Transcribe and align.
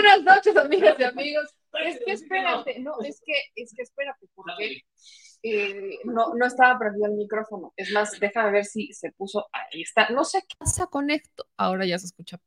buenas 0.00 0.22
noches, 0.22 0.56
amigas 0.56 0.96
y 0.98 1.04
amigos. 1.04 1.46
Es 1.84 2.00
que 2.04 2.12
espérate, 2.12 2.80
no, 2.80 3.00
es 3.02 3.22
que, 3.24 3.34
es 3.54 3.74
que 3.74 3.82
espérate, 3.82 4.26
porque 4.34 4.82
eh, 5.42 5.98
no, 6.04 6.34
no 6.34 6.46
estaba 6.46 6.78
prendido 6.78 7.06
el 7.06 7.12
micrófono. 7.12 7.72
Es 7.76 7.92
más, 7.92 8.18
déjame 8.18 8.50
ver 8.50 8.64
si 8.64 8.92
se 8.92 9.12
puso. 9.12 9.48
Ahí 9.52 9.82
está. 9.82 10.10
No 10.10 10.24
sé 10.24 10.42
qué 10.48 10.56
pasa 10.58 10.86
con 10.86 11.10
esto. 11.10 11.46
Ahora 11.56 11.86
ya 11.86 11.98
se 11.98 12.06
escucha. 12.06 12.40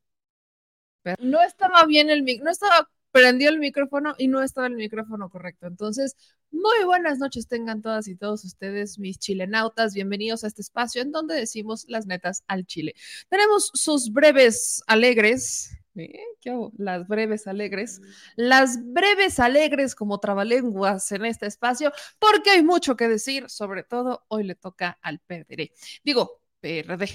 no 1.18 1.42
estaba 1.42 1.84
bien 1.86 2.10
el 2.10 2.22
micrófono, 2.22 2.44
no 2.44 2.50
estaba 2.50 2.90
prendió 3.12 3.48
el 3.48 3.60
micrófono 3.60 4.16
y 4.18 4.26
no 4.26 4.42
estaba 4.42 4.66
el 4.66 4.74
micrófono 4.74 5.30
correcto. 5.30 5.68
Entonces, 5.68 6.16
muy 6.50 6.84
buenas 6.84 7.18
noches 7.18 7.46
tengan 7.46 7.80
todas 7.80 8.08
y 8.08 8.16
todos 8.16 8.44
ustedes, 8.44 8.98
mis 8.98 9.18
chilenautas. 9.20 9.94
Bienvenidos 9.94 10.42
a 10.42 10.48
este 10.48 10.62
espacio 10.62 11.00
en 11.00 11.12
donde 11.12 11.36
decimos 11.36 11.84
las 11.86 12.06
netas 12.06 12.42
al 12.48 12.66
Chile. 12.66 12.94
Tenemos 13.28 13.70
sus 13.72 14.12
breves 14.12 14.82
alegres. 14.88 15.78
¿Eh? 15.96 16.20
¿Qué 16.40 16.50
hago? 16.50 16.72
Las 16.76 17.06
breves 17.06 17.46
alegres. 17.46 18.00
Las 18.36 18.78
breves 18.82 19.40
alegres 19.40 19.94
como 19.94 20.20
trabalenguas 20.20 21.10
en 21.12 21.24
este 21.24 21.46
espacio, 21.46 21.92
porque 22.18 22.50
hay 22.50 22.62
mucho 22.62 22.96
que 22.96 23.08
decir. 23.08 23.48
Sobre 23.48 23.82
todo, 23.82 24.24
hoy 24.28 24.44
le 24.44 24.54
toca 24.54 24.98
al 25.02 25.20
PRD. 25.20 25.72
Digo, 26.04 26.42
PRD. 26.60 27.08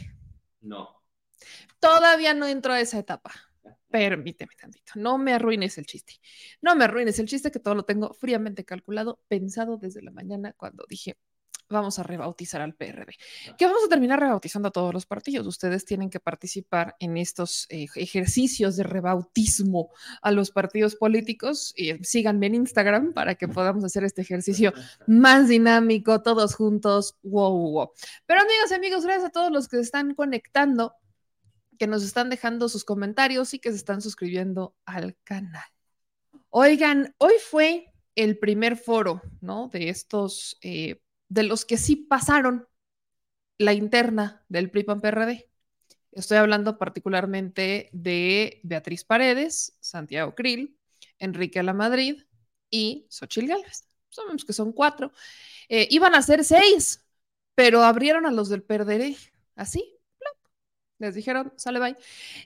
No. 0.62 1.04
Todavía 1.80 2.34
no 2.34 2.48
entró 2.48 2.74
a 2.74 2.82
esa 2.82 3.00
etapa 3.00 3.32
permíteme 3.90 4.54
tantito, 4.56 4.94
no 4.96 5.18
me 5.18 5.34
arruines 5.34 5.78
el 5.78 5.86
chiste, 5.86 6.14
no 6.62 6.76
me 6.76 6.86
arruines 6.86 7.18
el 7.20 7.28
chiste 7.28 7.52
que 7.52 7.60
todo 7.60 7.76
lo 7.76 7.84
tengo 7.84 8.14
fríamente 8.14 8.64
calculado, 8.64 9.20
pensado 9.28 9.78
desde 9.78 10.02
la 10.02 10.12
mañana 10.12 10.54
cuando 10.54 10.86
dije, 10.88 11.18
vamos 11.70 12.00
a 12.00 12.04
rebautizar 12.04 12.62
al 12.62 12.74
PRD, 12.74 13.16
que 13.58 13.66
vamos 13.66 13.84
a 13.86 13.90
terminar 13.90 14.20
rebautizando 14.20 14.70
a 14.70 14.72
todos 14.72 14.94
los 14.94 15.06
partidos. 15.06 15.46
Ustedes 15.48 15.86
tienen 15.86 16.10
que 16.10 16.20
participar 16.20 16.96
en 17.00 17.18
estos 17.18 17.68
eh, 17.70 17.88
ejercicios 17.96 18.76
de 18.76 18.84
rebautismo 18.84 19.92
a 20.22 20.32
los 20.32 20.52
partidos 20.52 20.96
políticos. 20.96 21.74
Y 21.76 22.04
síganme 22.04 22.48
en 22.48 22.56
Instagram 22.56 23.14
para 23.14 23.36
que 23.36 23.48
podamos 23.48 23.84
hacer 23.84 24.04
este 24.04 24.22
ejercicio 24.22 24.74
más 25.08 25.48
dinámico, 25.48 26.22
todos 26.22 26.56
juntos. 26.56 27.18
Wow, 27.24 27.72
wow. 27.72 27.92
Pero 28.26 28.42
amigos 28.42 28.72
y 28.72 28.74
amigos, 28.74 29.04
gracias 29.04 29.26
a 29.26 29.32
todos 29.32 29.52
los 29.52 29.68
que 29.68 29.78
se 29.78 29.84
están 29.84 30.16
conectando 30.16 30.94
que 31.80 31.88
nos 31.88 32.04
están 32.04 32.30
dejando 32.30 32.68
sus 32.68 32.84
comentarios 32.84 33.54
y 33.54 33.60
que 33.60 33.72
se 33.72 33.78
están 33.78 34.02
suscribiendo 34.02 34.76
al 34.86 35.16
canal. 35.24 35.64
Oigan, 36.50 37.16
hoy 37.18 37.34
fue 37.40 37.94
el 38.16 38.38
primer 38.38 38.76
foro, 38.76 39.22
¿no? 39.40 39.70
De 39.70 39.90
estos, 39.90 40.58
eh, 40.62 41.02
de 41.30 41.44
los 41.44 41.66
que 41.66 41.78
sí 41.78 41.96
pasaron 41.96 42.68
la 43.58 43.74
interna 43.74 44.46
del 44.50 44.70
PRI-PAN-PRD. 44.72 45.50
Estoy 46.12 46.38
hablando 46.38 46.78
particularmente 46.78 47.90
de 47.94 48.60
Beatriz 48.64 49.04
Paredes, 49.04 49.78
Santiago 49.80 50.36
Krill, 50.36 50.78
Enrique 51.20 51.60
Alamadrid 51.60 52.24
y 52.70 53.06
Xochil 53.10 53.48
Gálvez. 53.48 53.86
Sabemos 54.10 54.44
que 54.44 54.54
son 54.54 54.74
cuatro. 54.74 55.12
Eh, 55.70 55.88
iban 55.92 56.16
a 56.16 56.22
ser 56.22 56.44
seis, 56.44 57.06
pero 57.56 57.84
abrieron 57.84 58.26
a 58.26 58.32
los 58.32 58.50
del 58.50 58.64
PRD, 58.64 59.16
así, 59.56 60.00
les 61.00 61.16
dijeron, 61.16 61.54
sale 61.56 61.80
bye. 61.80 61.96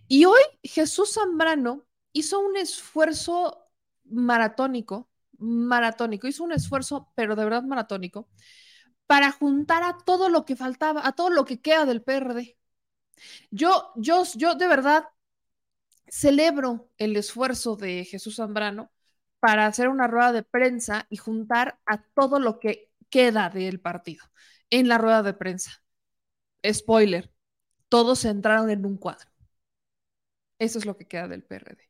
Y 0.07 0.25
hoy 0.25 0.41
Jesús 0.63 1.13
Zambrano 1.13 1.86
hizo 2.13 2.40
un 2.40 2.56
esfuerzo 2.56 3.68
maratónico, 4.06 5.09
maratónico, 5.40 6.28
hizo 6.28 6.44
un 6.44 6.53
esfuerzo, 6.53 7.12
pero 7.16 7.36
de 7.36 7.44
verdad 7.44 7.63
maratónico, 7.63 8.30
para 9.08 9.31
juntar 9.31 9.84
a 9.84 9.97
todo 9.97 10.30
lo 10.30 10.46
que 10.46 10.56
faltaba, 10.56 11.06
a 11.06 11.14
todo 11.14 11.30
lo 11.30 11.46
que 11.46 11.62
queda 11.62 11.86
del 11.86 12.02
PRD. 12.02 12.58
Yo, 13.52 13.91
yo, 13.96 14.24
yo 14.36 14.56
de 14.56 14.68
verdad 14.68 15.06
celebro 16.08 16.90
el 16.97 17.16
esfuerzo 17.16 17.75
de 17.75 18.06
Jesús 18.06 18.38
Zambrano 18.38 18.92
para 19.40 19.66
hacer 19.66 19.90
una 19.90 20.08
rueda 20.08 20.31
de 20.31 20.44
prensa 20.44 21.06
y 21.09 21.18
juntar 21.18 21.80
a 21.86 22.03
todo 22.03 22.40
lo 22.40 22.59
que 22.59 22.92
queda 23.09 23.50
del 23.50 23.80
partido 23.80 24.25
en 24.69 24.88
la 24.88 24.97
rueda 24.97 25.24
de 25.24 25.34
prensa. 25.34 25.84
Spoiler, 26.66 27.31
todos 27.90 28.25
entraron 28.25 28.69
en 28.69 28.86
un 28.86 28.97
cuadro. 28.97 29.30
Eso 30.59 30.80
es 30.80 30.86
lo 30.86 30.97
que 30.97 31.08
queda 31.08 31.28
del 31.28 31.44
PRD. 31.44 31.90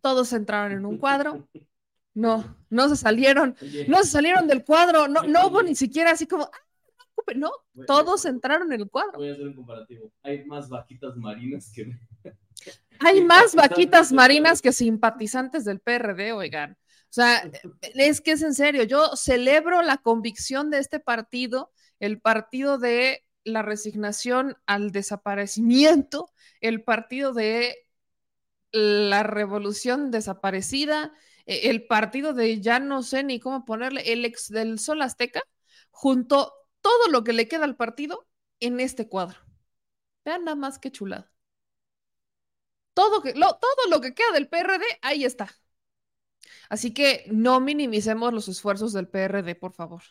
Todos 0.00 0.32
entraron 0.32 0.72
en 0.72 0.86
un 0.86 0.98
cuadro. 0.98 1.48
No, 2.16 2.56
no 2.70 2.88
se 2.88 2.96
salieron, 2.96 3.54
no 3.88 3.98
se 3.98 4.08
salieron 4.08 4.46
del 4.46 4.64
cuadro, 4.64 5.06
no, 5.06 5.24
no 5.24 5.48
hubo 5.48 5.62
ni 5.62 5.74
siquiera 5.74 6.12
así 6.12 6.26
como, 6.26 6.44
ah, 6.44 7.32
no, 7.34 7.50
todos 7.86 8.24
entraron 8.24 8.72
en 8.72 8.80
el 8.80 8.88
cuadro. 8.88 9.18
Voy 9.18 9.28
a 9.28 9.32
hacer 9.32 9.48
un 9.48 9.54
comparativo. 9.54 10.10
Hay 10.22 10.46
más 10.46 10.70
vaquitas 10.70 11.14
marinas 11.18 11.70
que... 11.74 11.92
Hay 13.00 13.20
más 13.24 13.54
vaquitas 13.54 14.12
marinas 14.12 14.62
que 14.62 14.72
simpatizantes 14.72 15.66
del 15.66 15.80
PRD, 15.80 16.32
oigan. 16.32 16.72
O 16.72 17.12
sea, 17.12 17.50
es 17.82 18.22
que 18.22 18.32
es 18.32 18.40
en 18.40 18.54
serio, 18.54 18.84
yo 18.84 19.14
celebro 19.14 19.82
la 19.82 19.98
convicción 19.98 20.70
de 20.70 20.78
este 20.78 20.98
partido, 20.98 21.70
el 22.00 22.18
partido 22.22 22.78
de 22.78 23.26
la 23.44 23.60
resignación 23.60 24.56
al 24.64 24.90
desaparecimiento, 24.90 26.30
el 26.62 26.82
partido 26.82 27.34
de 27.34 27.76
la 28.72 29.22
revolución 29.22 30.10
desaparecida, 30.10 31.12
el 31.46 31.86
partido 31.86 32.32
de 32.32 32.60
ya 32.60 32.78
no 32.78 33.02
sé 33.02 33.22
ni 33.22 33.40
cómo 33.40 33.64
ponerle, 33.64 34.12
el 34.12 34.24
ex 34.24 34.48
del 34.48 34.78
Sol 34.78 35.02
Azteca, 35.02 35.42
junto 35.90 36.52
todo 36.80 37.08
lo 37.10 37.24
que 37.24 37.32
le 37.32 37.48
queda 37.48 37.64
al 37.64 37.76
partido 37.76 38.26
en 38.60 38.80
este 38.80 39.08
cuadro. 39.08 39.38
Vean 40.24 40.44
nada 40.44 40.56
más 40.56 40.78
que 40.78 40.90
chulada. 40.90 41.32
Todo, 42.94 43.22
que, 43.22 43.34
lo, 43.34 43.54
todo 43.56 43.90
lo 43.90 44.00
que 44.00 44.14
queda 44.14 44.32
del 44.32 44.48
PRD, 44.48 44.84
ahí 45.02 45.24
está. 45.24 45.54
Así 46.68 46.92
que 46.92 47.24
no 47.30 47.60
minimicemos 47.60 48.32
los 48.32 48.48
esfuerzos 48.48 48.92
del 48.92 49.08
PRD, 49.08 49.54
por 49.54 49.72
favor. 49.72 50.02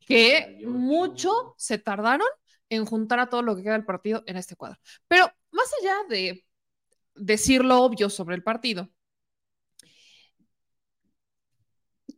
Que 0.00 0.62
mucho 0.66 1.54
se 1.56 1.78
tardaron 1.78 2.26
en 2.68 2.84
juntar 2.84 3.20
a 3.20 3.28
todo 3.28 3.42
lo 3.42 3.56
que 3.56 3.62
queda 3.62 3.74
del 3.74 3.84
partido 3.84 4.24
en 4.26 4.36
este 4.36 4.56
cuadro. 4.56 4.78
Pero 5.08 5.30
más 5.50 5.70
allá 5.80 5.96
de 6.08 6.44
decir 7.14 7.64
lo 7.64 7.80
obvio 7.82 8.10
sobre 8.10 8.34
el 8.34 8.42
partido, 8.42 8.90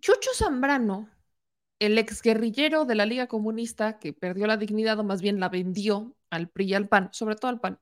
Chucho 0.06 0.30
Zambrano, 0.34 1.10
el 1.80 1.98
exguerrillero 1.98 2.84
de 2.84 2.94
la 2.94 3.06
Liga 3.06 3.26
Comunista 3.26 3.98
que 3.98 4.12
perdió 4.12 4.46
la 4.46 4.56
dignidad 4.56 5.00
o 5.00 5.02
más 5.02 5.20
bien 5.20 5.40
la 5.40 5.48
vendió 5.48 6.14
al 6.30 6.48
PRI 6.48 6.66
y 6.66 6.74
al 6.74 6.88
PAN, 6.88 7.08
sobre 7.12 7.34
todo 7.34 7.48
al 7.48 7.58
PAN, 7.58 7.80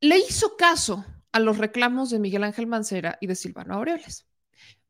le 0.00 0.16
hizo 0.16 0.56
caso 0.56 1.04
a 1.32 1.38
los 1.38 1.58
reclamos 1.58 2.08
de 2.08 2.18
Miguel 2.18 2.44
Ángel 2.44 2.66
Mancera 2.66 3.18
y 3.20 3.26
de 3.26 3.34
Silvano 3.34 3.74
Aureoles. 3.74 4.26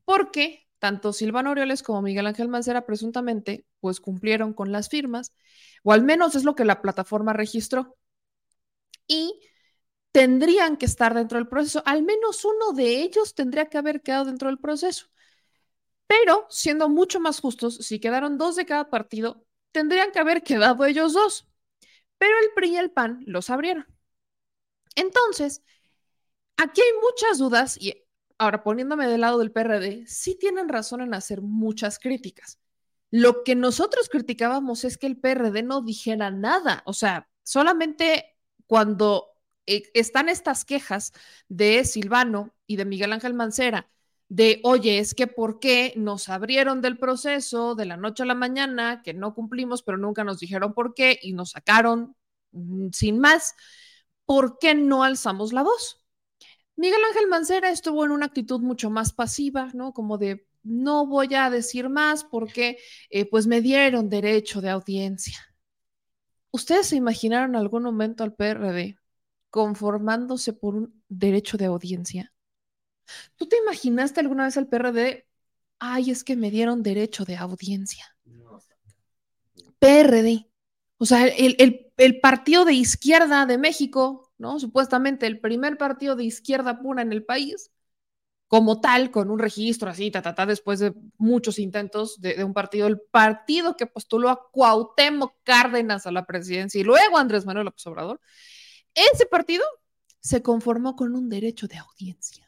Porque 0.05 0.69
tanto 0.79 1.13
Silvano 1.13 1.49
Aureoles 1.49 1.83
como 1.83 2.03
Miguel 2.03 2.29
Ángel 2.29 2.47
Mancera 2.47 2.87
presuntamente 2.87 3.67
pues 3.81 3.99
cumplieron 3.99 4.55
con 4.55 4.71
las 4.71 4.89
firmas, 4.89 5.35
o 5.83 5.93
al 5.93 6.05
menos 6.05 6.37
es 6.37 6.45
lo 6.45 6.55
que 6.55 6.65
la 6.65 6.81
plataforma 6.83 7.33
registró. 7.33 7.97
Y 9.09 9.41
tendrían 10.13 10.77
que 10.77 10.87
estar 10.87 11.15
dentro 11.15 11.37
del 11.37 11.49
proceso, 11.49 11.83
al 11.85 12.05
menos 12.05 12.45
uno 12.45 12.75
de 12.75 13.03
ellos 13.03 13.35
tendría 13.35 13.67
que 13.69 13.79
haber 13.79 14.03
quedado 14.03 14.27
dentro 14.27 14.51
del 14.51 14.59
proceso. 14.59 15.09
Pero, 16.09 16.47
siendo 16.51 16.89
mucho 16.89 17.21
más 17.21 17.41
justos, 17.41 17.77
si 17.77 18.01
quedaron 18.01 18.39
dos 18.39 18.57
de 18.57 18.67
cada 18.67 18.91
partido, 18.91 19.47
tendrían 19.71 20.11
que 20.11 20.19
haber 20.19 20.43
quedado 20.43 20.85
ellos 20.85 21.13
dos. 21.13 21.47
Pero 22.19 22.33
el 22.43 22.51
PRI 22.57 22.71
y 22.71 22.77
el 22.79 22.91
PAN 22.91 23.23
los 23.27 23.51
abrieron. 23.51 23.87
Entonces, 24.97 25.63
aquí 26.57 26.81
hay 26.81 26.93
muchas 27.01 27.39
dudas 27.39 27.77
y 27.81 28.05
ahora 28.39 28.63
poniéndome 28.63 29.07
del 29.07 29.21
lado 29.21 29.39
del 29.39 29.53
PRD, 29.53 30.07
sí 30.07 30.37
tienen 30.37 30.69
razón 30.69 31.01
en 31.03 31.15
hacer 31.15 31.43
muchas 31.43 31.99
críticas. 31.99 32.59
Lo 33.11 33.43
que 33.45 33.55
nosotros 33.55 34.09
criticábamos 34.09 34.85
es 34.85 34.99
que 34.99 35.07
el 35.07 35.19
PRD 35.19 35.63
no 35.63 35.83
dijera 35.83 36.31
nada, 36.31 36.83
o 36.87 36.93
sea, 36.93 37.29
solamente 37.43 38.37
cuando 38.67 39.31
eh, 39.67 39.91
están 39.95 40.29
estas 40.29 40.65
quejas 40.65 41.13
de 41.49 41.85
Silvano 41.85 42.55
y 42.67 42.77
de 42.77 42.85
Miguel 42.85 43.13
Ángel 43.13 43.35
Mancera, 43.35 43.91
de, 44.29 44.61
oye, 44.65 44.99
es 44.99 45.15
que 45.15 45.27
por 45.27 45.59
qué 45.59 45.95
nos 45.97 46.29
abrieron 46.29 46.83
del 46.83 46.99
proceso 46.99 47.75
de 47.75 47.87
la 47.87 47.97
noche 47.97 48.23
a 48.23 48.27
la 48.27 48.35
mañana, 48.35 49.03
que 49.03 49.15
no 49.15 49.35
cumplimos, 49.35 49.83
pero 49.83 49.99
nunca 49.99 50.25
nos 50.25 50.39
dijeron 50.41 50.75
por 50.75 50.95
qué 50.95 51.19
y 51.23 51.33
nos 51.33 51.51
sacaron 51.53 52.15
mm, 52.53 52.89
sin 52.93 53.19
más, 53.19 53.55
¿por 54.27 54.59
qué 54.59 54.75
no 54.75 55.03
alzamos 55.05 55.53
la 55.53 55.63
voz? 55.63 56.03
Miguel 56.77 57.01
Ángel 57.09 57.29
Mancera 57.29 57.71
estuvo 57.71 58.05
en 58.05 58.13
una 58.13 58.27
actitud 58.27 58.61
mucho 58.61 58.91
más 58.91 59.13
pasiva, 59.13 59.71
¿no? 59.75 59.93
Como 59.93 60.19
de, 60.19 60.47
no 60.63 61.07
voy 61.07 61.35
a 61.35 61.51
decir 61.51 61.89
más 61.89 62.25
porque 62.25 62.79
eh, 63.11 63.29
pues 63.29 63.47
me 63.47 63.61
dieron 63.61 64.09
derecho 64.09 64.61
de 64.61 64.71
audiencia. 64.71 65.39
¿Ustedes 66.51 66.89
se 66.89 66.97
imaginaron 66.97 67.57
algún 67.57 67.83
momento 67.83 68.25
al 68.25 68.35
PRD 68.35 68.99
conformándose 69.51 70.53
por 70.53 70.75
un 70.77 71.03
derecho 71.09 71.57
de 71.57 71.65
audiencia? 71.67 72.33
¿Tú 73.37 73.47
te 73.47 73.57
imaginaste 73.57 74.21
alguna 74.21 74.45
vez 74.45 74.57
al 74.57 74.69
PRD? 74.69 75.27
Ay, 75.79 76.11
es 76.11 76.25
que 76.25 76.37
me 76.37 76.51
dieron 76.51 76.83
derecho 76.83 77.25
de 77.25 77.37
audiencia. 77.37 78.17
PRD. 79.79 80.49
O 80.99 81.07
sea, 81.07 81.27
el, 81.27 81.91
el 81.97 82.21
partido 82.21 82.65
de 82.65 82.75
izquierda 82.75 83.47
de 83.47 83.59
México 83.59 84.29
¿no? 84.39 84.61
Supuestamente 84.61 85.27
el 85.27 85.41
primer 85.41 85.77
partido 85.77 86.17
de 86.17 86.25
izquierda 86.25 86.81
pura 86.81 87.03
en 87.03 87.13
el 87.13 87.25
país, 87.25 87.71
como 88.47 88.81
tal, 88.81 89.11
con 89.11 89.31
un 89.31 89.39
registro 89.39 89.91
así, 89.91 90.11
ta, 90.11 90.23
ta, 90.23 90.35
ta, 90.35 90.47
después 90.47 90.79
de 90.79 90.95
muchos 91.19 91.59
intentos 91.59 92.21
de, 92.21 92.35
de, 92.35 92.45
un 92.45 92.55
partido, 92.55 92.87
el 92.87 93.01
partido 93.01 93.77
que 93.77 93.87
postuló 93.87 94.31
a 94.31 94.49
Cuauhtémoc 94.51 95.35
Cárdenas 95.43 96.07
a 96.07 96.13
la 96.13 96.25
presidencia 96.25 96.81
y 96.81 96.85
luego 96.85 97.19
Andrés 97.19 97.45
Manuel 97.45 97.67
López 97.67 97.87
Obrador, 97.87 98.21
ese 98.95 99.27
partido 99.27 99.65
se 100.21 100.43
conformó 100.43 100.97
con 100.97 101.15
un 101.15 101.29
derecho 101.29 101.67
de 101.67 101.77
audiencia. 101.77 102.48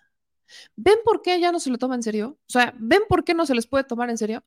¿Ven 0.77 0.99
por 1.05 1.23
qué 1.23 1.41
ya 1.41 1.53
no 1.53 1.61
se 1.61 1.71
lo 1.71 1.79
toma 1.79 1.95
en 1.95 2.03
serio? 2.03 2.39
O 2.47 2.51
sea, 2.51 2.75
¿ven 2.79 3.03
por 3.09 3.25
qué 3.25 3.35
no 3.35 3.47
se 3.47 3.55
les 3.55 3.67
puede 3.67 3.85
tomar 3.85 4.11
en 4.11 4.19
serio? 4.19 4.45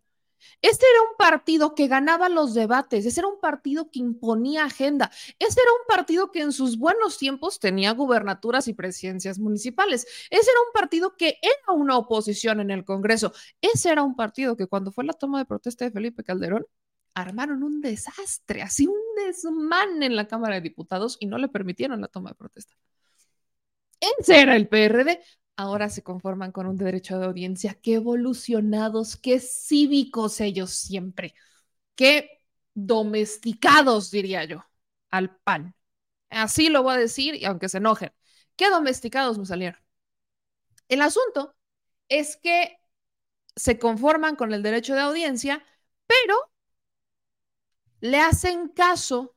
Este 0.61 0.85
era 0.89 1.01
un 1.09 1.17
partido 1.17 1.75
que 1.75 1.87
ganaba 1.87 2.29
los 2.29 2.53
debates, 2.53 3.05
ese 3.05 3.21
era 3.21 3.27
un 3.27 3.39
partido 3.39 3.89
que 3.89 3.99
imponía 3.99 4.65
agenda, 4.65 5.11
ese 5.39 5.61
era 5.61 5.71
un 5.71 5.87
partido 5.87 6.31
que 6.31 6.41
en 6.41 6.51
sus 6.51 6.77
buenos 6.77 7.17
tiempos 7.17 7.59
tenía 7.59 7.91
gubernaturas 7.91 8.67
y 8.67 8.73
presidencias 8.73 9.39
municipales, 9.39 10.05
ese 10.29 10.51
era 10.51 10.59
un 10.67 10.73
partido 10.73 11.15
que 11.17 11.37
era 11.41 11.73
una 11.73 11.97
oposición 11.97 12.59
en 12.59 12.71
el 12.71 12.85
Congreso, 12.85 13.33
ese 13.61 13.89
era 13.89 14.03
un 14.03 14.15
partido 14.15 14.55
que 14.55 14.67
cuando 14.67 14.91
fue 14.91 15.05
la 15.05 15.13
toma 15.13 15.39
de 15.39 15.45
protesta 15.45 15.85
de 15.85 15.91
Felipe 15.91 16.23
Calderón, 16.23 16.65
armaron 17.13 17.63
un 17.63 17.79
desastre, 17.81 18.61
así 18.61 18.87
un 18.87 18.95
desmán 19.15 20.01
en 20.01 20.15
la 20.15 20.27
Cámara 20.27 20.55
de 20.55 20.61
Diputados 20.61 21.17
y 21.19 21.27
no 21.27 21.37
le 21.37 21.47
permitieron 21.47 22.01
la 22.01 22.07
toma 22.07 22.31
de 22.31 22.35
protesta. 22.35 22.73
Ese 24.19 24.41
era 24.41 24.55
el 24.55 24.67
PRD 24.67 25.21
ahora 25.55 25.89
se 25.89 26.03
conforman 26.03 26.51
con 26.51 26.65
un 26.67 26.77
derecho 26.77 27.19
de 27.19 27.25
audiencia. 27.25 27.75
Qué 27.75 27.95
evolucionados, 27.95 29.17
qué 29.17 29.39
cívicos 29.39 30.41
ellos 30.41 30.71
siempre, 30.71 31.35
qué 31.95 32.41
domesticados, 32.73 34.11
diría 34.11 34.45
yo, 34.45 34.65
al 35.11 35.35
pan. 35.37 35.75
Así 36.29 36.69
lo 36.69 36.83
voy 36.83 36.95
a 36.95 36.97
decir, 36.97 37.35
y 37.35 37.45
aunque 37.45 37.69
se 37.69 37.77
enojen, 37.77 38.11
qué 38.55 38.69
domesticados 38.69 39.37
me 39.37 39.45
salieron. 39.45 39.79
El 40.87 41.01
asunto 41.01 41.55
es 42.09 42.37
que 42.37 42.77
se 43.55 43.79
conforman 43.79 44.35
con 44.35 44.53
el 44.53 44.63
derecho 44.63 44.95
de 44.95 45.01
audiencia, 45.01 45.63
pero 46.07 46.35
le 48.01 48.19
hacen 48.19 48.69
caso 48.69 49.35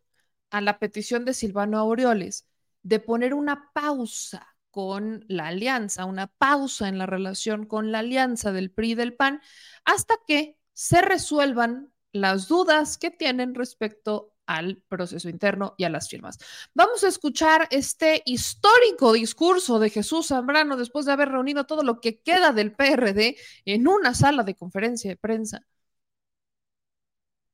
a 0.50 0.60
la 0.60 0.78
petición 0.78 1.24
de 1.24 1.34
Silvano 1.34 1.78
Aureoles 1.78 2.48
de 2.82 3.00
poner 3.00 3.34
una 3.34 3.70
pausa 3.72 4.55
con 4.76 5.24
la 5.26 5.46
alianza, 5.46 6.04
una 6.04 6.26
pausa 6.26 6.86
en 6.88 6.98
la 6.98 7.06
relación 7.06 7.64
con 7.64 7.92
la 7.92 8.00
alianza 8.00 8.52
del 8.52 8.70
PRI 8.70 8.90
y 8.90 8.94
del 8.94 9.14
PAN, 9.14 9.40
hasta 9.86 10.16
que 10.28 10.58
se 10.74 11.00
resuelvan 11.00 11.94
las 12.12 12.46
dudas 12.46 12.98
que 12.98 13.10
tienen 13.10 13.54
respecto 13.54 14.34
al 14.44 14.82
proceso 14.86 15.30
interno 15.30 15.74
y 15.78 15.84
a 15.84 15.88
las 15.88 16.10
firmas. 16.10 16.36
Vamos 16.74 17.02
a 17.04 17.08
escuchar 17.08 17.68
este 17.70 18.22
histórico 18.26 19.14
discurso 19.14 19.78
de 19.78 19.88
Jesús 19.88 20.26
Zambrano 20.26 20.76
después 20.76 21.06
de 21.06 21.12
haber 21.12 21.30
reunido 21.30 21.64
todo 21.64 21.82
lo 21.82 22.02
que 22.02 22.20
queda 22.20 22.52
del 22.52 22.74
PRD 22.74 23.38
en 23.64 23.88
una 23.88 24.14
sala 24.14 24.42
de 24.42 24.56
conferencia 24.56 25.08
de 25.10 25.16
prensa 25.16 25.66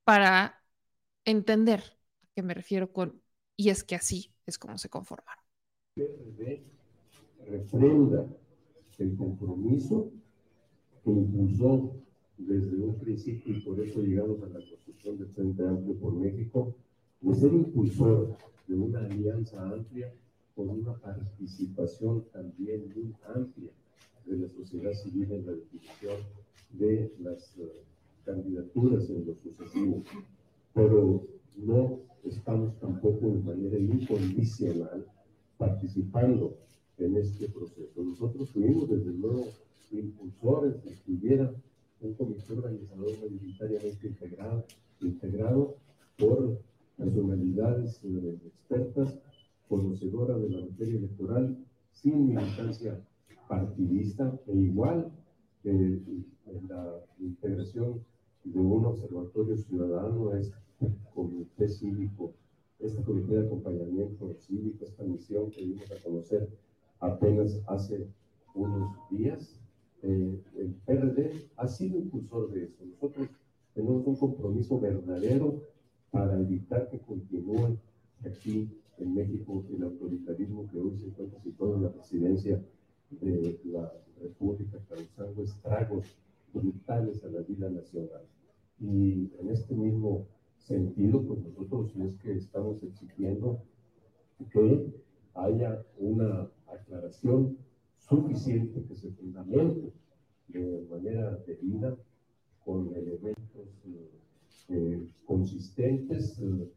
para 0.03 0.61
entender 1.23 1.79
a 2.23 2.27
qué 2.35 2.43
me 2.43 2.53
refiero 2.53 2.91
con, 2.91 3.21
y 3.55 3.69
es 3.69 3.85
que 3.85 3.95
así 3.95 4.33
es 4.45 4.57
como 4.57 4.77
se 4.77 4.89
conformaron 4.89 5.43
refrenda 7.47 8.27
el 8.99 9.15
compromiso 9.15 10.11
que 11.03 11.11
impulsó 11.11 11.91
desde 12.37 12.77
un 12.77 12.95
principio 12.95 13.57
y 13.57 13.61
por 13.61 13.79
eso 13.79 14.01
llegamos 14.01 14.41
a 14.43 14.47
la 14.47 14.59
construcción 14.59 15.17
del 15.17 15.27
Frente 15.29 15.65
Amplio 15.65 15.95
por 15.95 16.13
México, 16.13 16.75
de 17.21 17.35
ser 17.35 17.53
impulsor 17.53 18.35
de 18.67 18.75
una 18.75 18.99
alianza 18.99 19.61
amplia 19.69 20.13
con 20.55 20.69
una 20.69 20.93
participación 20.97 22.25
también 22.31 22.91
muy 22.95 23.13
amplia 23.35 23.71
de 24.25 24.37
la 24.37 24.49
sociedad 24.49 24.93
civil 24.93 25.31
en 25.31 25.45
la 25.45 25.53
definición 25.53 26.17
de 26.71 27.11
las 27.19 27.57
uh, 27.57 27.63
candidaturas 28.25 29.09
en 29.09 29.25
lo 29.25 29.35
sucesivo. 29.35 30.03
Pero 30.73 31.27
no 31.57 31.99
estamos 32.23 32.77
tampoco 32.79 33.27
de 33.27 33.39
manera 33.39 33.77
incondicional 33.77 35.05
participando 35.57 36.57
en 37.05 37.17
este 37.17 37.49
proceso. 37.49 38.03
Nosotros 38.03 38.49
fuimos 38.51 38.89
desde 38.89 39.11
luego 39.11 39.47
impulsores 39.91 40.83
de 40.83 40.91
que 40.91 41.11
hubiera 41.11 41.53
un 42.01 42.13
comité 42.15 42.53
organizador 42.53 43.11
mayoritariamente 43.21 44.07
integrado, 44.07 44.65
integrado 45.01 45.75
por 46.17 46.59
personalidades 46.97 48.03
eh, 48.03 48.39
expertas, 48.45 49.19
conocedoras 49.67 50.41
de 50.41 50.49
la 50.49 50.65
materia 50.65 50.97
electoral, 50.97 51.57
sin 51.91 52.27
militancia 52.27 52.99
partidista 53.47 54.39
e 54.47 54.57
igual 54.57 55.11
eh, 55.63 56.01
en 56.47 56.67
la 56.67 56.99
integración 57.19 58.03
de 58.43 58.59
un 58.59 58.85
observatorio 58.85 59.57
ciudadano 59.57 60.31
a 60.31 60.39
este 60.39 60.55
comité 61.13 61.69
cívico, 61.69 62.33
este 62.79 63.01
comité 63.03 63.35
de 63.35 63.45
acompañamiento 63.45 64.33
cívico, 64.33 64.83
esta 64.83 65.03
misión 65.03 65.49
que 65.51 65.61
dimos 65.61 65.89
a 65.91 66.03
conocer 66.03 66.49
apenas 67.03 67.61
hace 67.67 68.07
unos 68.55 68.95
días. 69.11 69.59
Eh, 70.01 70.41
el 70.57 70.73
PRD 70.85 71.49
ha 71.57 71.67
sido 71.67 71.99
impulsor 71.99 72.51
de 72.51 72.65
eso. 72.65 72.83
Nosotros 72.85 73.27
tenemos 73.73 74.05
un 74.07 74.15
compromiso 74.15 74.79
verdadero 74.79 75.61
para 76.11 76.39
evitar 76.39 76.89
que 76.89 76.99
continúe 76.99 77.77
aquí 78.25 78.69
en 78.99 79.13
México 79.13 79.65
el 79.75 79.83
autoritarismo 79.83 80.67
que 80.69 80.79
hoy 80.79 80.97
se 80.97 81.07
encuentra 81.07 81.41
situado 81.41 81.75
en 81.75 81.83
la 81.83 81.91
presidencia 81.91 82.63
de 83.09 83.59
la 83.65 83.91
República, 84.21 84.77
causando 84.87 85.43
estragos 85.43 86.05
brutales 86.53 87.23
a 87.23 87.29
la 87.29 87.41
vida 87.41 87.69
nacional. 87.69 88.23
Y 88.79 89.31
en 89.39 89.49
este 89.49 89.75
mismo 89.75 90.27
sentido, 90.57 91.23
pues 91.23 91.39
nosotros 91.43 91.93
es 91.97 92.15
que 92.17 92.33
estamos 92.33 92.81
exigiendo 92.83 93.59
que 94.51 94.93
haya 95.35 95.83
una 95.97 96.49
aclaración 96.73 97.57
suficiente 97.97 98.83
que 98.83 98.95
se 98.95 99.11
fundamente 99.11 99.91
de 100.49 100.85
manera 100.89 101.37
debida 101.47 101.95
con 102.63 102.93
elementos 102.95 103.67
eh, 103.87 104.09
eh 104.69 105.07
consistentes 105.25 106.39
eh, 106.39 106.69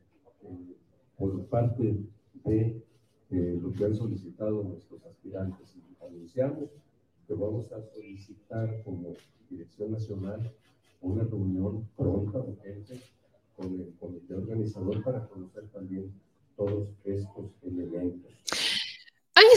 por 1.18 1.46
parte 1.46 1.96
de 2.44 2.82
lo 3.30 3.72
que 3.72 3.84
han 3.84 3.94
solicitado 3.94 4.62
nuestros 4.62 5.04
aspirantes. 5.04 5.74
Y 5.76 6.04
anunciamos 6.04 6.70
que 7.26 7.34
vamos 7.34 7.72
a 7.72 7.82
solicitar 7.82 8.82
como 8.84 9.14
Dirección 9.50 9.92
Nacional 9.92 10.52
una 11.00 11.24
reunión 11.24 11.88
pronta, 11.96 12.38
urgente, 12.38 13.00
con 13.56 13.80
el 13.80 13.94
comité 13.98 14.34
organizador 14.34 15.02
para 15.02 15.26
conocer 15.26 15.66
también 15.68 16.12
todos 16.56 16.88
estos 17.04 17.50
elementos. 17.62 18.32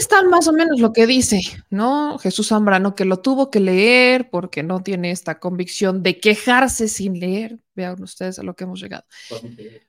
Está 0.00 0.22
más 0.22 0.48
o 0.48 0.54
menos 0.54 0.80
lo 0.80 0.94
que 0.94 1.06
dice, 1.06 1.42
¿no? 1.68 2.16
Jesús 2.16 2.48
Zambrano, 2.48 2.94
que 2.94 3.04
lo 3.04 3.18
tuvo 3.18 3.50
que 3.50 3.60
leer 3.60 4.30
porque 4.30 4.62
no 4.62 4.82
tiene 4.82 5.10
esta 5.10 5.38
convicción 5.38 6.02
de 6.02 6.18
quejarse 6.18 6.88
sin 6.88 7.20
leer. 7.20 7.58
Vean 7.74 8.02
ustedes 8.02 8.38
a 8.38 8.42
lo 8.42 8.56
que 8.56 8.64
hemos 8.64 8.80
llegado. 8.80 9.04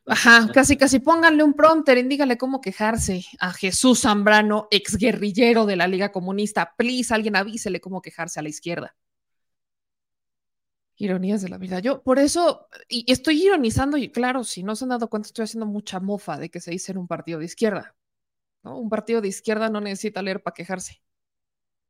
Ajá, 0.06 0.50
casi, 0.53 0.75
casi 0.75 1.00
pónganle 1.00 1.46
un 1.46 1.53
prompter 1.53 1.98
y 1.98 2.03
dígale 2.03 2.38
cómo 2.38 2.60
quejarse 2.60 3.24
a 3.39 3.53
Jesús 3.53 4.01
Zambrano, 4.01 4.68
exguerrillero 4.70 5.65
de 5.65 5.77
la 5.77 5.88
Liga 5.88 6.12
Comunista. 6.12 6.74
Please, 6.77 7.13
alguien 7.13 7.38
avísele 7.38 7.80
cómo 7.80 8.01
quejarse 8.01 8.41
a 8.41 8.44
la 8.44 8.50
izquierda. 8.50 8.94
Ironías 10.98 11.41
de 11.41 11.48
la 11.48 11.58
vida. 11.58 11.80
Yo 11.80 12.03
por 12.03 12.20
eso, 12.20 12.68
y 12.89 13.10
estoy 13.10 13.41
ironizando, 13.46 13.96
y 13.96 14.10
claro, 14.10 14.44
si 14.44 14.62
no 14.62 14.75
se 14.75 14.84
han 14.84 14.89
dado 14.89 15.10
cuenta, 15.10 15.27
estoy 15.27 15.44
haciendo 15.44 15.68
mucha 15.68 16.01
mofa 16.01 16.38
de 16.38 16.50
que 16.50 16.60
se 16.60 16.72
dice 16.72 16.91
en 16.91 16.98
un 16.98 17.08
partido 17.08 17.39
de 17.39 17.46
izquierda 17.46 17.96
un 18.63 18.89
partido 18.89 19.22
de 19.22 19.27
izquierda 19.27 19.70
no 19.70 19.82
necesita 19.82 20.22
leer 20.22 20.41
para 20.41 20.53
quejarse. 20.53 21.01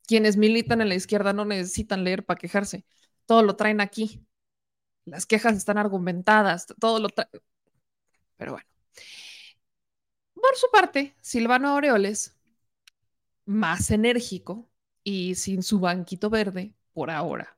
Quienes 0.07 0.37
militan 0.37 0.81
en 0.81 0.89
la 0.89 0.95
izquierda 0.95 1.33
no 1.33 1.45
necesitan 1.45 2.03
leer 2.03 2.25
para 2.25 2.37
quejarse. 2.39 2.85
Todo 3.25 3.43
lo 3.43 3.55
traen 3.55 3.81
aquí. 3.81 4.25
Las 5.05 5.25
quejas 5.25 5.57
están 5.57 5.77
argumentadas, 5.77 6.67
todo 6.79 6.99
lo 6.99 7.09
traen. 7.09 7.29
Pero 8.37 8.53
bueno. 8.53 8.67
Por 10.33 10.55
su 10.55 10.67
parte, 10.71 11.15
Silvano 11.21 11.69
Aureoles, 11.69 12.35
más 13.45 13.91
enérgico 13.91 14.69
y 15.03 15.35
sin 15.35 15.63
su 15.63 15.79
banquito 15.79 16.29
verde, 16.29 16.73
por 16.93 17.11
ahora, 17.11 17.57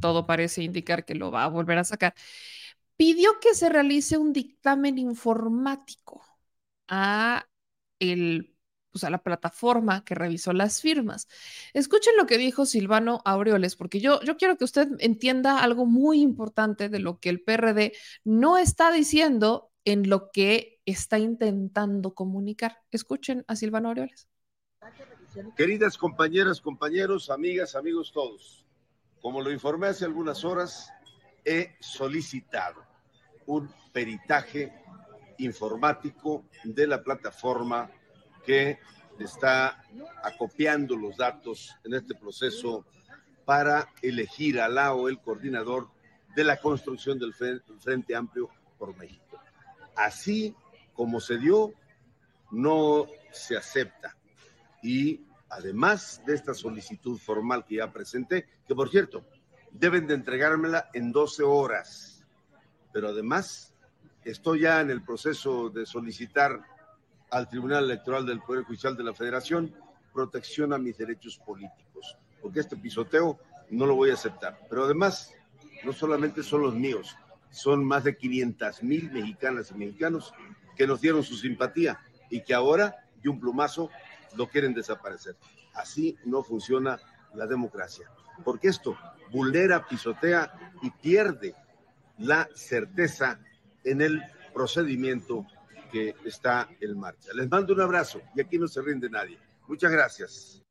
todo 0.00 0.26
parece 0.26 0.62
indicar 0.62 1.04
que 1.04 1.14
lo 1.14 1.30
va 1.30 1.44
a 1.44 1.48
volver 1.48 1.78
a 1.78 1.84
sacar, 1.84 2.14
pidió 2.96 3.38
que 3.40 3.54
se 3.54 3.68
realice 3.68 4.16
un 4.18 4.32
dictamen 4.32 4.98
informático 4.98 6.22
a 6.88 7.48
el 7.98 8.51
pues, 8.92 9.04
a 9.04 9.10
la 9.10 9.22
plataforma 9.22 10.04
que 10.04 10.14
revisó 10.14 10.52
las 10.52 10.80
firmas. 10.80 11.26
Escuchen 11.72 12.14
lo 12.16 12.26
que 12.26 12.38
dijo 12.38 12.66
Silvano 12.66 13.22
Aureoles, 13.24 13.74
porque 13.74 14.00
yo, 14.00 14.20
yo 14.22 14.36
quiero 14.36 14.56
que 14.56 14.64
usted 14.64 14.88
entienda 14.98 15.62
algo 15.62 15.86
muy 15.86 16.20
importante 16.20 16.88
de 16.88 16.98
lo 16.98 17.18
que 17.18 17.30
el 17.30 17.40
PRD 17.40 17.92
no 18.24 18.58
está 18.58 18.92
diciendo 18.92 19.70
en 19.84 20.08
lo 20.08 20.30
que 20.30 20.80
está 20.84 21.18
intentando 21.18 22.14
comunicar. 22.14 22.78
Escuchen 22.90 23.44
a 23.48 23.56
Silvano 23.56 23.88
Aureoles. 23.88 24.28
Queridas 25.56 25.96
compañeras, 25.96 26.60
compañeros, 26.60 27.30
amigas, 27.30 27.74
amigos 27.74 28.12
todos, 28.12 28.66
como 29.22 29.40
lo 29.40 29.50
informé 29.50 29.86
hace 29.86 30.04
algunas 30.04 30.44
horas, 30.44 30.92
he 31.44 31.76
solicitado 31.80 32.84
un 33.46 33.72
peritaje 33.92 34.72
informático 35.38 36.44
de 36.64 36.86
la 36.86 37.02
plataforma 37.02 37.90
que 38.44 38.78
está 39.18 39.82
acopiando 40.22 40.96
los 40.96 41.16
datos 41.16 41.76
en 41.84 41.94
este 41.94 42.14
proceso 42.14 42.84
para 43.44 43.88
elegir 44.02 44.60
a 44.60 44.68
la 44.68 44.94
o 44.94 45.08
el 45.08 45.20
coordinador 45.20 45.90
de 46.34 46.44
la 46.44 46.58
construcción 46.58 47.18
del 47.18 47.34
Frente 47.34 48.14
Amplio 48.14 48.48
por 48.78 48.96
México. 48.96 49.40
Así 49.96 50.54
como 50.94 51.20
se 51.20 51.38
dio, 51.38 51.72
no 52.50 53.06
se 53.30 53.56
acepta. 53.56 54.16
Y 54.82 55.20
además 55.48 56.22
de 56.26 56.34
esta 56.34 56.54
solicitud 56.54 57.18
formal 57.18 57.64
que 57.64 57.76
ya 57.76 57.92
presenté, 57.92 58.46
que 58.66 58.74
por 58.74 58.90
cierto, 58.90 59.24
deben 59.70 60.06
de 60.06 60.14
entregármela 60.14 60.88
en 60.92 61.12
12 61.12 61.42
horas, 61.42 62.24
pero 62.92 63.08
además 63.08 63.74
estoy 64.24 64.60
ya 64.60 64.80
en 64.80 64.90
el 64.90 65.02
proceso 65.02 65.70
de 65.70 65.86
solicitar 65.86 66.60
al 67.32 67.48
Tribunal 67.48 67.84
Electoral 67.84 68.26
del 68.26 68.40
Poder 68.40 68.62
Judicial 68.64 68.94
de 68.94 69.04
la 69.04 69.14
Federación 69.14 69.74
protección 70.12 70.74
a 70.74 70.78
mis 70.78 70.98
derechos 70.98 71.38
políticos, 71.38 72.18
porque 72.42 72.60
este 72.60 72.76
pisoteo 72.76 73.38
no 73.70 73.86
lo 73.86 73.96
voy 73.96 74.10
a 74.10 74.14
aceptar. 74.14 74.58
Pero 74.68 74.84
además, 74.84 75.32
no 75.84 75.94
solamente 75.94 76.42
son 76.42 76.60
los 76.62 76.74
míos, 76.74 77.16
son 77.50 77.84
más 77.84 78.04
de 78.04 78.16
500 78.16 78.82
mil 78.82 79.10
mexicanas 79.10 79.70
y 79.70 79.74
mexicanos 79.74 80.34
que 80.76 80.86
nos 80.86 81.00
dieron 81.00 81.22
su 81.22 81.34
simpatía 81.36 81.98
y 82.28 82.42
que 82.42 82.52
ahora, 82.52 82.94
de 83.22 83.30
un 83.30 83.40
plumazo, 83.40 83.88
lo 84.36 84.48
quieren 84.48 84.74
desaparecer. 84.74 85.36
Así 85.72 86.18
no 86.26 86.42
funciona 86.42 87.00
la 87.34 87.46
democracia, 87.46 88.10
porque 88.44 88.68
esto 88.68 88.94
vulnera, 89.30 89.86
pisotea 89.86 90.52
y 90.82 90.90
pierde 90.90 91.54
la 92.18 92.46
certeza 92.54 93.40
en 93.84 94.02
el 94.02 94.22
procedimiento 94.52 95.46
que 95.92 96.14
está 96.24 96.68
en 96.80 96.98
marcha. 96.98 97.30
Les 97.34 97.48
mando 97.48 97.74
un 97.74 97.80
abrazo 97.80 98.20
y 98.34 98.40
aquí 98.40 98.58
no 98.58 98.66
se 98.66 98.80
rinde 98.80 99.08
nadie. 99.10 99.38
Muchas 99.68 99.92
gracias. 99.92 100.62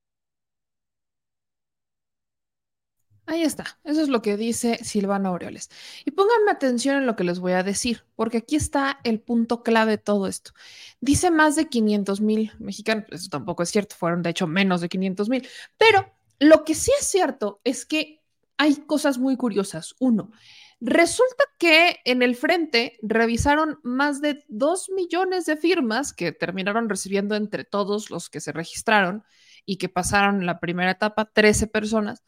Ahí 3.27 3.43
está, 3.43 3.79
eso 3.85 4.01
es 4.01 4.09
lo 4.09 4.21
que 4.21 4.35
dice 4.35 4.83
Silvana 4.83 5.29
Aureoles. 5.29 5.69
Y 6.03 6.11
pónganme 6.11 6.51
atención 6.51 6.97
en 6.97 7.05
lo 7.05 7.15
que 7.15 7.23
les 7.23 7.39
voy 7.39 7.53
a 7.53 7.63
decir, 7.63 8.03
porque 8.15 8.39
aquí 8.39 8.57
está 8.57 8.99
el 9.05 9.21
punto 9.21 9.63
clave 9.63 9.91
de 9.91 9.97
todo 9.99 10.27
esto. 10.27 10.51
Dice 10.99 11.31
más 11.31 11.55
de 11.55 11.69
500 11.69 12.19
mil 12.19 12.51
mexicanos, 12.59 13.05
eso 13.09 13.29
tampoco 13.29 13.63
es 13.63 13.69
cierto, 13.69 13.95
fueron 13.95 14.21
de 14.21 14.31
hecho 14.31 14.47
menos 14.47 14.81
de 14.81 14.89
500 14.89 15.29
mil, 15.29 15.47
pero 15.77 16.11
lo 16.39 16.65
que 16.65 16.75
sí 16.75 16.91
es 16.99 17.07
cierto 17.07 17.61
es 17.63 17.85
que 17.85 18.21
hay 18.57 18.75
cosas 18.75 19.17
muy 19.17 19.37
curiosas. 19.37 19.95
Uno, 19.99 20.31
Resulta 20.81 21.43
que 21.59 21.99
en 22.05 22.23
el 22.23 22.35
frente 22.35 22.97
revisaron 23.03 23.79
más 23.83 24.19
de 24.19 24.43
2 24.47 24.89
millones 24.89 25.45
de 25.45 25.55
firmas 25.55 26.11
que 26.11 26.31
terminaron 26.31 26.89
recibiendo 26.89 27.35
entre 27.35 27.65
todos 27.65 28.09
los 28.09 28.31
que 28.31 28.41
se 28.41 28.51
registraron 28.51 29.23
y 29.63 29.77
que 29.77 29.89
pasaron 29.89 30.47
la 30.47 30.59
primera 30.59 30.89
etapa, 30.89 31.25
13 31.31 31.67
personas, 31.67 32.23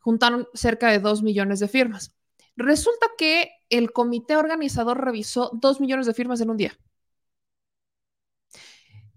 juntaron 0.00 0.46
cerca 0.52 0.90
de 0.90 0.98
2 0.98 1.22
millones 1.22 1.60
de 1.60 1.68
firmas. 1.68 2.14
Resulta 2.56 3.06
que 3.16 3.52
el 3.70 3.90
comité 3.90 4.36
organizador 4.36 5.02
revisó 5.02 5.50
2 5.54 5.80
millones 5.80 6.04
de 6.04 6.12
firmas 6.12 6.42
en 6.42 6.50
un 6.50 6.58
día. 6.58 6.78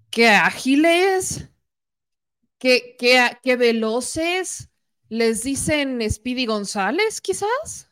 Qué 0.10 0.30
ágiles, 0.30 1.50
qué, 2.58 2.96
qué, 2.98 3.38
qué 3.44 3.58
veloces, 3.58 4.70
les 5.10 5.44
dicen 5.44 6.00
Speedy 6.10 6.46
González, 6.46 7.20
quizás 7.20 7.87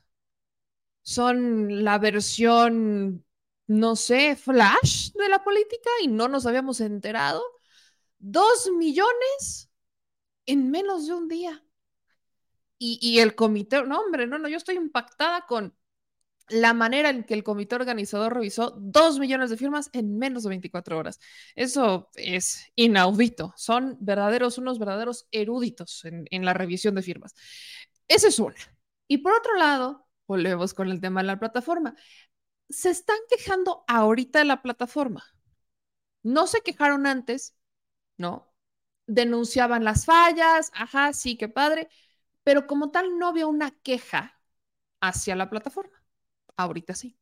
son 1.05 1.83
la 1.83 1.99
versión, 1.99 3.23
no 3.67 3.95
sé, 3.95 4.35
flash 4.35 5.11
de 5.11 5.29
la 5.29 5.43
política 5.43 5.89
y 6.01 6.07
no 6.07 6.27
nos 6.27 6.47
habíamos 6.47 6.81
enterado. 6.81 7.43
Dos 8.17 8.71
millones 8.75 9.69
en 10.47 10.71
menos 10.71 11.05
de 11.05 11.13
un 11.13 11.27
día. 11.27 11.63
Y, 12.79 13.19
el 13.19 13.35
comité, 13.35 13.83
no, 13.83 13.99
hombre, 13.99 14.27
no, 14.27 14.37
no, 14.37 14.47
yo 14.49 14.57
estoy 14.57 14.75
impactada 14.75 15.45
con 15.47 15.75
la 16.49 16.73
manera 16.73 17.09
en 17.09 17.23
que 17.23 17.33
el 17.33 17.43
comité 17.43 17.75
organizador 17.75 18.33
revisó 18.33 18.71
dos 18.77 19.17
millones 19.19 19.49
de 19.49 19.57
firmas 19.57 19.89
en 19.93 20.17
menos 20.17 20.43
de 20.43 20.49
24 20.49 20.97
horas. 20.97 21.19
Eso 21.55 22.09
es 22.15 22.65
inaudito. 22.75 23.53
Son 23.57 23.97
verdaderos, 24.01 24.57
unos 24.57 24.79
verdaderos 24.79 25.27
eruditos 25.31 26.03
en, 26.05 26.25
en 26.31 26.45
la 26.45 26.53
revisión 26.53 26.95
de 26.95 27.03
firmas. 27.03 27.35
Esa 28.07 28.27
es 28.27 28.39
una. 28.39 28.55
Y 29.07 29.19
por 29.19 29.33
otro 29.33 29.55
lado, 29.55 30.04
volvemos 30.27 30.73
con 30.73 30.89
el 30.89 31.01
tema 31.01 31.21
de 31.21 31.27
la 31.27 31.39
plataforma. 31.39 31.95
Se 32.69 32.89
están 32.91 33.17
quejando 33.29 33.83
ahorita 33.87 34.39
de 34.39 34.45
la 34.45 34.61
plataforma. 34.61 35.23
No 36.23 36.47
se 36.47 36.61
quejaron 36.61 37.05
antes, 37.07 37.55
¿no? 38.17 38.53
Denunciaban 39.07 39.83
las 39.83 40.05
fallas, 40.05 40.71
ajá, 40.75 41.13
sí, 41.13 41.37
qué 41.37 41.49
padre, 41.49 41.89
pero 42.43 42.67
como 42.67 42.91
tal 42.91 43.19
no 43.19 43.27
había 43.29 43.47
una 43.47 43.71
queja 43.71 44.39
hacia 45.01 45.35
la 45.35 45.49
plataforma. 45.49 46.03
Ahorita 46.57 46.95
sí. 46.95 47.19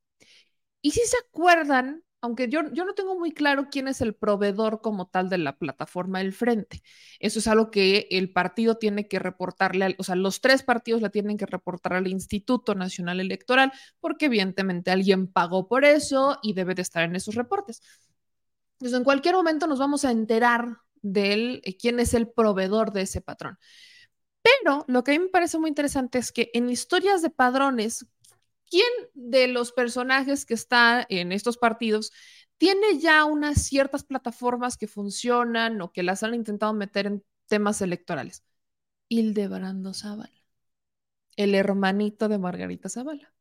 Y 0.81 0.91
si 0.91 1.01
se 1.05 1.17
acuerdan, 1.17 2.02
aunque 2.23 2.47
yo, 2.47 2.61
yo 2.71 2.85
no 2.85 2.93
tengo 2.93 3.19
muy 3.19 3.33
claro 3.33 3.67
quién 3.69 3.89
es 3.89 3.99
el 3.99 4.15
proveedor 4.15 4.79
como 4.79 5.07
tal 5.09 5.27
de 5.29 5.37
la 5.37 5.57
plataforma 5.57 6.19
del 6.19 6.31
frente. 6.31 6.81
Eso 7.19 7.39
es 7.39 7.47
algo 7.47 7.69
que 7.69 8.07
el 8.11 8.31
partido 8.31 8.77
tiene 8.77 9.09
que 9.09 9.19
reportarle, 9.19 9.93
o 9.99 10.03
sea, 10.05 10.15
los 10.15 10.39
tres 10.39 10.63
partidos 10.63 11.01
la 11.01 11.09
tienen 11.09 11.37
que 11.37 11.45
reportar 11.45 11.95
al 11.95 12.07
Instituto 12.07 12.75
Nacional 12.75 13.19
Electoral, 13.19 13.73
porque 13.99 14.27
evidentemente 14.27 14.89
alguien 14.89 15.27
pagó 15.27 15.67
por 15.67 15.83
eso 15.83 16.39
y 16.41 16.53
debe 16.53 16.75
de 16.75 16.83
estar 16.83 17.03
en 17.03 17.17
esos 17.17 17.35
reportes. 17.35 17.81
Entonces, 18.79 18.97
en 18.97 19.03
cualquier 19.03 19.35
momento 19.35 19.67
nos 19.67 19.79
vamos 19.79 20.05
a 20.05 20.11
enterar 20.11 20.77
de 21.01 21.59
eh, 21.61 21.77
quién 21.77 21.99
es 21.99 22.13
el 22.13 22.29
proveedor 22.29 22.93
de 22.93 23.01
ese 23.01 23.19
patrón. 23.19 23.57
Pero 24.41 24.85
lo 24.87 25.03
que 25.03 25.11
a 25.11 25.19
mí 25.19 25.25
me 25.25 25.29
parece 25.29 25.59
muy 25.59 25.67
interesante 25.67 26.19
es 26.19 26.31
que 26.31 26.51
en 26.53 26.69
historias 26.69 27.21
de 27.21 27.31
padrones 27.31 28.05
¿quién 28.73 28.89
de 29.13 29.47
los 29.47 29.71
personajes 29.71 30.45
que 30.45 30.55
está 30.55 31.05
en 31.07 31.31
estos 31.31 31.57
partidos 31.57 32.11
tiene 32.57 32.97
ya 32.97 33.23
unas 33.23 33.61
ciertas 33.61 34.03
plataformas 34.03 34.77
que 34.77 34.87
funcionan 34.87 35.79
o 35.79 35.91
que 35.91 36.01
las 36.01 36.23
han 36.23 36.33
intentado 36.33 36.73
meter 36.73 37.05
en 37.05 37.23
temas 37.45 37.83
electorales? 37.83 38.43
Hildebrando 39.09 39.93
Zavala, 39.93 40.33
el 41.35 41.53
hermanito 41.53 42.27
de 42.27 42.39
Margarita 42.39 42.89
Zavala. 42.89 43.31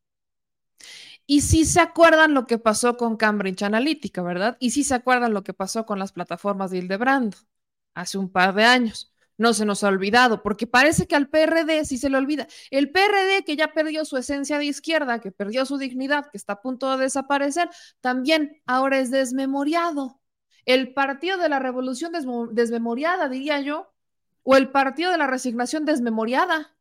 Y 1.25 1.41
si 1.41 1.65
se 1.65 1.81
acuerdan 1.81 2.35
lo 2.35 2.47
que 2.47 2.59
pasó 2.59 2.99
con 2.99 3.17
Cambridge 3.17 3.63
Analytica, 3.63 4.21
¿verdad? 4.23 4.59
Y 4.61 4.73
si 4.73 4.85
se 4.85 4.95
acuerdan 4.95 5.33
lo 5.33 5.45
que 5.45 5.55
pasó 5.55 5.87
con 5.87 5.99
las 5.99 6.13
plataformas 6.13 6.71
de 6.71 6.79
Hildebrando 6.79 7.39
hace 7.95 8.19
un 8.19 8.31
par 8.31 8.55
de 8.55 8.65
años 8.65 9.12
no 9.39 9.55
se 9.55 9.65
nos 9.65 9.83
ha 9.85 9.89
olvidado, 9.89 10.43
porque 10.43 10.67
parece 10.67 11.07
que 11.07 11.17
al 11.17 11.29
PRD 11.29 11.85
sí 11.85 11.99
se 11.99 12.11
le 12.11 12.17
olvida. 12.19 12.47
El 12.71 12.91
PRD 12.91 13.45
que 13.45 13.57
ya 13.57 13.73
perdió 13.73 14.05
su 14.05 14.17
esencia 14.17 14.59
de 14.59 14.67
izquierda, 14.67 15.21
que 15.21 15.33
perdió 15.33 15.67
su 15.67 15.79
dignidad, 15.79 16.31
que 16.31 16.37
está 16.37 16.55
a 16.55 16.63
punto 16.63 16.91
de 16.97 17.05
desaparecer, 17.05 17.69
también 18.01 18.63
ahora 18.67 18.99
es 18.99 19.11
desmemoriado. 19.11 20.21
El 20.65 20.95
Partido 20.95 21.39
de 21.39 21.49
la 21.49 21.59
Revolución 21.59 22.13
desmemoriada, 22.53 23.29
diría 23.29 23.61
yo, 23.61 23.93
o 24.43 24.57
el 24.57 24.71
Partido 24.71 25.11
de 25.11 25.19
la 25.19 25.27
Resignación 25.27 25.85
desmemoriada. 25.85 26.77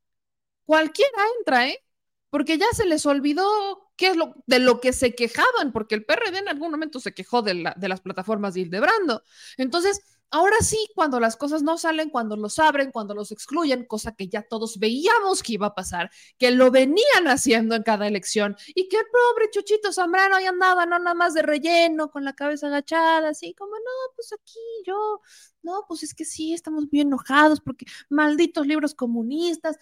Cualquiera 0.65 1.23
entra, 1.39 1.67
¿eh? 1.67 1.83
Porque 2.29 2.57
ya 2.57 2.67
se 2.73 2.85
les 2.85 3.05
olvidó 3.05 3.91
qué 3.97 4.09
es 4.09 4.15
lo 4.17 4.35
de 4.47 4.59
lo 4.59 4.79
que 4.79 4.93
se 4.93 5.15
quejaban, 5.15 5.71
porque 5.73 5.95
el 5.95 6.05
PRD 6.05 6.39
en 6.39 6.47
algún 6.47 6.71
momento 6.71 6.99
se 6.99 7.13
quejó 7.13 7.41
de, 7.41 7.73
de 7.75 7.89
las 7.89 8.01
plataformas 8.01 8.53
de 8.53 8.61
Hildebrando. 8.61 9.23
Entonces, 9.57 10.01
Ahora 10.33 10.55
sí, 10.61 10.77
cuando 10.95 11.19
las 11.19 11.35
cosas 11.35 11.61
no 11.61 11.77
salen, 11.77 12.09
cuando 12.09 12.37
los 12.37 12.57
abren, 12.57 12.91
cuando 12.91 13.13
los 13.13 13.31
excluyen, 13.33 13.85
cosa 13.85 14.13
que 14.15 14.29
ya 14.29 14.43
todos 14.43 14.79
veíamos 14.79 15.43
que 15.43 15.53
iba 15.53 15.67
a 15.67 15.75
pasar, 15.75 16.09
que 16.37 16.51
lo 16.51 16.71
venían 16.71 17.27
haciendo 17.27 17.75
en 17.75 17.83
cada 17.83 18.07
elección 18.07 18.55
y 18.73 18.87
que 18.87 18.97
el 18.97 19.05
pobre 19.11 19.49
Chuchito 19.51 19.91
Zambrano 19.91 20.37
ahí 20.37 20.45
andaba, 20.45 20.85
no 20.85 20.99
nada 20.99 21.13
más 21.15 21.33
de 21.33 21.41
relleno, 21.41 22.09
con 22.11 22.23
la 22.23 22.33
cabeza 22.33 22.67
agachada, 22.67 23.29
así 23.29 23.53
como, 23.55 23.73
no, 23.75 24.13
pues 24.15 24.31
aquí 24.33 24.59
yo, 24.87 25.19
no, 25.63 25.83
pues 25.87 26.03
es 26.03 26.13
que 26.13 26.23
sí, 26.25 26.53
estamos 26.53 26.89
bien 26.89 27.07
enojados 27.07 27.59
porque 27.59 27.85
malditos 28.09 28.65
libros 28.65 28.95
comunistas, 28.95 29.77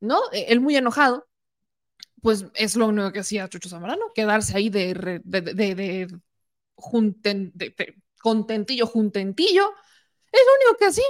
¿no? 0.00 0.20
E, 0.32 0.46
él 0.52 0.60
muy 0.60 0.76
enojado, 0.76 1.26
pues 2.22 2.46
es 2.54 2.76
lo 2.76 2.88
único 2.88 3.12
que 3.12 3.20
hacía 3.20 3.48
Chucho 3.48 3.68
Zambrano, 3.68 4.12
quedarse 4.14 4.56
ahí 4.56 4.70
de, 4.70 4.94
de, 5.24 5.42
de, 5.42 5.54
de, 5.54 5.74
de 7.54 8.03
contentillo, 8.24 8.86
juntentillo. 8.86 9.64
Es 10.32 10.40
lo 10.46 10.52
único 10.70 10.78
que 10.78 10.86
hacía. 10.86 11.04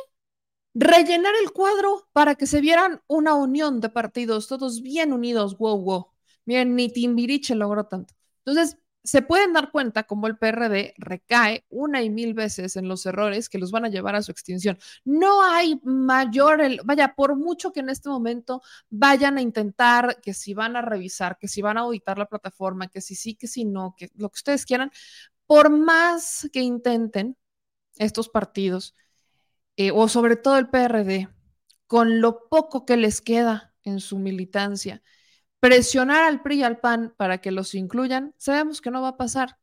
Rellenar 0.74 1.32
el 1.40 1.52
cuadro 1.52 2.08
para 2.12 2.34
que 2.34 2.48
se 2.48 2.60
vieran 2.60 3.00
una 3.06 3.34
unión 3.34 3.80
de 3.80 3.88
partidos, 3.88 4.48
todos 4.48 4.82
bien 4.82 5.12
unidos, 5.12 5.56
wow, 5.56 5.80
wow. 5.80 6.08
Miren, 6.44 6.74
ni 6.74 6.88
Timbiriche 6.88 7.54
logró 7.54 7.86
tanto. 7.86 8.14
Entonces, 8.44 8.78
se 9.04 9.22
pueden 9.22 9.52
dar 9.52 9.70
cuenta 9.70 10.04
cómo 10.04 10.26
el 10.26 10.38
PRD 10.38 10.94
recae 10.96 11.64
una 11.68 12.02
y 12.02 12.10
mil 12.10 12.34
veces 12.34 12.74
en 12.76 12.88
los 12.88 13.06
errores 13.06 13.48
que 13.48 13.58
los 13.58 13.70
van 13.70 13.84
a 13.84 13.90
llevar 13.90 14.16
a 14.16 14.22
su 14.22 14.32
extinción. 14.32 14.78
No 15.04 15.44
hay 15.44 15.78
mayor, 15.84 16.60
vaya, 16.84 17.14
por 17.14 17.36
mucho 17.36 17.70
que 17.70 17.80
en 17.80 17.90
este 17.90 18.08
momento 18.08 18.62
vayan 18.90 19.38
a 19.38 19.42
intentar, 19.42 20.20
que 20.22 20.34
si 20.34 20.54
van 20.54 20.74
a 20.76 20.82
revisar, 20.82 21.38
que 21.38 21.48
si 21.48 21.62
van 21.62 21.76
a 21.76 21.82
auditar 21.82 22.18
la 22.18 22.26
plataforma, 22.26 22.88
que 22.88 23.00
si 23.02 23.14
sí, 23.14 23.36
que 23.36 23.46
si 23.46 23.64
no, 23.66 23.94
que 23.96 24.10
lo 24.16 24.30
que 24.30 24.38
ustedes 24.38 24.64
quieran, 24.64 24.90
por 25.46 25.70
más 25.70 26.48
que 26.52 26.60
intenten 26.60 27.36
estos 27.96 28.28
partidos, 28.28 28.94
eh, 29.76 29.90
o 29.92 30.08
sobre 30.08 30.36
todo 30.36 30.58
el 30.58 30.68
PRD, 30.68 31.28
con 31.86 32.20
lo 32.20 32.48
poco 32.48 32.84
que 32.86 32.96
les 32.96 33.20
queda 33.20 33.74
en 33.82 34.00
su 34.00 34.18
militancia, 34.18 35.02
presionar 35.60 36.24
al 36.24 36.42
PRI 36.42 36.60
y 36.60 36.62
al 36.62 36.80
PAN 36.80 37.14
para 37.16 37.38
que 37.40 37.50
los 37.50 37.74
incluyan, 37.74 38.34
sabemos 38.36 38.80
que 38.80 38.90
no 38.90 39.02
va 39.02 39.08
a 39.08 39.16
pasar. 39.16 39.58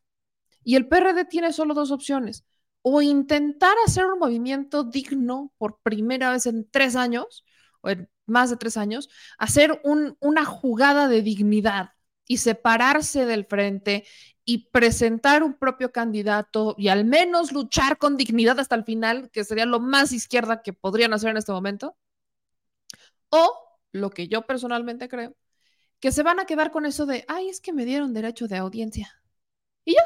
Y 0.64 0.76
el 0.76 0.88
PRD 0.88 1.26
tiene 1.26 1.54
solo 1.54 1.74
dos 1.74 1.92
opciones. 1.92 2.46
O 2.82 3.02
intentar 3.02 3.76
hacer 3.86 4.06
un 4.06 4.20
movimiento 4.20 4.84
digno 4.84 5.54
por 5.58 5.80
primera 5.82 6.32
vez 6.32 6.46
en 6.48 6.70
tres 6.70 6.96
años, 6.96 7.46
o 7.82 7.90
en 7.90 8.10
más 8.26 8.50
de 8.50 8.58
tres 8.58 8.78
años, 8.78 9.10
hacer 9.38 9.82
una 9.84 10.46
jugada 10.46 11.08
de 11.08 11.22
dignidad 11.22 11.92
y 12.26 12.38
separarse 12.38 13.26
del 13.26 13.46
frente 13.46 14.06
y 14.46 14.70
presentar 14.70 15.44
un 15.44 15.54
propio 15.54 15.92
candidato 15.92 16.76
y 16.78 16.88
al 16.90 17.06
menos 17.06 17.52
luchar 17.52 17.98
con 17.98 18.18
dignidad 18.18 18.60
hasta 18.60 18.76
el 18.76 18.84
final, 18.84 19.30
que 19.32 19.44
sería 19.44 19.66
lo 19.66 19.80
más 19.80 20.12
izquierda 20.12 20.62
que 20.62 20.74
podrían 20.74 21.14
hacer 21.14 21.30
en 21.30 21.38
este 21.38 21.52
momento. 21.52 21.96
O 23.30 23.80
lo 23.92 24.10
que 24.10 24.28
yo 24.28 24.44
personalmente 24.44 25.10
creo, 25.10 25.36
que 26.00 26.12
se 26.12 26.24
van 26.24 26.40
a 26.40 26.46
quedar 26.46 26.72
con 26.72 26.86
eso 26.86 27.06
de, 27.06 27.26
ay, 27.28 27.50
es 27.50 27.62
que 27.62 27.74
me 27.74 27.86
dieron 27.86 28.14
derecho 28.14 28.48
de 28.48 28.58
audiencia. 28.58 29.22
Y 29.86 29.94
ya. 29.94 30.04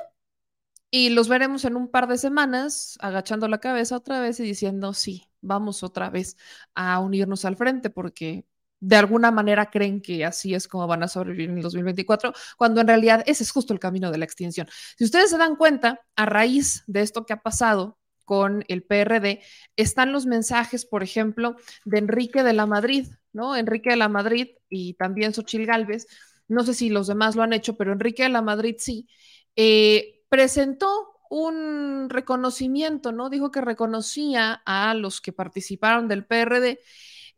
Y 0.92 1.10
los 1.10 1.28
veremos 1.28 1.66
en 1.66 1.76
un 1.76 1.90
par 1.90 2.08
de 2.08 2.18
semanas 2.18 2.98
agachando 3.02 3.48
la 3.48 3.60
cabeza 3.60 3.98
otra 3.98 4.20
vez 4.22 4.40
y 4.40 4.44
diciendo, 4.44 4.94
sí, 4.94 5.28
vamos 5.42 5.84
otra 5.84 6.10
vez 6.10 6.38
a 6.74 7.00
unirnos 7.00 7.46
al 7.46 7.58
frente 7.58 7.90
porque 7.90 8.46
de 8.80 8.96
alguna 8.96 9.32
manera 9.32 9.70
creen 9.70 10.02
que 10.02 10.26
así 10.26 10.54
es 10.54 10.68
como 10.68 10.88
van 10.88 11.04
a 11.04 11.08
sobrevivir 11.08 11.50
en 11.50 11.58
el 11.58 11.64
2024, 11.64 12.34
cuando 12.58 12.82
en 12.82 12.88
realidad 12.88 13.24
ese 13.26 13.44
es 13.44 13.52
justo 13.52 13.74
el 13.74 13.80
camino 13.80 14.12
de 14.12 14.18
la 14.18 14.26
extinción. 14.26 14.68
Si 14.98 15.04
ustedes 15.04 15.30
se 15.30 15.38
dan 15.38 15.56
cuenta, 15.56 16.02
a 16.16 16.26
raíz 16.26 16.84
de 16.88 17.02
esto 17.02 17.26
que 17.26 17.34
ha 17.34 17.42
pasado 17.42 17.98
con 18.26 18.64
el 18.68 18.84
PRD, 18.84 19.42
están 19.76 20.12
los 20.12 20.26
mensajes, 20.26 20.86
por 20.86 21.04
ejemplo, 21.04 21.56
de 21.86 22.00
Enrique 22.00 22.44
de 22.44 22.54
la 22.54 22.66
Madrid, 22.66 23.08
¿no? 23.34 23.56
Enrique 23.56 23.92
de 23.92 23.98
la 23.98 24.10
Madrid 24.10 24.50
y 24.70 24.96
también 24.96 25.34
Xochil 25.34 25.66
Gálvez, 25.66 26.08
no 26.48 26.64
sé 26.64 26.74
si 26.74 26.90
los 26.90 27.08
demás 27.08 27.36
lo 27.36 27.44
han 27.44 27.54
hecho, 27.54 27.78
pero 27.78 27.94
Enrique 27.94 28.24
de 28.24 28.30
la 28.30 28.42
Madrid 28.42 28.76
sí, 28.80 29.08
eh, 29.56 30.24
presentó 30.30 30.90
un 31.30 32.10
reconocimiento, 32.10 33.12
¿no? 33.12 33.30
Dijo 33.30 33.52
que 33.52 33.62
reconocía 33.62 34.62
a 34.66 34.94
los 34.94 35.22
que 35.22 35.34
participaron 35.34 36.08
del 36.08 36.26
PRD 36.26 36.80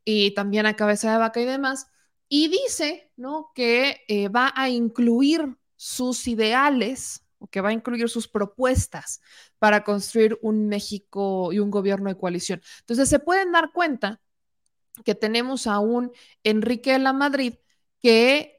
y 0.10 0.32
también 0.32 0.65
a 0.65 0.78
Cabeza 0.78 1.12
de 1.12 1.17
Vaca 1.17 1.41
y 1.41 1.46
demás, 1.46 1.88
y 2.30 2.48
dice, 2.48 3.12
¿no? 3.17 3.52
Que 3.54 4.06
eh, 4.08 4.30
va 4.30 4.54
a 4.56 4.70
incluir 4.70 5.58
sus 5.76 6.30
ideales 6.30 7.26
o 7.39 7.48
que 7.48 7.60
va 7.60 7.70
a 7.70 7.74
incluir 7.74 8.08
sus 8.08 8.30
propuestas 8.30 9.20
para 9.60 9.84
construir 9.84 10.39
un 10.41 10.70
México 10.70 11.52
y 11.52 11.60
un 11.60 11.72
gobierno 11.72 12.10
de 12.10 12.17
coalición. 12.17 12.62
Entonces, 12.80 13.10
se 13.10 13.20
pueden 13.20 13.52
dar 13.52 13.74
cuenta 13.74 14.22
que 15.04 15.13
tenemos 15.13 15.67
a 15.67 15.80
un 15.80 16.13
Enrique 16.41 16.93
de 16.93 17.00
la 17.00 17.12
Madrid 17.12 17.56
que 18.02 18.58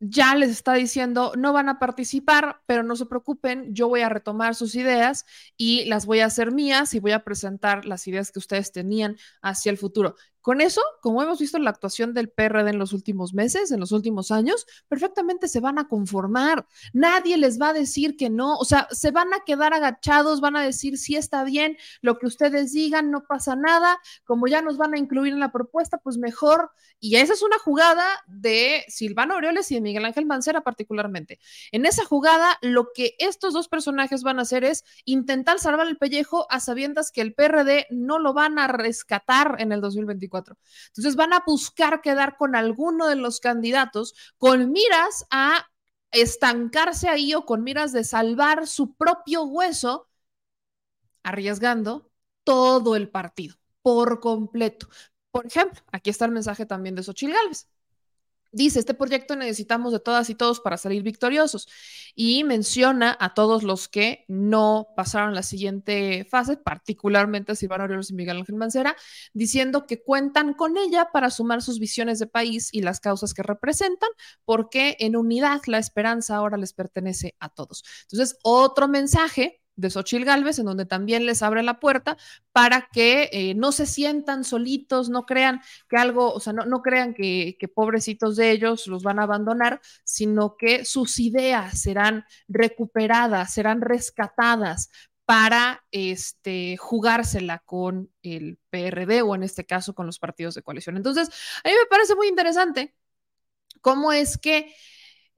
ya 0.00 0.34
les 0.36 0.50
está 0.50 0.74
diciendo, 0.74 1.32
no 1.36 1.52
van 1.52 1.68
a 1.68 1.78
participar, 1.78 2.62
pero 2.66 2.82
no 2.82 2.94
se 2.96 3.06
preocupen, 3.06 3.74
yo 3.74 3.88
voy 3.88 4.02
a 4.02 4.08
retomar 4.08 4.54
sus 4.54 4.74
ideas 4.74 5.26
y 5.56 5.84
las 5.86 6.06
voy 6.06 6.20
a 6.20 6.26
hacer 6.26 6.52
mías 6.52 6.94
y 6.94 7.00
voy 7.00 7.12
a 7.12 7.24
presentar 7.24 7.84
las 7.84 8.06
ideas 8.06 8.30
que 8.30 8.38
ustedes 8.38 8.70
tenían 8.72 9.16
hacia 9.42 9.70
el 9.70 9.78
futuro. 9.78 10.14
Con 10.40 10.60
eso, 10.60 10.80
como 11.00 11.22
hemos 11.22 11.40
visto 11.40 11.56
en 11.56 11.64
la 11.64 11.70
actuación 11.70 12.14
del 12.14 12.30
PRD 12.30 12.70
en 12.70 12.78
los 12.78 12.92
últimos 12.92 13.34
meses, 13.34 13.70
en 13.70 13.80
los 13.80 13.92
últimos 13.92 14.30
años, 14.30 14.66
perfectamente 14.88 15.48
se 15.48 15.60
van 15.60 15.78
a 15.78 15.88
conformar. 15.88 16.66
Nadie 16.92 17.36
les 17.36 17.60
va 17.60 17.70
a 17.70 17.72
decir 17.72 18.16
que 18.16 18.30
no, 18.30 18.56
o 18.56 18.64
sea, 18.64 18.86
se 18.90 19.10
van 19.10 19.34
a 19.34 19.40
quedar 19.44 19.74
agachados, 19.74 20.40
van 20.40 20.56
a 20.56 20.62
decir 20.62 20.96
sí 20.96 21.16
está 21.16 21.44
bien, 21.44 21.76
lo 22.00 22.18
que 22.18 22.26
ustedes 22.26 22.72
digan, 22.72 23.10
no 23.10 23.24
pasa 23.24 23.56
nada, 23.56 23.98
como 24.24 24.46
ya 24.46 24.62
nos 24.62 24.76
van 24.76 24.94
a 24.94 24.98
incluir 24.98 25.32
en 25.32 25.40
la 25.40 25.52
propuesta, 25.52 25.98
pues 25.98 26.18
mejor. 26.18 26.70
Y 27.00 27.16
esa 27.16 27.32
es 27.32 27.42
una 27.42 27.58
jugada 27.58 28.04
de 28.26 28.84
Silvano 28.88 29.34
Aureoles 29.34 29.70
y 29.70 29.74
de 29.74 29.80
Miguel 29.80 30.04
Ángel 30.04 30.26
Mancera 30.26 30.62
particularmente. 30.62 31.38
En 31.72 31.86
esa 31.86 32.04
jugada, 32.04 32.58
lo 32.62 32.88
que 32.94 33.14
estos 33.18 33.54
dos 33.54 33.68
personajes 33.68 34.22
van 34.22 34.38
a 34.38 34.42
hacer 34.42 34.64
es 34.64 34.84
intentar 35.04 35.58
salvar 35.58 35.86
el 35.86 35.98
pellejo 35.98 36.46
a 36.50 36.60
sabiendas 36.60 37.12
que 37.12 37.20
el 37.20 37.34
PRD 37.34 37.86
no 37.90 38.18
lo 38.18 38.32
van 38.32 38.58
a 38.58 38.68
rescatar 38.68 39.56
en 39.58 39.72
el 39.72 39.80
2024 39.80 40.27
entonces 40.32 41.16
van 41.16 41.32
a 41.32 41.42
buscar 41.46 42.00
quedar 42.00 42.36
con 42.36 42.56
alguno 42.56 43.06
de 43.06 43.16
los 43.16 43.40
candidatos 43.40 44.14
con 44.38 44.70
miras 44.72 45.26
a 45.30 45.66
estancarse 46.10 47.08
ahí 47.08 47.34
o 47.34 47.44
con 47.44 47.62
miras 47.62 47.92
de 47.92 48.04
salvar 48.04 48.66
su 48.66 48.94
propio 48.94 49.44
hueso, 49.44 50.08
arriesgando 51.22 52.10
todo 52.44 52.96
el 52.96 53.10
partido 53.10 53.56
por 53.82 54.20
completo. 54.20 54.88
Por 55.30 55.46
ejemplo, 55.46 55.80
aquí 55.92 56.10
está 56.10 56.24
el 56.24 56.32
mensaje 56.32 56.66
también 56.66 56.94
de 56.94 57.02
Xochil 57.02 57.32
Gálvez. 57.32 57.68
Dice, 58.50 58.78
este 58.78 58.94
proyecto 58.94 59.36
necesitamos 59.36 59.92
de 59.92 60.00
todas 60.00 60.30
y 60.30 60.34
todos 60.34 60.60
para 60.60 60.78
salir 60.78 61.02
victoriosos 61.02 61.68
y 62.14 62.44
menciona 62.44 63.16
a 63.20 63.34
todos 63.34 63.62
los 63.62 63.88
que 63.88 64.24
no 64.26 64.88
pasaron 64.96 65.34
la 65.34 65.42
siguiente 65.42 66.26
fase, 66.30 66.56
particularmente 66.56 67.52
a 67.52 67.54
Silvano 67.54 67.84
Aureoles 67.84 68.10
y 68.10 68.14
Miguel 68.14 68.38
Ángel 68.38 68.56
Mancera, 68.56 68.96
diciendo 69.34 69.86
que 69.86 70.02
cuentan 70.02 70.54
con 70.54 70.78
ella 70.78 71.10
para 71.12 71.30
sumar 71.30 71.62
sus 71.62 71.78
visiones 71.78 72.18
de 72.18 72.26
país 72.26 72.70
y 72.72 72.80
las 72.80 73.00
causas 73.00 73.34
que 73.34 73.42
representan, 73.42 74.10
porque 74.44 74.96
en 75.00 75.16
unidad 75.16 75.60
la 75.66 75.78
esperanza 75.78 76.36
ahora 76.36 76.56
les 76.56 76.72
pertenece 76.72 77.36
a 77.40 77.50
todos. 77.50 77.84
Entonces, 78.10 78.38
otro 78.42 78.88
mensaje 78.88 79.60
de 79.78 79.90
Xochil 79.90 80.24
Gálvez, 80.24 80.58
en 80.58 80.66
donde 80.66 80.86
también 80.86 81.24
les 81.24 81.42
abre 81.42 81.62
la 81.62 81.78
puerta 81.78 82.16
para 82.52 82.88
que 82.92 83.30
eh, 83.32 83.54
no 83.54 83.70
se 83.70 83.86
sientan 83.86 84.42
solitos, 84.44 85.08
no 85.08 85.24
crean 85.24 85.62
que 85.88 85.96
algo, 85.96 86.32
o 86.32 86.40
sea, 86.40 86.52
no, 86.52 86.66
no 86.66 86.82
crean 86.82 87.14
que, 87.14 87.56
pobrecitos 87.74 88.36
de 88.36 88.50
ellos 88.50 88.88
los 88.88 89.04
van 89.04 89.20
a 89.20 89.22
abandonar, 89.22 89.80
sino 90.02 90.56
que 90.56 90.84
sus 90.84 91.20
ideas 91.20 91.80
serán 91.80 92.24
recuperadas, 92.48 93.54
serán 93.54 93.80
rescatadas 93.80 94.90
para 95.24 95.84
este, 95.92 96.76
jugársela 96.76 97.60
con 97.60 98.10
el 98.22 98.58
PRD 98.70 99.22
o 99.22 99.34
en 99.36 99.44
este 99.44 99.64
caso 99.64 99.94
con 99.94 100.06
los 100.06 100.18
partidos 100.18 100.54
de 100.54 100.62
coalición. 100.62 100.96
Entonces, 100.96 101.28
a 101.62 101.68
mí 101.68 101.74
me 101.74 101.86
parece 101.88 102.16
muy 102.16 102.26
interesante 102.26 102.94
cómo 103.80 104.12
es 104.12 104.38
que 104.38 104.74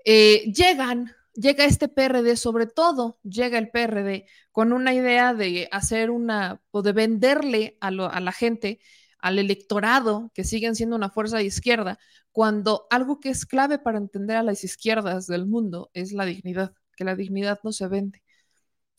eh, 0.04 0.50
llegan 0.52 1.14
llega 1.34 1.64
este 1.64 1.88
PRD, 1.88 2.36
sobre 2.36 2.66
todo 2.66 3.18
llega 3.22 3.58
el 3.58 3.70
PRD 3.70 4.26
con 4.52 4.72
una 4.72 4.94
idea 4.94 5.34
de 5.34 5.68
hacer 5.72 6.10
una 6.10 6.62
o 6.70 6.82
de 6.82 6.92
venderle 6.92 7.76
a, 7.80 7.88
a, 7.88 8.20
la 8.20 8.32
gente, 8.32 8.80
al 9.18 9.38
electorado, 9.38 10.30
que 10.34 10.44
siguen 10.44 10.74
siendo 10.74 10.96
una 10.96 11.10
fuerza 11.10 11.38
de 11.38 11.44
izquierda, 11.44 11.98
cuando 12.32 12.86
algo 12.90 13.20
que 13.20 13.30
es 13.30 13.46
clave 13.46 13.78
para 13.78 13.98
entender 13.98 14.36
a 14.36 14.42
las 14.42 14.64
izquierdas 14.64 15.26
del 15.26 15.46
mundo 15.46 15.90
es 15.94 16.12
la 16.12 16.24
dignidad, 16.24 16.74
que 16.96 17.04
la 17.04 17.16
dignidad 17.16 17.60
no 17.64 17.72
se 17.72 17.88
vende 17.88 18.22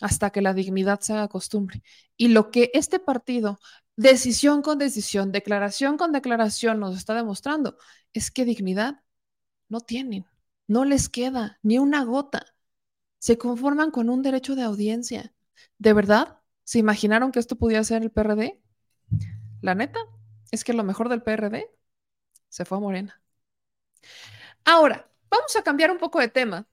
hasta 0.01 0.31
que 0.31 0.41
la 0.41 0.53
dignidad 0.53 0.99
se 1.01 1.13
haga 1.13 1.27
costumbre. 1.29 1.83
Y 2.17 2.29
lo 2.29 2.51
que 2.51 2.71
este 2.73 2.99
partido, 2.99 3.59
decisión 3.95 4.61
con 4.63 4.79
decisión, 4.79 5.31
declaración 5.31 5.97
con 5.97 6.11
declaración, 6.11 6.79
nos 6.79 6.97
está 6.97 7.13
demostrando 7.15 7.77
es 8.13 8.31
que 8.31 8.45
dignidad 8.45 9.01
no 9.69 9.81
tienen 9.81 10.25
no 10.71 10.85
les 10.85 11.09
queda 11.09 11.59
ni 11.63 11.79
una 11.79 12.03
gota. 12.05 12.45
Se 13.19 13.37
conforman 13.37 13.91
con 13.91 14.09
un 14.09 14.21
derecho 14.21 14.55
de 14.55 14.63
audiencia. 14.63 15.33
¿De 15.77 15.93
verdad? 15.93 16.39
¿Se 16.63 16.79
imaginaron 16.79 17.31
que 17.31 17.39
esto 17.39 17.57
podía 17.57 17.83
ser 17.83 18.01
el 18.03 18.11
PRD? 18.11 18.61
La 19.61 19.75
neta 19.75 19.99
es 20.49 20.63
que 20.63 20.73
lo 20.73 20.83
mejor 20.83 21.09
del 21.09 21.21
PRD 21.21 21.69
se 22.49 22.65
fue 22.65 22.77
a 22.77 22.81
Morena. 22.81 23.21
Ahora, 24.63 25.09
vamos 25.29 25.55
a 25.55 25.63
cambiar 25.63 25.91
un 25.91 25.97
poco 25.97 26.19
de 26.19 26.29
tema. 26.29 26.67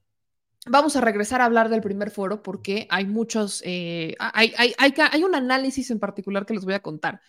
Vamos 0.67 0.95
a 0.97 1.01
regresar 1.01 1.41
a 1.41 1.47
hablar 1.47 1.69
del 1.69 1.81
primer 1.81 2.11
foro 2.11 2.43
porque 2.43 2.87
hay 2.91 3.05
muchos, 3.05 3.63
eh, 3.65 4.15
hay, 4.19 4.55
hay, 4.57 4.75
hay 4.79 5.25
un 5.25 5.35
análisis 5.35 5.91
en 5.91 5.99
particular 5.99 6.47
que 6.47 6.55
les 6.55 6.65
voy 6.65 6.75
a 6.75 6.83
contar 6.83 7.21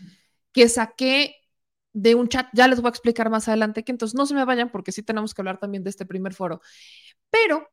que 0.51 0.67
saqué 0.69 1.35
de 1.93 2.15
un 2.15 2.27
chat, 2.27 2.47
ya 2.53 2.67
les 2.67 2.81
voy 2.81 2.87
a 2.87 2.91
explicar 2.91 3.29
más 3.29 3.47
adelante 3.47 3.83
que 3.83 3.91
entonces 3.91 4.15
no 4.15 4.25
se 4.25 4.33
me 4.33 4.45
vayan 4.45 4.71
porque 4.71 4.91
sí 4.91 5.03
tenemos 5.03 5.33
que 5.33 5.41
hablar 5.41 5.59
también 5.59 5.83
de 5.83 5.89
este 5.89 6.05
primer 6.05 6.33
foro. 6.33 6.61
Pero 7.29 7.67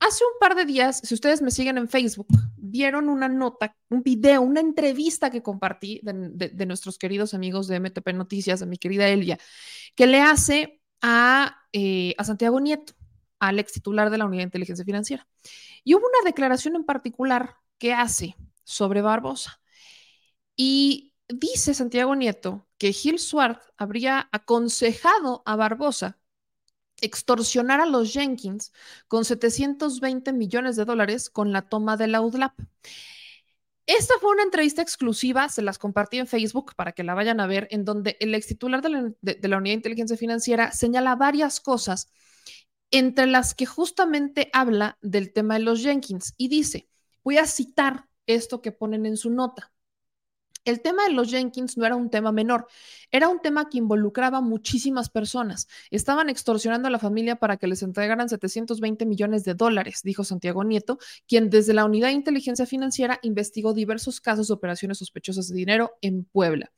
hace 0.00 0.24
un 0.24 0.38
par 0.40 0.56
de 0.56 0.64
días, 0.64 1.00
si 1.04 1.14
ustedes 1.14 1.42
me 1.42 1.50
siguen 1.50 1.78
en 1.78 1.88
Facebook, 1.88 2.28
vieron 2.56 3.08
una 3.08 3.28
nota, 3.28 3.76
un 3.88 4.02
video, 4.02 4.42
una 4.42 4.60
entrevista 4.60 5.30
que 5.30 5.42
compartí 5.42 6.00
de, 6.02 6.66
nuestros 6.66 6.98
queridos 6.98 7.34
amigos 7.34 7.68
de 7.68 7.76
MTP 7.80 8.12
Noticias, 8.14 8.60
de 8.60 8.66
mi 8.66 8.78
querida 8.78 9.08
Elia, 9.08 9.38
que 9.94 10.06
le 10.06 10.20
hace 10.20 10.80
a, 11.02 11.56
eh, 11.72 12.14
a 12.18 12.24
Santiago 12.24 12.60
Nieto. 12.60 12.94
al 13.38 13.58
ex 13.58 13.72
titular 13.72 14.10
de 14.10 14.18
la 14.18 14.26
Unidad 14.26 14.42
de 14.42 14.48
Inteligencia 14.48 14.84
Financiera. 14.84 15.26
Y 15.82 15.94
hubo 15.94 16.06
una 16.06 16.28
declaración 16.28 16.76
en 16.76 16.84
particular 16.84 17.56
que 17.78 17.94
hace 17.94 18.36
sobre 18.64 19.00
Barbosa. 19.00 19.62
Y 20.56 21.14
dice 21.26 21.72
Santiago 21.72 22.14
Nieto 22.14 22.66
que 22.80 22.94
Gil 22.94 23.18
Swart 23.18 23.60
habría 23.76 24.30
aconsejado 24.32 25.42
a 25.44 25.54
Barbosa 25.54 26.18
extorsionar 27.02 27.78
a 27.78 27.84
los 27.84 28.10
Jenkins 28.10 28.72
con 29.06 29.26
720 29.26 30.32
millones 30.32 30.76
de 30.76 30.86
dólares 30.86 31.28
con 31.28 31.52
la 31.52 31.68
toma 31.68 31.98
de 31.98 32.06
la 32.06 32.22
UDLAP. 32.22 32.58
Esta 33.84 34.14
fue 34.18 34.30
una 34.30 34.44
entrevista 34.44 34.80
exclusiva, 34.80 35.50
se 35.50 35.60
las 35.60 35.78
compartí 35.78 36.18
en 36.18 36.26
Facebook 36.26 36.74
para 36.74 36.92
que 36.92 37.04
la 37.04 37.12
vayan 37.12 37.40
a 37.40 37.46
ver, 37.46 37.68
en 37.70 37.84
donde 37.84 38.16
el 38.18 38.34
ex 38.34 38.46
titular 38.46 38.80
de 38.80 38.88
la, 38.88 39.12
de 39.20 39.48
la 39.48 39.58
Unidad 39.58 39.72
de 39.72 39.76
Inteligencia 39.76 40.16
Financiera 40.16 40.72
señala 40.72 41.16
varias 41.16 41.60
cosas, 41.60 42.10
entre 42.90 43.26
las 43.26 43.54
que 43.54 43.66
justamente 43.66 44.48
habla 44.54 44.96
del 45.02 45.34
tema 45.34 45.54
de 45.54 45.60
los 45.60 45.82
Jenkins 45.82 46.32
y 46.38 46.48
dice, 46.48 46.88
voy 47.22 47.36
a 47.36 47.44
citar 47.44 48.08
esto 48.24 48.62
que 48.62 48.72
ponen 48.72 49.04
en 49.04 49.18
su 49.18 49.28
nota. 49.28 49.70
El 50.64 50.82
tema 50.82 51.04
de 51.04 51.12
los 51.12 51.30
Jenkins 51.30 51.76
no 51.78 51.86
era 51.86 51.96
un 51.96 52.10
tema 52.10 52.32
menor, 52.32 52.66
era 53.10 53.28
un 53.28 53.40
tema 53.40 53.68
que 53.68 53.78
involucraba 53.78 54.40
muchísimas 54.40 55.08
personas. 55.08 55.68
Estaban 55.90 56.28
extorsionando 56.28 56.88
a 56.88 56.90
la 56.90 56.98
familia 56.98 57.36
para 57.36 57.56
que 57.56 57.66
les 57.66 57.82
entregaran 57.82 58.28
720 58.28 59.06
millones 59.06 59.44
de 59.44 59.54
dólares, 59.54 60.00
dijo 60.04 60.22
Santiago 60.22 60.62
Nieto, 60.64 60.98
quien 61.26 61.48
desde 61.48 61.72
la 61.72 61.84
Unidad 61.84 62.08
de 62.08 62.14
Inteligencia 62.14 62.66
Financiera 62.66 63.18
investigó 63.22 63.72
diversos 63.72 64.20
casos 64.20 64.48
de 64.48 64.54
operaciones 64.54 64.98
sospechosas 64.98 65.48
de 65.48 65.56
dinero 65.56 65.92
en 66.02 66.24
Puebla. 66.24 66.70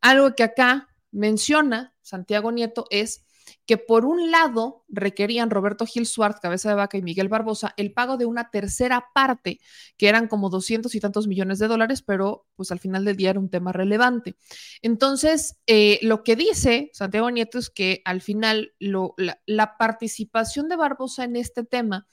Algo 0.00 0.34
que 0.34 0.42
acá 0.42 0.88
menciona 1.10 1.94
Santiago 2.02 2.52
Nieto 2.52 2.86
es 2.90 3.26
que 3.66 3.76
por 3.76 4.04
un 4.04 4.30
lado 4.30 4.84
requerían 4.88 5.50
Roberto 5.50 5.86
Gil 5.86 6.06
Suárez, 6.06 6.40
Cabeza 6.40 6.68
de 6.68 6.74
Vaca 6.74 6.96
y 6.98 7.02
Miguel 7.02 7.28
Barbosa 7.28 7.74
el 7.76 7.92
pago 7.92 8.16
de 8.16 8.26
una 8.26 8.50
tercera 8.50 9.06
parte, 9.14 9.60
que 9.96 10.08
eran 10.08 10.28
como 10.28 10.50
doscientos 10.50 10.94
y 10.94 11.00
tantos 11.00 11.26
millones 11.26 11.58
de 11.58 11.68
dólares, 11.68 12.02
pero 12.02 12.46
pues 12.56 12.70
al 12.70 12.80
final 12.80 13.04
del 13.04 13.16
día 13.16 13.30
era 13.30 13.40
un 13.40 13.50
tema 13.50 13.72
relevante. 13.72 14.36
Entonces, 14.82 15.58
eh, 15.66 15.98
lo 16.02 16.24
que 16.24 16.36
dice 16.36 16.90
Santiago 16.92 17.30
Nieto 17.30 17.58
es 17.58 17.70
que 17.70 18.02
al 18.04 18.20
final 18.20 18.72
la, 18.78 19.40
la 19.46 19.76
participación 19.76 20.68
de 20.68 20.76
Barbosa 20.76 21.24
en 21.24 21.36
este 21.36 21.64
tema 21.64 22.06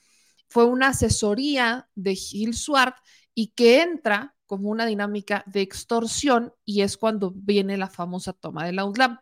fue 0.48 0.64
una 0.64 0.88
asesoría 0.88 1.88
de 1.94 2.14
Gil 2.14 2.54
Suárez 2.54 2.94
y 3.34 3.48
que 3.48 3.82
entra 3.82 4.35
como 4.46 4.70
una 4.70 4.86
dinámica 4.86 5.42
de 5.46 5.60
extorsión 5.60 6.54
y 6.64 6.82
es 6.82 6.96
cuando 6.96 7.32
viene 7.34 7.76
la 7.76 7.88
famosa 7.88 8.32
toma 8.32 8.64
de 8.64 8.72
la 8.72 8.84
UDLAM. 8.84 9.18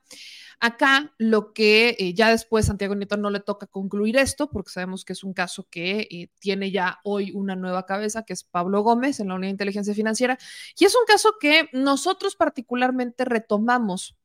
Acá 0.61 1.13
lo 1.19 1.53
que 1.53 1.97
eh, 1.99 2.15
ya 2.15 2.31
después 2.31 2.67
Santiago 2.67 2.95
Nieto 2.95 3.17
no 3.17 3.31
le 3.31 3.41
toca 3.41 3.67
concluir 3.67 4.17
esto, 4.17 4.49
porque 4.51 4.71
sabemos 4.71 5.05
que 5.05 5.13
es 5.13 5.25
un 5.25 5.35
caso 5.35 5.67
que 5.69 6.07
eh, 6.11 6.31
tiene 6.39 6.71
ya 6.71 7.01
hoy 7.05 7.33
una 7.33 7.57
nueva 7.57 7.87
cabeza, 7.87 8.25
que 8.25 8.33
es 8.33 8.45
Pablo 8.45 8.83
Gómez 8.83 9.21
en 9.21 9.29
la 9.29 9.35
Unidad 9.35 9.49
de 9.49 9.53
Inteligencia 9.53 9.95
Financiera, 9.95 10.39
y 10.79 10.85
es 10.85 10.95
un 10.95 11.05
caso 11.07 11.35
que 11.41 11.69
nosotros 11.73 12.37
particularmente 12.37 13.25
retomamos 13.25 14.17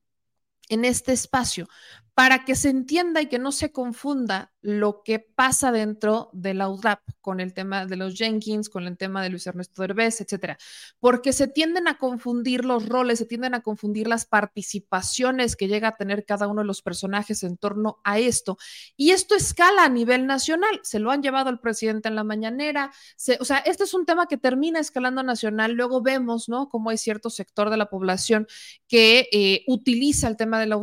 en 0.70 0.86
este 0.86 1.12
espacio 1.12 1.68
para 2.20 2.44
que 2.44 2.58
se 2.58 2.68
entienda 2.68 3.22
y 3.22 3.28
que 3.28 3.40
no 3.40 3.54
se 3.54 3.72
confunda 3.72 4.52
lo 4.60 5.04
que 5.04 5.20
pasa 5.20 5.72
dentro 5.72 6.30
de 6.34 6.54
la 6.54 6.68
con 7.22 7.40
el 7.40 7.54
tema 7.54 7.86
de 7.86 7.96
los 7.96 8.16
Jenkins, 8.16 8.68
con 8.68 8.88
el 8.88 8.98
tema 8.98 9.24
de 9.24 9.30
Luis 9.30 9.48
Ernesto 9.48 9.82
Derbez, 9.82 10.20
etcétera, 10.20 10.58
porque 11.00 11.32
se 11.32 11.48
tienden 11.48 11.88
a 11.88 11.98
confundir 11.98 12.66
los 12.66 12.90
roles, 12.90 13.20
se 13.20 13.26
tienden 13.26 13.54
a 13.54 13.62
confundir 13.62 14.10
las 14.10 14.26
participaciones 14.26 15.56
que 15.56 15.70
llega 15.70 15.88
a 15.88 15.96
tener 15.96 16.26
cada 16.26 16.50
uno 16.50 16.60
de 16.60 16.68
los 16.68 16.82
personajes 16.82 17.42
en 17.44 17.56
torno 17.56 18.02
a 18.04 18.20
esto. 18.20 18.58
Y 18.98 19.12
esto 19.12 19.34
escala 19.34 19.86
a 19.86 19.90
nivel 19.90 20.28
nacional, 20.28 20.82
se 20.84 21.00
lo 21.00 21.12
han 21.12 21.24
llevado 21.24 21.48
al 21.48 21.62
presidente 21.62 22.10
en 22.10 22.16
la 22.16 22.26
mañanera, 22.26 22.92
o 23.40 23.46
sea, 23.46 23.60
este 23.60 23.86
es 23.86 23.94
un 23.94 24.06
tema 24.06 24.28
que 24.28 24.36
termina 24.36 24.80
escalando 24.80 25.24
nacional, 25.24 25.72
luego 25.72 26.02
vemos, 26.02 26.50
¿no? 26.50 26.68
Cómo 26.68 26.90
hay 26.90 26.98
cierto 26.98 27.30
sector 27.30 27.70
de 27.70 27.78
la 27.78 27.90
población 27.90 28.46
que 28.90 29.30
eh, 29.32 29.64
utiliza 29.68 30.28
el 30.28 30.36
tema 30.36 30.60
de 30.60 30.66
la 30.66 30.76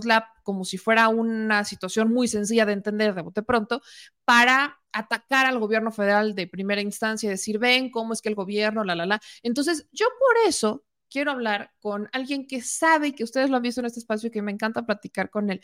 como 0.47 0.65
si 0.65 0.79
fuera 0.79 1.09
una 1.09 1.65
situación 1.65 2.13
muy 2.13 2.29
sencilla 2.29 2.65
de 2.65 2.73
entender 2.73 3.17
de 3.17 3.23
bote 3.23 3.43
pronto, 3.43 3.83
para 4.25 4.79
atacar 4.93 5.45
al 5.45 5.59
gobierno 5.59 5.91
federal 5.91 6.37
de 6.37 6.47
primera 6.47 6.81
instancia 6.81 7.27
y 7.27 7.31
decir, 7.31 7.59
ven, 7.59 7.91
cómo 7.91 8.13
es 8.13 8.23
que 8.23 8.29
el 8.29 8.37
gobierno, 8.37 8.85
la, 8.85 8.95
la, 8.95 9.07
la. 9.07 9.21
Entonces, 9.43 9.89
yo 9.91 10.07
por 10.21 10.49
eso 10.49 10.85
quiero 11.11 11.33
hablar 11.33 11.73
con 11.81 12.09
alguien 12.13 12.47
que 12.47 12.63
sabe 12.63 13.13
que 13.13 13.25
ustedes 13.25 13.51
lo 13.51 13.57
han 13.57 13.63
visto 13.63 13.81
en 13.81 13.87
este 13.87 13.99
espacio 13.99 14.29
y 14.29 14.31
que 14.31 14.41
me 14.41 14.53
encanta 14.53 14.87
platicar 14.87 15.31
con 15.31 15.51
él 15.51 15.61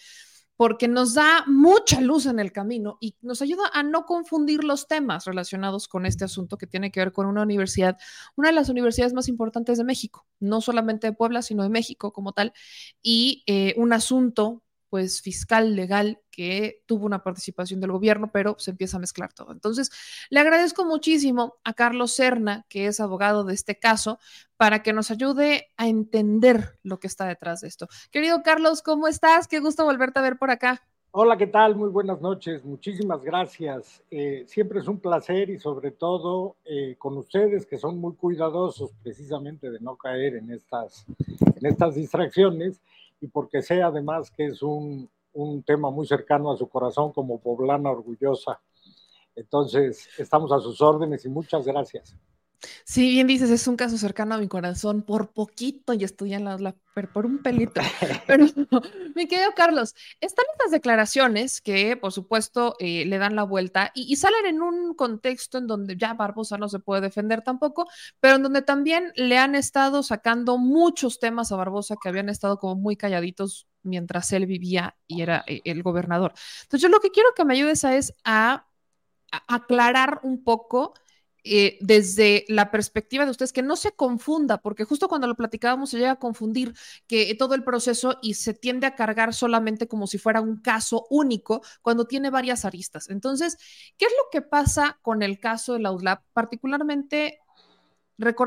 porque 0.57 0.89
nos 0.89 1.15
da 1.15 1.45
mucha 1.47 2.01
luz 2.01 2.27
en 2.27 2.39
el 2.39 2.53
camino 2.53 2.99
y 3.01 3.17
nos 3.21 3.43
ayuda 3.43 3.65
a 3.73 3.83
no 3.83 4.05
confundir 4.05 4.65
los 4.65 4.87
temas 4.87 5.25
relacionados 5.25 5.89
con 5.89 6.07
este 6.07 6.25
asunto 6.25 6.59
que 6.59 6.67
tiene 6.67 6.91
que 6.91 7.01
ver 7.01 7.13
con 7.13 7.27
una 7.27 7.43
universidad, 7.43 7.99
una 8.37 8.51
de 8.51 8.55
las 8.55 8.69
universidades 8.69 9.13
más 9.13 9.29
importantes 9.29 9.79
de 9.79 9.85
México, 9.85 10.27
no 10.41 10.61
solamente 10.61 11.09
de 11.09 11.15
Puebla, 11.15 11.43
sino 11.43 11.63
de 11.63 11.69
México 11.69 12.13
como 12.13 12.33
tal, 12.33 12.53
y 13.03 13.43
eh, 13.47 13.75
un 13.77 13.93
asunto 13.93 14.63
pues 14.93 15.23
fiscal, 15.23 15.75
legal, 15.75 16.21
que 16.31 16.83
tuvo 16.85 17.07
una 17.07 17.23
participación 17.23 17.81
del 17.81 17.93
gobierno, 17.93 18.31
pero 18.31 18.57
se 18.59 18.73
empieza 18.73 18.99
a 18.99 19.01
mezclar 19.01 19.33
todo. 19.33 19.51
Entonces, 19.51 19.91
le 20.29 20.39
agradezco 20.39 20.85
muchísimo 20.85 21.55
a 21.65 21.73
Carlos 21.73 22.13
Serna, 22.13 22.67
que 22.69 22.85
es 22.89 23.01
abogado 23.01 23.45
de 23.45 23.55
este 23.55 23.79
caso, 23.79 24.19
para 24.59 24.83
que 24.83 24.93
nos 24.93 25.11
ayude 25.11 25.69
a 25.79 25.89
entender 25.89 26.79
lo 26.83 27.01
que 27.01 27.07
está 27.07 27.25
detrás 27.25 27.63
de 27.63 27.69
esto. 27.69 27.89
Querido 28.11 28.43
Carlos, 28.43 28.83
¿cómo 28.83 29.09
estás? 29.09 29.49
Qué 29.49 29.61
gusto 29.61 29.87
volverte 29.87 30.19
a 30.19 30.23
ver 30.23 30.37
por 30.37 30.51
acá. 30.51 30.83
Hola, 31.13 31.39
¿qué 31.39 31.47
tal? 31.47 31.75
Muy 31.75 31.89
buenas 31.89 32.21
noches. 32.21 32.63
Muchísimas 32.63 33.25
gracias. 33.25 34.03
Eh, 34.11 34.45
siempre 34.47 34.81
es 34.81 34.89
un 34.89 35.01
placer 35.01 35.49
y 35.49 35.59
sobre 35.59 35.93
todo 35.93 36.57
eh, 36.67 36.97
con 36.99 37.17
ustedes 37.17 37.65
que 37.65 37.79
son 37.79 37.99
muy 37.99 38.13
cuidadosos 38.13 38.93
precisamente 39.03 39.71
de 39.71 39.81
no 39.81 39.97
caer 39.97 40.37
en 40.37 40.51
estas, 40.51 41.07
en 41.39 41.65
estas 41.65 41.95
distracciones 41.95 42.83
y 43.23 43.29
porque 43.29 43.63
sé 43.63 43.81
además 43.81 44.31
que 44.33 44.47
es 44.47 44.63
un, 44.63 45.09
un 45.33 45.63
tema 45.63 45.91
muy 45.91 46.07
cercano 46.07 46.51
a 46.51 46.57
su 46.57 46.69
corazón 46.69 47.13
como 47.13 47.41
poblana 47.41 47.91
orgullosa. 47.91 48.61
Entonces, 49.37 50.09
estamos 50.19 50.51
a 50.53 50.59
sus 50.59 50.81
órdenes 50.83 51.25
y 51.25 51.29
muchas 51.29 51.65
gracias. 51.65 52.17
Sí, 52.85 53.11
bien 53.11 53.27
dices, 53.27 53.51
es 53.51 53.67
un 53.67 53.77
caso 53.77 53.99
cercano 53.99 54.35
a 54.35 54.39
mi 54.39 54.49
corazón, 54.49 55.03
por 55.03 55.33
poquito 55.33 55.93
y 55.95 56.05
estoy 56.05 56.35
en 56.35 56.45
la, 56.45 56.75
por 57.13 57.27
un 57.27 57.43
pelito. 57.43 57.81
Pero, 58.27 58.47
mi 59.15 59.27
querido 59.27 59.53
Carlos, 59.57 59.95
están 60.21 60.45
estas 60.53 60.71
declaraciones 60.71 61.61
que, 61.61 61.97
por 61.97 62.13
supuesto, 62.13 62.77
eh, 62.79 63.05
le 63.07 63.19
dan 63.19 63.37
la 63.37 63.43
vuelta 63.43 63.91
y, 63.95 64.15
salen 64.17 64.47
en 64.47 64.63
un 64.63 64.95
contexto 64.95 65.59
en 65.59 65.67
donde 65.67 65.97
ya 65.97 66.15
Barbosa 66.15 66.59
no 66.59 66.69
se 66.69 66.79
puede 66.79 67.01
defender 67.01 67.43
tampoco, 67.43 67.89
pero 68.21 68.37
en 68.37 68.43
donde 68.43 68.63
también 68.63 69.13
le 69.17 69.39
han 69.39 69.55
estado 69.55 70.03
sacando 70.03 70.59
muchos 70.59 71.19
temas 71.19 71.51
a 71.51 71.57
Barbosa 71.57 71.97
que 72.01 72.09
habían 72.09 72.29
estado 72.29 72.59
como 72.59 72.77
muy 72.77 72.97
calladitos 72.97 73.67
mientras 73.83 74.33
él 74.33 74.47
vivía 74.47 74.97
y 75.09 75.23
era 75.23 75.45
eh, 75.47 75.61
el 75.65 75.83
gobernador. 75.83 76.33
Entonces, 76.63 76.83
yo 76.83 76.89
lo 76.89 77.01
que 77.01 77.11
quiero 77.11 77.31
que 77.35 77.45
me 77.45 77.55
ayudes 77.55 77.85
a 77.85 77.97
es 77.97 78.15
a 78.25 78.67
aclarar 79.49 80.21
un 80.23 80.45
poco 80.45 80.95
eh, 81.45 81.77
desde 81.81 82.45
la 82.49 82.71
perspectiva 82.71 83.25
de 83.25 83.33
ustedes, 83.33 83.53
que 83.53 83.63
no 83.63 83.75
se 83.75 83.93
confunda, 83.93 84.59
porque 84.59 84.85
justo 84.85 85.09
cuando 85.09 85.27
lo 85.27 85.35
platicábamos 85.35 85.91
se 85.91 85.99
llega 85.99 86.13
a 86.13 86.19
confundir 86.19 86.75
que 87.09 87.35
todo 87.35 87.55
el 87.55 87.65
proceso 87.65 88.19
y 88.23 88.35
se 88.35 88.55
tiende 88.55 88.87
a 88.87 88.95
cargar 88.95 89.35
solamente 89.35 89.89
como 89.89 90.07
si 90.07 90.19
fuera 90.19 90.41
un 90.41 90.61
caso 90.61 91.07
único 91.11 91.63
cuando 91.81 92.07
tiene 92.07 92.31
varias 92.31 92.65
aristas. 92.65 93.11
Entonces, 93.11 93.57
¿qué 93.99 94.05
es 94.05 94.13
lo 94.13 94.31
que 94.31 94.43
pasa 94.43 95.01
con 95.03 95.23
el 95.23 95.41
caso 95.41 95.73
de 95.73 95.81
la 95.81 95.91
UDLAP? 95.91 96.23
Particularmente, 96.33 97.41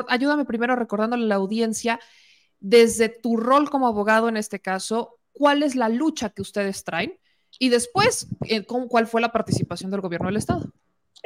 ayúdame 0.08 0.46
primero 0.46 0.76
recordándole 0.78 1.26
a 1.26 1.28
la 1.28 1.36
audiencia, 1.36 2.00
desde 2.60 3.10
tu 3.10 3.36
rol 3.36 3.70
como 3.70 3.88
abogado 3.88 4.30
en 4.30 4.38
este 4.38 4.62
caso, 4.62 5.20
¿cuál 5.34 5.64
es 5.64 5.76
la 5.76 5.90
lucha 5.90 6.30
que 6.30 6.42
ustedes 6.42 6.84
traen? 6.86 7.20
Y 7.60 7.70
después, 7.70 8.28
eh, 8.48 8.66
¿cuál 8.66 9.08
fue 9.08 9.22
la 9.22 9.32
participación 9.32 9.92
del 9.92 10.02
gobierno 10.02 10.28
del 10.28 10.38
Estado? 10.38 10.72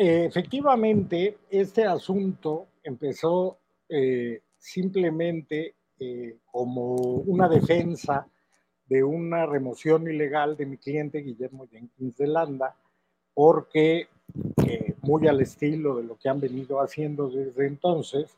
Efectivamente, 0.01 1.39
este 1.49 1.83
asunto 1.83 2.67
empezó 2.83 3.57
eh, 3.89 4.41
simplemente 4.57 5.75
eh, 5.99 6.37
como 6.49 6.95
una 6.95 7.49
defensa 7.49 8.25
de 8.87 9.03
una 9.03 9.45
remoción 9.45 10.09
ilegal 10.09 10.55
de 10.55 10.65
mi 10.65 10.77
cliente 10.77 11.19
Guillermo 11.19 11.67
Jenkins 11.67 12.15
de 12.15 12.27
Landa, 12.27 12.77
porque 13.33 14.07
eh, 14.65 14.95
muy 15.01 15.27
al 15.27 15.41
estilo 15.41 15.97
de 15.97 16.03
lo 16.03 16.17
que 16.17 16.29
han 16.29 16.39
venido 16.39 16.79
haciendo 16.79 17.29
desde 17.29 17.67
entonces, 17.67 18.37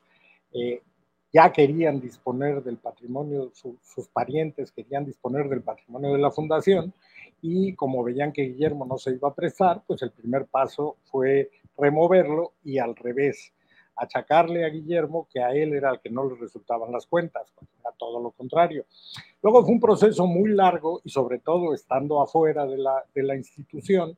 ya 1.32 1.54
querían 1.54 2.02
disponer 2.02 2.62
del 2.62 2.78
patrimonio, 2.78 3.52
sus 3.54 4.08
parientes 4.10 4.71
querían 4.71 5.06
disponer 5.06 5.47
del 5.47 5.62
patrimonio 5.62 6.12
de 6.12 6.17
la 6.17 6.32
fundación 6.32 6.91
y 7.41 7.73
como 7.75 8.04
veían 8.04 8.32
que 8.32 8.43
Guillermo 8.43 8.86
no 8.86 8.97
se 8.97 9.12
iba 9.12 9.30
a 9.30 9.36
prestar, 9.36 9.84
pues 9.86 10.01
el 10.01 10.12
primer 10.12 10.45
paso 10.45 10.97
fue 11.06 11.49
removerlo 11.77 12.54
y 12.63 12.77
al 12.77 12.95
revés, 12.95 13.54
achacarle 13.95 14.65
a 14.65 14.69
Guillermo 14.69 15.27
que 15.32 15.41
a 15.41 15.51
él 15.51 15.73
era 15.73 15.91
el 15.91 15.99
que 15.99 16.10
no 16.10 16.30
le 16.30 16.36
resultaban 16.36 16.91
las 16.91 17.06
cuentas, 17.06 17.51
era 17.80 17.91
todo 17.97 18.19
lo 18.19 18.32
contrario. 18.32 18.86
Luego 19.41 19.63
fue 19.63 19.73
un 19.73 19.80
proceso 19.80 20.25
muy 20.27 20.51
largo 20.51 21.01
y 21.04 21.10
sobre 21.10 21.39
todo 21.39 21.73
estando 21.73 22.21
afuera 22.21 22.65
de 22.65 22.77
la, 22.77 23.04
de 23.13 23.23
la 23.23 23.36
institución, 23.36 24.17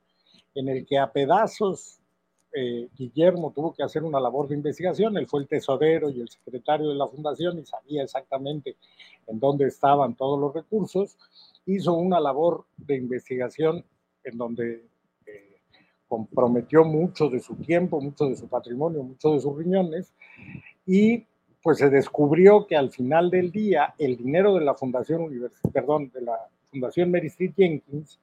en 0.56 0.70
el 0.70 0.86
que 0.86 0.98
a 0.98 1.12
pedazos 1.12 2.03
eh, 2.54 2.88
Guillermo 2.96 3.52
tuvo 3.52 3.74
que 3.74 3.84
hacer 3.84 4.04
una 4.04 4.20
labor 4.20 4.48
de 4.48 4.56
investigación, 4.56 5.18
él 5.18 5.28
fue 5.28 5.42
el 5.42 5.48
tesorero 5.48 6.10
y 6.10 6.22
el 6.22 6.30
secretario 6.30 6.90
de 6.90 6.96
la 6.96 7.08
fundación 7.08 7.58
y 7.58 7.66
sabía 7.66 8.04
exactamente 8.04 8.76
en 9.28 9.40
dónde 9.40 9.66
estaban 9.66 10.16
todos 10.16 10.40
los 10.40 10.54
recursos, 10.54 11.18
hizo 11.66 11.94
una 11.94 12.20
labor 12.20 12.66
de 12.78 12.96
investigación 12.96 13.84
en 14.24 14.38
donde 14.38 14.86
eh, 15.26 15.62
comprometió 16.08 16.84
mucho 16.84 17.30
de 17.30 17.40
su 17.40 17.56
tiempo, 17.56 18.00
mucho 18.00 18.26
de 18.26 18.36
su 18.36 18.48
patrimonio, 18.48 19.02
mucho 19.02 19.34
de 19.34 19.40
sus 19.40 19.58
riñones 19.58 20.14
y 20.86 21.26
pues 21.64 21.78
se 21.78 21.90
descubrió 21.90 22.68
que 22.68 22.76
al 22.76 22.92
final 22.92 23.32
del 23.32 23.52
día 23.52 23.96
el 23.98 24.18
dinero 24.18 24.54
de 24.54 24.66
la 24.66 24.76
Fundación 24.76 25.28
perdón, 25.72 26.12
de 26.14 26.22
la 26.22 26.38
Fundación 26.70 27.10
Mary 27.10 27.28
Street 27.28 27.54
Jenkins 27.56 28.20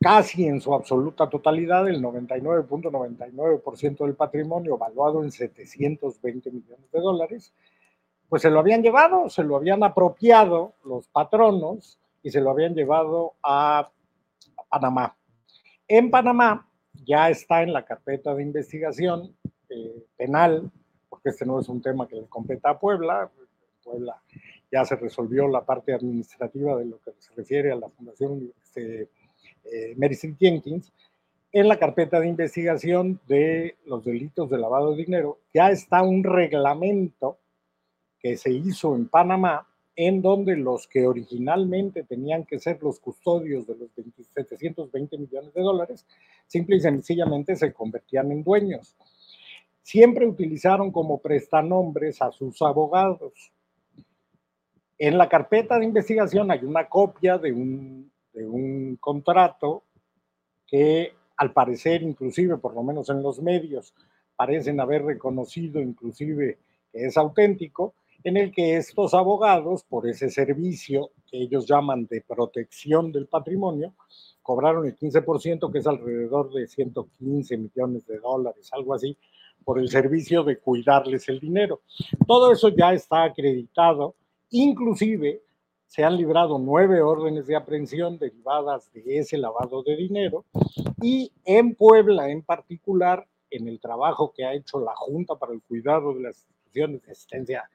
casi 0.00 0.46
en 0.46 0.60
su 0.60 0.74
absoluta 0.74 1.28
totalidad, 1.28 1.88
el 1.88 2.02
99.99% 2.02 4.06
del 4.06 4.14
patrimonio 4.14 4.78
valuado 4.78 5.22
en 5.22 5.30
720 5.30 6.50
millones 6.50 6.90
de 6.90 7.00
dólares, 7.00 7.52
pues 8.28 8.42
se 8.42 8.50
lo 8.50 8.60
habían 8.60 8.82
llevado, 8.82 9.28
se 9.28 9.44
lo 9.44 9.56
habían 9.56 9.82
apropiado 9.82 10.74
los 10.84 11.08
patronos 11.08 11.98
y 12.22 12.30
se 12.30 12.40
lo 12.40 12.50
habían 12.50 12.74
llevado 12.74 13.34
a, 13.42 13.90
Panamá. 14.68 15.16
En 15.88 16.12
Panamá 16.12 16.68
ya 17.04 17.28
está 17.28 17.62
en 17.62 17.72
la 17.72 17.84
carpeta 17.84 18.32
de 18.34 18.44
investigación 18.44 19.34
eh, 19.68 20.06
penal, 20.16 20.70
porque 21.08 21.30
este 21.30 21.44
no 21.44 21.58
es 21.58 21.68
un 21.68 21.82
tema 21.82 22.06
que 22.06 22.14
le 22.14 22.26
competa 22.26 22.70
a 22.70 22.78
Puebla, 22.78 23.28
Puebla 23.82 24.22
ya 24.70 24.84
se 24.84 24.94
resolvió 24.94 25.48
la 25.48 25.64
parte 25.64 25.92
administrativa 25.92 26.76
de 26.76 26.84
lo 26.84 27.00
que 27.00 27.10
se 27.18 27.34
refiere 27.34 27.72
a 27.72 27.76
la 27.76 27.88
Fundación 27.88 28.52
este, 28.62 29.08
eh, 29.64 29.96
Jenkins, 30.38 30.92
en 31.52 31.68
la 31.68 31.78
carpeta 31.78 32.20
de 32.20 32.28
investigación 32.28 33.20
de 33.26 33.76
los 33.84 34.04
delitos 34.04 34.48
de 34.50 34.58
lavado 34.58 34.92
de 34.92 35.04
dinero, 35.04 35.38
ya 35.52 35.70
está 35.70 36.02
un 36.02 36.22
reglamento 36.22 37.38
que 38.20 38.36
se 38.36 38.52
hizo 38.52 38.94
en 38.94 39.08
Panamá, 39.08 39.66
en 39.96 40.22
donde 40.22 40.56
los 40.56 40.86
que 40.86 41.06
originalmente 41.06 42.04
tenían 42.04 42.44
que 42.44 42.58
ser 42.58 42.82
los 42.82 43.00
custodios 43.00 43.66
de 43.66 43.76
los 43.76 43.90
720 44.34 45.18
millones 45.18 45.52
de 45.52 45.60
dólares, 45.60 46.06
simple 46.46 46.76
y 46.76 46.80
sencillamente 46.80 47.56
se 47.56 47.72
convertían 47.72 48.30
en 48.30 48.44
dueños. 48.44 48.96
Siempre 49.82 50.26
utilizaron 50.26 50.92
como 50.92 51.18
prestanombres 51.18 52.22
a 52.22 52.30
sus 52.30 52.62
abogados. 52.62 53.52
En 54.98 55.18
la 55.18 55.28
carpeta 55.28 55.78
de 55.78 55.86
investigación 55.86 56.50
hay 56.50 56.64
una 56.64 56.88
copia 56.88 57.38
de 57.38 57.52
un 57.52 58.09
de 58.32 58.46
un 58.46 58.96
contrato 58.96 59.84
que 60.66 61.12
al 61.36 61.52
parecer, 61.52 62.02
inclusive, 62.02 62.58
por 62.58 62.74
lo 62.74 62.82
menos 62.82 63.08
en 63.08 63.22
los 63.22 63.40
medios, 63.40 63.94
parecen 64.36 64.80
haber 64.80 65.04
reconocido 65.04 65.80
inclusive 65.80 66.58
que 66.92 67.06
es 67.06 67.16
auténtico, 67.16 67.94
en 68.22 68.36
el 68.36 68.52
que 68.52 68.76
estos 68.76 69.14
abogados, 69.14 69.84
por 69.84 70.08
ese 70.08 70.28
servicio 70.28 71.10
que 71.30 71.38
ellos 71.42 71.66
llaman 71.66 72.06
de 72.06 72.20
protección 72.20 73.12
del 73.12 73.26
patrimonio, 73.26 73.94
cobraron 74.42 74.86
el 74.86 74.96
15%, 74.96 75.72
que 75.72 75.78
es 75.78 75.86
alrededor 75.86 76.52
de 76.52 76.66
115 76.66 77.56
millones 77.56 78.06
de 78.06 78.18
dólares, 78.18 78.68
algo 78.72 78.94
así, 78.94 79.16
por 79.64 79.78
el 79.78 79.88
servicio 79.88 80.42
de 80.42 80.58
cuidarles 80.58 81.28
el 81.28 81.40
dinero. 81.40 81.82
Todo 82.26 82.52
eso 82.52 82.68
ya 82.68 82.92
está 82.92 83.24
acreditado, 83.24 84.14
inclusive 84.50 85.42
se 85.90 86.04
han 86.04 86.16
librado 86.16 86.60
nueve 86.60 87.02
órdenes 87.02 87.48
de 87.48 87.56
aprehensión 87.56 88.16
derivadas 88.16 88.92
de 88.92 89.18
ese 89.18 89.36
lavado 89.36 89.82
de 89.82 89.96
dinero 89.96 90.44
y 91.02 91.32
en 91.44 91.74
Puebla 91.74 92.30
en 92.30 92.42
particular, 92.42 93.26
en 93.50 93.66
el 93.66 93.80
trabajo 93.80 94.32
que 94.32 94.44
ha 94.44 94.54
hecho 94.54 94.78
la 94.78 94.94
Junta 94.94 95.34
para 95.34 95.52
el 95.52 95.60
Cuidado 95.62 96.14
de 96.14 96.20
las 96.22 96.36
Instituciones 96.36 97.02
de 97.02 97.10
Asistencia 97.10 97.70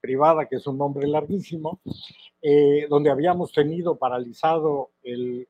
Privada, 0.00 0.46
que 0.46 0.56
es 0.56 0.66
un 0.66 0.78
nombre 0.78 1.06
larguísimo, 1.06 1.80
eh, 2.42 2.88
donde 2.90 3.08
habíamos 3.08 3.52
tenido 3.52 3.94
paralizado 3.94 4.90
el, 5.04 5.46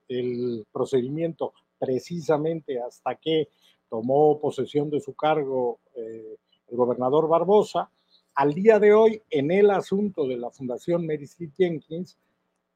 procedimiento 0.70 1.54
precisamente 1.78 2.82
hasta 2.82 3.14
que 3.14 3.48
tomó 3.88 4.38
posesión 4.38 4.90
de 4.90 5.00
su 5.00 5.14
cargo 5.14 5.80
eh, 5.94 6.36
el 6.68 6.76
gobernador 6.76 7.28
Barbosa, 7.28 7.90
al 8.34 8.54
día 8.54 8.78
de 8.78 8.94
hoy, 8.94 9.22
en 9.30 9.50
el 9.50 9.70
asunto 9.70 10.26
de 10.26 10.36
la 10.36 10.50
Fundación 10.50 11.06
Mary 11.06 11.24
Street 11.24 11.50
Jenkins, 11.56 12.18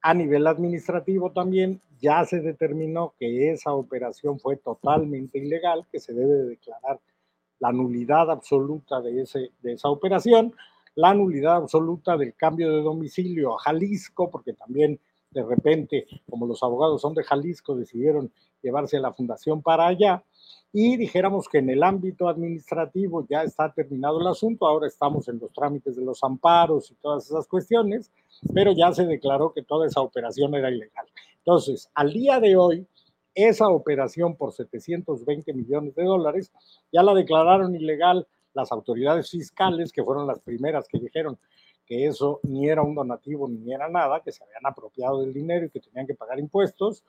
a 0.01 0.13
nivel 0.13 0.45
administrativo 0.45 1.31
también 1.31 1.81
ya 1.99 2.23
se 2.25 2.39
determinó 2.39 3.15
que 3.17 3.51
esa 3.51 3.73
operación 3.73 4.39
fue 4.39 4.57
totalmente 4.57 5.39
ilegal, 5.39 5.87
que 5.91 5.99
se 5.99 6.13
debe 6.13 6.43
declarar 6.43 6.99
la 7.59 7.71
nulidad 7.71 8.29
absoluta 8.29 9.01
de, 9.01 9.21
ese, 9.21 9.51
de 9.61 9.73
esa 9.73 9.89
operación, 9.89 10.53
la 10.93 11.13
nulidad 11.13 11.55
absoluta 11.55 12.17
del 12.17 12.35
cambio 12.35 12.71
de 12.71 12.81
domicilio 12.81 13.55
a 13.55 13.59
Jalisco, 13.59 14.29
porque 14.29 14.53
también 14.53 14.99
de 15.31 15.43
repente, 15.43 16.05
como 16.29 16.45
los 16.45 16.61
abogados 16.63 17.01
son 17.01 17.13
de 17.13 17.23
Jalisco, 17.23 17.75
decidieron 17.75 18.31
llevarse 18.61 18.97
a 18.97 19.01
la 19.01 19.13
fundación 19.13 19.61
para 19.61 19.87
allá 19.87 20.23
y 20.77 20.97
dijéramos 20.97 21.47
que 21.47 21.59
en 21.59 21.69
el 21.69 21.81
ámbito 21.83 22.27
administrativo 22.27 23.25
ya 23.29 23.43
está 23.43 23.71
terminado 23.71 24.19
el 24.19 24.27
asunto, 24.27 24.67
ahora 24.67 24.87
estamos 24.87 25.25
en 25.29 25.39
los 25.39 25.53
trámites 25.53 25.95
de 25.95 26.03
los 26.03 26.21
amparos 26.21 26.91
y 26.91 26.95
todas 26.95 27.25
esas 27.27 27.47
cuestiones, 27.47 28.11
pero 28.53 28.73
ya 28.73 28.91
se 28.91 29.05
declaró 29.05 29.53
que 29.53 29.63
toda 29.63 29.87
esa 29.87 30.01
operación 30.01 30.53
era 30.53 30.69
ilegal. 30.69 31.05
Entonces, 31.37 31.89
al 31.93 32.11
día 32.11 32.41
de 32.41 32.57
hoy, 32.57 32.85
esa 33.33 33.69
operación 33.69 34.35
por 34.35 34.51
720 34.51 35.53
millones 35.53 35.95
de 35.95 36.03
dólares 36.03 36.51
ya 36.91 37.03
la 37.03 37.13
declararon 37.13 37.73
ilegal 37.73 38.27
las 38.53 38.69
autoridades 38.73 39.31
fiscales, 39.31 39.93
que 39.93 40.03
fueron 40.03 40.27
las 40.27 40.41
primeras 40.41 40.89
que 40.89 40.99
dijeron 40.99 41.37
que 41.85 42.05
eso 42.05 42.41
ni 42.43 42.67
era 42.67 42.81
un 42.81 42.95
donativo 42.95 43.47
ni 43.47 43.73
era 43.73 43.87
nada, 43.87 44.19
que 44.19 44.33
se 44.33 44.43
habían 44.43 44.65
apropiado 44.65 45.21
del 45.21 45.31
dinero 45.31 45.67
y 45.67 45.69
que 45.69 45.79
tenían 45.79 46.05
que 46.05 46.15
pagar 46.15 46.37
impuestos 46.37 47.05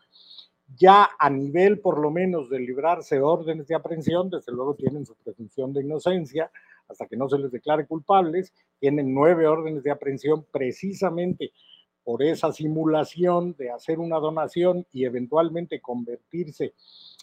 ya 0.75 1.11
a 1.19 1.31
nivel 1.31 1.79
por 1.81 1.99
lo 1.99 2.11
menos 2.11 2.51
de 2.51 2.59
librarse 2.59 3.21
órdenes 3.21 3.69
de 3.69 3.75
aprehensión, 3.75 4.31
desde 4.31 4.53
luego 4.53 4.75
tienen 4.75 5.07
su 5.07 5.15
presunción 5.15 5.73
de 5.73 5.83
inocencia 5.83 6.51
hasta 6.89 7.07
que 7.07 7.17
no 7.17 7.29
se 7.29 7.39
les 7.39 7.51
declare 7.51 7.87
culpables, 7.87 8.53
tienen 8.79 9.13
nueve 9.13 9.47
órdenes 9.47 9.83
de 9.83 9.91
aprehensión 9.91 10.45
precisamente 10.51 11.53
por 12.05 12.23
esa 12.23 12.53
simulación 12.53 13.55
de 13.59 13.71
hacer 13.71 13.99
una 13.99 14.19
donación 14.19 14.87
y 14.93 15.05
eventualmente 15.05 15.81
convertirse 15.81 16.75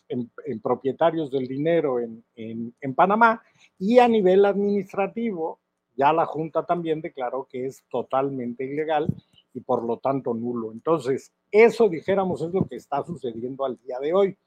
en, 0.09 0.29
propietarios 0.61 1.31
del 1.31 1.47
dinero 1.47 1.99
en, 1.99 2.23
en 2.35 2.93
Panamá. 2.93 3.41
Y 3.79 3.99
a 3.99 4.09
nivel 4.09 4.43
administrativo, 4.43 5.59
ya 5.95 6.11
la 6.11 6.25
Junta 6.25 6.65
también 6.65 6.99
declaró 6.99 7.47
que 7.49 7.65
es 7.65 7.85
totalmente 7.89 8.65
ilegal 8.65 9.07
y 9.53 9.61
por 9.61 9.83
lo 9.83 9.97
tanto 9.97 10.33
nulo. 10.33 10.71
Entonces, 10.71 11.31
eso, 11.51 11.89
dijéramos, 11.89 12.41
es 12.41 12.53
lo 12.53 12.65
que 12.65 12.75
está 12.75 13.03
sucediendo 13.03 13.65
al 13.65 13.77
día 13.77 13.99
de 13.99 14.13
hoy. 14.13 14.37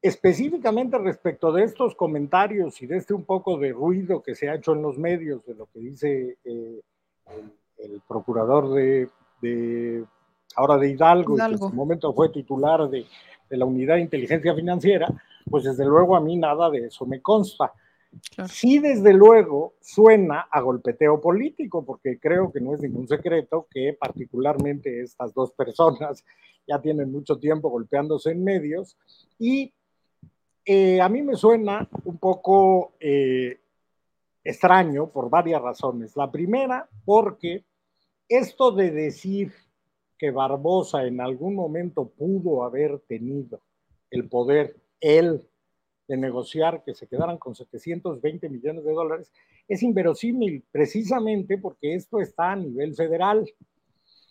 Específicamente 0.00 0.98
respecto 0.98 1.52
de 1.52 1.64
estos 1.64 1.94
comentarios 1.94 2.80
y 2.82 2.86
de 2.86 2.98
este 2.98 3.14
un 3.14 3.24
poco 3.24 3.58
de 3.58 3.72
ruido 3.72 4.22
que 4.22 4.34
se 4.34 4.48
ha 4.48 4.54
hecho 4.54 4.72
en 4.72 4.82
los 4.82 4.98
medios 4.98 5.44
de 5.46 5.54
lo 5.54 5.66
que 5.66 5.80
dice 5.80 6.38
eh, 6.44 6.80
el, 7.78 8.02
procurador 8.06 8.72
de, 8.72 10.04
ahora 10.54 10.76
de 10.78 10.90
Hidalgo, 10.90 11.36
que 11.36 11.42
en 11.42 11.58
su 11.58 11.70
momento 11.70 12.12
fue 12.12 12.28
titular 12.28 12.88
de, 12.88 13.06
de 13.48 13.56
la 13.56 13.64
unidad 13.64 13.96
de 13.96 14.02
inteligencia 14.02 14.54
financiera, 14.54 15.08
pues 15.48 15.64
desde 15.64 15.84
luego 15.84 16.16
a 16.16 16.20
mí 16.20 16.36
nada 16.36 16.70
de 16.70 16.86
eso 16.86 17.06
me 17.06 17.20
consta. 17.20 17.72
Sí, 18.48 18.78
desde 18.78 19.12
luego, 19.12 19.74
suena 19.80 20.48
a 20.50 20.60
golpeteo 20.60 21.20
político, 21.20 21.84
porque 21.84 22.18
creo 22.18 22.52
que 22.52 22.60
no 22.60 22.74
es 22.74 22.80
ningún 22.80 23.08
secreto 23.08 23.66
que 23.70 23.96
particularmente 23.98 25.02
estas 25.02 25.32
dos 25.34 25.52
personas 25.52 26.24
ya 26.66 26.80
tienen 26.80 27.12
mucho 27.12 27.38
tiempo 27.38 27.68
golpeándose 27.70 28.30
en 28.30 28.42
medios 28.42 28.96
y 29.38 29.72
eh, 30.64 31.00
a 31.00 31.08
mí 31.08 31.22
me 31.22 31.36
suena 31.36 31.88
un 32.04 32.18
poco 32.18 32.94
eh, 32.98 33.60
extraño 34.42 35.08
por 35.10 35.30
varias 35.30 35.62
razones. 35.62 36.16
La 36.16 36.30
primera, 36.30 36.88
porque 37.04 37.64
esto 38.28 38.72
de 38.72 38.90
decir 38.90 39.52
que 40.18 40.30
Barbosa 40.30 41.04
en 41.04 41.20
algún 41.20 41.54
momento 41.54 42.08
pudo 42.08 42.64
haber 42.64 42.98
tenido 43.00 43.60
el 44.10 44.28
poder, 44.28 44.76
él, 45.00 45.46
de 46.08 46.16
negociar 46.16 46.82
que 46.84 46.94
se 46.94 47.06
quedaran 47.06 47.38
con 47.38 47.54
720 47.54 48.48
millones 48.48 48.84
de 48.84 48.92
dólares 48.92 49.32
es 49.68 49.82
inverosímil, 49.82 50.62
precisamente 50.70 51.58
porque 51.58 51.94
esto 51.94 52.20
está 52.20 52.52
a 52.52 52.56
nivel 52.56 52.94
federal. 52.94 53.44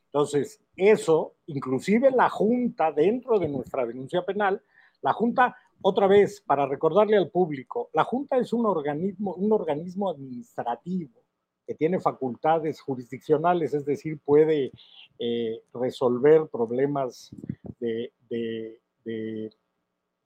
Entonces, 0.06 0.62
eso, 0.78 1.34
inclusive 1.48 2.12
la 2.12 2.30
Junta, 2.30 2.92
dentro 2.92 3.38
de 3.40 3.50
nuestra 3.50 3.86
denuncia 3.86 4.24
penal, 4.24 4.62
la 5.02 5.12
Junta, 5.12 5.58
otra 5.82 6.08
vez, 6.08 6.42
para 6.42 6.66
recordarle 6.66 7.18
al 7.18 7.30
público, 7.30 7.90
la 7.94 8.06
Junta 8.06 8.38
es 8.38 8.54
un 8.54 8.66
organismo, 8.66 9.34
un 9.34 9.52
organismo 9.52 10.10
administrativo 10.10 11.22
que 11.68 11.76
tiene 11.76 12.00
facultades 12.00 12.80
jurisdiccionales, 12.80 13.74
es 13.74 13.86
decir, 13.86 14.20
puede 14.24 14.72
eh, 15.20 15.62
resolver 15.74 16.48
problemas 16.48 17.32
de 17.80 18.14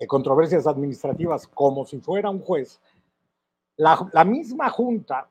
controversias 0.07 0.67
administrativas 0.67 1.47
como 1.47 1.85
si 1.85 1.99
fuera 1.99 2.29
un 2.29 2.39
juez, 2.39 2.79
la, 3.75 4.09
la 4.13 4.25
misma 4.25 4.69
Junta, 4.69 5.29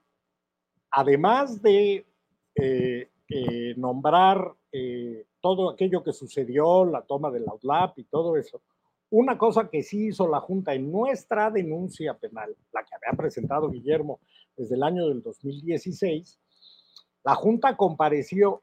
además 0.90 1.61
de 1.62 2.07
eh, 2.54 3.09
eh, 3.28 3.74
nombrar 3.76 4.54
eh, 4.72 5.26
todo 5.40 5.70
aquello 5.70 6.02
que 6.02 6.12
sucedió, 6.12 6.85
la 6.85 7.02
toma 7.02 7.31
del 7.31 7.48
OUTLAP 7.48 7.98
y 7.98 8.04
todo 8.04 8.37
eso, 8.37 8.62
una 9.11 9.38
cosa 9.38 9.68
que 9.68 9.83
sí 9.83 10.09
hizo 10.09 10.26
la 10.28 10.40
Junta 10.40 10.74
en 10.74 10.90
nuestra 10.90 11.50
denuncia 11.50 12.14
penal, 12.14 12.54
la 12.72 12.83
que 12.85 12.94
había 12.94 13.16
presentado 13.16 13.70
Guillermo 13.70 14.20
desde 14.57 14.74
el 14.74 14.83
año 14.83 15.09
del 15.09 15.22
2016, 15.22 16.38
la 17.24 17.35
Junta 17.35 17.76
compareció 17.76 18.62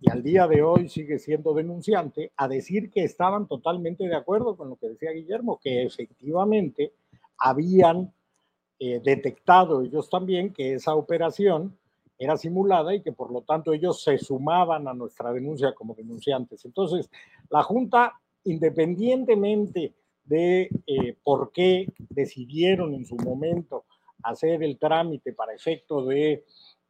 y 0.00 0.10
al 0.10 0.22
día 0.22 0.46
de 0.46 0.62
hoy 0.62 0.88
sigue 0.88 1.18
siendo 1.18 1.54
denunciante 1.54 2.32
a 2.36 2.48
decir 2.48 2.90
que 2.90 3.04
estaban 3.04 3.46
totalmente 3.46 4.06
de 4.06 4.16
acuerdo 4.16 4.56
con 4.56 4.68
lo 4.68 4.76
que 4.76 4.88
decía 4.88 5.12
Guillermo, 5.12 5.58
que 5.62 5.84
efectivamente 5.84 6.92
habían 7.38 8.12
eh, 8.78 9.00
detectado 9.02 9.82
ellos 9.82 10.10
también 10.10 10.52
que 10.52 10.74
esa 10.74 10.94
operación 10.94 11.78
era 12.18 12.36
simulada 12.36 12.94
y 12.94 13.02
que 13.02 13.12
por 13.12 13.30
lo 13.30 13.42
tanto 13.42 13.72
ellos 13.72 14.02
se 14.02 14.18
sumaban 14.18 14.88
a 14.88 14.94
nuestra 14.94 15.32
denuncia 15.32 15.74
como 15.74 15.94
denunciantes. 15.94 16.64
Entonces, 16.64 17.10
la 17.50 17.62
Junta, 17.62 18.14
independientemente 18.44 19.94
de 20.24 20.68
eh, 20.86 21.16
por 21.22 21.52
qué 21.52 21.86
decidieron 22.10 22.94
en 22.94 23.04
su 23.06 23.16
momento 23.16 23.84
hacer 24.22 24.62
el 24.62 24.78
trámite 24.78 25.32
para 25.32 25.54
efecto 25.54 26.04
de 26.04 26.44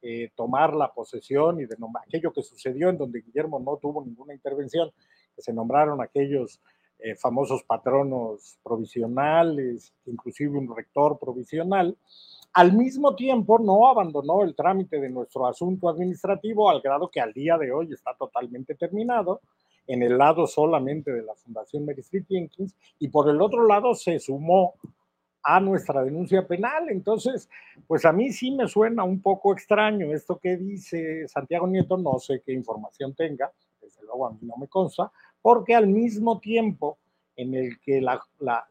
eh, 0.09 0.31
tomar 0.37 0.73
la 0.73 0.92
posesión 0.92 1.61
y 1.61 1.66
de 1.66 1.77
aquello 2.07 2.33
que 2.33 2.40
sucedió 2.40 2.90
en 2.90 2.97
donde 2.97 3.23
Guillermo 3.23 3.59
no 3.59 3.77
tuvo 3.77 4.05
ninguna 4.05 4.35
intervención, 4.35 4.92
que 5.35 5.42
se 5.42 5.53
nombraron 5.53 6.01
aquellos 6.01 6.61
eh, 7.01 7.16
famosos 7.16 7.64
patronos 7.64 8.57
provisionales, 8.62 9.92
inclusive 10.07 10.57
un 10.57 10.73
rector 10.77 11.19
provisional, 11.19 11.97
al 12.53 12.73
mismo 12.73 13.16
tiempo 13.16 13.59
no 13.59 13.88
abandonó 13.88 14.45
el 14.45 14.55
trámite 14.55 15.01
de 15.01 15.11
nuestro 15.11 15.45
asunto 15.45 15.88
administrativo 15.88 16.71
al 16.71 16.81
grado 16.81 17.09
que 17.09 17.21
al 17.21 17.33
día 17.33 17.59
de 17.59 17.73
hoy 17.73 17.92
está 17.92 18.14
totalmente 18.14 18.77
terminado 18.77 19.40
en 19.88 20.05
el 20.05 20.16
lado 20.16 20.47
solamente 20.47 21.12
de 21.12 21.23
la 21.23 21.35
Fundación 21.35 21.85
Mary 21.85 22.03
Street 22.03 22.27
Jenkins 22.29 22.77
y 23.01 23.09
por 23.09 23.29
el 23.29 23.42
otro 23.42 23.66
lado 23.66 23.92
se 23.97 24.21
sumó 24.21 24.75
a 25.49 25.61
nuestra 25.61 26.03
denuncia 26.03 26.45
penal. 26.45 26.91
Entonces, 26.91 27.49
pues 27.87 28.05
a 28.05 28.13
mí 28.13 28.33
sí 28.33 28.51
me 28.51 28.67
suena 28.67 29.05
un 29.05 29.23
poco 29.23 29.53
extraño 29.53 30.13
esto 30.13 30.39
que 30.39 30.57
dice 30.57 31.29
Santiago 31.29 31.69
Nieto, 31.69 31.97
no 31.97 32.19
sé 32.19 32.43
qué 32.45 32.53
información 32.53 33.15
tenga, 33.15 33.53
desde 33.81 34.03
luego 34.03 34.27
a 34.27 34.33
mí 34.33 34.41
no 34.43 34.57
me 34.57 34.67
consta, 34.67 35.11
porque 35.41 35.77
al 35.77 35.87
mismo 35.87 36.41
tiempo 36.41 36.99
en 37.37 37.55
el 37.55 37.81
que 37.81 38.01
la, 38.01 38.21
la, 38.41 38.67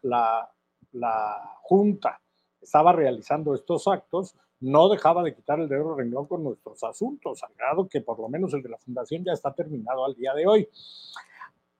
la, 0.92 1.52
Junta 1.62 2.20
estaba 2.62 2.92
realizando 2.92 3.56
estos 3.56 3.88
actos, 3.88 4.36
no 4.60 4.90
dejaba 4.90 5.24
de 5.24 5.34
quitar 5.34 5.60
el 5.60 5.70
dedo 5.70 5.96
renglón 5.96 6.28
con 6.28 6.44
nuestros 6.44 6.84
asuntos, 6.84 7.42
al 7.42 7.54
grado 7.56 7.88
que 7.88 8.02
por 8.02 8.20
lo 8.20 8.28
menos 8.28 8.54
el 8.54 8.62
de 8.62 8.70
la 8.70 8.78
Fundación 8.78 9.24
ya 9.24 9.32
está 9.32 9.54
terminado 9.54 10.04
al 10.04 10.16
día 10.16 10.34
de 10.34 10.46
hoy. 10.46 10.70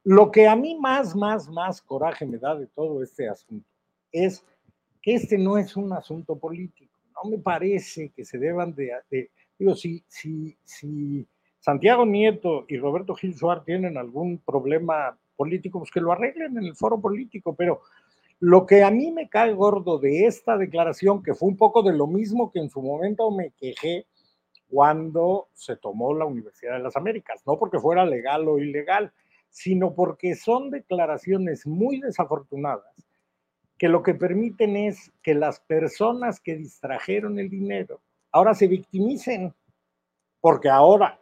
Lo 0.04 0.32
que 0.32 0.48
a 0.48 0.56
mí 0.56 0.76
más, 0.80 1.16
más, 1.16 1.50
más 1.50 1.82
coraje 1.82 2.26
me 2.26 2.38
da 2.38 2.56
de 2.56 2.68
todo 2.68 3.04
este 3.04 3.28
asunto 3.28 3.68
es 4.12 4.44
este 5.14 5.38
no 5.38 5.58
es 5.58 5.78
un 5.78 5.94
asunto 5.94 6.38
político. 6.38 7.00
No 7.24 7.30
me 7.30 7.38
parece 7.38 8.10
que 8.10 8.26
se 8.26 8.38
deban 8.38 8.74
de... 8.74 8.92
de 9.10 9.30
digo, 9.58 9.76
si, 9.76 10.04
si, 10.08 10.58
si 10.64 11.26
Santiago 11.60 12.06
Nieto 12.06 12.66
y 12.68 12.78
Roberto 12.78 13.16
Gil 13.16 13.36
Suárez 13.36 13.64
tienen 13.66 13.98
algún 13.98 14.40
problema 14.40 15.18
político, 15.36 15.80
pues 15.80 15.92
que 15.92 16.02
lo 16.02 16.12
arreglen 16.12 16.58
en 16.58 16.66
el 16.66 16.76
foro 16.76 17.00
político, 17.00 17.56
pero 17.56 17.82
lo 18.40 18.66
que 18.66 18.84
a 18.84 18.92
mí 18.92 19.12
me 19.12 19.30
cae 19.30 19.54
gordo 19.54 19.98
de 19.98 20.26
esta 20.26 20.58
declaración, 20.58 21.24
que 21.24 21.34
fue 21.34 21.50
un 21.50 21.58
poco 21.58 21.84
de 21.84 21.94
lo 21.94 22.08
mismo 22.08 22.52
que 22.52 22.60
en 22.60 22.70
su 22.70 22.82
momento 22.82 23.32
me 23.32 23.52
quejé 23.52 24.06
cuando 24.70 25.48
se 25.54 25.78
tomó 25.78 26.14
la 26.14 26.26
Universidad 26.26 26.74
de 26.74 26.84
las 26.84 26.98
Américas, 26.98 27.42
no 27.46 27.58
porque 27.58 27.80
fuera 27.80 28.06
legal 28.06 28.48
o 28.48 28.58
ilegal, 28.58 29.14
sino 29.50 29.94
porque 29.94 30.36
son 30.36 30.70
declaraciones 30.70 31.66
muy 31.66 32.02
desafortunadas 32.02 32.94
que 33.78 33.90
lo 33.90 34.04
que 34.04 34.14
permiten 34.14 34.76
es 34.76 35.12
que 35.22 35.34
las 35.34 35.60
personas 35.60 36.40
que 36.40 36.56
distrajeron 36.56 37.40
el 37.40 37.50
dinero 37.50 38.02
ahora 38.32 38.54
se 38.54 38.68
victimicen, 38.68 39.54
porque 40.42 40.70
ahora 40.70 41.20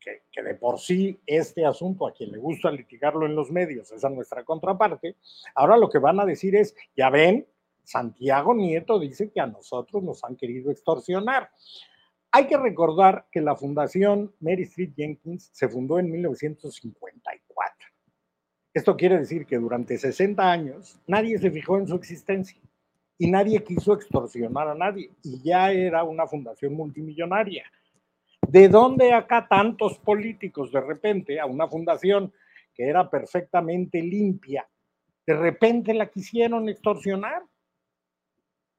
que, 0.00 0.42
de 0.42 0.54
por 0.54 0.78
sí 0.78 1.20
este 1.26 1.64
asunto 1.64 2.06
a 2.06 2.12
quien 2.12 2.32
le 2.32 2.38
gusta 2.38 2.70
litigarlo 2.70 3.26
en 3.26 3.34
los 3.34 3.50
medios 3.50 3.92
es 3.92 4.04
a 4.04 4.10
nuestra 4.10 4.44
contraparte, 4.44 5.16
ahora 5.54 5.76
lo 5.76 5.88
que 5.88 5.98
van 5.98 6.20
a 6.20 6.26
decir 6.26 6.56
es, 6.56 6.74
ya 6.96 7.10
ven, 7.10 7.46
Santiago 7.84 8.54
Nieto 8.54 8.98
dice 8.98 9.30
que 9.30 9.40
a 9.40 9.46
nosotros 9.46 10.02
nos 10.02 10.22
han 10.24 10.36
querido 10.36 10.70
extorsionar. 10.70 11.50
Hay 12.30 12.46
que 12.46 12.58
recordar 12.58 13.26
que 13.32 13.40
la 13.40 13.56
Fundación 13.56 14.34
Mary 14.40 14.64
Street 14.64 14.92
Jenkins 14.94 15.50
se 15.52 15.68
fundó 15.68 15.98
en 15.98 16.10
1954. 16.10 17.88
Esto 18.78 18.96
quiere 18.96 19.18
decir 19.18 19.44
que 19.44 19.58
durante 19.58 19.98
60 19.98 20.52
años 20.52 21.00
nadie 21.08 21.36
se 21.40 21.50
fijó 21.50 21.78
en 21.78 21.88
su 21.88 21.96
existencia 21.96 22.60
y 23.18 23.28
nadie 23.28 23.64
quiso 23.64 23.92
extorsionar 23.92 24.68
a 24.68 24.76
nadie 24.76 25.10
y 25.24 25.42
ya 25.42 25.72
era 25.72 26.04
una 26.04 26.28
fundación 26.28 26.74
multimillonaria. 26.74 27.64
¿De 28.46 28.68
dónde 28.68 29.12
acá 29.12 29.48
tantos 29.48 29.98
políticos 29.98 30.70
de 30.70 30.80
repente 30.80 31.40
a 31.40 31.46
una 31.46 31.66
fundación 31.66 32.32
que 32.72 32.88
era 32.88 33.10
perfectamente 33.10 34.00
limpia, 34.00 34.64
de 35.26 35.34
repente 35.34 35.92
la 35.92 36.06
quisieron 36.06 36.68
extorsionar? 36.68 37.42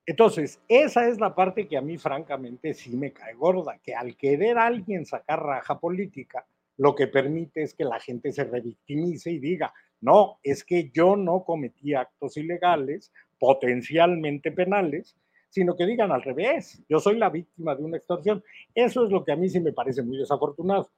Entonces, 0.05 0.61
esa 0.69 1.09
es 1.09 1.19
la 1.19 1.35
parte 1.35 1.67
que 1.67 1.75
a 1.75 1.81
mí 1.81 1.97
francamente 1.97 2.73
sí 2.73 2.95
me 2.95 3.11
cae 3.11 3.33
gorda, 3.33 3.77
que 3.83 3.93
al 3.93 4.15
querer 4.15 4.59
alguien 4.59 5.05
sacar 5.05 5.43
raja 5.43 5.77
política, 5.77 6.47
lo 6.77 6.95
que 6.95 7.07
permite 7.07 7.63
es 7.63 7.73
que 7.73 7.83
la 7.83 7.99
gente 7.99 8.31
se 8.31 8.45
revictimice 8.45 9.31
y 9.31 9.39
diga, 9.39 9.73
no, 10.01 10.39
es 10.43 10.63
que 10.63 10.91
yo 10.93 11.15
no 11.15 11.43
cometí 11.43 11.93
actos 11.93 12.37
ilegales, 12.37 13.11
potencialmente 13.39 14.51
penales, 14.51 15.17
sino 15.49 15.75
que 15.75 15.85
digan 15.85 16.11
al 16.11 16.21
revés, 16.21 16.81
yo 16.87 16.99
soy 16.99 17.17
la 17.17 17.29
víctima 17.29 17.75
de 17.75 17.83
una 17.83 17.97
extorsión. 17.97 18.43
Eso 18.75 19.05
es 19.05 19.11
lo 19.11 19.25
que 19.25 19.31
a 19.31 19.35
mí 19.35 19.49
sí 19.49 19.59
me 19.59 19.73
parece 19.73 20.03
muy 20.03 20.17
desafortunado. 20.17 20.89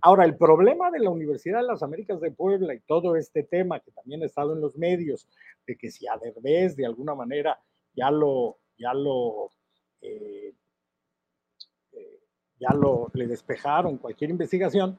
Ahora, 0.00 0.24
el 0.24 0.36
problema 0.36 0.90
de 0.92 1.00
la 1.00 1.10
Universidad 1.10 1.60
de 1.60 1.66
las 1.66 1.82
Américas 1.82 2.20
de 2.20 2.30
Puebla 2.30 2.72
y 2.72 2.80
todo 2.80 3.16
este 3.16 3.42
tema 3.42 3.80
que 3.80 3.90
también 3.90 4.22
ha 4.22 4.26
estado 4.26 4.52
en 4.52 4.60
los 4.60 4.76
medios, 4.76 5.28
de 5.66 5.76
que 5.76 5.90
si 5.90 6.06
a 6.06 6.16
Derbez 6.16 6.76
de 6.76 6.86
alguna 6.86 7.16
manera 7.16 7.58
ya 7.94 8.10
lo, 8.12 8.58
ya 8.78 8.94
lo, 8.94 9.50
eh, 10.00 10.54
eh, 11.92 12.20
ya 12.60 12.72
lo, 12.74 13.10
le 13.14 13.26
despejaron 13.26 13.98
cualquier 13.98 14.30
investigación, 14.30 14.96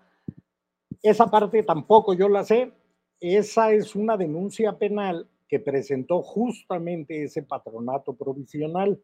esa 1.02 1.28
parte 1.28 1.64
tampoco 1.64 2.14
yo 2.14 2.28
la 2.28 2.43
sé. 2.43 2.74
Esa 3.20 3.74
es 3.74 3.95
una 3.95 4.15
denuncia 4.15 4.78
penal 4.78 5.28
que 5.49 5.59
presentó 5.59 6.22
justamente 6.22 7.24
ese 7.24 7.43
patronato 7.43 8.13
provisional. 8.13 9.01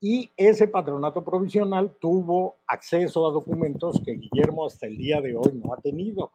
Y 0.00 0.30
ese 0.36 0.66
patronato 0.68 1.24
provisional 1.24 1.96
tuvo 2.00 2.58
acceso 2.66 3.26
a 3.26 3.32
documentos 3.32 4.00
que 4.04 4.12
Guillermo 4.12 4.66
hasta 4.66 4.86
el 4.86 4.96
día 4.96 5.20
de 5.20 5.36
hoy 5.36 5.52
no 5.54 5.72
ha 5.72 5.80
tenido. 5.80 6.32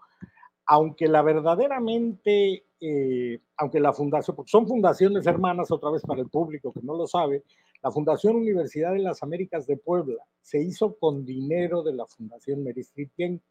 Aunque 0.65 1.07
la 1.07 1.21
verdaderamente, 1.21 2.65
eh, 2.79 3.39
aunque 3.57 3.79
la 3.79 3.91
fundación, 3.91 4.35
porque 4.35 4.51
son 4.51 4.67
fundaciones 4.67 5.27
hermanas, 5.27 5.71
otra 5.71 5.91
vez 5.91 6.03
para 6.03 6.21
el 6.21 6.29
público 6.29 6.71
que 6.71 6.81
no 6.81 6.95
lo 6.95 7.05
sabe, 7.05 7.43
la 7.83 7.91
Fundación 7.91 8.35
Universidad 8.35 8.93
de 8.93 8.99
las 8.99 9.23
Américas 9.23 9.65
de 9.65 9.75
Puebla 9.75 10.23
se 10.41 10.61
hizo 10.61 10.95
con 10.97 11.25
dinero 11.25 11.81
de 11.81 11.93
la 11.93 12.05
Fundación 12.05 12.63
Mary 12.63 12.85
Jenkins, 13.17 13.41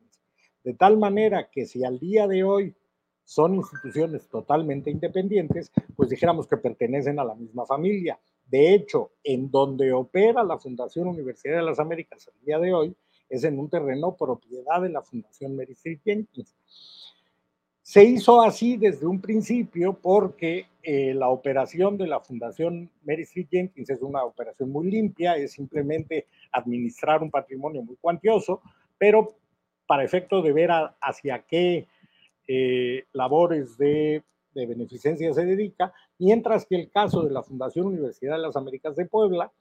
de 0.62 0.74
tal 0.74 0.98
manera 0.98 1.50
que 1.50 1.66
si 1.66 1.84
al 1.84 1.98
día 1.98 2.28
de 2.28 2.44
hoy 2.44 2.76
son 3.24 3.54
instituciones 3.54 4.28
totalmente 4.28 4.90
independientes, 4.90 5.70
pues 5.96 6.08
dijéramos 6.08 6.46
que 6.46 6.56
pertenecen 6.56 7.18
a 7.18 7.24
la 7.24 7.34
misma 7.34 7.64
familia. 7.66 8.18
De 8.50 8.74
hecho, 8.74 9.12
en 9.22 9.50
donde 9.50 9.92
opera 9.92 10.42
la 10.42 10.58
Fundación 10.58 11.06
Universidad 11.06 11.56
de 11.56 11.62
las 11.62 11.78
Américas 11.78 12.28
el 12.28 12.44
día 12.44 12.58
de 12.58 12.72
hoy 12.72 12.96
es 13.28 13.44
en 13.44 13.58
un 13.58 13.70
terreno 13.70 14.16
propiedad 14.16 14.82
de 14.82 14.88
la 14.88 15.02
Fundación 15.02 15.56
Mary 15.56 15.76
Jenkins. 16.04 16.54
Se 17.80 18.04
hizo 18.04 18.42
así 18.42 18.76
desde 18.76 19.06
un 19.06 19.20
principio 19.20 19.92
porque 19.94 20.66
eh, 20.82 21.14
la 21.14 21.28
operación 21.28 21.96
de 21.96 22.06
la 22.06 22.20
Fundación 22.20 22.90
Mary 23.04 23.24
Jenkins 23.24 23.90
es 23.90 24.02
una 24.02 24.24
operación 24.24 24.70
muy 24.70 24.90
limpia, 24.90 25.36
es 25.36 25.52
simplemente 25.52 26.26
administrar 26.52 27.22
un 27.22 27.30
patrimonio 27.30 27.82
muy 27.82 27.96
cuantioso, 27.96 28.60
pero 28.98 29.36
para 29.86 30.04
efecto 30.04 30.42
de 30.42 30.52
ver 30.52 30.70
a, 30.70 30.96
hacia 31.00 31.42
qué 31.42 31.86
eh, 32.52 33.04
labores 33.12 33.78
de, 33.78 34.24
beneficencia 34.52 35.32
se 35.32 35.44
dedica, 35.44 35.94
mientras 36.18 36.66
que 36.66 36.74
el 36.74 36.90
caso 36.90 37.22
de 37.22 37.30
la 37.30 37.44
Fundación 37.44 37.86
Universidad 37.86 38.34
de 38.34 38.42
las 38.42 38.56
Américas 38.56 38.96
de 38.96 39.06
Puebla 39.06 39.52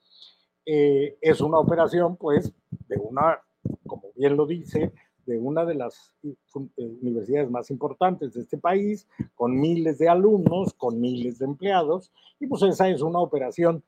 eh, 0.66 1.16
es 1.20 1.40
una 1.40 1.58
operación, 1.58 2.16
pues, 2.16 2.52
de 2.88 2.96
una, 2.96 3.38
como 3.86 4.10
bien 4.16 4.36
lo 4.36 4.44
dice, 4.44 4.92
de 5.24 5.38
una 5.38 5.64
de 5.64 5.76
las 5.76 6.12
eh, 6.24 6.34
universidades 6.76 7.48
más 7.48 7.70
importantes 7.70 8.34
de 8.34 8.40
este 8.40 8.58
país, 8.58 9.06
con 9.36 9.58
miles 9.60 9.98
de 9.98 10.08
alumnos, 10.08 10.74
con 10.74 11.00
miles 11.00 11.38
de 11.38 11.44
empleados, 11.44 12.10
y 12.40 12.48
pues 12.48 12.62
esa 12.64 12.88
es 12.88 13.02
una 13.02 13.20
operación 13.20 13.84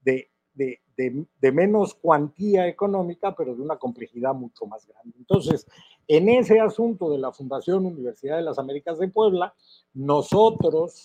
de, 0.00 0.28
de, 0.54 0.80
de, 0.96 1.52
menos 1.52 1.94
cuantía 1.94 2.68
económica, 2.68 3.34
pero 3.34 3.54
de 3.54 3.62
una 3.62 3.76
complejidad 3.76 4.34
mucho 4.34 4.66
más 4.66 4.86
grande. 4.86 5.16
Entonces, 5.18 5.66
en 6.06 6.28
ese 6.28 6.60
asunto 6.60 7.10
de 7.10 7.18
la 7.18 7.32
Fundación 7.32 7.86
Universidad 7.86 8.36
de 8.36 8.42
las 8.42 8.58
Américas 8.58 8.98
de 8.98 9.08
Puebla, 9.08 9.54
nosotros, 9.94 11.02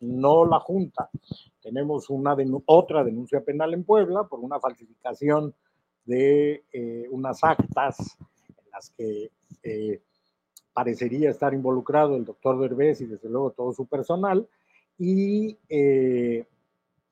no 0.00 0.44
la 0.46 0.60
Junta, 0.60 1.10
tenemos 1.60 2.10
una 2.10 2.36
otra 2.66 3.04
denuncia 3.04 3.42
penal 3.42 3.74
en 3.74 3.84
Puebla 3.84 4.24
por 4.24 4.40
una 4.40 4.60
falsificación 4.60 5.54
de 6.04 6.64
eh, 6.72 7.06
unas 7.10 7.42
actas 7.42 8.16
en 8.48 8.70
las 8.72 8.90
que 8.90 9.30
eh, 9.62 10.00
parecería 10.72 11.30
estar 11.30 11.52
involucrado 11.54 12.16
el 12.16 12.24
doctor 12.24 12.60
Derbez 12.60 13.00
y 13.00 13.06
desde 13.06 13.28
luego 13.28 13.50
todo 13.50 13.72
su 13.72 13.86
personal, 13.86 14.46
y 14.98 15.58
eh, 15.68 16.46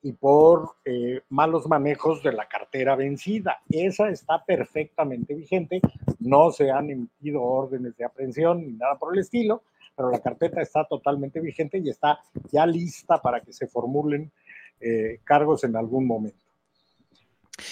y 0.05 0.13
por 0.13 0.77
eh, 0.85 1.23
malos 1.31 1.67
manejos 1.67 2.23
de 2.23 2.31
la 2.31 2.47
cartera 2.47 2.95
vencida. 2.95 3.63
Esa 3.71 4.11
está 4.11 4.45
perfectamente 4.45 5.35
vigente, 5.35 5.81
no 6.21 6.53
se 6.53 6.71
han 6.71 6.91
emitido 6.91 7.43
órdenes 7.43 7.97
de 7.97 8.05
aprehensión 8.05 8.67
ni 8.67 8.75
nada 8.75 8.99
por 8.99 9.15
el 9.15 9.21
estilo, 9.21 9.63
pero 9.97 10.11
la 10.11 10.21
carpeta 10.21 10.61
está 10.61 10.85
totalmente 10.85 11.41
vigente 11.41 11.79
y 11.79 11.89
está 11.89 12.21
ya 12.53 12.67
lista 12.67 13.17
para 13.23 13.41
que 13.41 13.55
se 13.55 13.67
formulen 13.67 14.31
eh, 14.79 15.21
cargos 15.25 15.65
en 15.65 15.75
algún 15.75 16.07
momento. 16.07 16.44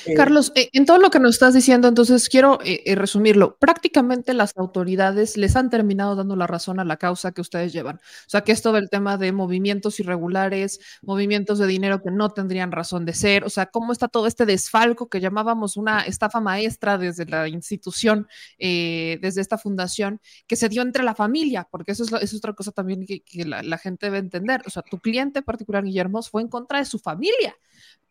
Eh, 0.06 0.14
Carlos, 0.14 0.52
eh, 0.54 0.68
en 0.72 0.86
todo 0.86 0.98
lo 0.98 1.10
que 1.10 1.18
nos 1.18 1.34
estás 1.34 1.54
diciendo, 1.54 1.88
entonces 1.88 2.28
quiero 2.28 2.58
eh, 2.64 2.94
resumirlo. 2.94 3.56
Prácticamente 3.58 4.32
las 4.32 4.56
autoridades 4.56 5.36
les 5.36 5.56
han 5.56 5.70
terminado 5.70 6.14
dando 6.14 6.36
la 6.36 6.46
razón 6.46 6.78
a 6.80 6.84
la 6.84 6.96
causa 6.96 7.32
que 7.32 7.40
ustedes 7.40 7.72
llevan. 7.72 7.96
O 7.96 8.30
sea, 8.30 8.42
que 8.42 8.52
es 8.52 8.62
todo 8.62 8.78
el 8.78 8.90
tema 8.90 9.16
de 9.16 9.32
movimientos 9.32 9.98
irregulares, 10.00 10.80
movimientos 11.02 11.58
de 11.58 11.66
dinero 11.66 12.00
que 12.02 12.10
no 12.10 12.30
tendrían 12.30 12.72
razón 12.72 13.04
de 13.04 13.14
ser. 13.14 13.44
O 13.44 13.50
sea, 13.50 13.66
cómo 13.66 13.92
está 13.92 14.08
todo 14.08 14.26
este 14.26 14.46
desfalco 14.46 15.08
que 15.08 15.20
llamábamos 15.20 15.76
una 15.76 16.02
estafa 16.02 16.40
maestra 16.40 16.98
desde 16.98 17.26
la 17.26 17.48
institución, 17.48 18.28
desde 18.58 19.40
esta 19.40 19.58
fundación, 19.58 20.20
que 20.46 20.56
se 20.56 20.68
dio 20.68 20.82
entre 20.82 21.02
la 21.02 21.14
familia, 21.14 21.66
porque 21.70 21.92
eso 21.92 22.04
es, 22.20 22.34
otra 22.34 22.52
cosa 22.52 22.72
también 22.72 23.04
que, 23.06 23.22
la, 23.44 23.62
la 23.62 23.78
gente 23.78 24.06
debe 24.06 24.18
entender. 24.18 24.62
O 24.66 24.70
sea, 24.70 24.82
tu 24.82 24.98
cliente 24.98 25.42
particular, 25.42 25.84
Guillermo, 25.84 26.22
fue 26.22 26.42
en 26.42 26.48
contra 26.48 26.78
de 26.78 26.84
su 26.84 26.98
familia 26.98 27.56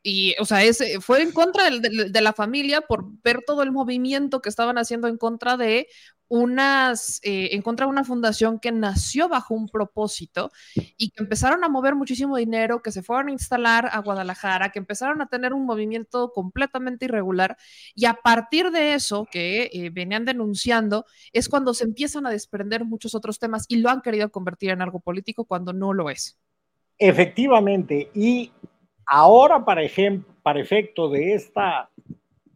y, 0.03 0.35
o 0.39 0.45
sea, 0.45 0.59
fue 0.99 1.21
en 1.21 1.31
contra 1.31 1.69
de, 1.69 2.21
la 2.21 2.33
familia 2.33 2.81
por 2.81 3.05
ver 3.23 3.41
todo 3.45 3.61
el 3.61 3.71
movimiento 3.71 4.41
que 4.41 4.49
estaban 4.49 4.77
haciendo 4.77 5.07
en 5.07 5.17
contra 5.17 5.57
de 5.57 5.87
unas, 6.27 7.19
eh, 7.23 7.49
en 7.51 7.61
contra 7.61 7.85
de 7.85 7.91
una 7.91 8.05
fundación 8.05 8.57
que 8.59 8.71
nació 8.71 9.27
bajo 9.27 9.53
un 9.53 9.67
propósito 9.67 10.49
y 10.73 11.09
que 11.09 11.21
empezaron 11.21 11.63
a 11.63 11.69
mover 11.69 11.93
muchísimo 11.93 12.37
dinero, 12.37 12.81
que 12.81 12.91
se 12.91 13.03
fueron 13.03 13.27
a 13.27 13.31
instalar 13.31 13.89
a 13.91 13.99
Guadalajara, 13.99 14.71
que 14.71 14.79
empezaron 14.79 15.21
a 15.21 15.27
tener 15.27 15.53
un 15.53 15.65
movimiento 15.65 16.31
completamente 16.33 17.05
irregular 17.05 17.57
y 17.93 18.05
a 18.05 18.13
partir 18.13 18.71
de 18.71 18.93
eso 18.93 19.27
que 19.29 19.69
eh, 19.73 19.89
venían 19.91 20.23
denunciando 20.23 21.05
es 21.33 21.49
cuando 21.49 21.73
se 21.73 21.83
empiezan 21.83 22.25
a 22.25 22.31
desprender 22.31 22.85
muchos 22.85 23.13
otros 23.13 23.37
temas 23.37 23.65
y 23.67 23.75
lo 23.77 23.89
han 23.89 24.01
querido 24.01 24.31
convertir 24.31 24.69
en 24.69 24.81
algo 24.81 25.01
político 25.01 25.43
cuando 25.43 25.73
no 25.73 25.93
lo 25.93 26.09
es. 26.09 26.39
Efectivamente, 26.97 28.09
y 28.13 28.51
Ahora, 29.05 29.63
para, 29.65 29.83
ejemplo, 29.83 30.33
para 30.41 30.59
efecto 30.59 31.09
de 31.09 31.33
esta 31.33 31.89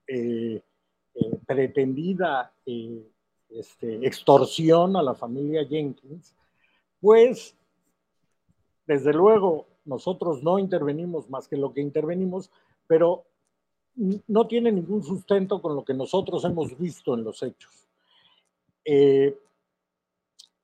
eh, 0.08 0.62
eh, 1.16 1.40
pretendida 1.46 2.54
eh, 2.66 3.04
este, 3.50 4.06
extorsión 4.06 4.96
a 4.96 5.04
la 5.04 5.16
familia 5.16 5.66
Jenkins, 5.66 6.36
pues, 7.02 7.56
desde 8.86 9.14
luego, 9.14 9.68
nosotros 9.86 10.44
no 10.44 10.60
intervenimos 10.60 11.30
más 11.30 11.48
que 11.48 11.58
lo 11.58 11.74
que 11.74 11.82
intervenimos, 11.82 12.50
pero 12.88 13.26
no 14.28 14.48
tiene 14.48 14.72
ningún 14.72 15.04
sustento 15.04 15.62
con 15.62 15.76
lo 15.76 15.86
que 15.86 15.94
nosotros 15.94 16.44
hemos 16.44 16.78
visto 16.78 17.14
en 17.14 17.24
los 17.24 17.42
hechos. 17.44 17.88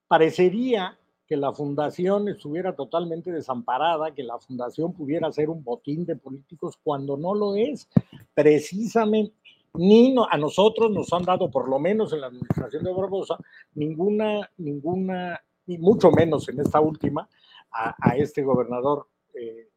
parecería 0.07 0.97
que 1.31 1.37
la 1.37 1.53
fundación 1.53 2.27
estuviera 2.27 2.75
totalmente 2.75 3.31
desamparada, 3.31 4.13
que 4.13 4.21
la 4.21 4.37
fundación 4.37 4.91
pudiera 4.91 5.31
ser 5.31 5.49
un 5.49 5.63
botín 5.63 6.05
de 6.05 6.17
políticos 6.17 6.77
cuando 6.83 7.15
no 7.15 7.33
lo 7.33 7.55
es. 7.55 7.87
Precisamente, 8.33 9.33
ni 9.75 10.13
a 10.29 10.37
nosotros 10.37 10.91
nos 10.91 11.13
han 11.13 11.23
dado, 11.23 11.49
por 11.49 11.69
lo 11.69 11.79
menos 11.79 12.11
en 12.11 12.19
la 12.19 12.27
administración 12.27 12.83
de 12.83 12.91
Barbosa, 12.91 13.37
ninguna, 13.75 14.51
ninguna, 14.57 15.39
y 15.67 15.77
mucho 15.77 16.11
menos 16.11 16.49
en 16.49 16.59
esta 16.59 16.81
última, 16.81 17.29
a, 17.71 18.17
este 18.17 18.43
gobernador 18.43 19.07
eh, 19.33 19.69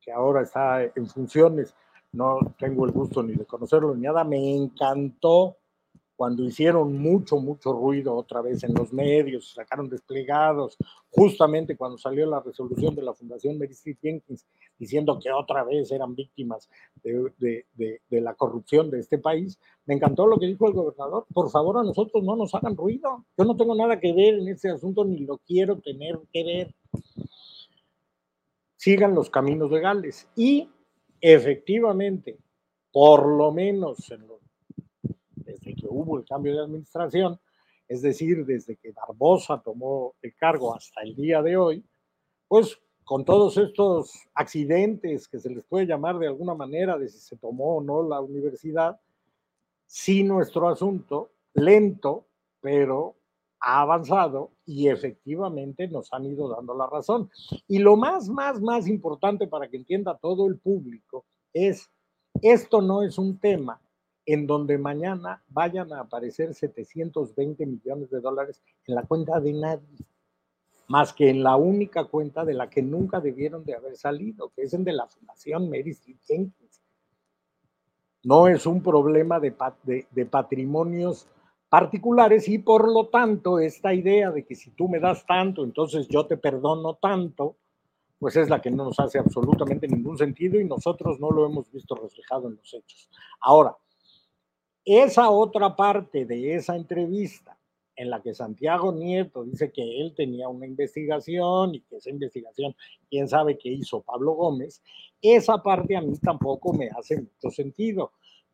que 0.00 0.10
ahora 0.10 0.42
está 0.42 0.82
en 0.82 1.06
funciones. 1.06 1.72
No 2.10 2.40
tengo 2.58 2.84
el 2.84 2.90
gusto 2.90 3.22
ni 3.22 3.34
de 3.34 3.44
conocerlo 3.44 3.94
ni 3.94 4.02
nada. 4.02 4.24
Me 4.24 4.56
encantó 4.56 5.58
cuando 6.16 6.42
hicieron 6.44 6.96
mucho, 6.98 7.36
mucho 7.36 7.72
ruido 7.74 8.14
otra 8.16 8.40
vez 8.40 8.64
en 8.64 8.72
los 8.74 8.90
medios, 8.92 9.52
sacaron 9.52 9.90
desplegados, 9.90 10.78
justamente 11.10 11.76
cuando 11.76 11.98
salió 11.98 12.26
la 12.26 12.40
resolución 12.40 12.94
de 12.94 13.02
la 13.02 13.12
Fundación 13.12 13.58
Mary 13.58 13.72
Street 13.72 13.98
Jenkins 14.00 14.46
diciendo 14.78 15.18
que 15.22 15.30
otra 15.30 15.62
vez 15.62 15.92
eran 15.92 16.14
víctimas 16.14 16.70
de, 17.02 17.66
de, 17.74 18.20
la 18.20 18.34
corrupción 18.34 18.90
de 18.90 19.00
este 19.00 19.18
país, 19.18 19.58
me 19.84 19.94
encantó 19.94 20.26
lo 20.26 20.38
que 20.38 20.46
dijo 20.46 20.66
el 20.66 20.72
gobernador, 20.72 21.26
por 21.32 21.50
favor 21.50 21.78
a 21.78 21.82
nosotros 21.82 22.24
no 22.24 22.34
nos 22.34 22.54
hagan 22.54 22.76
ruido, 22.76 23.24
yo 23.36 23.44
no 23.44 23.54
tengo 23.54 23.74
nada 23.74 24.00
que 24.00 24.12
ver 24.14 24.34
en 24.34 24.48
ese 24.48 24.70
asunto 24.70 25.04
ni 25.04 25.18
lo 25.18 25.38
quiero 25.38 25.78
tener 25.78 26.18
que 26.32 26.44
ver. 26.44 26.74
Sigan 28.76 29.14
los 29.14 29.28
caminos 29.28 29.70
legales 29.70 30.28
y 30.34 30.70
efectivamente, 31.20 32.38
por 32.90 33.26
lo 33.26 33.52
menos 33.52 34.10
en 34.10 34.26
los 34.26 34.45
hubo 35.96 36.18
el 36.18 36.24
cambio 36.24 36.54
de 36.54 36.62
administración, 36.62 37.38
es 37.88 38.02
decir, 38.02 38.44
desde 38.44 38.76
que 38.76 38.92
Barbosa 38.92 39.62
tomó 39.62 40.14
el 40.22 40.34
cargo 40.34 40.74
hasta 40.74 41.02
el 41.02 41.14
día 41.14 41.42
de 41.42 41.56
hoy, 41.56 41.84
pues 42.48 42.78
con 43.04 43.24
todos 43.24 43.56
estos 43.56 44.12
accidentes 44.34 45.28
que 45.28 45.38
se 45.38 45.50
les 45.50 45.64
puede 45.64 45.86
llamar 45.86 46.18
de 46.18 46.26
alguna 46.26 46.54
manera 46.54 46.98
de 46.98 47.08
si 47.08 47.18
se 47.18 47.36
tomó 47.36 47.76
o 47.76 47.82
no 47.82 48.02
la 48.02 48.20
universidad, 48.20 49.00
sí 49.86 50.24
nuestro 50.24 50.68
asunto, 50.68 51.30
lento, 51.54 52.26
pero 52.60 53.14
ha 53.60 53.82
avanzado 53.82 54.50
y 54.66 54.88
efectivamente 54.88 55.86
nos 55.88 56.12
han 56.12 56.26
ido 56.26 56.48
dando 56.48 56.74
la 56.74 56.88
razón. 56.88 57.30
Y 57.68 57.78
lo 57.78 57.96
más, 57.96 58.28
más, 58.28 58.60
más 58.60 58.88
importante 58.88 59.46
para 59.46 59.68
que 59.68 59.76
entienda 59.76 60.18
todo 60.18 60.48
el 60.48 60.58
público 60.58 61.24
es, 61.52 61.88
esto 62.42 62.82
no 62.82 63.02
es 63.02 63.18
un 63.18 63.38
tema 63.38 63.80
en 64.26 64.46
donde 64.46 64.76
mañana 64.76 65.40
vayan 65.48 65.92
a 65.92 66.00
aparecer 66.00 66.52
720 66.52 67.64
millones 67.64 68.10
de 68.10 68.20
dólares 68.20 68.60
en 68.86 68.96
la 68.96 69.04
cuenta 69.04 69.40
de 69.40 69.52
nadie, 69.52 69.98
más 70.88 71.12
que 71.12 71.30
en 71.30 71.44
la 71.44 71.56
única 71.56 72.04
cuenta 72.04 72.44
de 72.44 72.54
la 72.54 72.68
que 72.68 72.82
nunca 72.82 73.20
debieron 73.20 73.64
de 73.64 73.74
haber 73.74 73.96
salido, 73.96 74.50
que 74.54 74.62
es 74.62 74.74
en 74.74 74.84
de 74.84 74.92
la 74.92 75.06
Fundación 75.06 75.70
Mary 75.70 75.90
Street 75.90 76.18
Jenkins. 76.26 76.82
No 78.24 78.48
es 78.48 78.66
un 78.66 78.82
problema 78.82 79.38
de, 79.38 79.54
de 80.10 80.26
patrimonios 80.26 81.28
particulares 81.68 82.48
y 82.48 82.58
por 82.58 82.90
lo 82.92 83.06
tanto 83.06 83.60
esta 83.60 83.94
idea 83.94 84.32
de 84.32 84.44
que 84.44 84.56
si 84.56 84.70
tú 84.70 84.88
me 84.88 84.98
das 84.98 85.24
tanto, 85.24 85.62
entonces 85.62 86.08
yo 86.08 86.26
te 86.26 86.36
perdono 86.36 86.94
tanto, 86.94 87.56
pues 88.18 88.34
es 88.36 88.48
la 88.48 88.60
que 88.60 88.70
no 88.70 88.84
nos 88.84 88.98
hace 88.98 89.18
absolutamente 89.18 89.86
ningún 89.86 90.18
sentido 90.18 90.60
y 90.60 90.64
nosotros 90.64 91.20
no 91.20 91.30
lo 91.30 91.46
hemos 91.46 91.70
visto 91.70 91.94
reflejado 91.94 92.48
en 92.48 92.56
los 92.56 92.74
hechos. 92.74 93.08
Ahora, 93.40 93.76
esa 94.86 95.30
otra 95.30 95.74
parte 95.74 96.24
de 96.24 96.54
esa 96.54 96.76
entrevista 96.76 97.58
en 97.96 98.08
la 98.08 98.22
que 98.22 98.34
Santiago 98.34 98.92
Nieto 98.92 99.42
dice 99.42 99.72
que 99.72 100.00
él 100.00 100.14
tenía 100.14 100.48
una 100.48 100.66
investigación 100.66 101.74
y 101.74 101.80
que 101.80 101.96
esa 101.96 102.10
investigación, 102.10 102.76
quién 103.10 103.26
sabe 103.26 103.58
qué 103.58 103.70
hizo 103.70 104.02
Pablo 104.02 104.32
Gómez, 104.34 104.82
esa 105.20 105.62
parte 105.62 105.96
a 105.96 106.02
mí 106.02 106.16
tampoco 106.18 106.72
me 106.72 106.88
hace 106.96 107.16
mucho 107.16 107.50
sentido. 107.50 108.12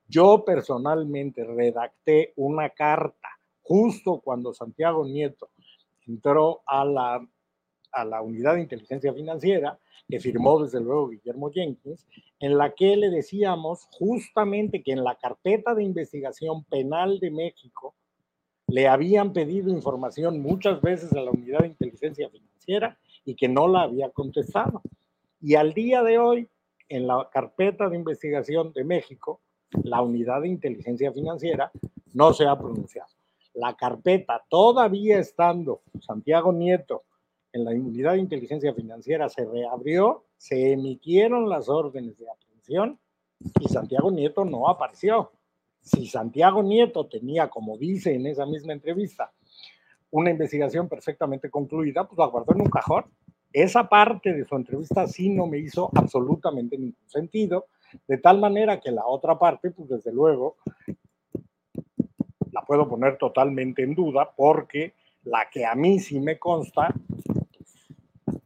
Yo 0.09 0.45
personalmente 0.45 1.45
redacté 1.45 2.33
una 2.37 2.71
carta 2.71 3.29
justo 3.63 4.21
cuando 4.25 4.55
Santiago 4.55 5.05
Nieto 5.05 5.51
entró 6.07 6.63
a 6.67 6.85
la, 6.85 7.29
a 7.93 8.05
la 8.05 8.23
unidad 8.23 8.55
de 8.55 8.63
inteligencia 8.63 9.13
financiera 9.13 9.79
que 10.09 10.21
firmó 10.21 10.63
desde 10.63 10.81
luego 10.81 11.09
Guillermo 11.09 11.51
Jenkins, 11.51 12.07
en 12.41 12.59
la 12.59 12.75
que 12.75 12.97
le 12.97 13.11
decíamos 13.11 13.89
justamente 13.93 14.83
que 14.83 14.93
en 14.93 15.05
la 15.05 15.15
carpeta 15.15 15.75
de 15.75 15.85
investigación 15.85 16.65
penal 16.65 17.19
de 17.21 17.31
México 17.31 17.95
le 18.69 18.89
habían 18.89 19.33
pedido 19.33 19.71
información 19.71 20.41
muchas 20.41 20.81
veces 20.81 21.13
a 21.13 21.21
la 21.21 21.31
unidad 21.31 21.61
de 21.61 21.69
inteligencia 21.69 22.29
financiera 22.31 22.99
y 23.25 23.35
que 23.35 23.49
no 23.49 23.69
la 23.69 23.83
había 23.83 24.11
contestado. 24.11 24.83
Y 25.41 25.55
al 25.55 25.75
día 25.75 26.03
de 26.03 26.19
hoy, 26.19 26.49
en 26.89 27.07
la 27.07 27.29
carpeta 27.33 27.89
de 27.89 27.97
investigación 27.97 28.73
de 28.73 28.85
México, 28.85 29.41
la 29.83 30.03
unidad 30.03 30.43
de 30.43 30.49
inteligencia 30.49 31.13
financiera 31.13 31.71
no 32.13 32.33
se 32.33 32.47
ha 32.47 32.59
pronunciado. 32.59 33.09
la 33.55 33.77
carpeta 33.77 34.43
todavía 34.49 35.19
estando 35.19 35.83
Santiago 36.01 36.55
Nieto 36.55 37.05
en 37.53 37.65
la 37.65 37.75
inmunidad 37.75 38.13
de 38.13 38.21
inteligencia 38.21 38.73
financiera 38.75 39.29
se 39.29 39.45
reabrió, 39.45 40.25
se 40.37 40.73
emitieron 40.73 41.49
las 41.49 41.69
órdenes 41.69 42.19
de 42.19 42.31
aprehensión 42.31 42.99
y 43.61 43.69
Santiago 43.69 44.11
Nieto 44.11 44.45
no 44.45 44.69
apareció. 44.69 45.33
Si 45.81 46.07
Santiago 46.07 46.63
Nieto 46.63 47.07
tenía, 47.07 47.49
como 47.49 47.77
dice 47.77 48.15
en 48.15 48.27
esa 48.27 48.47
misma 48.47 48.73
entrevista, 48.73 49.33
una 50.11 50.31
investigación 50.31 50.89
perfectamente 50.89 51.51
concluida, 51.51 52.07
pues 52.07 52.19
la 52.19 52.27
guardó 52.27 52.55
en 52.55 52.63
un 52.63 52.71
cajón. 52.71 53.05
Esa 53.53 53.89
parte 53.89 54.33
de 54.33 54.45
su 54.45 54.55
entrevista 54.55 55.07
sí 55.07 55.29
no 55.29 55.47
me 55.47 55.59
hizo 55.59 55.91
absolutamente 55.95 56.79
ningún 56.79 57.09
sentido, 57.09 57.67
de 58.07 58.19
tal 58.19 58.39
manera 58.39 58.81
que 58.81 58.91
la 58.91 59.07
otra 59.07 59.39
parte, 59.39 59.71
pues 59.71 59.89
desde 59.89 60.13
luego, 60.13 60.57
la 62.51 62.63
puedo 62.63 62.89
poner 62.89 63.19
totalmente 63.19 63.83
en 63.83 63.95
duda 63.95 64.31
porque 64.37 64.95
la 65.25 65.49
que 65.51 65.65
a 65.65 65.75
mí 65.75 65.99
sí 65.99 66.21
me 66.21 66.39
consta, 66.39 66.95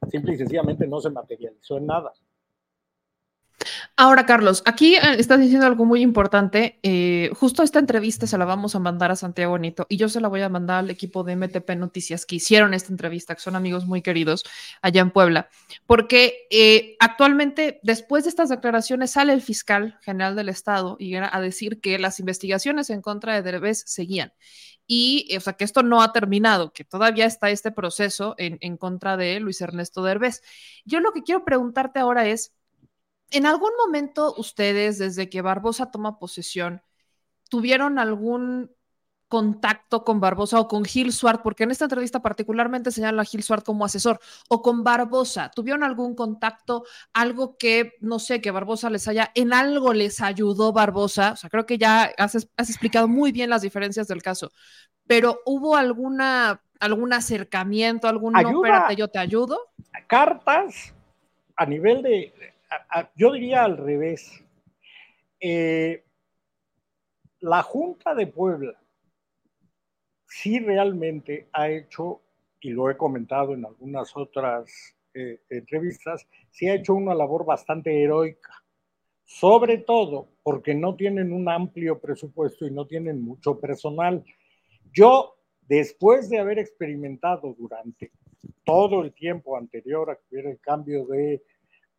simple 0.08 0.34
y 0.34 0.36
sencillamente 0.36 0.86
no 0.86 1.00
se 1.00 1.10
materializó 1.10 1.78
en 1.78 1.86
nada. 1.86 2.12
Ahora, 3.98 4.26
Carlos, 4.26 4.62
aquí 4.66 4.94
eh, 4.96 5.00
estás 5.16 5.40
diciendo 5.40 5.64
algo 5.66 5.86
muy 5.86 6.02
importante. 6.02 6.78
Eh, 6.82 7.30
justo 7.32 7.62
esta 7.62 7.78
entrevista 7.78 8.26
se 8.26 8.36
la 8.36 8.44
vamos 8.44 8.74
a 8.74 8.78
mandar 8.78 9.10
a 9.10 9.16
Santiago 9.16 9.58
Nito 9.58 9.86
y 9.88 9.96
yo 9.96 10.10
se 10.10 10.20
la 10.20 10.28
voy 10.28 10.42
a 10.42 10.50
mandar 10.50 10.80
al 10.80 10.90
equipo 10.90 11.24
de 11.24 11.34
MTP 11.34 11.70
Noticias 11.76 12.26
que 12.26 12.36
hicieron 12.36 12.74
esta 12.74 12.92
entrevista, 12.92 13.34
que 13.34 13.40
son 13.40 13.56
amigos 13.56 13.86
muy 13.86 14.02
queridos 14.02 14.44
allá 14.82 15.00
en 15.00 15.10
Puebla, 15.10 15.48
porque 15.86 16.46
eh, 16.50 16.96
actualmente, 17.00 17.80
después 17.82 18.24
de 18.24 18.30
estas 18.30 18.50
declaraciones, 18.50 19.12
sale 19.12 19.32
el 19.32 19.40
fiscal 19.40 19.98
general 20.02 20.36
del 20.36 20.50
Estado 20.50 20.96
y 20.98 21.14
a 21.14 21.40
decir 21.40 21.80
que 21.80 21.98
las 21.98 22.20
investigaciones 22.20 22.90
en 22.90 23.00
contra 23.00 23.32
de 23.32 23.40
Derbez 23.40 23.82
seguían. 23.86 24.34
Y, 24.86 25.34
o 25.34 25.40
sea, 25.40 25.54
que 25.54 25.64
esto 25.64 25.82
no 25.82 26.02
ha 26.02 26.12
terminado, 26.12 26.70
que 26.70 26.84
todavía 26.84 27.24
está 27.24 27.48
este 27.48 27.72
proceso 27.72 28.34
en, 28.36 28.58
en 28.60 28.76
contra 28.76 29.16
de 29.16 29.40
Luis 29.40 29.62
Ernesto 29.62 30.02
Derbez. 30.02 30.42
Yo 30.84 31.00
lo 31.00 31.12
que 31.12 31.22
quiero 31.22 31.46
preguntarte 31.46 31.98
ahora 31.98 32.26
es, 32.26 32.52
¿En 33.30 33.46
algún 33.46 33.70
momento 33.76 34.34
ustedes, 34.36 34.98
desde 34.98 35.28
que 35.28 35.42
Barbosa 35.42 35.90
toma 35.90 36.18
posesión, 36.18 36.82
tuvieron 37.48 37.98
algún 37.98 38.70
contacto 39.28 40.04
con 40.04 40.20
Barbosa 40.20 40.60
o 40.60 40.68
con 40.68 40.84
Gil 40.84 41.12
Suart? 41.12 41.42
Porque 41.42 41.64
en 41.64 41.72
esta 41.72 41.86
entrevista 41.86 42.22
particularmente 42.22 42.92
señala 42.92 43.22
a 43.22 43.24
Gil 43.24 43.42
Suart 43.42 43.64
como 43.64 43.84
asesor, 43.84 44.20
o 44.48 44.62
con 44.62 44.84
Barbosa. 44.84 45.50
¿Tuvieron 45.50 45.82
algún 45.82 46.14
contacto, 46.14 46.84
algo 47.12 47.56
que, 47.56 47.94
no 48.00 48.20
sé, 48.20 48.40
que 48.40 48.52
Barbosa 48.52 48.90
les 48.90 49.08
haya, 49.08 49.32
en 49.34 49.52
algo 49.52 49.92
les 49.92 50.20
ayudó 50.20 50.72
Barbosa? 50.72 51.32
O 51.32 51.36
sea, 51.36 51.50
creo 51.50 51.66
que 51.66 51.78
ya 51.78 52.12
has, 52.18 52.36
explicado 52.58 53.08
muy 53.08 53.32
bien 53.32 53.50
las 53.50 53.62
diferencias 53.62 54.06
del 54.06 54.22
caso, 54.22 54.52
pero 55.06 55.40
¿hubo 55.46 55.76
alguna, 55.76 56.62
algún 56.78 57.12
acercamiento, 57.12 58.06
algún, 58.06 58.34
no, 58.34 58.62
espérate, 58.62 58.94
yo 58.94 59.08
te 59.08 59.18
ayudo? 59.18 59.58
Cartas 60.06 60.94
a 61.56 61.66
nivel 61.66 62.02
de 62.02 62.32
yo 63.14 63.32
diría 63.32 63.64
al 63.64 63.76
revés. 63.76 64.42
Eh, 65.40 66.04
la 67.40 67.62
Junta 67.62 68.14
de 68.14 68.26
Puebla 68.26 68.80
sí 70.26 70.58
realmente 70.58 71.48
ha 71.52 71.68
hecho, 71.68 72.22
y 72.60 72.70
lo 72.70 72.90
he 72.90 72.96
comentado 72.96 73.54
en 73.54 73.64
algunas 73.64 74.16
otras 74.16 74.96
eh, 75.14 75.40
entrevistas, 75.50 76.26
sí 76.50 76.68
ha 76.68 76.74
hecho 76.74 76.94
una 76.94 77.14
labor 77.14 77.44
bastante 77.44 78.02
heroica, 78.02 78.52
sobre 79.24 79.78
todo 79.78 80.28
porque 80.42 80.74
no 80.74 80.94
tienen 80.94 81.32
un 81.32 81.48
amplio 81.48 82.00
presupuesto 82.00 82.66
y 82.66 82.70
no 82.70 82.86
tienen 82.86 83.22
mucho 83.22 83.58
personal. 83.58 84.24
Yo, 84.92 85.36
después 85.62 86.28
de 86.28 86.38
haber 86.38 86.58
experimentado 86.58 87.54
durante 87.58 88.12
todo 88.64 89.02
el 89.02 89.12
tiempo 89.12 89.56
anterior 89.56 90.10
a 90.10 90.16
que 90.16 90.22
hubiera 90.30 90.50
el 90.50 90.60
cambio 90.60 91.06
de 91.06 91.42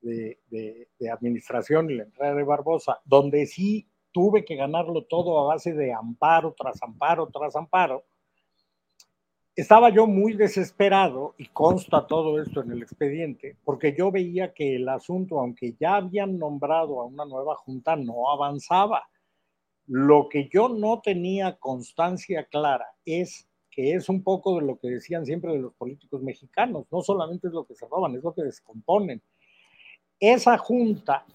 de, 0.08 0.88
administración 1.12 1.90
y 1.90 1.96
la 1.96 2.04
entrada 2.04 2.36
de 2.36 2.44
Barbosa, 2.44 3.00
donde 3.06 3.46
sí 3.46 3.88
tuve 4.12 4.46
que 4.46 4.56
ganarlo 4.56 5.04
todo 5.06 5.40
a 5.40 5.54
base 5.54 5.74
de 5.74 5.94
amparo 5.94 6.56
tras 6.58 6.82
amparo 6.82 7.28
tras 7.28 7.56
amparo, 7.56 8.04
estaba 9.56 9.90
yo 9.90 10.06
muy 10.06 10.34
desesperado, 10.34 11.34
y 11.40 11.48
consta 11.48 12.06
todo 12.06 12.40
esto 12.40 12.62
en 12.62 12.72
el 12.72 12.84
expediente, 12.84 13.58
porque 13.66 13.96
yo 13.98 14.12
veía 14.12 14.54
que 14.54 14.76
el 14.76 14.88
asunto, 14.88 15.40
aunque 15.40 15.76
ya 15.80 15.96
habían 15.96 16.38
nombrado 16.38 17.02
a 17.02 17.06
una 17.06 17.26
nueva 17.26 17.56
junta, 17.56 17.96
no 17.96 18.30
avanzaba. 18.30 19.10
Lo 19.88 20.30
que 20.30 20.48
yo 20.54 20.70
no 20.70 21.02
tenía 21.02 21.58
constancia 21.58 22.44
clara 22.44 22.86
es 23.04 23.48
que 23.72 23.94
es 23.94 24.10
un 24.10 24.24
poco 24.24 24.60
de 24.60 24.66
lo 24.66 24.78
que 24.80 24.90
decían 24.90 25.26
siempre 25.26 25.54
de 25.54 25.60
los 25.60 25.74
políticos 25.74 26.22
mexicanos, 26.22 26.86
no 26.92 27.02
solamente 27.02 27.48
es 27.48 27.54
lo 27.54 27.66
que 27.66 27.74
se 27.74 27.86
es 27.86 28.24
lo 28.24 28.34
que 28.34 28.44
descomponen. 28.44 29.22
Esa 30.20 30.58
junta, 30.58 31.26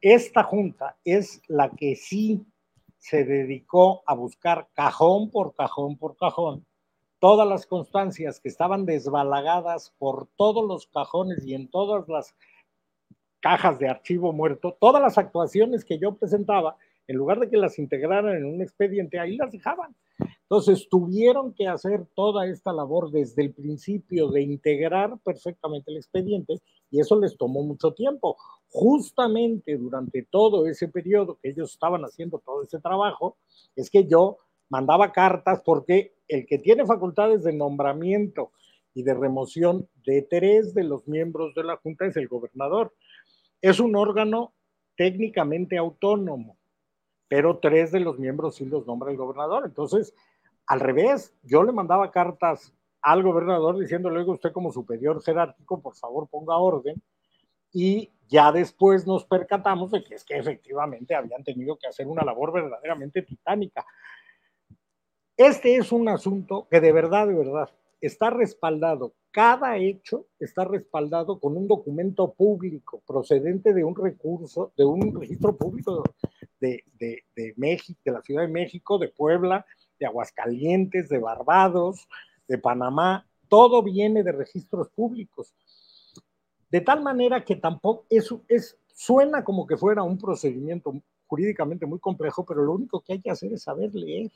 esta 0.00 0.42
junta 0.42 0.96
es 1.04 1.42
la 1.48 1.70
que 1.70 1.96
sí 1.96 2.44
se 2.98 3.24
dedicó 3.24 4.02
a 4.06 4.14
buscar 4.14 4.68
cajón 4.74 5.30
por 5.30 5.54
cajón 5.54 5.96
por 5.96 6.16
cajón 6.16 6.66
todas 7.18 7.48
las 7.48 7.66
constancias 7.66 8.40
que 8.40 8.48
estaban 8.48 8.86
desbalagadas 8.86 9.94
por 9.98 10.28
todos 10.36 10.66
los 10.66 10.86
cajones 10.86 11.44
y 11.44 11.54
en 11.54 11.68
todas 11.68 12.08
las 12.08 12.34
cajas 13.40 13.78
de 13.78 13.88
archivo 13.88 14.32
muerto, 14.32 14.76
todas 14.80 15.02
las 15.02 15.18
actuaciones 15.18 15.84
que 15.84 15.98
yo 15.98 16.16
presentaba, 16.16 16.76
en 17.06 17.16
lugar 17.16 17.38
de 17.40 17.48
que 17.48 17.56
las 17.56 17.78
integraran 17.78 18.36
en 18.36 18.44
un 18.44 18.60
expediente, 18.60 19.18
ahí 19.18 19.36
las 19.36 19.52
dejaban. 19.52 19.94
Entonces, 20.50 20.88
tuvieron 20.88 21.52
que 21.52 21.68
hacer 21.68 22.06
toda 22.14 22.46
esta 22.46 22.72
labor 22.72 23.10
desde 23.10 23.42
el 23.42 23.52
principio 23.52 24.28
de 24.30 24.40
integrar 24.40 25.18
perfectamente 25.22 25.90
el 25.90 25.98
expediente 25.98 26.62
y 26.90 27.00
eso 27.00 27.20
les 27.20 27.36
tomó 27.36 27.62
mucho 27.62 27.92
tiempo. 27.92 28.34
Justamente 28.70 29.76
durante 29.76 30.22
todo 30.22 30.66
ese 30.66 30.88
periodo 30.88 31.38
que 31.42 31.50
ellos 31.50 31.72
estaban 31.72 32.02
haciendo 32.02 32.38
todo 32.38 32.62
ese 32.62 32.80
trabajo, 32.80 33.36
es 33.76 33.90
que 33.90 34.06
yo 34.06 34.38
mandaba 34.70 35.12
cartas 35.12 35.60
porque 35.62 36.14
el 36.28 36.46
que 36.46 36.58
tiene 36.58 36.86
facultades 36.86 37.44
de 37.44 37.52
nombramiento 37.52 38.50
y 38.94 39.02
de 39.02 39.12
remoción 39.12 39.86
de 40.06 40.22
tres 40.22 40.72
de 40.72 40.84
los 40.84 41.06
miembros 41.06 41.54
de 41.54 41.64
la 41.64 41.76
Junta 41.76 42.06
es 42.06 42.16
el 42.16 42.26
gobernador. 42.26 42.94
Es 43.60 43.80
un 43.80 43.96
órgano 43.96 44.54
técnicamente 44.96 45.76
autónomo, 45.76 46.56
pero 47.28 47.58
tres 47.58 47.92
de 47.92 48.00
los 48.00 48.18
miembros 48.18 48.56
sí 48.56 48.64
los 48.64 48.86
nombra 48.86 49.10
el 49.10 49.18
gobernador. 49.18 49.64
Entonces, 49.66 50.14
al 50.68 50.80
revés, 50.80 51.34
yo 51.42 51.62
le 51.62 51.72
mandaba 51.72 52.10
cartas 52.10 52.74
al 53.00 53.22
gobernador 53.22 53.78
diciéndole, 53.78 54.20
oiga, 54.20 54.32
usted 54.32 54.52
como 54.52 54.70
superior 54.70 55.22
jerárquico, 55.22 55.80
por 55.80 55.96
favor 55.96 56.28
ponga 56.28 56.58
orden. 56.58 57.02
Y 57.72 58.12
ya 58.28 58.52
después 58.52 59.06
nos 59.06 59.24
percatamos 59.24 59.90
de 59.90 60.04
que 60.04 60.14
es 60.14 60.24
que 60.24 60.36
efectivamente 60.36 61.14
habían 61.14 61.42
tenido 61.42 61.78
que 61.78 61.86
hacer 61.86 62.06
una 62.06 62.22
labor 62.22 62.52
verdaderamente 62.52 63.22
titánica. 63.22 63.84
Este 65.38 65.76
es 65.76 65.90
un 65.90 66.08
asunto 66.08 66.68
que 66.70 66.80
de 66.80 66.92
verdad, 66.92 67.26
de 67.28 67.34
verdad, 67.34 67.70
está 68.00 68.28
respaldado. 68.28 69.14
Cada 69.30 69.78
hecho 69.78 70.26
está 70.38 70.64
respaldado 70.64 71.40
con 71.40 71.56
un 71.56 71.66
documento 71.66 72.34
público 72.34 73.02
procedente 73.06 73.72
de 73.72 73.84
un 73.84 73.96
recurso, 73.96 74.72
de 74.76 74.84
un 74.84 75.18
registro 75.18 75.56
público 75.56 76.02
de, 76.60 76.84
de, 76.98 77.24
de 77.34 77.54
México, 77.56 77.98
de 78.04 78.12
la 78.12 78.20
Ciudad 78.20 78.42
de 78.42 78.48
México, 78.48 78.98
de 78.98 79.08
Puebla, 79.08 79.64
de 79.98 80.06
Aguascalientes, 80.06 81.08
de 81.08 81.18
Barbados, 81.18 82.08
de 82.46 82.58
Panamá, 82.58 83.26
todo 83.48 83.82
viene 83.82 84.22
de 84.22 84.32
registros 84.32 84.88
públicos. 84.90 85.54
De 86.70 86.80
tal 86.80 87.02
manera 87.02 87.44
que 87.44 87.56
tampoco 87.56 88.04
eso 88.10 88.42
es, 88.48 88.78
suena 88.94 89.42
como 89.42 89.66
que 89.66 89.76
fuera 89.76 90.02
un 90.02 90.18
procedimiento 90.18 90.92
jurídicamente 91.26 91.86
muy 91.86 91.98
complejo, 91.98 92.44
pero 92.44 92.62
lo 92.62 92.72
único 92.72 93.00
que 93.00 93.14
hay 93.14 93.20
que 93.20 93.30
hacer 93.30 93.52
es 93.52 93.62
saber 93.62 93.94
leer. 93.94 94.30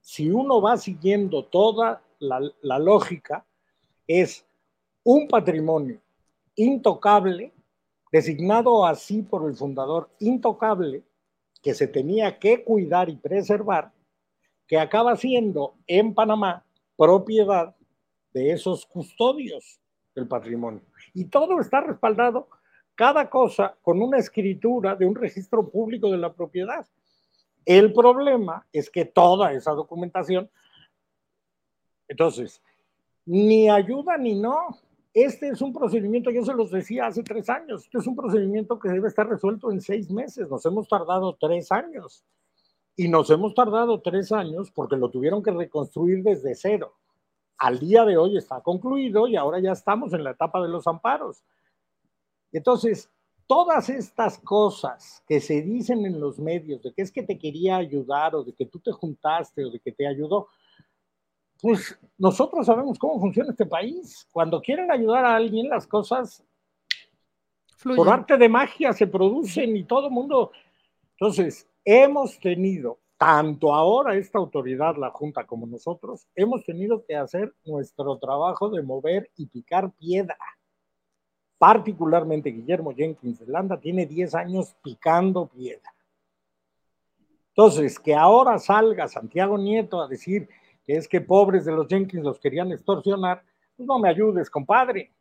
Si 0.00 0.30
uno 0.30 0.60
va 0.60 0.76
siguiendo 0.76 1.44
toda 1.44 2.02
la, 2.18 2.40
la 2.62 2.78
lógica, 2.78 3.44
es 4.06 4.46
un 5.02 5.28
patrimonio 5.28 6.00
intocable, 6.54 7.52
designado 8.10 8.86
así 8.86 9.22
por 9.22 9.48
el 9.48 9.56
fundador, 9.56 10.08
intocable, 10.20 11.02
que 11.62 11.74
se 11.74 11.88
tenía 11.88 12.38
que 12.38 12.62
cuidar 12.64 13.08
y 13.08 13.16
preservar, 13.16 13.92
que 14.66 14.78
acaba 14.78 15.16
siendo 15.16 15.74
en 15.86 16.14
Panamá 16.14 16.64
propiedad 16.96 17.74
de 18.32 18.52
esos 18.52 18.86
custodios 18.86 19.80
del 20.14 20.26
patrimonio. 20.26 20.82
Y 21.14 21.26
todo 21.26 21.60
está 21.60 21.80
respaldado, 21.80 22.48
cada 22.94 23.28
cosa, 23.28 23.76
con 23.82 24.00
una 24.00 24.18
escritura 24.18 24.96
de 24.96 25.06
un 25.06 25.14
registro 25.14 25.68
público 25.68 26.10
de 26.10 26.18
la 26.18 26.32
propiedad. 26.32 26.86
El 27.64 27.92
problema 27.92 28.66
es 28.72 28.90
que 28.90 29.04
toda 29.04 29.52
esa 29.52 29.72
documentación, 29.72 30.48
entonces, 32.08 32.62
ni 33.26 33.68
ayuda 33.68 34.16
ni 34.16 34.34
no. 34.34 34.78
Este 35.12 35.48
es 35.48 35.62
un 35.62 35.72
procedimiento, 35.72 36.30
yo 36.30 36.44
se 36.44 36.54
los 36.54 36.70
decía 36.70 37.06
hace 37.06 37.22
tres 37.22 37.48
años, 37.48 37.84
este 37.84 37.98
es 37.98 38.06
un 38.06 38.14
procedimiento 38.14 38.78
que 38.78 38.90
debe 38.90 39.08
estar 39.08 39.26
resuelto 39.26 39.72
en 39.72 39.80
seis 39.80 40.10
meses, 40.10 40.48
nos 40.50 40.64
hemos 40.66 40.86
tardado 40.88 41.34
tres 41.40 41.72
años. 41.72 42.22
Y 42.96 43.08
nos 43.08 43.28
hemos 43.28 43.54
tardado 43.54 44.00
tres 44.00 44.32
años 44.32 44.70
porque 44.70 44.96
lo 44.96 45.10
tuvieron 45.10 45.42
que 45.42 45.50
reconstruir 45.50 46.22
desde 46.22 46.54
cero. 46.54 46.94
Al 47.58 47.78
día 47.78 48.04
de 48.04 48.16
hoy 48.16 48.38
está 48.38 48.60
concluido 48.62 49.28
y 49.28 49.36
ahora 49.36 49.60
ya 49.60 49.72
estamos 49.72 50.12
en 50.14 50.24
la 50.24 50.30
etapa 50.30 50.62
de 50.62 50.68
los 50.68 50.86
amparos. 50.86 51.42
Entonces, 52.52 53.10
todas 53.46 53.90
estas 53.90 54.38
cosas 54.38 55.22
que 55.28 55.40
se 55.40 55.62
dicen 55.62 56.06
en 56.06 56.20
los 56.20 56.38
medios 56.38 56.82
de 56.82 56.92
que 56.92 57.02
es 57.02 57.12
que 57.12 57.22
te 57.22 57.38
quería 57.38 57.76
ayudar 57.76 58.34
o 58.34 58.42
de 58.42 58.54
que 58.54 58.66
tú 58.66 58.78
te 58.80 58.92
juntaste 58.92 59.64
o 59.64 59.70
de 59.70 59.78
que 59.78 59.92
te 59.92 60.06
ayudó, 60.06 60.48
pues 61.60 61.98
nosotros 62.18 62.66
sabemos 62.66 62.98
cómo 62.98 63.20
funciona 63.20 63.50
este 63.50 63.66
país. 63.66 64.26
Cuando 64.32 64.60
quieren 64.60 64.90
ayudar 64.90 65.24
a 65.24 65.36
alguien, 65.36 65.68
las 65.68 65.86
cosas 65.86 66.42
Fluye. 67.76 67.96
por 67.96 68.08
arte 68.08 68.36
de 68.36 68.48
magia 68.48 68.92
se 68.92 69.06
producen 69.06 69.76
y 69.76 69.84
todo 69.84 70.06
el 70.06 70.12
mundo. 70.12 70.52
Entonces, 71.12 71.68
hemos 71.86 72.38
tenido, 72.40 72.98
tanto 73.16 73.72
ahora 73.72 74.16
esta 74.16 74.38
autoridad, 74.38 74.96
la 74.96 75.10
Junta, 75.10 75.46
como 75.46 75.66
nosotros, 75.66 76.26
hemos 76.34 76.64
tenido 76.64 77.04
que 77.06 77.14
hacer 77.14 77.54
nuestro 77.64 78.18
trabajo 78.18 78.68
de 78.68 78.82
mover 78.82 79.30
y 79.36 79.46
picar 79.46 79.92
piedra. 79.92 80.36
Particularmente 81.56 82.50
Guillermo 82.50 82.92
Jenkins 82.94 83.38
de 83.38 83.46
Landa 83.46 83.80
tiene 83.80 84.04
10 84.04 84.34
años 84.34 84.76
picando 84.82 85.46
piedra. 85.46 85.94
Entonces, 87.50 87.98
que 87.98 88.14
ahora 88.14 88.58
salga 88.58 89.08
Santiago 89.08 89.56
Nieto 89.56 90.02
a 90.02 90.08
decir 90.08 90.46
que 90.84 90.96
es 90.96 91.08
que 91.08 91.22
pobres 91.22 91.64
de 91.64 91.72
los 91.72 91.88
Jenkins 91.88 92.22
los 92.22 92.38
querían 92.38 92.70
extorsionar, 92.72 93.42
pues 93.76 93.86
no 93.86 93.98
me 93.98 94.10
ayudes, 94.10 94.50
compadre. 94.50 95.12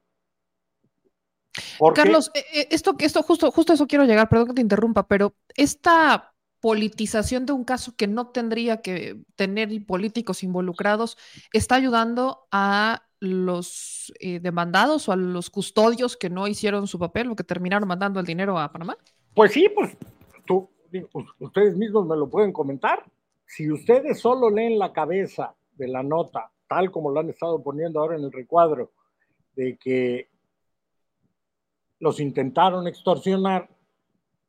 Carlos, 1.94 2.30
eh, 2.34 2.44
eh, 2.54 2.68
esto, 2.72 2.94
esto 3.00 3.24
justo, 3.24 3.50
justo 3.52 3.72
eso 3.72 3.88
quiero 3.88 4.04
llegar, 4.04 4.28
perdón 4.28 4.48
que 4.48 4.54
te 4.56 4.62
interrumpa, 4.62 5.08
pero 5.08 5.34
esta 5.56 6.35
politización 6.66 7.46
de 7.46 7.54
un 7.54 7.64
caso 7.64 7.96
que 7.96 8.08
no 8.08 8.30
tendría 8.30 8.82
que 8.82 9.22
tener 9.36 9.70
políticos 9.86 10.42
involucrados 10.42 11.16
está 11.54 11.76
ayudando 11.76 12.48
a 12.52 13.04
los 13.20 14.12
eh, 14.20 14.40
demandados 14.40 15.08
o 15.08 15.12
a 15.12 15.16
los 15.16 15.52
custodios 15.52 16.18
que 16.18 16.32
no 16.32 16.48
hicieron 16.48 16.88
su 16.88 16.98
papel 16.98 17.30
o 17.30 17.36
que 17.36 17.44
terminaron 17.44 17.88
mandando 17.88 18.20
el 18.20 18.26
dinero 18.26 18.58
a 18.58 18.72
Panamá. 18.72 18.98
Pues 19.36 19.52
sí, 19.52 19.70
pues 19.76 19.96
pues, 20.88 21.26
ustedes 21.38 21.78
mismos 21.78 22.08
me 22.08 22.18
lo 22.18 22.32
pueden 22.32 22.52
comentar. 22.52 23.06
Si 23.46 23.72
ustedes 23.72 24.20
solo 24.20 24.50
leen 24.50 24.80
la 24.80 24.92
cabeza 24.92 25.54
de 25.74 25.88
la 25.88 26.02
nota, 26.02 26.50
tal 26.68 26.90
como 26.90 27.12
lo 27.12 27.20
han 27.20 27.30
estado 27.30 27.62
poniendo 27.62 28.00
ahora 28.00 28.18
en 28.18 28.24
el 28.24 28.32
recuadro, 28.32 28.92
de 29.56 29.78
que 29.78 30.30
los 32.00 32.20
intentaron 32.20 32.88
extorsionar, 32.88 33.70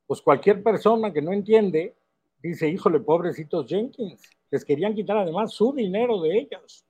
pues 0.07 0.23
cualquier 0.23 0.63
persona 0.63 1.13
que 1.13 1.21
no 1.21 1.35
entiende 1.35 1.95
dice, 2.43 2.69
híjole, 2.69 3.01
pobrecitos 3.01 3.67
Jenkins, 3.67 4.21
les 4.51 4.65
querían 4.65 4.95
quitar 4.95 5.17
además 5.19 5.53
su 5.53 5.73
dinero 5.73 6.21
de 6.21 6.39
ellos. 6.39 6.85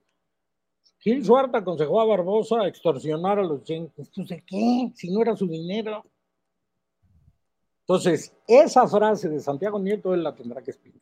Gil 0.99 1.23
Suárez 1.23 1.51
aconsejó 1.53 2.01
a 2.01 2.05
Barbosa 2.05 2.61
a 2.61 2.67
extorsionar 2.67 3.39
a 3.39 3.43
los 3.43 3.63
Jenkins. 3.63 4.11
¿Tú 4.11 4.25
sé 4.25 4.43
qué? 4.45 4.91
Si 4.95 5.09
no 5.09 5.21
era 5.21 5.35
su 5.35 5.47
dinero. 5.47 6.03
Entonces, 7.81 8.35
esa 8.47 8.87
frase 8.87 9.29
de 9.29 9.39
Santiago 9.39 9.79
Nieto 9.79 10.13
él 10.13 10.23
la 10.23 10.35
tendrá 10.35 10.61
que 10.61 10.71
explicar. 10.71 11.01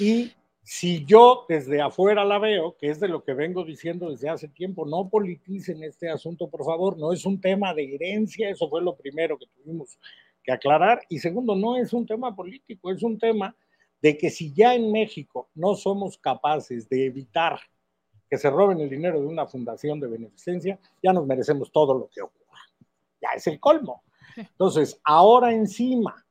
Y 0.00 0.32
si 0.62 1.04
yo 1.04 1.46
desde 1.48 1.80
afuera 1.80 2.24
la 2.24 2.40
veo, 2.40 2.76
que 2.76 2.90
es 2.90 2.98
de 2.98 3.06
lo 3.06 3.22
que 3.22 3.34
vengo 3.34 3.64
diciendo 3.64 4.10
desde 4.10 4.28
hace 4.28 4.48
tiempo, 4.48 4.84
no 4.84 5.08
politicen 5.08 5.84
este 5.84 6.10
asunto, 6.10 6.50
por 6.50 6.64
favor, 6.64 6.98
no 6.98 7.12
es 7.12 7.24
un 7.24 7.40
tema 7.40 7.72
de 7.72 7.94
herencia, 7.94 8.50
eso 8.50 8.68
fue 8.68 8.82
lo 8.82 8.96
primero 8.96 9.38
que 9.38 9.46
tuvimos 9.46 9.96
que 10.46 10.52
aclarar. 10.52 11.02
Y 11.10 11.18
segundo, 11.18 11.56
no 11.56 11.76
es 11.76 11.92
un 11.92 12.06
tema 12.06 12.34
político, 12.34 12.90
es 12.90 13.02
un 13.02 13.18
tema 13.18 13.54
de 14.00 14.16
que 14.16 14.30
si 14.30 14.54
ya 14.54 14.74
en 14.74 14.92
México 14.92 15.50
no 15.54 15.74
somos 15.74 16.16
capaces 16.16 16.88
de 16.88 17.06
evitar 17.06 17.58
que 18.30 18.38
se 18.38 18.48
roben 18.50 18.80
el 18.80 18.88
dinero 18.88 19.20
de 19.20 19.26
una 19.26 19.46
fundación 19.46 20.00
de 20.00 20.08
beneficencia, 20.08 20.78
ya 21.02 21.12
nos 21.12 21.26
merecemos 21.26 21.70
todo 21.70 21.94
lo 21.94 22.08
que 22.08 22.22
ocurra. 22.22 22.60
Ya 23.20 23.30
es 23.36 23.46
el 23.46 23.58
colmo. 23.60 24.04
Entonces, 24.36 25.00
ahora 25.04 25.52
encima 25.52 26.24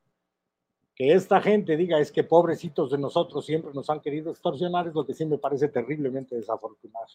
que 0.94 1.12
esta 1.12 1.40
gente 1.40 1.76
diga 1.76 1.98
es 1.98 2.10
que 2.10 2.24
pobrecitos 2.24 2.90
de 2.90 2.98
nosotros 2.98 3.44
siempre 3.44 3.72
nos 3.74 3.90
han 3.90 4.00
querido 4.00 4.30
extorsionar 4.30 4.88
es 4.88 4.94
lo 4.94 5.04
que 5.04 5.14
sí 5.14 5.26
me 5.26 5.38
parece 5.38 5.68
terriblemente 5.68 6.36
desafortunado. 6.36 7.06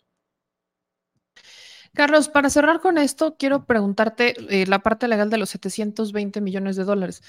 Carlos, 1.93 2.29
para 2.29 2.49
cerrar 2.49 2.79
con 2.79 2.97
esto, 2.97 3.35
quiero 3.37 3.65
preguntarte 3.65 4.35
eh, 4.61 4.65
la 4.67 4.79
parte 4.79 5.07
legal 5.07 5.29
de 5.29 5.37
los 5.37 5.49
720 5.49 6.39
millones 6.41 6.75
de 6.77 6.85
dólares. 6.85 7.21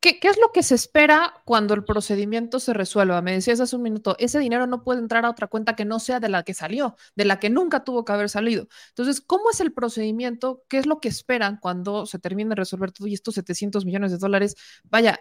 ¿Qué, 0.00 0.20
¿Qué, 0.20 0.28
es 0.28 0.38
lo 0.38 0.52
que 0.52 0.62
se 0.62 0.76
espera 0.76 1.42
cuando 1.44 1.74
el 1.74 1.84
procedimiento 1.84 2.60
se 2.60 2.72
resuelva? 2.72 3.20
Me 3.20 3.32
decías 3.32 3.58
hace 3.58 3.74
un 3.74 3.82
minuto, 3.82 4.14
ese 4.20 4.38
dinero 4.38 4.68
no 4.68 4.84
puede 4.84 5.00
entrar 5.00 5.24
a 5.24 5.30
otra 5.30 5.48
cuenta 5.48 5.74
que 5.74 5.84
no 5.84 5.98
sea 5.98 6.20
de 6.20 6.28
la 6.28 6.44
que 6.44 6.54
salió, 6.54 6.94
de 7.16 7.24
la 7.24 7.40
que 7.40 7.50
nunca 7.50 7.82
tuvo 7.82 8.04
que 8.04 8.12
haber 8.12 8.28
salido. 8.28 8.68
Entonces, 8.90 9.20
¿cómo 9.20 9.50
es 9.50 9.60
el 9.60 9.72
procedimiento? 9.72 10.62
¿Qué 10.68 10.78
es 10.78 10.86
lo 10.86 11.00
que 11.00 11.08
esperan 11.08 11.58
cuando 11.60 12.06
se 12.06 12.20
termine 12.20 12.50
de 12.50 12.54
resolver 12.54 12.92
todo 12.92 13.08
y 13.08 13.14
estos 13.14 13.34
700 13.34 13.84
millones 13.84 14.12
de 14.12 14.18
dólares? 14.18 14.54
Vaya, 14.84 15.18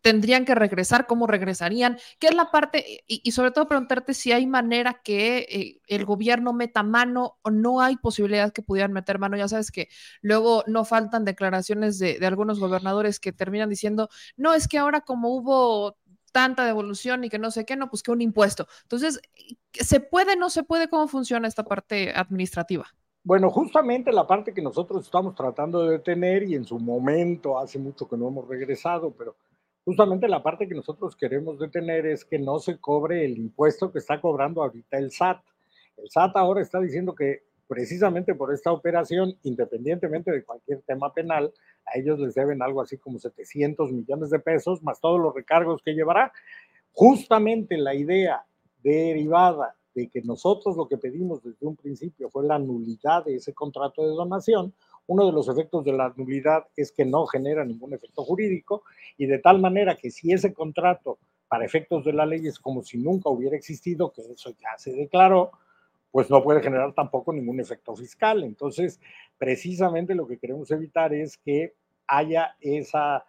tendrían 0.00 0.44
que 0.44 0.54
regresar, 0.54 1.06
cómo 1.06 1.26
regresarían, 1.26 1.98
qué 2.18 2.28
es 2.28 2.34
la 2.34 2.50
parte, 2.50 3.04
y, 3.06 3.30
sobre 3.32 3.50
todo 3.50 3.68
preguntarte 3.68 4.14
si 4.14 4.32
hay 4.32 4.46
manera 4.46 5.00
que 5.02 5.46
eh, 5.48 5.80
el 5.86 6.04
gobierno 6.04 6.52
meta 6.52 6.82
mano 6.82 7.38
o 7.42 7.50
no 7.50 7.80
hay 7.80 7.96
posibilidad 7.96 8.52
que 8.52 8.62
pudieran 8.62 8.92
meter 8.92 9.18
mano. 9.18 9.36
Ya 9.36 9.48
sabes 9.48 9.70
que 9.70 9.88
luego 10.20 10.64
no 10.66 10.84
faltan 10.84 11.24
declaraciones 11.24 11.98
de, 11.98 12.18
de 12.18 12.26
algunos 12.26 12.58
gobernadores 12.58 13.20
que 13.20 13.32
terminan 13.32 13.68
diciendo, 13.68 14.08
no, 14.36 14.54
es 14.54 14.68
que 14.68 14.78
ahora 14.78 15.02
como 15.02 15.34
hubo 15.34 15.96
tanta 16.32 16.64
devolución 16.64 17.24
y 17.24 17.28
que 17.28 17.38
no 17.38 17.50
sé 17.50 17.64
qué, 17.64 17.76
no, 17.76 17.88
pues 17.88 18.02
que 18.02 18.10
un 18.10 18.22
impuesto. 18.22 18.66
Entonces, 18.82 19.20
¿se 19.72 20.00
puede, 20.00 20.36
no 20.36 20.50
se 20.50 20.64
puede? 20.64 20.88
¿Cómo 20.88 21.06
funciona 21.06 21.46
esta 21.46 21.64
parte 21.64 22.12
administrativa? 22.14 22.86
Bueno, 23.24 23.50
justamente 23.50 24.10
la 24.10 24.26
parte 24.26 24.52
que 24.52 24.62
nosotros 24.62 25.04
estamos 25.04 25.36
tratando 25.36 25.84
de 25.84 25.92
detener 25.92 26.42
y 26.42 26.56
en 26.56 26.64
su 26.64 26.80
momento, 26.80 27.58
hace 27.58 27.78
mucho 27.78 28.08
que 28.08 28.16
no 28.16 28.26
hemos 28.26 28.48
regresado, 28.48 29.12
pero 29.12 29.36
justamente 29.84 30.28
la 30.28 30.42
parte 30.42 30.68
que 30.68 30.74
nosotros 30.74 31.16
queremos 31.16 31.58
detener 31.58 32.06
es 32.06 32.24
que 32.24 32.38
no 32.38 32.58
se 32.58 32.78
cobre 32.78 33.24
el 33.24 33.38
impuesto 33.38 33.92
que 33.92 33.98
está 33.98 34.20
cobrando 34.20 34.62
ahorita 34.62 34.98
el 34.98 35.10
SAT. 35.10 35.42
El 35.96 36.10
SAT 36.10 36.36
ahora 36.36 36.62
está 36.62 36.80
diciendo 36.80 37.14
que 37.14 37.42
precisamente 37.66 38.34
por 38.34 38.52
esta 38.52 38.70
operación, 38.70 39.34
independientemente 39.42 40.30
de 40.30 40.44
cualquier 40.44 40.82
tema 40.82 41.12
penal, 41.12 41.52
a 41.86 41.98
ellos 41.98 42.18
les 42.18 42.34
deben 42.34 42.62
algo 42.62 42.82
así 42.82 42.98
como 42.98 43.18
700 43.18 43.92
millones 43.92 44.30
de 44.30 44.38
pesos, 44.38 44.82
más 44.82 45.00
todos 45.00 45.20
los 45.20 45.34
recargos 45.34 45.80
que 45.82 45.94
llevará. 45.94 46.32
Justamente 46.92 47.78
la 47.78 47.94
idea 47.94 48.44
derivada 48.82 49.74
de 49.94 50.08
que 50.08 50.22
nosotros 50.22 50.76
lo 50.76 50.88
que 50.88 50.98
pedimos 50.98 51.42
desde 51.42 51.66
un 51.66 51.76
principio 51.76 52.30
fue 52.30 52.46
la 52.46 52.58
nulidad 52.58 53.24
de 53.24 53.36
ese 53.36 53.52
contrato 53.54 54.02
de 54.02 54.14
donación, 54.14 54.74
uno 55.06 55.26
de 55.26 55.32
los 55.32 55.48
efectos 55.48 55.84
de 55.84 55.92
la 55.92 56.12
nulidad 56.16 56.66
es 56.76 56.92
que 56.92 57.04
no 57.04 57.26
genera 57.26 57.64
ningún 57.64 57.94
efecto 57.94 58.24
jurídico 58.24 58.84
y 59.16 59.26
de 59.26 59.38
tal 59.38 59.60
manera 59.60 59.96
que 59.96 60.10
si 60.10 60.32
ese 60.32 60.52
contrato 60.52 61.18
para 61.48 61.64
efectos 61.64 62.04
de 62.04 62.12
la 62.12 62.24
ley 62.24 62.46
es 62.46 62.58
como 62.58 62.82
si 62.82 62.96
nunca 62.98 63.28
hubiera 63.28 63.56
existido, 63.56 64.10
que 64.10 64.22
eso 64.22 64.50
ya 64.50 64.78
se 64.78 64.92
declaró, 64.92 65.52
pues 66.10 66.30
no 66.30 66.42
puede 66.42 66.62
generar 66.62 66.94
tampoco 66.94 67.32
ningún 67.32 67.60
efecto 67.60 67.94
fiscal. 67.94 68.42
Entonces, 68.44 69.00
precisamente 69.36 70.14
lo 70.14 70.26
que 70.26 70.38
queremos 70.38 70.70
evitar 70.70 71.12
es 71.12 71.36
que 71.36 71.74
haya 72.06 72.56
esa 72.60 73.26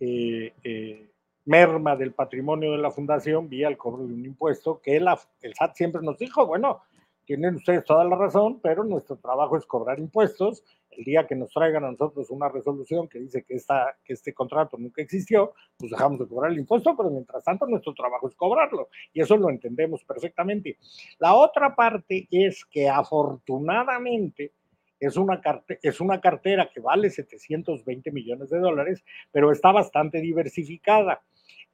eh, 0.00 0.52
eh, 0.64 1.10
merma 1.46 1.96
del 1.96 2.12
patrimonio 2.12 2.72
de 2.72 2.78
la 2.78 2.90
fundación 2.90 3.48
vía 3.48 3.68
el 3.68 3.76
cobro 3.76 4.06
de 4.06 4.12
un 4.12 4.24
impuesto 4.24 4.80
que 4.82 4.96
el 4.96 5.54
SAT 5.54 5.76
siempre 5.76 6.02
nos 6.02 6.18
dijo, 6.18 6.46
bueno, 6.46 6.82
tienen 7.26 7.56
ustedes 7.56 7.84
toda 7.84 8.04
la 8.04 8.16
razón, 8.16 8.60
pero 8.62 8.84
nuestro 8.84 9.16
trabajo 9.16 9.56
es 9.58 9.66
cobrar 9.66 9.98
impuestos. 9.98 10.62
El 10.90 11.04
día 11.04 11.26
que 11.26 11.34
nos 11.34 11.52
traigan 11.52 11.84
a 11.84 11.90
nosotros 11.90 12.30
una 12.30 12.48
resolución 12.48 13.08
que 13.08 13.18
dice 13.18 13.42
que, 13.42 13.54
esta, 13.54 13.96
que 14.04 14.14
este 14.14 14.32
contrato 14.32 14.78
nunca 14.78 15.02
existió, 15.02 15.52
pues 15.76 15.90
dejamos 15.90 16.20
de 16.20 16.28
cobrar 16.28 16.52
el 16.52 16.58
impuesto, 16.58 16.96
pero 16.96 17.10
mientras 17.10 17.44
tanto 17.44 17.66
nuestro 17.66 17.92
trabajo 17.92 18.28
es 18.28 18.34
cobrarlo. 18.36 18.88
Y 19.12 19.20
eso 19.20 19.36
lo 19.36 19.50
entendemos 19.50 20.04
perfectamente. 20.04 20.78
La 21.18 21.34
otra 21.34 21.74
parte 21.74 22.28
es 22.30 22.64
que 22.64 22.88
afortunadamente 22.88 24.52
es 24.98 25.16
una, 25.16 25.42
es 25.82 26.00
una 26.00 26.20
cartera 26.20 26.70
que 26.72 26.80
vale 26.80 27.10
720 27.10 28.10
millones 28.12 28.48
de 28.48 28.58
dólares, 28.58 29.04
pero 29.32 29.52
está 29.52 29.72
bastante 29.72 30.20
diversificada. 30.20 31.20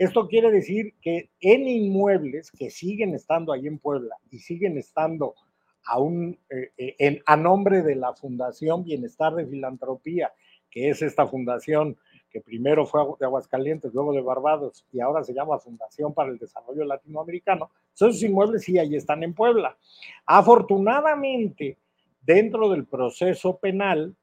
Esto 0.03 0.26
quiere 0.26 0.50
decir 0.50 0.94
que 1.00 1.30
en 1.40 1.68
inmuebles 1.68 2.50
que 2.50 2.70
siguen 2.70 3.14
estando 3.14 3.53
ahí 3.53 3.68
en 3.68 3.78
Puebla 3.78 4.16
y 4.32 4.40
siguen 4.40 4.76
estando 4.76 5.36
a, 5.84 6.00
un, 6.00 6.36
eh, 6.50 6.96
en, 6.98 7.22
a 7.24 7.36
nombre 7.36 7.82
de 7.82 7.94
la 7.94 8.12
Fundación 8.12 8.82
Bienestar 8.82 9.32
de 9.36 9.46
Filantropía, 9.46 10.32
que 10.68 10.88
es 10.88 11.03
esta 11.03 11.28
fundación 11.28 11.96
que 12.32 12.40
primero 12.40 12.84
fue 12.84 13.00
de 13.20 13.26
Aguascalientes, 13.26 13.94
luego 13.94 14.12
de 14.12 14.22
Barbados 14.22 14.84
y 14.92 14.98
ahora 14.98 15.22
se 15.22 15.34
llama 15.34 15.61
Fundación 15.61 16.12
para 16.12 16.30
el 16.30 16.38
Desarrollo 16.38 16.84
Latinoamericano, 16.84 17.70
esos 17.94 18.20
inmuebles 18.24 18.64
sí 18.64 18.80
ahí 18.80 18.96
están 18.96 19.22
en 19.22 19.34
Puebla. 19.34 19.78
Afortunadamente, 20.26 21.78
dentro 22.20 22.68
del 22.70 22.86
proceso 22.86 23.57
penal, 23.57 24.16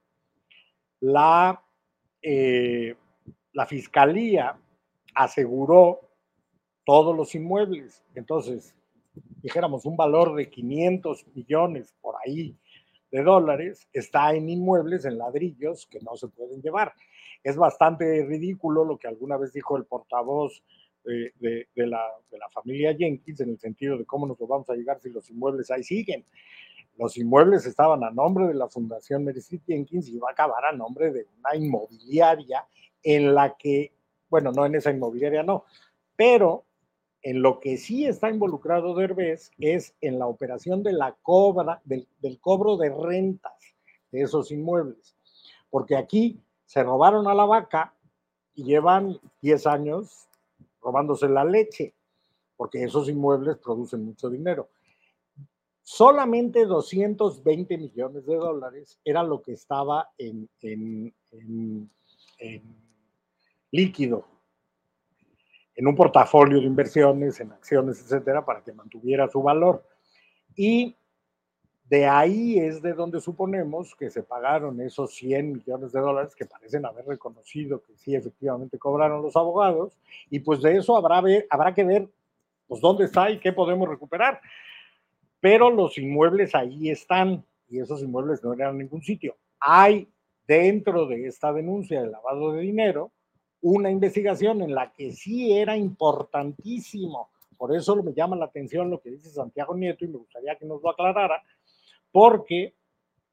la, 0.99 1.63
eh, 2.21 2.97
la 3.53 3.65
Fiscalía 3.65 4.57
aseguró 5.16 6.01
todos 6.86 7.16
los 7.16 7.36
inmuebles. 7.36 8.03
Entonces, 8.16 8.76
dijéramos, 9.41 9.86
un 9.86 9.97
valor 9.97 10.36
de 10.36 10.49
500 10.49 11.26
millones 11.36 11.93
por 12.01 12.16
ahí 12.26 12.55
de 13.12 13.24
dólares 13.24 13.88
está 13.91 14.34
en 14.34 14.49
inmuebles, 14.49 15.05
en 15.05 15.18
ladrillos 15.18 15.88
que 15.88 15.99
no 15.99 16.16
se 16.16 16.28
pueden 16.28 16.62
llevar. 16.62 16.93
Es 17.43 17.55
bastante 17.55 18.26
ridículo 18.26 18.86
lo 18.86 18.97
que 18.97 19.07
alguna 19.07 19.38
vez 19.38 19.53
dijo 19.53 19.78
el 19.78 19.86
portavoz 19.86 20.64
de, 21.03 21.34
de, 21.74 21.88
la, 21.88 22.03
de, 22.30 22.38
la, 22.38 22.49
familia 22.49 22.95
Jenkins 22.95 23.39
en 23.39 23.49
el 23.49 23.60
sentido 23.60 23.97
de 23.97 24.05
cómo 24.05 24.28
nos 24.28 24.39
lo 24.39 24.45
vamos 24.45 24.70
a 24.70 24.76
llegar 24.76 24.99
si 24.99 25.10
los 25.10 25.30
inmuebles 25.30 25.72
ahí 25.72 25.84
siguen. 25.84 26.26
Los 26.97 27.18
inmuebles 27.18 27.66
estaban 27.66 28.03
a 28.03 28.12
nombre 28.12 28.47
de 28.47 28.53
la 28.53 28.68
Fundación 28.68 29.24
Mary 29.24 29.41
Jenkins 29.66 30.10
y 30.10 30.20
va 30.20 30.30
a 30.30 30.32
acabar 30.34 30.66
a 30.66 30.74
nombre 30.74 31.12
de 31.12 31.28
una 31.39 31.55
inmobiliaria 31.55 32.66
en 33.01 33.34
la 33.34 33.55
que, 33.57 33.93
bueno, 34.30 34.51
no 34.51 34.65
en 34.65 34.75
esa 34.75 34.91
inmobiliaria, 34.91 35.43
no, 35.43 35.65
pero 36.15 36.65
en 37.21 37.41
lo 37.41 37.59
que 37.59 37.77
sí 37.77 38.05
está 38.05 38.30
involucrado 38.30 38.95
Derbez 38.95 39.51
es 39.59 39.93
en 40.01 40.19
la 40.19 40.27
operación 40.27 40.84
de 40.84 40.93
la 40.93 41.15
cobra, 41.21 41.82
del, 41.84 42.07
cobro 42.39 42.77
de 42.77 42.89
rentas 42.89 43.53
de 44.11 44.21
esos 44.21 44.51
inmuebles. 44.51 45.15
Porque 45.69 45.97
aquí 45.97 46.39
se 46.65 46.84
robaron 46.84 47.27
a 47.27 47.34
la 47.34 47.45
vaca 47.45 47.93
y 48.55 48.63
llevan 48.63 49.19
10 49.41 49.67
años 49.67 50.27
robándose 50.82 51.27
la 51.27 51.43
leche, 51.43 51.93
porque 52.55 52.84
esos 52.84 53.09
inmuebles 53.09 53.57
producen 53.57 54.05
mucho 54.05 54.30
dinero. 54.30 54.69
Solamente 55.82 56.65
220 56.65 57.77
millones 57.77 58.25
de 58.25 58.36
dólares 58.36 58.99
era 59.03 59.23
lo 59.23 59.41
que 59.41 59.53
estaba 59.53 60.09
en, 60.17 60.49
en 60.61 61.13
líquido 63.72 64.26
en 65.76 65.88
un 65.88 65.95
portafolio 65.95 66.59
de 66.59 66.65
inversiones, 66.65 67.39
en 67.39 67.53
acciones, 67.53 68.01
etcétera, 68.01 68.43
para 68.43 68.61
que 68.61 68.74
mantuviera 68.74 69.30
su 69.30 69.41
valor. 69.41 69.86
Y 70.55 70.95
de 71.89 72.05
ahí 72.05 72.59
es 72.59 72.82
de 72.82 72.93
donde 72.93 73.20
suponemos 73.22 73.95
que 73.95 74.09
se 74.09 74.22
pagaron 74.22 74.80
esos 74.82 75.15
100 75.15 75.53
millones 75.53 75.91
de 75.91 75.99
dólares 75.99 76.36
que 76.36 76.45
parecen 76.45 76.86
haber 76.86 77.05
reconocido 77.05 77.82
que 77.82 77.95
sí 77.95 78.13
efectivamente 78.13 78.78
cobraron 78.78 79.24
los 79.24 79.36
abogados, 79.36 79.97
y 80.30 80.39
pues 80.39 80.61
de 80.61 80.76
eso 80.76 80.95
habrá, 80.97 81.24
habrá 81.49 81.74
que 81.74 81.84
ver 81.84 82.07
pues 82.67 82.82
dónde 82.82 83.05
está 83.05 83.32
y 83.32 83.39
qué 83.39 83.53
podemos 83.53 83.89
recuperar. 83.89 84.39
Pero 85.39 85.72
los 85.72 85.97
inmuebles 85.97 86.53
ahí 86.53 86.89
están, 86.89 87.43
y 87.70 87.80
esos 87.80 88.03
inmuebles 88.03 88.43
no 88.43 88.53
eran 88.53 88.72
en 88.72 88.80
ningún 88.80 89.01
sitio. 89.01 89.36
Hay 89.59 90.07
dentro 90.45 91.07
de 91.07 91.26
esta 91.26 91.53
denuncia 91.53 92.01
de 92.01 92.11
lavado 92.11 92.51
de 92.51 92.61
dinero, 92.61 93.11
una 93.62 93.91
investigación 93.91 94.62
en 94.62 94.74
la 94.74 94.91
que 94.91 95.12
sí 95.12 95.51
era 95.51 95.76
importantísimo. 95.76 97.30
Por 97.57 97.76
eso 97.76 97.95
me 98.01 98.14
llama 98.14 98.36
la 98.36 98.45
atención 98.45 98.89
lo 98.89 99.01
que 99.01 99.12
dice 99.12 99.30
Santiago 99.30 99.76
Nieto 99.76 100.05
y 100.05 100.07
me 100.07 100.18
gustaría 100.18 100.55
que 100.55 100.66
nos 100.66 100.82
lo 100.82 100.89
aclarara, 100.89 101.43
porque 102.12 102.74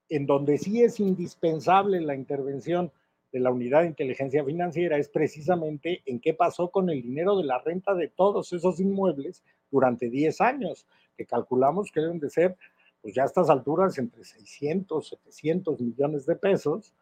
en 0.09 0.25
donde 0.25 0.57
sí 0.57 0.81
es 0.81 0.99
indispensable 0.99 2.01
la 2.01 2.15
intervención 2.15 2.91
de 3.31 3.39
la 3.39 3.51
unidad 3.51 3.81
de 3.81 3.87
inteligencia 3.87 4.43
financiera 4.43 4.97
es 4.97 5.09
precisamente 5.09 6.01
en 6.05 6.19
qué 6.19 6.33
pasó 6.33 6.69
con 6.71 6.89
el 6.89 7.01
dinero 7.01 7.37
de 7.37 7.43
la 7.43 7.59
renta 7.59 7.93
de 7.93 8.07
todos 8.07 8.53
esos 8.53 8.79
inmuebles 8.79 9.43
durante 9.69 10.09
10 10.09 10.41
años, 10.41 10.87
que 11.17 11.25
calculamos 11.25 11.91
que 11.91 12.01
deben 12.01 12.19
de 12.19 12.29
ser, 12.29 12.55
pues 13.01 13.13
ya 13.13 13.23
a 13.23 13.25
estas 13.25 13.49
alturas, 13.49 13.97
entre 13.97 14.23
600, 14.23 15.07
700 15.09 15.81
millones 15.81 16.25
de 16.25 16.35
pesos 16.35 16.93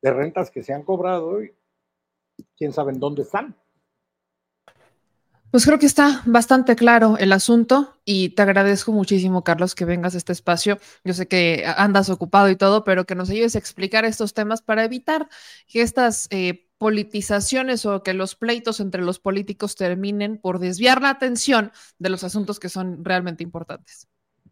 de 0.00 0.12
rentas 0.12 0.50
que 0.50 0.62
se 0.62 0.72
han 0.72 0.82
cobrado 0.82 1.38
quién 2.56 2.72
sabe 2.72 2.92
en 2.92 3.00
dónde 3.00 3.22
están. 3.22 3.56
Pues 5.54 5.66
creo 5.66 5.78
que 5.78 5.86
está 5.86 6.20
bastante 6.26 6.74
claro 6.74 7.16
el 7.16 7.32
asunto 7.32 7.94
y 8.04 8.30
te 8.30 8.42
agradezco 8.42 8.90
muchísimo, 8.90 9.44
Carlos, 9.44 9.76
que 9.76 9.84
vengas 9.84 10.16
a 10.16 10.18
este 10.18 10.32
espacio. 10.32 10.78
Yo 11.04 11.14
sé 11.14 11.28
que 11.28 11.64
andas 11.76 12.10
ocupado 12.10 12.48
y 12.48 12.56
todo, 12.56 12.82
pero 12.82 13.04
que 13.04 13.14
nos 13.14 13.30
ayudes 13.30 13.54
a 13.54 13.60
explicar 13.60 14.04
estos 14.04 14.34
temas 14.34 14.62
para 14.62 14.82
evitar 14.82 15.28
que 15.68 15.82
estas 15.82 16.26
eh, 16.30 16.66
politizaciones 16.76 17.86
o 17.86 18.02
que 18.02 18.14
los 18.14 18.34
pleitos 18.34 18.80
entre 18.80 19.02
los 19.02 19.20
políticos 19.20 19.76
terminen 19.76 20.38
por 20.38 20.58
desviar 20.58 21.00
la 21.00 21.10
atención 21.10 21.70
de 22.00 22.10
los 22.10 22.24
asuntos 22.24 22.58
que 22.58 22.68
son 22.68 23.04
realmente 23.04 23.44
importantes. 23.44 24.08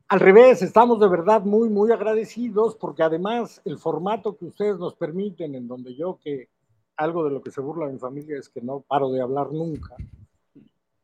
Al 0.07 0.21
revés, 0.21 0.63
estamos 0.63 1.01
de 1.01 1.09
verdad 1.09 1.43
muy, 1.43 1.69
muy 1.69 1.91
agradecidos 1.91 2.77
porque 2.77 3.03
además 3.03 3.61
el 3.65 3.77
formato 3.77 4.37
que 4.37 4.45
ustedes 4.45 4.79
nos 4.79 4.95
permiten, 4.95 5.57
en 5.57 5.67
donde 5.67 5.97
yo 5.97 6.21
que 6.23 6.49
algo 6.97 7.25
de 7.25 7.31
lo 7.31 7.43
que 7.43 7.51
se 7.51 7.61
burla 7.61 7.87
mi 7.87 7.99
familia 7.99 8.39
es 8.39 8.49
que 8.49 8.61
no 8.61 8.81
paro 8.81 9.11
de 9.11 9.21
hablar 9.21 9.53
nunca. 9.53 9.97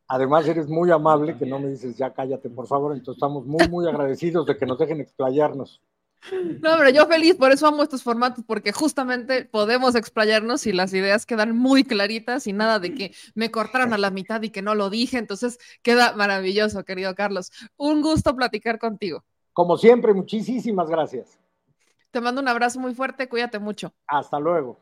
Además, 0.08 0.48
eres 0.48 0.68
muy 0.68 0.90
amable 0.90 1.36
que 1.36 1.44
no 1.44 1.58
me 1.58 1.68
dices 1.68 1.96
ya 1.96 2.12
cállate, 2.14 2.48
por 2.48 2.66
favor. 2.66 2.92
Entonces, 2.92 3.18
estamos 3.18 3.44
muy, 3.44 3.68
muy 3.68 3.86
agradecidos 3.86 4.46
de 4.46 4.56
que 4.56 4.64
nos 4.64 4.78
dejen 4.78 5.00
explayarnos. 5.00 5.82
No, 6.32 6.76
pero 6.78 6.90
yo 6.90 7.06
feliz, 7.06 7.36
por 7.36 7.52
eso 7.52 7.66
amo 7.66 7.82
estos 7.82 8.02
formatos, 8.02 8.44
porque 8.44 8.72
justamente 8.72 9.44
podemos 9.44 9.94
explayarnos 9.94 10.66
y 10.66 10.72
las 10.72 10.92
ideas 10.92 11.26
quedan 11.26 11.56
muy 11.56 11.84
claritas 11.84 12.46
y 12.46 12.52
nada 12.52 12.78
de 12.78 12.94
que 12.94 13.14
me 13.34 13.50
cortaron 13.50 13.92
a 13.92 13.98
la 13.98 14.10
mitad 14.10 14.42
y 14.42 14.50
que 14.50 14.62
no 14.62 14.74
lo 14.74 14.90
dije. 14.90 15.18
Entonces, 15.18 15.58
queda 15.82 16.14
maravilloso, 16.14 16.84
querido 16.84 17.14
Carlos. 17.14 17.52
Un 17.76 18.02
gusto 18.02 18.34
platicar 18.34 18.78
contigo. 18.78 19.24
Como 19.52 19.76
siempre, 19.76 20.12
muchísimas 20.12 20.88
gracias. 20.88 21.38
Te 22.10 22.20
mando 22.20 22.40
un 22.40 22.48
abrazo 22.48 22.80
muy 22.80 22.94
fuerte, 22.94 23.28
cuídate 23.28 23.58
mucho. 23.58 23.92
Hasta 24.06 24.40
luego. 24.40 24.78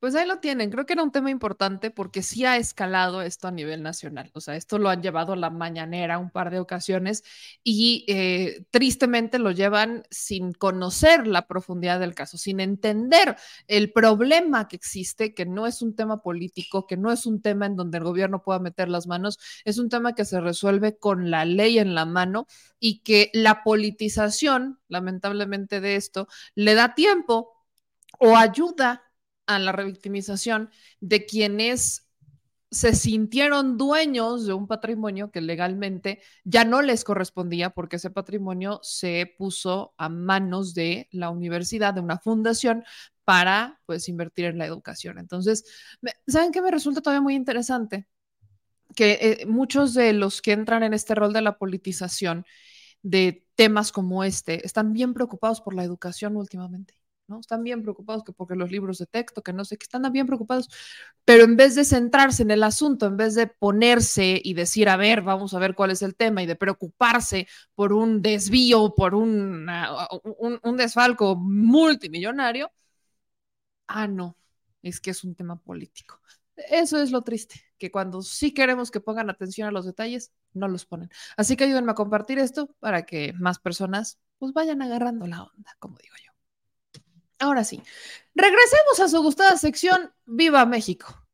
Pues 0.00 0.14
ahí 0.14 0.26
lo 0.26 0.38
tienen. 0.38 0.70
Creo 0.70 0.86
que 0.86 0.94
era 0.94 1.02
un 1.02 1.12
tema 1.12 1.30
importante 1.30 1.90
porque 1.90 2.22
sí 2.22 2.46
ha 2.46 2.56
escalado 2.56 3.20
esto 3.20 3.48
a 3.48 3.50
nivel 3.50 3.82
nacional. 3.82 4.30
O 4.32 4.40
sea, 4.40 4.56
esto 4.56 4.78
lo 4.78 4.88
han 4.88 5.02
llevado 5.02 5.34
a 5.34 5.36
la 5.36 5.50
mañanera 5.50 6.16
un 6.16 6.30
par 6.30 6.50
de 6.50 6.58
ocasiones 6.58 7.22
y 7.62 8.06
eh, 8.08 8.64
tristemente 8.70 9.38
lo 9.38 9.50
llevan 9.50 10.04
sin 10.10 10.54
conocer 10.54 11.26
la 11.26 11.46
profundidad 11.46 12.00
del 12.00 12.14
caso, 12.14 12.38
sin 12.38 12.60
entender 12.60 13.36
el 13.66 13.92
problema 13.92 14.68
que 14.68 14.76
existe, 14.76 15.34
que 15.34 15.44
no 15.44 15.66
es 15.66 15.82
un 15.82 15.94
tema 15.94 16.22
político, 16.22 16.86
que 16.86 16.96
no 16.96 17.12
es 17.12 17.26
un 17.26 17.42
tema 17.42 17.66
en 17.66 17.76
donde 17.76 17.98
el 17.98 18.04
gobierno 18.04 18.42
pueda 18.42 18.58
meter 18.58 18.88
las 18.88 19.06
manos, 19.06 19.38
es 19.66 19.76
un 19.76 19.90
tema 19.90 20.14
que 20.14 20.24
se 20.24 20.40
resuelve 20.40 20.96
con 20.96 21.30
la 21.30 21.44
ley 21.44 21.78
en 21.78 21.94
la 21.94 22.06
mano 22.06 22.46
y 22.78 23.00
que 23.00 23.30
la 23.34 23.62
politización, 23.62 24.80
lamentablemente 24.88 25.82
de 25.82 25.96
esto, 25.96 26.26
le 26.54 26.72
da 26.72 26.94
tiempo 26.94 27.52
o 28.18 28.38
ayuda 28.38 29.09
a 29.46 29.58
la 29.58 29.72
revictimización 29.72 30.70
de 31.00 31.26
quienes 31.26 32.10
se 32.70 32.94
sintieron 32.94 33.76
dueños 33.76 34.46
de 34.46 34.52
un 34.52 34.68
patrimonio 34.68 35.30
que 35.32 35.40
legalmente 35.40 36.22
ya 36.44 36.64
no 36.64 36.82
les 36.82 37.02
correspondía 37.02 37.70
porque 37.70 37.96
ese 37.96 38.10
patrimonio 38.10 38.78
se 38.82 39.34
puso 39.36 39.92
a 39.96 40.08
manos 40.08 40.72
de 40.72 41.08
la 41.10 41.30
universidad, 41.30 41.94
de 41.94 42.00
una 42.00 42.18
fundación 42.18 42.84
para 43.24 43.80
pues 43.86 44.08
invertir 44.08 44.46
en 44.46 44.58
la 44.58 44.66
educación. 44.66 45.18
Entonces, 45.18 45.64
¿saben 46.28 46.52
qué 46.52 46.62
me 46.62 46.70
resulta 46.70 47.00
todavía 47.00 47.22
muy 47.22 47.34
interesante? 47.34 48.06
Que 48.94 49.18
eh, 49.42 49.46
muchos 49.46 49.94
de 49.94 50.12
los 50.12 50.40
que 50.40 50.52
entran 50.52 50.82
en 50.84 50.94
este 50.94 51.14
rol 51.14 51.32
de 51.32 51.42
la 51.42 51.58
politización 51.58 52.44
de 53.02 53.46
temas 53.56 53.92
como 53.92 54.22
este 54.24 54.64
están 54.64 54.92
bien 54.92 55.14
preocupados 55.14 55.60
por 55.60 55.74
la 55.74 55.84
educación 55.84 56.36
últimamente. 56.36 56.99
¿No? 57.30 57.40
Están 57.40 57.62
bien 57.64 57.82
preocupados 57.82 58.24
que 58.24 58.32
porque 58.32 58.56
los 58.56 58.70
libros 58.70 58.98
de 58.98 59.06
texto, 59.06 59.42
que 59.42 59.52
no 59.54 59.64
sé, 59.64 59.78
que 59.78 59.84
están 59.84 60.02
bien 60.12 60.26
preocupados, 60.26 60.68
pero 61.24 61.44
en 61.44 61.56
vez 61.56 61.74
de 61.74 61.84
centrarse 61.84 62.42
en 62.42 62.50
el 62.50 62.62
asunto, 62.62 63.06
en 63.06 63.16
vez 63.16 63.34
de 63.34 63.46
ponerse 63.46 64.40
y 64.42 64.54
decir, 64.54 64.88
a 64.88 64.96
ver, 64.96 65.22
vamos 65.22 65.54
a 65.54 65.58
ver 65.58 65.74
cuál 65.74 65.90
es 65.92 66.02
el 66.02 66.16
tema 66.16 66.42
y 66.42 66.46
de 66.46 66.56
preocuparse 66.56 67.46
por 67.74 67.92
un 67.92 68.22
desvío, 68.22 68.94
por 68.94 69.14
un, 69.14 69.68
un, 70.38 70.60
un 70.62 70.76
desfalco 70.76 71.36
multimillonario, 71.36 72.70
ah, 73.88 74.06
no, 74.06 74.36
es 74.82 75.00
que 75.00 75.10
es 75.10 75.24
un 75.24 75.34
tema 75.34 75.56
político. 75.56 76.20
Eso 76.56 77.00
es 77.02 77.10
lo 77.10 77.22
triste, 77.22 77.62
que 77.78 77.90
cuando 77.90 78.22
sí 78.22 78.52
queremos 78.52 78.90
que 78.90 79.00
pongan 79.00 79.30
atención 79.30 79.68
a 79.68 79.70
los 79.72 79.86
detalles, 79.86 80.32
no 80.52 80.68
los 80.68 80.84
ponen. 80.86 81.10
Así 81.36 81.56
que 81.56 81.64
ayúdenme 81.64 81.92
a 81.92 81.94
compartir 81.94 82.38
esto 82.38 82.68
para 82.80 83.04
que 83.06 83.32
más 83.34 83.58
personas 83.58 84.18
pues 84.38 84.52
vayan 84.52 84.82
agarrando 84.82 85.26
la 85.26 85.44
onda, 85.44 85.76
como 85.78 85.96
digo 85.98 86.14
yo. 86.24 86.29
Ahora 87.40 87.64
sí, 87.64 87.82
regresemos 88.34 89.00
a 89.00 89.08
su 89.08 89.22
gustada 89.22 89.56
sección 89.56 90.12
Viva 90.26 90.66
México. 90.66 91.26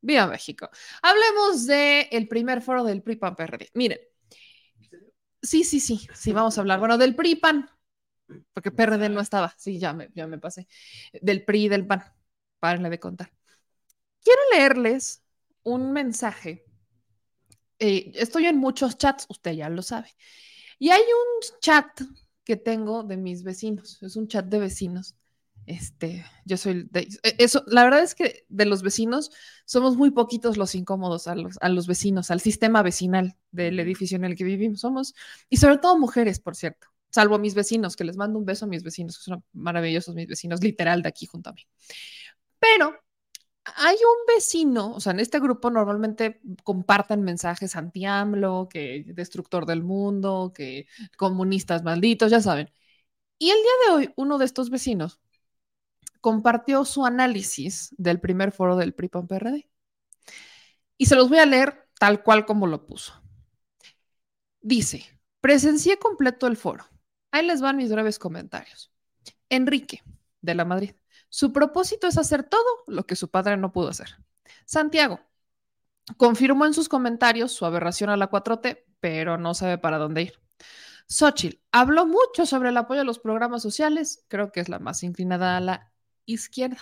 Viva 0.00 0.28
México. 0.28 0.70
Hablemos 1.02 1.66
del 1.66 2.06
el 2.12 2.28
primer 2.28 2.62
foro 2.62 2.84
del 2.84 3.02
PRI-PAN 3.02 3.34
PRD. 3.34 3.70
Miren, 3.74 3.98
sí, 5.42 5.64
sí, 5.64 5.80
sí, 5.80 6.06
sí, 6.14 6.32
vamos 6.32 6.56
a 6.56 6.60
hablar. 6.60 6.78
Bueno, 6.78 6.96
del 6.96 7.16
PRI-PAN, 7.16 7.68
porque 8.52 8.70
PRD 8.70 9.08
no 9.08 9.20
estaba, 9.20 9.52
sí, 9.58 9.80
ya 9.80 9.92
me, 9.92 10.10
ya 10.14 10.28
me 10.28 10.38
pasé. 10.38 10.68
Del 11.12 11.44
PRI 11.44 11.64
y 11.64 11.68
del 11.68 11.86
PAN, 11.86 12.04
párenle 12.60 12.88
de 12.88 13.00
contar. 13.00 13.32
Quiero 14.22 14.40
leerles 14.52 15.24
un 15.64 15.92
mensaje. 15.92 16.64
Eh, 17.80 18.12
estoy 18.14 18.46
en 18.46 18.58
muchos 18.58 18.96
chats, 18.96 19.26
usted 19.28 19.52
ya 19.52 19.68
lo 19.68 19.82
sabe. 19.82 20.14
Y 20.78 20.90
hay 20.90 21.02
un 21.02 21.58
chat 21.60 22.00
que 22.48 22.56
tengo 22.56 23.04
de 23.04 23.18
mis 23.18 23.44
vecinos. 23.44 24.02
Es 24.02 24.16
un 24.16 24.26
chat 24.28 24.46
de 24.46 24.58
vecinos 24.58 25.14
Este, 25.66 26.24
yo 26.46 26.56
soy 26.56 26.88
de 26.90 27.02
e, 27.22 27.36
eso. 27.38 27.62
La 27.66 27.84
verdad 27.84 28.02
es 28.02 28.14
que 28.14 28.46
de 28.48 28.64
los 28.64 28.82
vecinos 28.82 29.30
somos 29.66 29.96
muy 29.98 30.10
poquitos 30.12 30.56
los 30.56 30.74
incómodos 30.74 31.28
a 31.28 31.34
los, 31.36 31.58
a 31.60 31.68
los 31.68 31.86
vecinos, 31.86 32.30
al 32.30 32.40
sistema 32.40 32.82
vecinal 32.82 33.36
del 33.52 33.78
edificio 33.80 34.16
en 34.16 34.24
el 34.24 34.36
que 34.36 34.44
vivimos. 34.44 34.80
Somos, 34.80 35.14
y 35.50 35.58
sobre 35.58 35.78
todo 35.78 35.98
mujeres, 35.98 36.40
por 36.40 36.56
cierto, 36.56 36.88
salvo 37.10 37.34
a 37.36 37.38
mis 37.38 37.54
vecinos, 37.54 37.96
que 37.96 38.04
les 38.04 38.16
mando 38.16 38.38
un 38.38 38.46
beso 38.46 38.64
a 38.66 38.68
mis 38.68 38.82
vecinos, 38.82 39.18
que 39.18 39.24
son 39.24 39.44
maravillosos 39.52 40.14
mis 40.14 40.28
vecinos, 40.28 40.62
literal 40.62 41.02
de 41.02 41.08
aquí 41.10 41.26
junto 41.26 41.50
a 41.50 41.52
mí. 41.52 41.66
Pero 42.60 42.94
hay 43.76 43.94
un 43.96 44.34
vecino, 44.34 44.92
o 44.94 45.00
sea, 45.00 45.12
en 45.12 45.20
este 45.20 45.40
grupo 45.40 45.70
normalmente 45.70 46.40
comparten 46.64 47.22
mensajes 47.22 47.76
anti-AMLO, 47.76 48.68
que 48.68 49.04
destructor 49.06 49.66
del 49.66 49.82
mundo, 49.82 50.52
que 50.54 50.86
comunistas 51.16 51.82
malditos, 51.82 52.30
ya 52.30 52.40
saben. 52.40 52.70
Y 53.38 53.50
el 53.50 53.56
día 53.56 53.72
de 53.86 53.94
hoy, 53.94 54.14
uno 54.16 54.38
de 54.38 54.44
estos 54.44 54.70
vecinos 54.70 55.20
compartió 56.20 56.84
su 56.84 57.06
análisis 57.06 57.94
del 57.98 58.20
primer 58.20 58.52
foro 58.52 58.76
del 58.76 58.94
PRI-PAN-PRD. 58.94 59.68
Y 60.96 61.06
se 61.06 61.16
los 61.16 61.28
voy 61.28 61.38
a 61.38 61.46
leer 61.46 61.88
tal 61.98 62.22
cual 62.22 62.46
como 62.46 62.66
lo 62.66 62.86
puso. 62.86 63.14
Dice, 64.60 65.04
presencié 65.40 65.98
completo 65.98 66.46
el 66.46 66.56
foro. 66.56 66.84
Ahí 67.30 67.46
les 67.46 67.60
van 67.60 67.76
mis 67.76 67.90
breves 67.92 68.18
comentarios. 68.18 68.92
Enrique, 69.48 70.02
de 70.40 70.54
la 70.54 70.64
Madrid. 70.64 70.92
Su 71.28 71.52
propósito 71.52 72.06
es 72.06 72.18
hacer 72.18 72.44
todo 72.44 72.84
lo 72.86 73.06
que 73.06 73.16
su 73.16 73.28
padre 73.28 73.56
no 73.56 73.72
pudo 73.72 73.88
hacer. 73.88 74.16
Santiago, 74.64 75.20
confirmó 76.16 76.66
en 76.66 76.74
sus 76.74 76.88
comentarios 76.88 77.52
su 77.52 77.66
aberración 77.66 78.10
a 78.10 78.16
la 78.16 78.30
4T, 78.30 78.84
pero 79.00 79.38
no 79.38 79.54
sabe 79.54 79.78
para 79.78 79.98
dónde 79.98 80.22
ir. 80.22 80.40
Xochitl 81.08 81.58
habló 81.72 82.06
mucho 82.06 82.44
sobre 82.44 82.68
el 82.68 82.76
apoyo 82.76 83.00
a 83.00 83.04
los 83.04 83.18
programas 83.18 83.62
sociales, 83.62 84.24
creo 84.28 84.52
que 84.52 84.60
es 84.60 84.68
la 84.68 84.78
más 84.78 85.02
inclinada 85.02 85.56
a 85.56 85.60
la 85.60 85.92
izquierda. 86.26 86.80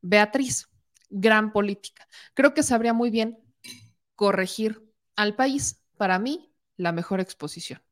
Beatriz, 0.00 0.68
gran 1.10 1.52
política. 1.52 2.06
Creo 2.34 2.54
que 2.54 2.62
sabría 2.62 2.92
muy 2.92 3.10
bien 3.10 3.38
corregir 4.14 4.82
al 5.16 5.34
país. 5.34 5.82
Para 5.96 6.18
mí, 6.18 6.52
la 6.76 6.92
mejor 6.92 7.20
exposición. 7.20 7.82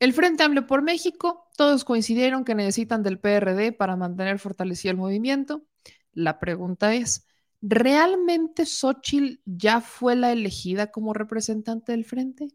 El 0.00 0.14
Frente 0.14 0.42
Amplio 0.42 0.66
por 0.66 0.80
México, 0.80 1.46
todos 1.58 1.84
coincidieron 1.84 2.42
que 2.42 2.54
necesitan 2.54 3.02
del 3.02 3.20
PRD 3.20 3.72
para 3.72 3.96
mantener 3.96 4.38
fortalecido 4.38 4.92
el 4.92 4.96
movimiento. 4.96 5.66
La 6.12 6.38
pregunta 6.38 6.94
es, 6.94 7.26
¿realmente 7.60 8.64
Xochitl 8.64 9.42
ya 9.44 9.82
fue 9.82 10.16
la 10.16 10.32
elegida 10.32 10.90
como 10.90 11.12
representante 11.12 11.92
del 11.92 12.06
Frente? 12.06 12.48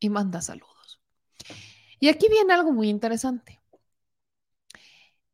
Y 0.00 0.10
manda 0.10 0.42
saludos. 0.42 1.00
Y 2.00 2.08
aquí 2.08 2.26
viene 2.28 2.52
algo 2.52 2.72
muy 2.72 2.88
interesante. 2.88 3.62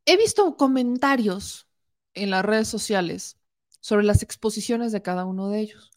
He 0.05 0.19
visto 0.19 0.59
comentarios 0.59 1.69
en 2.13 2.29
las 2.29 2.45
redes 2.45 2.69
sociales 2.69 3.39
sobre 3.81 4.05
las 4.05 4.23
exposiciones 4.23 4.93
de 4.93 5.01
cada 5.01 5.25
uno 5.25 5.49
de 5.49 5.61
ellos. 5.61 5.91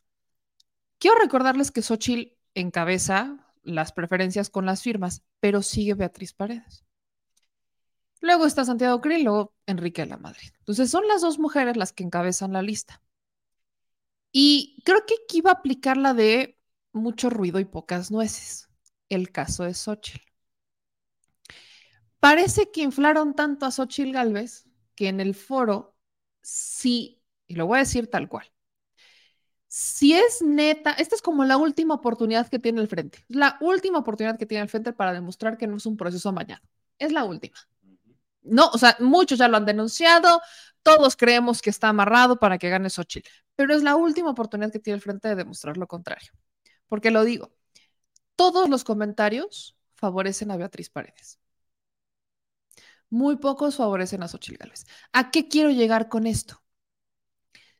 Quiero 0.99 1.17
recordarles 1.19 1.69
que 1.71 1.81
Xochitl 1.81 2.31
encabeza 2.53 3.52
las 3.63 3.91
preferencias 3.91 4.49
con 4.49 4.65
las 4.65 4.81
firmas, 4.81 5.23
pero 5.39 5.61
sigue 5.61 5.93
Beatriz 5.93 6.33
Paredes. 6.33 6.85
Luego 8.21 8.45
está 8.45 8.63
Santiago 8.63 9.01
Krill, 9.01 9.23
luego 9.23 9.53
Enrique 9.65 10.03
de 10.03 10.07
la 10.07 10.17
Madrid. 10.17 10.49
Entonces 10.59 10.89
son 10.89 11.07
las 11.07 11.21
dos 11.21 11.39
mujeres 11.39 11.75
las 11.75 11.91
que 11.91 12.03
encabezan 12.03 12.53
la 12.53 12.61
lista. 12.61 13.01
Y 14.31 14.81
creo 14.85 15.05
que 15.05 15.15
aquí 15.23 15.39
iba 15.39 15.51
a 15.51 15.55
aplicar 15.55 15.97
la 15.97 16.13
de 16.13 16.57
mucho 16.93 17.29
ruido 17.29 17.59
y 17.59 17.65
pocas 17.65 18.11
nueces, 18.11 18.69
el 19.09 19.31
caso 19.31 19.63
de 19.65 19.73
Xochitl. 19.73 20.21
Parece 22.19 22.71
que 22.71 22.81
inflaron 22.81 23.35
tanto 23.35 23.65
a 23.65 23.71
Xochitl 23.71 24.13
Galvez 24.13 24.65
que 24.95 25.09
en 25.09 25.19
el 25.19 25.35
foro 25.35 25.97
sí, 26.41 27.21
y 27.47 27.55
lo 27.55 27.65
voy 27.67 27.77
a 27.77 27.79
decir 27.79 28.09
tal 28.09 28.29
cual, 28.29 28.52
si 29.75 30.13
es 30.13 30.43
neta, 30.43 30.91
esta 30.91 31.15
es 31.15 31.23
como 31.23 31.43
la 31.45 31.57
última 31.57 31.95
oportunidad 31.95 32.47
que 32.47 32.59
tiene 32.59 32.79
el 32.79 32.87
frente. 32.87 33.25
La 33.27 33.57
última 33.59 33.97
oportunidad 33.97 34.37
que 34.37 34.45
tiene 34.45 34.61
el 34.61 34.69
frente 34.69 34.93
para 34.93 35.13
demostrar 35.13 35.57
que 35.57 35.65
no 35.65 35.77
es 35.77 35.87
un 35.87 35.97
proceso 35.97 36.29
amañado. 36.29 36.61
Es 36.99 37.11
la 37.11 37.23
última. 37.23 37.57
No, 38.43 38.67
o 38.67 38.77
sea, 38.77 38.95
muchos 38.99 39.39
ya 39.39 39.47
lo 39.47 39.57
han 39.57 39.65
denunciado, 39.65 40.41
todos 40.83 41.15
creemos 41.15 41.59
que 41.59 41.71
está 41.71 41.89
amarrado 41.89 42.37
para 42.37 42.59
que 42.59 42.69
gane 42.69 42.87
Xochitl, 42.91 43.27
pero 43.55 43.73
es 43.73 43.81
la 43.81 43.95
última 43.95 44.29
oportunidad 44.29 44.71
que 44.71 44.77
tiene 44.77 44.97
el 44.97 45.01
frente 45.01 45.27
de 45.29 45.33
demostrar 45.35 45.75
lo 45.77 45.87
contrario. 45.87 46.33
Porque 46.87 47.09
lo 47.09 47.23
digo, 47.23 47.51
todos 48.35 48.69
los 48.69 48.83
comentarios 48.83 49.75
favorecen 49.95 50.51
a 50.51 50.57
Beatriz 50.57 50.91
Paredes. 50.91 51.39
Muy 53.09 53.37
pocos 53.37 53.77
favorecen 53.77 54.21
a 54.21 54.27
Xochitl 54.27 54.57
Gálvez. 54.57 54.85
¿A 55.13 55.31
qué 55.31 55.47
quiero 55.47 55.71
llegar 55.71 56.09
con 56.09 56.27
esto? 56.27 56.62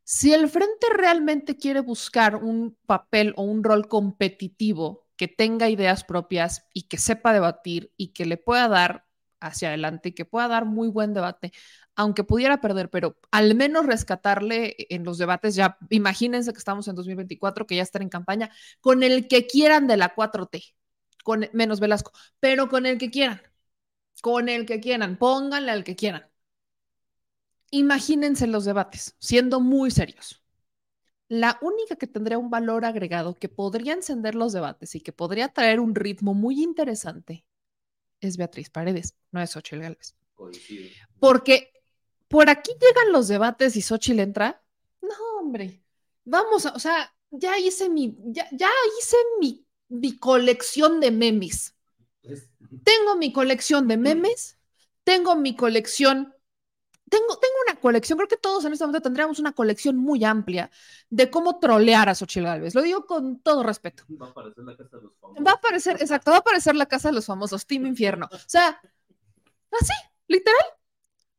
Si 0.04 0.34
el 0.34 0.50
frente 0.50 0.88
realmente 0.94 1.58
quiere 1.58 1.80
buscar 1.80 2.36
un 2.36 2.78
papel 2.86 3.34
o 3.38 3.44
un 3.44 3.64
rol 3.64 3.88
competitivo 3.88 5.08
que 5.16 5.28
tenga 5.28 5.70
ideas 5.70 6.04
propias 6.04 6.66
y 6.74 6.84
que 6.84 6.98
sepa 6.98 7.34
debatir 7.34 7.94
y 7.98 8.10
que 8.14 8.26
le 8.26 8.38
pueda 8.38 8.68
dar 8.68 9.06
hacia 9.40 9.70
adelante 9.70 10.10
y 10.10 10.12
que 10.14 10.26
pueda 10.26 10.48
dar 10.48 10.66
muy 10.66 10.88
buen 10.90 11.14
debate, 11.14 11.52
aunque 11.96 12.24
pudiera 12.24 12.62
perder, 12.62 12.90
pero 12.90 13.18
al 13.32 13.56
menos 13.56 13.86
rescatarle 13.86 14.76
en 14.90 15.04
los 15.04 15.18
debates, 15.18 15.56
ya 15.56 15.78
imagínense 15.90 16.52
que 16.54 16.58
estamos 16.60 16.88
en 16.88 16.96
2024, 16.96 17.68
que 17.68 17.76
ya 17.76 17.84
están 17.84 18.02
en 18.04 18.10
campaña, 18.10 18.52
con 18.82 19.04
el 19.04 19.28
que 19.28 19.48
quieran 19.48 19.88
de 19.88 19.98
la 19.98 20.14
4T, 20.14 20.64
con 21.24 21.50
menos 21.54 21.80
Velasco, 21.80 22.12
pero 22.40 22.70
con 22.70 22.86
el 22.86 22.98
que 22.98 23.12
quieran, 23.12 23.42
con 24.22 24.50
el 24.50 24.66
que 24.66 24.80
quieran, 24.82 25.18
pónganle 25.18 25.72
al 25.72 25.84
que 25.86 25.96
quieran. 25.96 26.26
Imagínense 27.76 28.46
los 28.46 28.66
debates, 28.66 29.16
siendo 29.18 29.60
muy 29.60 29.90
serios. 29.90 30.44
La 31.28 31.58
única 31.60 31.96
que 31.96 32.06
tendría 32.06 32.38
un 32.38 32.52
valor 32.52 32.86
agregado 32.86 33.34
que 33.34 33.50
podría 33.50 33.94
encender 33.94 34.36
los 34.36 34.54
debates 34.54 34.94
y 34.94 35.02
que 35.02 35.12
podría 35.12 35.48
traer 35.50 35.80
un 35.80 35.96
ritmo 35.96 36.36
muy 36.36 36.62
interesante 36.62 37.44
es 38.22 38.38
Beatriz 38.38 38.70
Paredes, 38.70 39.16
no 39.32 39.42
es 39.42 39.50
Xochitl 39.50 39.82
Gálvez. 39.82 40.16
Porque 41.20 41.74
por 42.28 42.48
aquí 42.48 42.74
llegan 42.80 43.12
los 43.12 43.28
debates 43.28 43.76
y 43.76 43.82
Xochitl 43.82 44.20
entra. 44.20 44.64
No, 45.02 45.40
hombre, 45.40 45.84
vamos, 46.26 46.68
a, 46.68 46.74
o 46.74 46.80
sea, 46.80 47.12
ya 47.32 47.58
hice 47.58 47.90
mi, 47.90 48.16
ya, 48.26 48.48
ya 48.52 48.70
hice 49.00 49.18
mi, 49.40 49.66
mi 49.88 50.16
colección 50.20 51.00
de 51.00 51.10
memes. 51.10 51.74
Tengo 52.84 53.16
mi 53.18 53.34
colección 53.34 53.88
de 53.88 53.98
memes, 53.98 54.60
tengo 55.04 55.36
mi 55.36 55.56
colección 55.56 56.33
tengo, 57.18 57.54
una 57.68 57.80
colección, 57.80 58.18
creo 58.18 58.28
que 58.28 58.38
todos 58.38 58.66
en 58.66 58.74
este 58.74 58.86
momento 58.86 59.02
tendríamos 59.02 59.40
una 59.40 59.54
colección 59.54 59.98
muy 59.98 60.24
amplia 60.24 60.70
de 61.10 61.30
cómo 61.30 61.60
trolear 61.60 62.10
a 62.10 62.16
Xochitl 62.16 62.46
Galvez. 62.46 62.76
Lo 62.76 62.82
digo 62.82 63.06
con 63.06 63.40
todo 63.40 63.64
respeto. 63.64 64.04
Va 64.10 64.28
a 64.28 64.30
aparecer 64.30 64.64
la 64.66 64.76
casa 64.76 64.98
de 64.98 65.04
los 65.04 65.16
famosos. 65.20 65.46
Va 65.46 65.52
a 65.52 65.54
aparecer, 65.56 65.98
exacto, 66.02 66.32
va 66.32 66.38
a 66.38 66.40
aparecer 66.40 66.76
la 66.76 66.86
casa 66.86 67.10
de 67.10 67.16
los 67.16 67.26
famosos, 67.26 67.66
Team 67.66 67.86
Infierno. 67.86 68.30
O 68.32 68.38
sea, 68.48 68.82
así, 69.80 69.94
literal. 70.28 70.66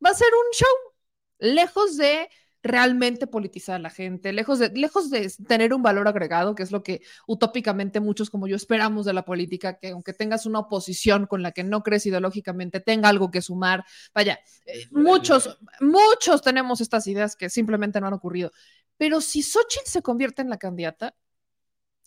Va 0.05 0.11
a 0.11 0.15
ser 0.15 0.29
un 0.33 0.53
show. 0.53 0.95
Lejos 1.39 1.97
de 1.97 2.29
realmente 2.65 3.27
politizar 3.27 3.77
a 3.77 3.79
la 3.79 3.91
gente, 3.91 4.33
lejos 4.33 4.59
de, 4.59 4.71
lejos 4.71 5.11
de 5.11 5.31
tener 5.47 5.75
un 5.75 5.83
valor 5.83 6.09
agregado, 6.09 6.55
que 6.55 6.63
es 6.63 6.73
lo 6.73 6.83
que 6.83 7.03
utópicamente 7.27 8.01
muchos 8.01 8.31
como 8.31 8.49
yo 8.49 8.57
esperamos 8.57 9.05
de 9.05 9.13
la 9.13 9.25
política, 9.27 9.79
que 9.79 9.91
aunque 9.91 10.15
tengas 10.15 10.47
una 10.47 10.61
oposición 10.61 11.27
con 11.27 11.43
la 11.43 11.53
que 11.53 11.63
no 11.63 11.83
crees 11.83 12.07
ideológicamente, 12.07 12.81
tenga 12.81 13.11
algo 13.11 13.31
que 13.31 13.43
sumar. 13.43 13.85
Vaya, 14.15 14.41
eh, 14.65 14.87
muchos, 14.91 15.59
muchos 15.81 16.41
tenemos 16.41 16.81
estas 16.81 17.07
ideas 17.07 17.37
que 17.37 17.51
simplemente 17.51 18.01
no 18.01 18.07
han 18.07 18.15
ocurrido. 18.15 18.51
Pero 18.97 19.21
si 19.21 19.43
Xochitl 19.43 19.87
se 19.87 20.01
convierte 20.01 20.41
en 20.41 20.49
la 20.49 20.57
candidata, 20.57 21.15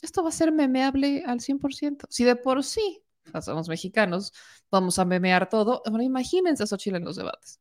esto 0.01 0.23
va 0.23 0.29
a 0.29 0.31
ser 0.31 0.51
memeable 0.51 1.23
al 1.27 1.39
100%. 1.39 2.07
Si 2.09 2.23
de 2.23 2.35
por 2.35 2.63
sí, 2.63 3.03
somos 3.43 3.69
mexicanos, 3.69 4.33
vamos 4.71 4.97
a 4.97 5.05
memear 5.05 5.49
todo, 5.49 5.83
ahora 5.85 6.03
imagínense 6.03 6.63
a 6.63 6.67
Xochitl 6.67 6.95
en 6.95 7.05
los 7.05 7.15
debates 7.15 7.59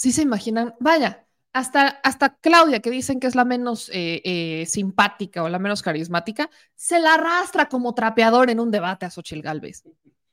sí 0.00 0.12
se 0.12 0.22
imaginan, 0.22 0.74
vaya, 0.80 1.26
hasta, 1.52 1.88
hasta 1.88 2.34
Claudia, 2.36 2.80
que 2.80 2.90
dicen 2.90 3.20
que 3.20 3.26
es 3.26 3.34
la 3.34 3.44
menos 3.44 3.90
eh, 3.90 4.22
eh, 4.24 4.64
simpática 4.64 5.42
o 5.42 5.48
la 5.50 5.58
menos 5.58 5.82
carismática, 5.82 6.48
se 6.74 6.98
la 7.00 7.14
arrastra 7.14 7.68
como 7.68 7.94
trapeador 7.94 8.48
en 8.48 8.60
un 8.60 8.70
debate 8.70 9.04
a 9.04 9.10
Xochil. 9.10 9.42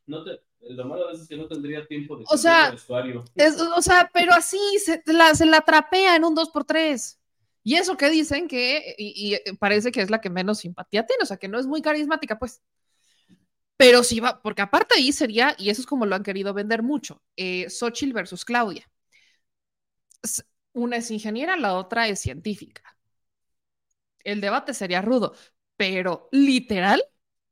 No 0.05 0.23
te, 0.23 0.39
lo 0.69 0.85
malo 0.85 1.11
es 1.11 1.27
que 1.27 1.35
no 1.35 1.49
tendría 1.49 1.85
tiempo 1.85 2.15
de 2.15 2.23
o 2.29 2.37
sea, 2.37 2.71
vestuario. 2.71 3.25
o 3.75 3.81
sea, 3.81 4.09
pero 4.13 4.31
así 4.31 4.57
se 4.79 5.03
la, 5.07 5.35
se 5.35 5.45
la 5.45 5.59
trapea 5.59 6.15
en 6.15 6.23
un 6.23 6.33
2x3. 6.33 7.17
Y 7.61 7.75
eso 7.75 7.97
que 7.97 8.09
dicen 8.09 8.47
que, 8.47 8.95
y, 8.97 9.35
y, 9.35 9.53
parece 9.57 9.91
que 9.91 9.99
es 9.99 10.09
la 10.09 10.21
que 10.21 10.29
menos 10.29 10.59
simpatía 10.59 11.05
tiene, 11.05 11.23
o 11.23 11.25
sea, 11.25 11.35
que 11.35 11.49
no 11.49 11.59
es 11.59 11.67
muy 11.67 11.81
carismática, 11.81 12.39
pues. 12.39 12.61
Pero 13.75 14.01
sí 14.01 14.21
va, 14.21 14.41
porque 14.41 14.61
aparte 14.61 14.95
ahí 14.95 15.11
sería, 15.11 15.57
y 15.57 15.69
eso 15.69 15.81
es 15.81 15.87
como 15.87 16.05
lo 16.05 16.15
han 16.15 16.23
querido 16.23 16.53
vender 16.53 16.83
mucho, 16.83 17.21
eh, 17.35 17.69
Xochitl 17.69 18.13
versus 18.13 18.45
Claudia 18.45 18.89
una 20.73 20.97
es 20.97 21.11
ingeniera, 21.11 21.57
la 21.57 21.75
otra 21.75 22.07
es 22.07 22.19
científica. 22.19 22.97
El 24.23 24.41
debate 24.41 24.73
sería 24.73 25.01
rudo, 25.01 25.33
pero 25.77 26.27
literal, 26.31 27.03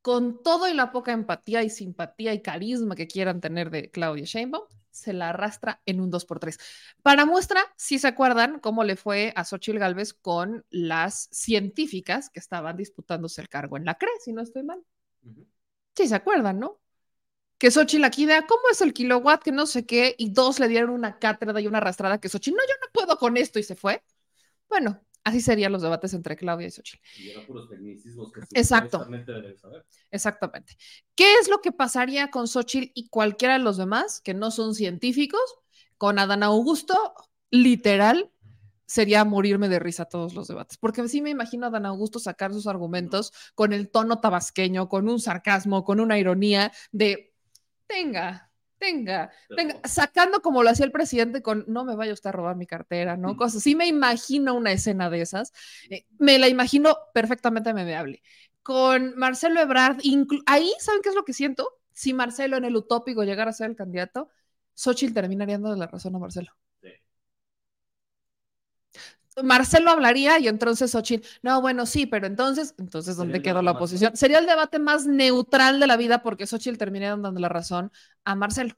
con 0.02 0.44
todo 0.44 0.68
y 0.68 0.74
la 0.74 0.92
poca 0.92 1.12
empatía 1.14 1.64
y 1.64 1.70
simpatía 1.70 2.34
y 2.34 2.42
carisma 2.42 2.96
que 2.96 3.08
quieran 3.08 3.42
tener 3.42 3.70
de 3.72 3.90
Claudia 3.92 4.26
Sheinbaum, 4.26 4.66
se 4.92 5.14
la 5.14 5.30
arrastra 5.30 5.82
en 5.86 6.02
un 6.02 6.10
2x3. 6.10 6.60
Para 7.02 7.26
muestra, 7.26 7.62
si 7.78 8.00
se 8.00 8.08
acuerdan 8.08 8.60
cómo 8.60 8.84
le 8.84 8.96
fue 8.96 9.34
a 9.36 9.44
Xochitl 9.44 9.80
Galvez 9.80 10.14
con 10.14 10.66
las 10.70 11.28
científicas 11.32 12.30
que 12.30 12.40
estaban 12.40 12.78
disputándose 12.78 13.42
el 13.42 13.50
cargo 13.50 13.78
en 13.78 13.86
la 13.86 13.96
CRE, 13.96 14.12
si 14.24 14.34
no 14.34 14.42
estoy 14.42 14.64
mal. 14.64 14.82
Sí, 15.96 16.08
se 16.08 16.16
acuerdan, 16.16 16.60
¿no? 16.60 16.80
Que 17.58 17.72
Xochitl 17.72 18.04
aquí 18.04 18.26
vea 18.26 18.46
cómo 18.46 18.62
es 18.72 18.82
el 18.82 18.94
kilowatt, 18.94 19.44
que 19.44 19.52
no 19.52 19.66
sé 19.66 19.86
qué, 19.86 20.16
y 20.18 20.32
dos 20.32 20.60
le 20.60 20.68
dieron 20.68 20.90
una 20.90 21.20
cátedra 21.20 21.60
y 21.62 21.68
una 21.68 21.78
arrastrada 21.78 22.20
que 22.20 22.30
Xochitl, 22.30 22.56
no, 22.56 22.64
yo 22.64 22.74
no 22.82 22.92
puedo 22.92 23.18
con 23.18 23.38
esto 23.38 23.60
y 23.60 23.64
se 23.64 23.76
fue. 23.76 24.04
Bueno, 24.68 25.02
así 25.24 25.42
serían 25.42 25.72
los 25.72 25.82
debates 25.82 26.14
entre 26.14 26.36
Claudia 26.36 26.68
y 26.68 26.72
Xochitl. 26.72 27.02
Y 27.18 27.30
eran 27.30 27.46
puros 27.46 27.70
tecnicismos 27.70 28.32
que 28.32 28.42
Exacto. 28.54 29.06
saber. 29.60 29.86
Exactamente. 30.12 30.78
¿Qué 31.16 31.36
es 31.36 31.50
lo 31.50 31.62
que 31.62 31.72
pasaría 31.72 32.30
con 32.30 32.48
Xochitl 32.48 32.92
y 32.94 33.10
cualquiera 33.10 33.54
de 33.54 33.64
los 33.64 33.78
demás 33.78 34.22
que 34.22 34.34
no 34.34 34.52
son 34.52 34.76
científicos? 34.76 35.42
Con 35.98 36.20
Adán 36.20 36.44
Augusto, 36.44 37.14
literal, 37.50 38.32
sería 38.86 39.26
morirme 39.26 39.70
de 39.70 39.80
risa 39.80 40.06
todos 40.06 40.34
los 40.34 40.48
debates. 40.48 40.78
Porque 40.78 41.08
sí 41.08 41.22
me 41.22 41.30
imagino 41.30 41.66
a 41.66 41.70
Adán 41.70 41.86
Augusto 41.86 42.20
sacar 42.20 42.54
sus 42.54 42.68
argumentos 42.68 43.34
con 43.56 43.74
el 43.74 43.90
tono 43.90 44.20
tabasqueño, 44.20 44.90
con 44.90 45.10
un 45.10 45.20
sarcasmo, 45.20 45.84
con 45.84 46.00
una 46.00 46.20
ironía 46.20 46.72
de, 46.92 47.35
tenga, 47.88 48.52
tenga, 48.78 49.32
tenga, 49.56 49.80
sacando 49.88 50.42
como 50.42 50.64
lo 50.64 50.70
hacía 50.70 50.86
el 50.86 50.92
presidente 50.92 51.42
con, 51.42 51.66
no 51.68 51.86
me 51.86 51.96
vaya 51.96 52.14
usted 52.14 52.30
a 52.30 52.34
robar 52.34 52.56
mi 52.56 52.66
cartera, 52.66 53.18
¿no? 53.18 53.36
Cosas. 53.38 53.64
Sí 53.64 53.76
me 53.76 53.88
imagino 53.88 54.54
una 54.54 54.72
escena 54.72 55.10
de 55.10 55.22
esas. 55.22 55.54
Eh, 55.90 56.06
me 56.18 56.40
la 56.40 56.48
imagino 56.48 56.98
perfectamente 57.14 57.74
memeable 57.74 58.22
con 58.66 59.16
Marcelo 59.16 59.62
Ebrard, 59.62 60.00
ahí, 60.48 60.74
¿saben 60.80 61.02
qué 61.04 61.10
es 61.10 61.16
lo 61.16 61.24
que 61.24 61.34
siento? 61.34 61.70
Si 61.94 62.14
Marcelo 62.16 62.58
en 62.58 62.66
el 62.66 62.76
utópico 62.76 63.24
llegara 63.24 63.52
a 63.52 63.54
ser 63.54 63.70
el 63.70 63.76
candidato, 63.76 64.32
Xochitl 64.74 65.14
terminaría 65.14 65.60
dando 65.60 65.76
la 65.76 65.86
razón 65.86 66.16
a 66.16 66.18
Marcelo. 66.18 66.52
Marcelo 69.44 69.92
hablaría 69.92 70.40
y 70.40 70.48
entonces 70.48 70.92
Xochitl, 70.92 71.28
no, 71.42 71.62
bueno, 71.62 71.86
sí, 71.86 72.06
pero 72.06 72.28
entonces, 72.28 72.74
entonces, 72.78 73.18
¿dónde 73.18 73.42
quedó 73.42 73.62
la 73.62 73.72
oposición? 73.72 74.16
Sería 74.16 74.40
el 74.40 74.46
debate 74.46 74.80
más 74.80 75.06
neutral 75.06 75.80
de 75.80 75.88
la 75.88 75.98
vida 75.98 76.22
porque 76.22 76.48
Xochitl 76.48 76.78
terminaría 76.78 77.16
dando 77.16 77.40
la 77.40 77.50
razón 77.50 77.92
a 78.24 78.36
Marcelo. 78.36 78.76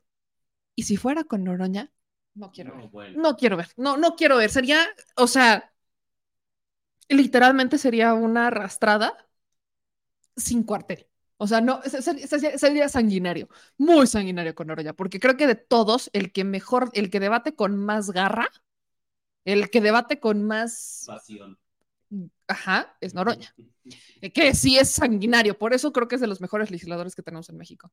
Y 0.75 0.83
si 0.83 0.97
fuera 0.97 1.23
con 1.23 1.43
Noroña, 1.43 1.91
no 2.35 2.51
quiero 2.51 2.75
no, 2.75 2.89
ver. 2.89 3.17
No 3.17 3.35
quiero 3.35 3.57
ver, 3.57 3.69
no, 3.77 3.97
no 3.97 4.15
quiero 4.15 4.37
ver. 4.37 4.49
Sería, 4.49 4.79
o 5.15 5.27
sea, 5.27 5.73
literalmente 7.09 7.77
sería 7.77 8.13
una 8.13 8.47
arrastrada 8.47 9.27
sin 10.35 10.63
cuartel. 10.63 11.07
O 11.37 11.47
sea, 11.47 11.61
no, 11.61 11.81
sería 11.83 12.89
sanguinario, 12.89 13.47
muy 13.77 14.07
sanguinario 14.07 14.55
con 14.55 14.67
Noroña, 14.67 14.93
porque 14.93 15.19
creo 15.19 15.37
que 15.37 15.45
de 15.45 15.55
todos, 15.55 16.09
el 16.13 16.31
que 16.31 16.43
mejor, 16.43 16.89
el 16.93 17.11
que 17.11 17.19
debate 17.19 17.53
con 17.53 17.77
más 17.77 18.09
garra, 18.09 18.49
el 19.53 19.69
que 19.69 19.81
debate 19.81 20.19
con 20.19 20.43
más 20.43 21.03
pasión. 21.07 21.57
Ajá, 22.47 22.95
es 23.01 23.13
Noroña, 23.13 23.53
que 24.33 24.53
sí 24.53 24.77
es 24.77 24.91
sanguinario, 24.91 25.57
por 25.57 25.73
eso 25.73 25.91
creo 25.91 26.07
que 26.07 26.15
es 26.15 26.21
de 26.21 26.27
los 26.27 26.39
mejores 26.39 26.71
legisladores 26.71 27.15
que 27.15 27.23
tenemos 27.23 27.49
en 27.49 27.57
México. 27.57 27.91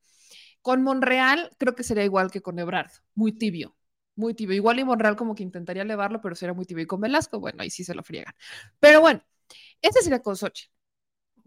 Con 0.62 0.82
Monreal 0.82 1.50
creo 1.58 1.74
que 1.74 1.82
sería 1.82 2.04
igual 2.04 2.30
que 2.30 2.42
con 2.42 2.58
Ebrard, 2.58 2.92
muy 3.14 3.32
tibio, 3.32 3.76
muy 4.14 4.34
tibio. 4.34 4.54
Igual 4.54 4.78
y 4.78 4.84
Monreal 4.84 5.16
como 5.16 5.34
que 5.34 5.42
intentaría 5.42 5.82
elevarlo, 5.82 6.20
pero 6.20 6.34
sería 6.34 6.54
muy 6.54 6.66
tibio. 6.66 6.84
Y 6.84 6.86
con 6.86 7.00
Velasco, 7.00 7.40
bueno, 7.40 7.62
ahí 7.62 7.70
sí 7.70 7.82
se 7.82 7.94
lo 7.94 8.02
friegan. 8.04 8.34
Pero 8.78 9.00
bueno, 9.00 9.24
este 9.82 10.02
sería 10.02 10.22
con 10.22 10.36
Xochitl 10.36 10.70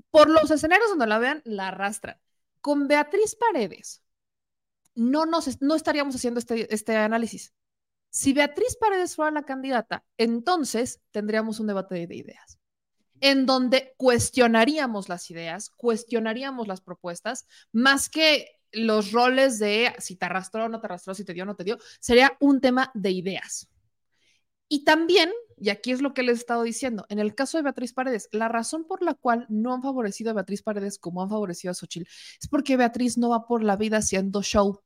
por 0.09 0.29
los 0.29 0.49
escenarios 0.51 0.89
donde 0.89 1.07
la 1.07 1.19
vean, 1.19 1.41
la 1.45 1.69
arrastran. 1.69 2.19
Con 2.61 2.87
Beatriz 2.87 3.35
Paredes, 3.35 4.03
no, 4.95 5.25
nos, 5.25 5.61
no 5.61 5.75
estaríamos 5.75 6.15
haciendo 6.15 6.39
este, 6.39 6.73
este 6.73 6.95
análisis. 6.95 7.53
Si 8.09 8.33
Beatriz 8.33 8.77
Paredes 8.79 9.15
fuera 9.15 9.31
la 9.31 9.43
candidata, 9.43 10.03
entonces 10.17 11.01
tendríamos 11.11 11.59
un 11.59 11.67
debate 11.67 12.07
de 12.07 12.15
ideas, 12.15 12.59
en 13.19 13.45
donde 13.45 13.93
cuestionaríamos 13.97 15.09
las 15.09 15.29
ideas, 15.29 15.69
cuestionaríamos 15.69 16.67
las 16.67 16.81
propuestas, 16.81 17.47
más 17.71 18.09
que 18.09 18.57
los 18.71 19.11
roles 19.11 19.59
de 19.59 19.93
si 19.99 20.15
te 20.15 20.25
arrastró 20.25 20.65
o 20.65 20.69
no 20.69 20.79
te 20.79 20.87
arrastró, 20.87 21.13
si 21.13 21.23
te 21.23 21.33
dio 21.33 21.43
o 21.43 21.45
no 21.45 21.55
te 21.55 21.63
dio, 21.63 21.77
sería 21.99 22.35
un 22.39 22.61
tema 22.61 22.91
de 22.93 23.11
ideas. 23.11 23.69
Y 24.69 24.83
también, 24.83 25.31
y 25.57 25.69
aquí 25.69 25.91
es 25.91 26.01
lo 26.01 26.13
que 26.13 26.23
les 26.23 26.37
he 26.37 26.39
estado 26.39 26.63
diciendo, 26.63 27.05
en 27.09 27.19
el 27.19 27.35
caso 27.35 27.57
de 27.57 27.63
Beatriz 27.63 27.93
Paredes, 27.93 28.27
la 28.31 28.49
razón 28.49 28.85
por 28.85 29.01
la 29.01 29.13
cual 29.13 29.45
no 29.49 29.73
han 29.73 29.81
favorecido 29.81 30.31
a 30.31 30.33
Beatriz 30.33 30.61
Paredes 30.61 30.99
como 30.99 31.23
han 31.23 31.29
favorecido 31.29 31.71
a 31.71 31.73
Xochitl 31.73 32.09
es 32.41 32.47
porque 32.49 32.75
Beatriz 32.75 33.17
no 33.17 33.29
va 33.29 33.47
por 33.47 33.63
la 33.63 33.77
vida 33.77 33.97
haciendo 33.97 34.41
show 34.41 34.81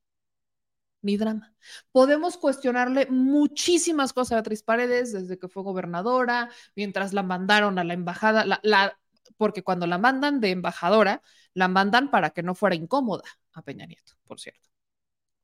ni 1.02 1.18
drama. 1.18 1.54
Podemos 1.92 2.38
cuestionarle 2.38 3.08
muchísimas 3.08 4.14
cosas 4.14 4.34
a 4.34 4.36
Beatriz 4.36 4.64
Paredes 4.64 5.12
desde 5.14 5.38
que 5.38 5.48
fue 5.48 5.64
gobernadora, 5.64 6.50
mientras 6.76 7.14
la 7.14 7.24
mandaron 7.24 7.80
a 7.80 7.84
la 7.84 7.94
embajada, 7.94 8.46
la, 8.46 9.00
porque 9.38 9.64
cuando 9.64 9.88
la 9.88 9.98
mandan 9.98 10.40
de 10.40 10.52
embajadora, 10.52 11.22
la 11.54 11.68
mandan 11.68 12.12
para 12.12 12.30
que 12.32 12.44
no 12.44 12.56
fuera 12.56 12.76
incómoda 12.76 13.24
a 13.54 13.62
Peña 13.62 13.86
Nieto, 13.86 14.14
por 14.28 14.40
cierto. 14.40 14.70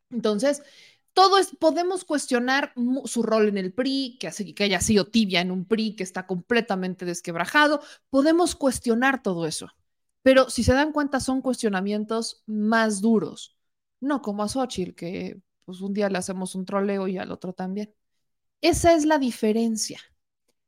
Entonces, 0.10 0.62
todo 1.14 1.39
es, 1.39 1.55
podemos 1.60 2.05
cuestionar 2.05 2.74
su 3.05 3.24
rol 3.24 3.47
en 3.47 3.58
el 3.58 3.74
PRI, 3.74 4.18
que, 4.20 4.53
que 4.53 4.64
haya 4.64 4.80
sido 4.82 5.05
tibia 5.05 5.41
en 5.41 5.51
un 5.51 5.66
PRI 5.66 5.95
que 5.95 6.03
está 6.03 6.28
completamente 6.28 7.05
desquebrajado, 7.05 7.82
podemos 8.10 8.55
cuestionar 8.55 9.24
todo 9.24 9.47
eso. 9.47 9.70
Pero 10.22 10.49
si 10.49 10.64
se 10.64 10.74
dan 10.74 10.91
cuenta, 10.91 11.20
son 11.20 11.41
cuestionamientos 11.41 12.43
más 12.45 13.01
duros, 13.01 13.58
no 13.99 14.22
como 14.22 14.43
a 14.43 14.49
Xochitl, 14.49 14.93
que 14.93 15.41
pues 15.68 15.82
un 15.82 15.93
día 15.93 16.09
le 16.09 16.18
hacemos 16.18 16.55
un 16.55 16.63
troleo 16.63 17.09
y 17.09 17.18
al 17.18 17.30
otro 17.30 17.51
también. 17.51 17.93
Esa 18.61 18.93
es 18.93 19.03
la 19.03 19.20
diferencia. 19.20 19.99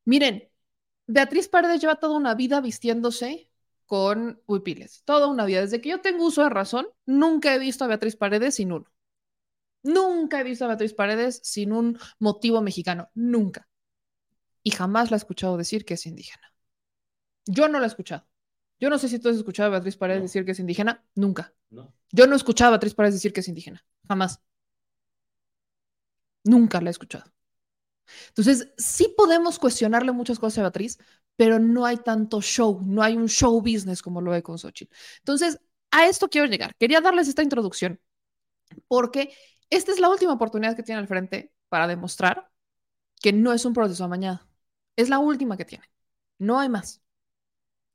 Miren, 0.04 0.50
Beatriz 1.08 1.48
Paredes 1.48 1.80
lleva 1.80 1.96
toda 1.96 2.18
una 2.18 2.36
vida 2.36 2.60
vistiéndose 2.60 3.50
con 3.86 4.44
huipiles, 4.46 5.04
toda 5.06 5.28
una 5.28 5.46
vida. 5.46 5.62
Desde 5.62 5.80
que 5.80 5.88
yo 5.88 6.02
tengo 6.02 6.26
uso 6.26 6.44
de 6.44 6.50
razón, 6.50 6.86
nunca 7.06 7.56
he 7.56 7.60
visto 7.60 7.86
a 7.86 7.88
Beatriz 7.88 8.18
Paredes 8.18 8.56
sin 8.56 8.74
uno. 8.74 8.92
Nunca 9.84 10.42
he 10.42 10.44
visto 10.44 10.66
a 10.66 10.68
Beatriz 10.68 10.94
Paredes 10.94 11.40
sin 11.46 11.72
un 11.72 11.98
motivo 12.20 12.62
mexicano, 12.62 13.10
nunca. 13.14 13.70
Y 14.64 14.72
jamás 14.72 15.12
la 15.12 15.16
he 15.16 15.20
escuchado 15.20 15.56
decir 15.56 15.86
que 15.86 15.94
es 15.94 16.06
indígena. 16.06 16.54
Yo 17.46 17.70
no 17.70 17.80
la 17.80 17.86
he 17.86 17.88
escuchado. 17.88 18.28
Yo 18.82 18.90
no 18.90 19.00
sé 19.00 19.08
si 19.08 19.20
tú 19.20 19.30
has 19.30 19.38
escuchado 19.38 19.68
a 19.68 19.72
Beatriz 19.72 19.96
Paredes 19.96 20.24
decir 20.24 20.44
que 20.44 20.52
es 20.52 20.60
indígena, 20.60 21.06
nunca. 21.16 21.54
Yo 22.12 22.28
no 22.28 22.34
he 22.34 22.36
escuchado 22.36 22.68
a 22.68 22.72
Beatriz 22.72 22.96
Paredes 22.96 23.16
decir 23.16 23.32
que 23.32 23.40
es 23.40 23.48
indígena, 23.48 23.86
jamás. 24.06 24.42
Nunca 26.50 26.82
la 26.82 26.90
he 26.90 26.92
escuchado. 26.92 27.26
Entonces, 28.30 28.74
sí 28.78 29.14
podemos 29.18 29.60
cuestionarle 29.60 30.12
muchas 30.12 30.40
cosas 30.40 30.60
a 30.60 30.62
Beatriz, 30.64 30.98
pero 31.36 31.60
no 31.60 31.86
hay 31.86 31.98
tanto 31.98 32.42
show, 32.42 32.82
no 32.86 33.02
hay 33.04 33.16
un 33.16 33.28
show 33.30 33.62
business 33.62 34.02
como 34.02 34.22
lo 34.22 34.34
hay 34.34 34.42
con 34.42 34.58
Xochitl. 34.58 34.94
Entonces, 35.20 35.60
a 35.92 36.08
esto 36.08 36.30
quiero 36.30 36.48
llegar. 36.48 36.76
Quería 36.76 37.02
darles 37.02 37.28
esta 37.28 37.44
introducción 37.44 38.00
porque 38.88 39.34
esta 39.70 39.92
es 39.92 40.00
la 40.00 40.10
última 40.10 40.34
oportunidad 40.34 40.76
que 40.76 40.84
tiene 40.84 41.02
al 41.02 41.08
frente 41.08 41.54
para 41.70 41.88
demostrar 41.88 42.52
que 43.22 43.34
no 43.34 43.54
es 43.54 43.66
un 43.66 43.74
proceso 43.74 44.04
amañado. 44.06 44.42
Es 44.96 45.10
la 45.10 45.20
última 45.20 45.58
que 45.58 45.66
tiene. 45.66 45.86
No 46.40 46.60
hay 46.60 46.70
más. 46.70 47.02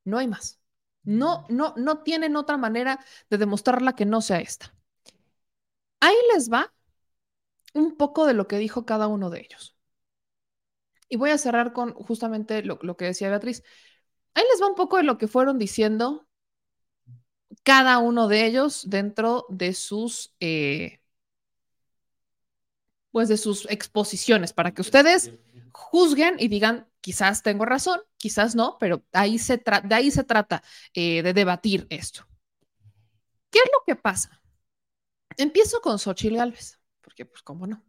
No 0.05 0.18
hay 0.18 0.28
más. 0.28 0.61
No, 1.05 1.46
no, 1.50 1.74
no 1.76 2.02
tienen 2.02 2.36
otra 2.36 2.57
manera 2.57 3.05
de 3.30 3.38
demostrarla 3.38 3.94
que 3.94 4.07
no 4.07 4.20
sea 4.22 4.40
esta. 4.40 4.74
Ahí 6.00 6.16
les 6.34 6.50
va 6.50 6.72
un 7.75 7.97
poco 7.97 8.27
de 8.27 8.35
lo 8.35 8.49
que 8.49 8.59
dijo 8.59 8.87
cada 8.87 9.09
uno 9.09 9.29
de 9.29 9.41
ellos. 9.41 9.77
Y 11.09 11.16
voy 11.16 11.31
a 11.31 11.39
cerrar 11.39 11.72
con 11.72 11.93
justamente 11.93 12.62
lo, 12.62 12.79
que 12.97 13.05
decía 13.05 13.29
Beatriz. 13.29 13.62
Ahí 14.35 14.45
les 14.51 14.62
va 14.62 14.68
un 14.68 14.75
poco 14.75 14.97
de 14.97 15.03
lo 15.03 15.18
que 15.18 15.29
fueron 15.29 15.59
diciendo 15.59 16.27
cada 17.62 17.99
uno 17.99 18.27
de 18.27 18.47
ellos 18.47 18.89
dentro 18.89 19.47
de 19.49 19.75
sus 19.75 20.35
eh, 20.41 21.01
pues 23.11 23.29
de 23.29 23.37
sus 23.37 23.66
exposiciones 23.70 24.53
para 24.53 24.72
que 24.72 24.83
ustedes 24.83 25.33
juzguen 25.72 26.35
y 26.39 26.49
digan, 26.49 26.89
quizás 27.01 27.43
tengo 27.43 27.64
razón, 27.64 28.01
quizás 28.16 28.57
no, 28.57 28.77
pero 28.81 29.05
ahí 29.12 29.39
se 29.39 29.57
de 29.57 29.95
ahí 29.95 30.11
se 30.11 30.25
trata 30.25 30.64
eh, 30.95 31.22
de 31.22 31.33
debatir 31.33 31.87
esto. 31.91 32.27
¿Qué 33.51 33.61
es 33.61 33.70
lo 33.72 33.85
que 33.87 33.95
pasa? 33.95 34.43
Empiezo 35.37 35.81
con 35.81 35.99
Xochitl 36.01 36.37
Gálvez, 36.37 36.81
porque 37.15 37.27
pues 37.27 37.43
cómo 37.43 37.67
no. 37.67 37.83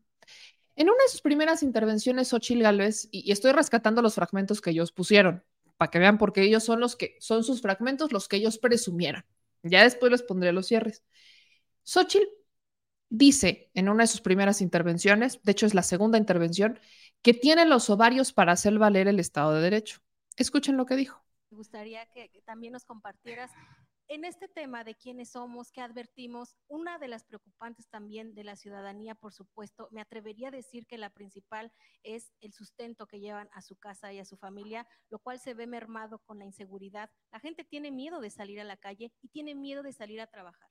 En 0.76 0.90
una 0.90 1.04
de 1.04 1.10
sus 1.10 1.22
primeras 1.22 1.64
intervenciones, 1.64 2.28
Xochitl 2.28 2.62
Gálvez, 2.62 3.08
y, 3.12 3.32
estoy 3.32 3.54
rescatando 3.54 4.02
los 4.02 4.16
fragmentos 4.16 4.62
que 4.62 4.70
ellos 4.70 4.92
pusieron, 4.92 5.44
para 5.78 5.90
que 5.90 6.00
vean, 6.00 6.18
porque 6.18 6.44
ellos 6.44 6.64
son 6.64 6.80
los 6.80 6.96
que, 6.96 7.16
son 7.20 7.44
sus 7.44 7.62
fragmentos 7.62 8.12
los 8.12 8.28
que 8.28 8.36
ellos 8.38 8.60
presumieron. 8.60 9.26
Ya 9.64 9.84
después 9.84 10.12
les 10.12 10.22
pondré 10.22 10.52
los 10.52 10.68
cierres. 10.68 11.04
Xochitl 11.84 12.28
dice 13.10 13.72
en 13.74 13.90
una 13.90 14.04
de 14.04 14.08
sus 14.08 14.22
primeras 14.22 14.62
intervenciones, 14.62 15.42
de 15.42 15.52
hecho 15.54 15.66
es 15.66 15.74
la 15.74 15.84
segunda 15.84 16.18
intervención, 16.18 16.80
que 17.22 17.34
tiene 17.34 17.66
los 17.66 17.90
ovarios 17.90 18.32
para 18.32 18.52
hacer 18.52 18.78
valer 18.78 19.08
el 19.08 19.20
Estado 19.20 19.54
de 19.54 19.62
Derecho. 19.62 20.02
Escuchen 20.36 20.78
lo 20.78 20.86
que 20.86 20.96
dijo. 20.96 21.24
Me 21.50 21.58
gustaría 21.58 22.06
que, 22.08 22.30
también 22.46 22.74
nos 22.74 22.86
compartieras, 22.86 23.50
en 24.16 24.24
este 24.24 24.47
tema 24.47 24.86
de 24.86 24.95
quiénes 24.95 25.32
somos, 25.32 25.74
qué 25.74 25.82
advertimos, 25.82 26.55
una 26.70 26.97
de 26.99 27.09
las 27.09 27.26
preocupantes 27.26 27.89
también 27.89 28.34
de 28.34 28.45
la 28.45 28.55
ciudadanía, 28.55 29.13
por 29.13 29.34
supuesto, 29.34 29.89
me 29.91 29.99
atrevería 29.99 30.47
a 30.47 30.51
decir 30.51 30.88
que 30.88 30.97
la 30.97 31.09
principal 31.09 31.74
es 32.01 32.32
el 32.39 32.53
sustento 32.53 33.07
que 33.07 33.20
llevan 33.20 33.49
a 33.51 33.61
su 33.61 33.76
casa 33.76 34.13
y 34.13 34.20
a 34.20 34.26
su 34.26 34.38
familia, 34.38 34.88
lo 35.09 35.20
cual 35.20 35.38
se 35.39 35.53
ve 35.53 35.68
mermado 35.68 36.20
con 36.20 36.39
la 36.39 36.45
inseguridad. 36.45 37.09
La 37.30 37.41
gente 37.41 37.66
tiene 37.66 37.91
miedo 37.91 38.22
de 38.22 38.30
salir 38.30 38.61
a 38.61 38.63
la 38.63 38.78
calle 38.78 39.11
y 39.22 39.28
tiene 39.28 39.53
miedo 39.53 39.84
de 39.84 39.91
salir 39.91 40.22
a 40.22 40.28
trabajar. 40.28 40.70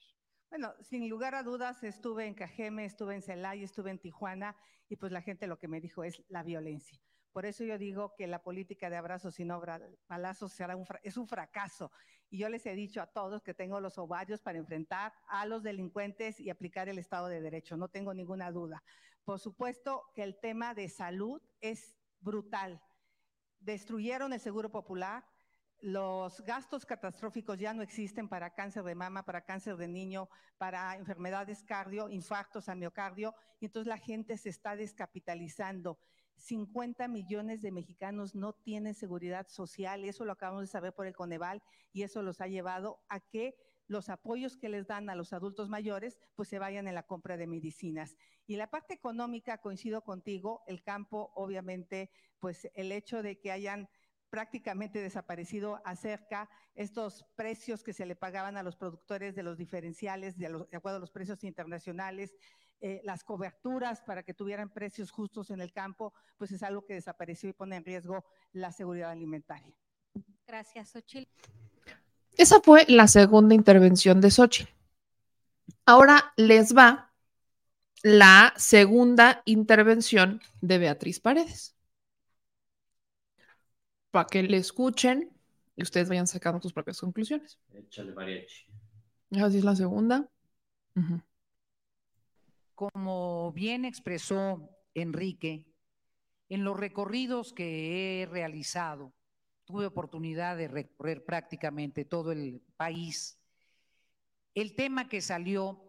Bueno, 0.49 0.73
sin 0.81 1.11
lugar 1.11 1.35
a 1.35 1.43
dudas, 1.43 1.85
estuve 1.85 2.27
en 2.27 2.35
Cajeme, 2.35 2.87
estuve 2.87 3.15
en 3.15 3.21
Celaya, 3.21 3.63
estuve 3.63 3.91
en 3.91 3.99
Tijuana 3.99 4.57
y 4.89 4.97
pues 4.97 5.13
la 5.13 5.21
gente 5.21 5.47
lo 5.49 5.59
que 5.59 5.69
me 5.69 5.83
dijo 5.83 6.03
es 6.03 6.25
la 6.29 6.43
violencia. 6.43 6.99
Por 7.35 7.47
eso 7.47 7.65
yo 7.65 7.77
digo 7.79 8.15
que 8.17 8.29
la 8.29 8.45
política 8.45 8.89
de 8.89 8.97
abrazos 8.97 9.41
y 9.41 9.45
no 9.45 9.61
balazos 10.09 10.57
es 11.03 11.17
un 11.17 11.27
fracaso. 11.27 11.91
Y 12.31 12.39
yo 12.39 12.49
les 12.49 12.67
he 12.67 12.75
dicho 12.75 13.01
a 13.01 13.07
todos 13.07 13.43
que 13.43 13.55
tengo 13.55 13.81
los 13.81 13.99
ovarios 13.99 14.41
para 14.41 14.59
enfrentar 14.59 15.13
a 15.29 15.47
los 15.47 15.63
delincuentes 15.63 16.41
y 16.41 16.51
aplicar 16.51 16.89
el 16.89 16.99
Estado 16.99 17.29
de 17.29 17.41
Derecho. 17.41 17.77
No 17.77 17.89
tengo 17.89 18.13
ninguna 18.13 18.51
duda. 18.51 18.83
Por 19.25 19.39
supuesto 19.39 20.03
que 20.15 20.23
el 20.23 20.39
tema 20.39 20.75
de 20.75 20.89
salud 20.89 21.41
es 21.61 21.97
brutal. 22.21 22.83
Destruyeron 23.61 24.33
el 24.33 24.41
Seguro 24.41 24.71
Popular, 24.71 25.25
los 25.81 26.41
gastos 26.43 26.87
catastróficos 26.87 27.59
ya 27.59 27.75
no 27.75 27.83
existen 27.83 28.27
para 28.27 28.55
cáncer 28.55 28.85
de 28.85 28.95
mama, 28.95 29.23
para 29.23 29.45
cáncer 29.45 29.77
de 29.77 29.87
niño, 29.87 30.31
para 30.57 30.97
enfermedades 30.97 31.63
cardio, 31.63 32.09
infartos 32.09 32.71
a 32.71 32.75
miocardio, 32.75 33.35
y 33.61 33.67
entonces 33.67 33.89
la 33.89 33.99
gente 33.99 34.39
se 34.39 34.49
está 34.49 34.77
descapitalizando. 34.77 35.99
50 36.37 37.09
millones 37.09 37.63
de 37.63 37.73
mexicanos 37.73 38.35
no 38.35 38.53
tienen 38.53 38.95
seguridad 38.95 39.47
social, 39.49 40.05
eso 40.05 40.25
lo 40.25 40.33
acabamos 40.33 40.63
de 40.63 40.67
saber 40.69 40.93
por 40.93 41.07
el 41.07 41.15
Coneval 41.15 41.63
y 41.93 42.03
eso 42.03 42.23
los 42.23 42.41
ha 42.41 42.47
llevado 42.47 43.01
a 43.09 43.21
que 43.21 43.55
los 43.87 44.09
apoyos 44.09 44.57
que 44.57 44.69
les 44.69 44.87
dan 44.87 45.11
a 45.11 45.15
los 45.15 45.33
adultos 45.33 45.69
mayores 45.69 46.19
pues 46.35 46.49
se 46.49 46.59
vayan 46.59 46.89
en 46.89 46.95
la 46.95 47.07
compra 47.07 47.37
de 47.37 47.47
medicinas. 47.47 48.17
Y 48.47 48.57
la 48.57 48.71
parte 48.71 48.95
económica, 48.95 49.59
coincido 49.59 50.03
contigo, 50.03 50.63
el 50.67 50.83
campo 50.83 51.33
obviamente 51.35 52.11
pues 52.41 52.69
el 52.75 52.93
hecho 52.93 53.23
de 53.23 53.41
que 53.41 53.53
hayan 53.53 53.89
prácticamente 54.31 55.01
desaparecido 55.01 55.81
acerca 55.85 56.51
estos 56.75 57.25
precios 57.37 57.85
que 57.85 57.93
se 57.93 58.05
le 58.05 58.17
pagaban 58.17 58.57
a 58.57 58.65
los 58.65 58.77
productores 58.77 59.37
de 59.37 59.45
los 59.45 59.59
diferenciales 59.59 60.37
de, 60.37 60.49
de 60.49 60.77
acuerdo 60.77 60.97
a 60.97 61.01
los 61.01 61.13
precios 61.13 61.45
internacionales, 61.45 62.35
eh, 62.81 63.01
las 63.05 63.25
coberturas 63.25 64.03
para 64.03 64.23
que 64.23 64.35
tuvieran 64.35 64.69
precios 64.71 65.11
justos 65.11 65.51
en 65.51 65.61
el 65.61 65.73
campo, 65.73 66.13
pues 66.37 66.53
es 66.53 66.63
algo 66.63 66.85
que 66.85 66.95
desapareció 66.95 67.49
y 67.49 67.53
pone 67.53 67.77
en 67.77 67.85
riesgo 67.85 68.25
la 68.53 68.73
seguridad 68.73 69.11
alimentaria. 69.11 69.75
Gracias, 70.47 70.91
Xochitl. 70.91 71.31
Esa 72.37 72.61
fue 72.61 72.85
la 72.89 73.07
segunda 73.09 73.55
intervención 73.55 74.21
de 74.21 74.31
Xochitl. 74.31 74.71
Ahora 75.87 76.33
les 76.37 76.77
va 76.77 77.13
la 78.03 78.53
segunda 78.57 79.43
intervención 79.47 80.41
de 80.61 80.79
Beatriz 80.79 81.21
Paredes. 81.21 81.75
Para 84.11 84.27
que 84.27 84.43
le 84.43 84.59
escuchen 84.59 85.31
y 85.77 85.83
ustedes 85.83 86.09
vayan 86.09 86.27
sacando 86.27 86.61
sus 86.61 86.73
propias 86.73 87.01
conclusiones. 87.01 87.59
Échale 87.73 88.13
mariachi. 88.13 88.67
Así 89.43 89.59
es 89.59 89.65
la 89.65 89.75
segunda. 89.75 90.29
Uh 90.95 91.01
-huh. 91.01 91.23
Como 92.75 93.53
bien 93.53 93.85
expresó 93.85 94.69
Enrique, 94.95 95.67
en 96.49 96.65
los 96.65 96.79
recorridos 96.79 97.53
que 97.53 98.23
he 98.23 98.27
realizado, 98.27 99.15
tuve 99.65 99.87
oportunidad 99.87 100.57
de 100.57 100.69
recorrer 100.69 101.25
prácticamente 101.25 102.05
todo 102.05 102.33
el 102.33 102.63
país. 102.77 103.41
El 104.55 104.75
tema 104.75 105.09
que 105.09 105.21
salió 105.21 105.83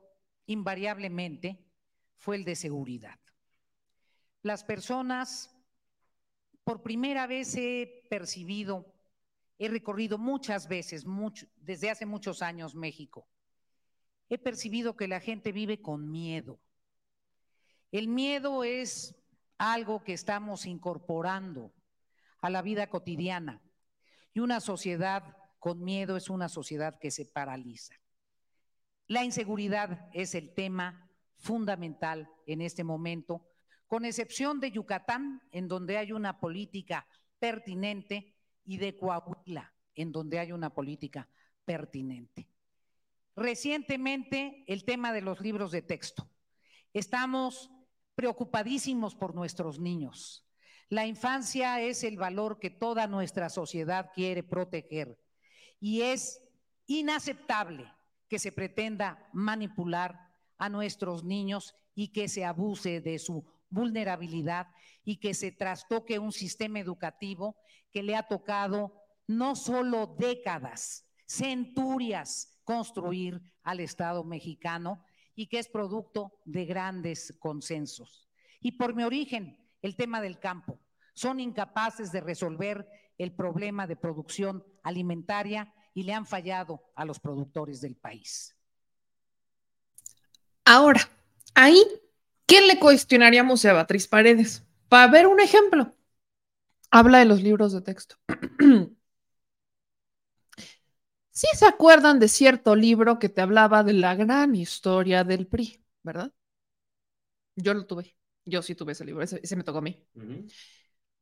invariablemente 0.45 1.65
fue 2.17 2.38
el 2.38 2.45
de 2.45 2.55
seguridad. 2.55 3.19
Las 4.43 4.63
personas, 4.63 5.55
por 6.63 6.83
primera 6.83 7.27
vez 7.27 7.55
he 7.55 8.05
percibido, 8.09 8.93
he 9.57 9.67
recorrido 9.69 10.17
muchas 10.17 10.67
veces, 10.67 11.03
desde 11.57 11.89
hace 11.89 12.05
muchos 12.05 12.41
años 12.41 12.75
México, 12.75 13.27
he 14.29 14.38
percibido 14.38 14.95
que 14.95 15.07
la 15.07 15.19
gente 15.19 15.51
vive 15.51 15.81
con 15.81 16.11
miedo. 16.11 16.59
El 17.95 18.09
miedo 18.09 18.65
es 18.65 19.15
algo 19.57 20.03
que 20.03 20.11
estamos 20.11 20.65
incorporando 20.65 21.73
a 22.41 22.49
la 22.49 22.61
vida 22.61 22.89
cotidiana 22.89 23.61
y 24.33 24.41
una 24.41 24.59
sociedad 24.59 25.37
con 25.59 25.81
miedo 25.81 26.17
es 26.17 26.29
una 26.29 26.49
sociedad 26.49 26.99
que 26.99 27.09
se 27.09 27.25
paraliza. 27.25 27.95
La 29.07 29.23
inseguridad 29.23 30.09
es 30.11 30.35
el 30.35 30.53
tema 30.53 31.09
fundamental 31.37 32.29
en 32.45 32.59
este 32.59 32.83
momento, 32.83 33.47
con 33.87 34.03
excepción 34.03 34.59
de 34.59 34.71
Yucatán, 34.71 35.41
en 35.51 35.69
donde 35.69 35.97
hay 35.97 36.11
una 36.11 36.41
política 36.41 37.07
pertinente, 37.39 38.35
y 38.65 38.75
de 38.75 38.97
Coahuila, 38.97 39.73
en 39.93 40.11
donde 40.11 40.39
hay 40.39 40.51
una 40.51 40.73
política 40.73 41.29
pertinente. 41.63 42.49
Recientemente, 43.37 44.65
el 44.67 44.83
tema 44.83 45.13
de 45.13 45.21
los 45.21 45.39
libros 45.39 45.71
de 45.71 45.81
texto. 45.81 46.29
Estamos 46.91 47.71
preocupadísimos 48.16 49.16
por 49.16 49.36
nuestros 49.36 49.80
niños. 49.80 50.45
La 50.89 51.05
infancia 51.05 51.82
es 51.82 52.03
el 52.03 52.18
valor 52.18 52.59
que 52.59 52.70
toda 52.70 53.07
nuestra 53.07 53.49
sociedad 53.49 54.11
quiere 54.13 54.43
proteger 54.43 55.20
y 55.80 56.01
es 56.01 56.41
inaceptable 56.86 57.91
que 58.30 58.39
se 58.39 58.51
pretenda 58.51 59.30
manipular 59.34 60.32
a 60.57 60.70
nuestros 60.70 61.24
niños 61.24 61.76
y 61.96 62.09
que 62.09 62.28
se 62.28 62.46
abuse 62.46 63.01
de 63.01 63.20
su 63.20 63.46
vulnerabilidad 63.70 64.67
y 65.04 65.17
que 65.17 65.33
se 65.33 65.51
trastoque 65.51 66.20
un 66.20 66.32
sistema 66.32 66.79
educativo 66.79 67.58
que 67.92 68.04
le 68.04 68.16
ha 68.16 68.24
tocado 68.24 68.93
no 69.28 69.55
solo 69.55 70.16
décadas, 70.17 71.08
centurias 71.25 72.59
construir 72.63 73.42
al 73.63 73.79
Estado 73.79 74.24
mexicano 74.24 75.04
y 75.36 75.47
que 75.47 75.59
es 75.59 75.67
producto 75.67 76.32
de 76.45 76.66
grandes 76.66 77.36
consensos. 77.39 78.28
Y 78.62 78.74
por 78.74 78.95
mi 78.95 79.03
origen, 79.03 79.59
el 79.82 79.95
tema 79.95 80.21
del 80.21 80.39
campo. 80.39 80.79
Son 81.13 81.39
incapaces 81.39 82.12
de 82.12 82.21
resolver 82.21 82.87
el 83.17 83.33
problema 83.33 83.87
de 83.87 83.95
producción 83.95 84.66
alimentaria 84.83 85.74
y 85.93 86.03
le 86.03 86.13
han 86.13 86.25
fallado 86.25 86.82
a 86.95 87.05
los 87.05 87.20
productores 87.20 87.82
del 87.82 87.95
país. 87.95 88.55
Ahora, 90.66 91.01
ahí, 91.53 91.82
¿qué 92.45 92.62
le 92.62 92.79
cuestionaríamos 92.79 93.63
a 93.66 93.74
Beatriz 93.74 94.07
Paredes? 94.07 94.63
Para 94.89 95.12
ver 95.12 95.28
un 95.28 95.39
ejemplo, 95.39 95.93
habla 96.91 97.20
de 97.20 97.25
los 97.25 97.41
libros 97.41 97.71
de 97.71 97.82
texto. 97.82 98.17
Sí 101.36 101.47
se 101.53 101.66
acuerdan 101.66 102.17
de 102.20 102.29
cierto 102.29 102.78
libro 102.78 103.20
que 103.20 103.28
te 103.28 103.41
hablaba 103.41 103.83
de 103.83 103.91
la 103.91 104.16
gran 104.16 104.55
historia 104.55 105.25
del 105.25 105.47
PRI, 105.47 105.83
¿verdad? 106.01 106.32
Yo 107.57 107.74
lo 107.74 107.86
tuve. 107.86 108.16
Yo 108.45 108.62
sí 108.62 108.74
tuve 108.74 108.93
ese 108.93 109.03
libro, 109.03 109.21
ese, 109.21 109.41
ese 109.43 109.57
me 109.57 109.63
tocó 109.63 109.79
a 109.79 109.82
mí. 109.82 110.01
Uh 110.16 110.21
-huh. 110.21 110.53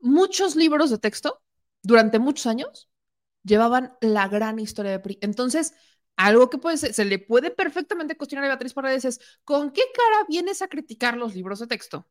Muchos 0.01 0.55
libros 0.55 0.91
de 0.91 0.99
texto, 0.99 1.41
durante 1.81 2.19
muchos 2.19 2.45
años, 2.45 2.89
llevaban 3.43 3.97
la 4.01 4.27
gran 4.27 4.59
historia 4.59 4.91
del 4.91 5.01
PRI. 5.01 5.17
Entonces, 5.21 5.73
algo 6.15 6.51
que 6.51 6.59
puede 6.59 6.77
ser, 6.77 6.93
se 6.93 7.05
le 7.05 7.17
puede 7.17 7.49
perfectamente 7.49 8.15
cuestionar 8.15 8.45
a 8.45 8.49
Beatriz 8.49 8.73
Paredes 8.73 9.05
es, 9.05 9.19
¿con 9.43 9.71
qué 9.71 9.81
cara 9.95 10.25
vienes 10.29 10.61
a 10.61 10.67
criticar 10.67 11.17
los 11.17 11.33
libros 11.33 11.57
de 11.59 11.65
texto? 11.67 12.07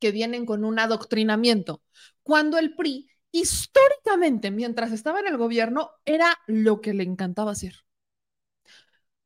Que 0.00 0.10
vienen 0.10 0.44
con 0.44 0.64
un 0.64 0.80
adoctrinamiento. 0.80 1.84
Cuando 2.24 2.58
el 2.58 2.74
PRI 2.74 3.11
históricamente, 3.32 4.50
mientras 4.50 4.92
estaba 4.92 5.20
en 5.20 5.26
el 5.26 5.38
gobierno, 5.38 5.90
era 6.04 6.38
lo 6.46 6.80
que 6.80 6.94
le 6.94 7.02
encantaba 7.02 7.52
hacer. 7.52 7.74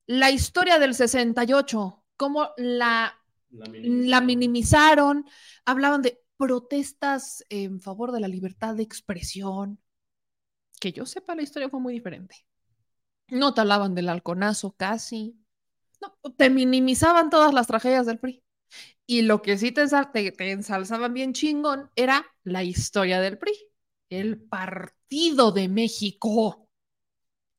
La 0.07 0.31
historia 0.31 0.79
del 0.79 0.95
68, 0.95 2.05
cómo 2.17 2.51
la, 2.57 3.13
la, 3.51 3.69
minimizaron. 3.69 4.11
la 4.11 4.21
minimizaron, 4.21 5.27
hablaban 5.65 6.03
de 6.03 6.23
protestas 6.37 7.45
en 7.49 7.81
favor 7.81 8.13
de 8.13 8.21
la 8.21 8.29
libertad 8.29 8.77
de 8.77 8.85
expresión. 8.85 9.81
Que 10.81 10.93
yo 10.93 11.07
sepa, 11.07 11.35
la 11.35 11.43
historia 11.43 11.69
fue 11.69 11.81
muy 11.81 11.95
diferente. 11.95 12.47
No 13.29 13.55
te 13.55 13.63
hablaban 13.63 13.95
del 13.95 14.09
halconazo 14.09 14.73
casi. 14.77 15.37
No, 16.01 16.17
te 16.37 16.51
minimizaban 16.51 17.31
todas 17.31 17.53
las 17.53 17.67
tragedias 17.67 18.07
del 18.07 18.21
PRI. 18.21 18.45
Y 19.07 19.23
lo 19.23 19.43
que 19.43 19.59
sí 19.59 19.73
te, 19.73 19.87
te, 20.13 20.33
te 20.33 20.51
ensalzaban 20.53 21.15
bien 21.15 21.33
chingón 21.33 21.91
era 21.97 22.25
la 22.45 22.63
historia 22.63 23.21
del 23.21 23.39
PRI 23.39 23.53
el 24.11 24.41
Partido 24.43 25.53
de 25.53 25.69
México. 25.69 26.69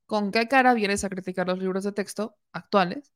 ¿Con 0.05 0.31
qué 0.31 0.47
cara 0.47 0.73
vienes 0.73 1.03
a 1.03 1.09
criticar 1.09 1.47
los 1.47 1.59
libros 1.59 1.83
de 1.83 1.91
texto 1.91 2.37
actuales? 2.53 3.13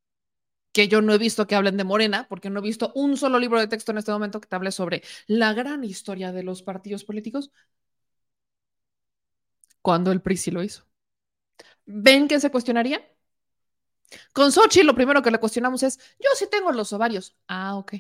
Que 0.73 0.87
yo 0.87 1.01
no 1.01 1.13
he 1.13 1.17
visto 1.17 1.47
que 1.47 1.55
hablen 1.55 1.77
de 1.77 1.83
Morena, 1.85 2.27
porque 2.29 2.49
no 2.49 2.59
he 2.59 2.63
visto 2.63 2.91
un 2.95 3.17
solo 3.17 3.39
libro 3.39 3.59
de 3.59 3.67
texto 3.67 3.91
en 3.91 3.99
este 3.99 4.11
momento 4.11 4.41
que 4.41 4.47
te 4.47 4.55
hable 4.55 4.71
sobre 4.71 5.03
la 5.27 5.53
gran 5.53 5.83
historia 5.83 6.31
de 6.31 6.43
los 6.43 6.63
partidos 6.63 7.03
políticos. 7.05 7.51
Cuando 9.81 10.11
el 10.11 10.21
PRI 10.21 10.37
sí 10.37 10.49
lo 10.51 10.63
hizo. 10.63 10.87
¿Ven 11.85 12.27
que 12.27 12.39
se 12.39 12.51
cuestionaría? 12.51 13.01
Con 14.33 14.51
Sochi 14.51 14.83
lo 14.83 14.95
primero 14.95 15.21
que 15.21 15.31
le 15.31 15.39
cuestionamos 15.39 15.83
es, 15.83 15.97
yo 16.19 16.29
sí 16.35 16.45
tengo 16.49 16.71
los 16.71 16.91
ovarios. 16.93 17.35
Ah, 17.47 17.75
ok. 17.77 17.93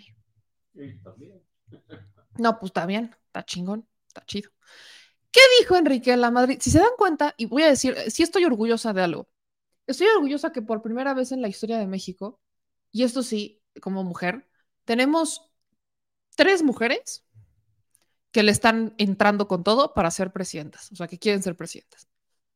No, 2.37 2.59
pues 2.59 2.69
está 2.69 2.85
bien, 2.85 3.15
está 3.27 3.45
chingón, 3.45 3.87
está 4.07 4.25
chido. 4.25 4.51
¿Qué 5.31 5.39
dijo 5.59 5.75
Enrique 5.77 6.15
la 6.17 6.31
Madrid? 6.31 6.57
Si 6.61 6.71
se 6.71 6.79
dan 6.79 6.95
cuenta, 6.97 7.33
y 7.37 7.45
voy 7.45 7.63
a 7.63 7.67
decir, 7.69 7.95
sí 8.09 8.23
estoy 8.23 8.45
orgullosa 8.45 8.93
de 8.93 9.01
algo. 9.01 9.29
Estoy 9.87 10.07
orgullosa 10.07 10.51
que 10.51 10.61
por 10.61 10.81
primera 10.81 11.13
vez 11.13 11.31
en 11.31 11.41
la 11.41 11.47
historia 11.47 11.77
de 11.77 11.87
México, 11.87 12.41
y 12.91 13.03
esto 13.03 13.23
sí, 13.23 13.61
como 13.81 14.03
mujer, 14.03 14.47
tenemos 14.85 15.51
tres 16.35 16.63
mujeres 16.63 17.25
que 18.31 18.43
le 18.43 18.51
están 18.51 18.93
entrando 18.97 19.47
con 19.47 19.63
todo 19.63 19.93
para 19.93 20.11
ser 20.11 20.31
presidentas, 20.31 20.91
o 20.91 20.95
sea, 20.95 21.07
que 21.07 21.19
quieren 21.19 21.43
ser 21.43 21.55
presidentas. 21.55 22.07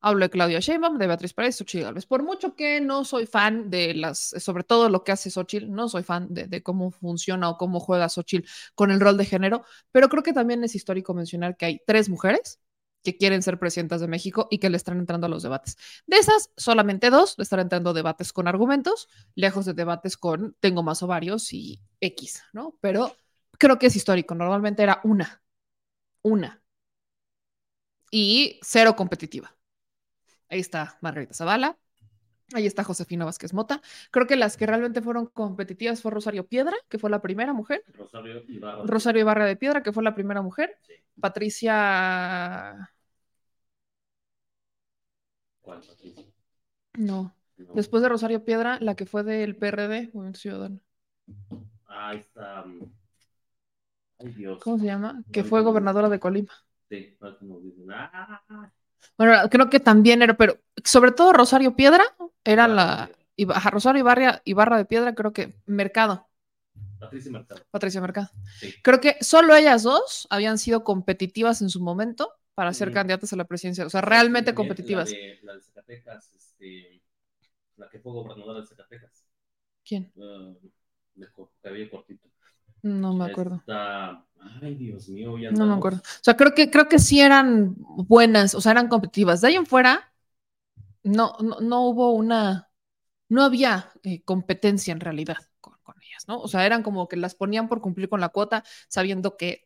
Hablo 0.02 0.26
de 0.26 0.30
Claudia 0.30 0.60
Sheinbaum, 0.60 1.00
de 1.00 1.08
Beatriz 1.08 1.34
Paredes, 1.34 1.56
Xochitl 1.56 1.86
Gálvez. 1.86 2.06
Por 2.06 2.22
mucho 2.22 2.56
que 2.56 2.80
no 2.80 3.06
soy 3.06 3.26
fan 3.26 3.72
de 3.72 3.96
las, 3.96 4.36
sobre 4.38 4.64
todo 4.64 4.88
lo 4.90 5.04
que 5.04 5.12
hace 5.12 5.32
Xochitl, 5.32 5.72
no 5.72 5.90
soy 5.90 6.04
fan 6.04 6.28
de, 6.30 6.48
de 6.48 6.62
cómo 6.62 6.92
funciona 6.92 7.50
o 7.50 7.58
cómo 7.58 7.80
juega 7.80 8.08
Xochitl 8.08 8.48
con 8.76 8.92
el 8.92 9.00
rol 9.00 9.18
de 9.18 9.26
género, 9.26 9.66
pero 9.92 10.08
creo 10.10 10.22
que 10.22 10.34
también 10.34 10.64
es 10.64 10.76
histórico 10.76 11.14
mencionar 11.14 11.58
que 11.58 11.66
hay 11.66 11.82
tres 11.88 12.10
mujeres 12.10 12.60
que 13.06 13.16
quieren 13.16 13.44
ser 13.44 13.58
presidentas 13.60 14.02
de 14.02 14.08
México 14.08 14.48
y 14.52 14.58
que 14.58 14.70
le 14.70 14.76
están 14.76 15.00
entrando 15.00 15.28
a 15.28 15.30
los 15.30 15.44
debates. 15.44 15.78
De 16.08 16.18
esas, 16.18 16.52
solamente 16.58 17.10
dos 17.10 17.36
le 17.38 17.44
están 17.44 17.62
entrando 17.62 17.94
debates 17.94 18.34
con 18.34 18.48
argumentos, 18.50 19.08
lejos 19.36 19.66
de 19.66 19.74
debates 19.74 20.18
con 20.18 20.58
tengo 20.60 20.84
más 20.84 21.02
ovarios 21.04 21.54
y 21.54 21.80
X, 22.02 22.44
¿no? 22.52 22.78
Pero 22.82 23.16
creo 23.58 23.80
que 23.80 23.88
es 23.88 23.96
histórico. 23.96 24.36
Normalmente 24.36 24.84
era 24.84 25.00
una, 25.04 25.42
una. 26.22 26.62
Y 28.12 28.60
cero 28.64 28.96
competitiva. 28.96 29.56
Ahí 30.50 30.60
está 30.60 30.98
Margarita 31.02 31.34
Zavala. 31.34 31.78
Ahí 32.54 32.68
está 32.68 32.84
Josefina 32.84 33.26
Vázquez 33.26 33.54
Mota. 33.54 33.82
Creo 34.12 34.28
que 34.28 34.36
las 34.36 34.56
que 34.56 34.68
realmente 34.68 35.02
fueron 35.02 35.26
competitivas 35.26 36.02
fue 36.02 36.12
Rosario 36.12 36.46
Piedra, 36.48 36.76
que 36.90 37.00
fue 37.00 37.10
la 37.10 37.22
primera 37.22 37.54
mujer. 37.54 37.84
Rosario 37.94 38.44
Ibarra. 38.48 38.84
Rosario 38.86 39.22
Ibarra 39.22 39.46
de 39.46 39.56
Piedra, 39.56 39.82
que 39.82 39.92
fue 39.92 40.04
la 40.04 40.14
primera 40.14 40.42
mujer. 40.44 40.78
Sí. 40.82 40.94
Patricia. 41.20 42.95
¿Cuál, 45.66 45.82
Patricia? 45.82 46.24
No. 46.98 47.36
No. 47.58 47.74
Después 47.74 48.04
de 48.04 48.10
Rosario 48.10 48.46
Piedra, 48.46 48.78
la 48.82 48.96
que 48.96 49.06
fue 49.06 49.24
del 49.24 49.56
PRD, 49.56 50.12
Movimiento 50.14 50.40
Ciudadano. 50.40 50.80
Ah, 51.88 52.10
ahí 52.10 52.20
está. 52.20 52.64
mm, 52.66 52.84
Ay, 54.20 54.28
Dios. 54.34 54.60
¿Cómo 54.64 54.78
se 54.78 54.86
llama? 54.86 55.24
Que 55.32 55.44
fue 55.44 55.60
no. 55.62 55.66
gobernadora 55.66 56.10
de 56.10 56.20
Colima. 56.20 56.54
Sí. 56.90 57.18
Ah, 57.20 58.72
Bueno, 59.18 59.34
creo 59.50 59.70
que 59.70 59.80
también 59.80 60.22
era, 60.22 60.36
pero 60.38 60.58
sobre 60.84 61.12
todo 61.12 61.34
Rosario 61.34 61.76
Piedra 61.76 62.04
era 62.44 62.68
la. 62.68 63.10
Iba- 63.38 63.58
ajá, 63.58 63.70
Rosario 63.72 64.00
Ibarra, 64.00 64.42
Ibarra 64.46 64.78
de 64.78 64.86
Piedra, 64.86 65.16
creo 65.16 65.34
que 65.34 65.56
Mercado. 65.66 66.28
Patricia 67.00 67.32
Mercado. 67.32 67.62
Patricia 67.72 68.02
Mercado. 68.02 68.30
Sí. 68.60 68.74
Creo 68.84 69.02
que 69.02 69.18
solo 69.22 69.56
ellas 69.56 69.84
dos 69.84 70.28
habían 70.30 70.58
sido 70.58 70.84
competitivas 70.84 71.62
en 71.62 71.70
su 71.70 71.82
momento 71.82 72.32
para 72.56 72.74
ser 72.74 72.92
candidatas 72.92 73.34
a 73.34 73.36
la 73.36 73.46
presidencia. 73.46 73.86
O 73.86 73.90
sea, 73.90 74.02
realmente 74.02 74.54
También 74.54 74.56
competitivas. 74.70 75.12
La 75.12 75.18
de, 75.18 75.40
la 75.44 75.54
de 75.56 75.62
Zacatecas, 75.62 76.34
este, 76.36 77.02
la 77.78 77.90
que 77.90 78.00
fue 78.00 78.12
gobernadora 78.14 78.62
de 78.62 78.68
Zacatecas. 78.68 79.26
¿Quién? 79.86 80.12
ah, 80.20 80.54
de 81.16 81.28
cabello 81.62 81.90
cortito. 81.92 82.28
No 82.84 83.14
me 83.14 83.26
acuerdo. 83.26 83.56
Esta- 83.58 84.26
Ay, 84.62 84.76
Dios 84.76 85.10
mío, 85.10 85.38
ya 85.40 85.50
No 85.50 85.58
me 85.58 85.64
andamos. 85.64 85.78
acuerdo. 85.80 85.98
O 86.00 86.24
sea, 86.24 86.38
creo 86.38 86.54
que, 86.54 86.70
creo 86.70 86.88
que 86.88 87.00
sí 87.00 87.20
eran 87.20 87.76
buenas, 87.78 88.54
o 88.56 88.62
sea, 88.62 88.74
eran 88.74 88.88
competitivas. 88.90 89.42
De 89.42 89.48
ahí 89.48 89.56
en 89.56 89.66
fuera, 89.66 90.14
no, 91.04 91.36
no, 91.42 91.60
no 91.62 91.82
hubo 91.90 92.12
una, 92.14 92.70
no 93.30 93.44
había 93.44 93.92
eh, 94.04 94.24
competencia 94.24 94.92
en 94.94 95.00
realidad 95.02 95.38
con, 95.62 95.76
con 95.84 95.96
ellas, 96.04 96.26
¿no? 96.28 96.40
O 96.42 96.48
sea, 96.48 96.66
eran 96.66 96.84
como 96.84 97.08
que 97.08 97.18
las 97.18 97.36
ponían 97.36 97.70
por 97.70 97.82
cumplir 97.82 98.10
con 98.10 98.22
la 98.22 98.30
cuota, 98.30 98.64
sabiendo 98.90 99.38
que 99.38 99.65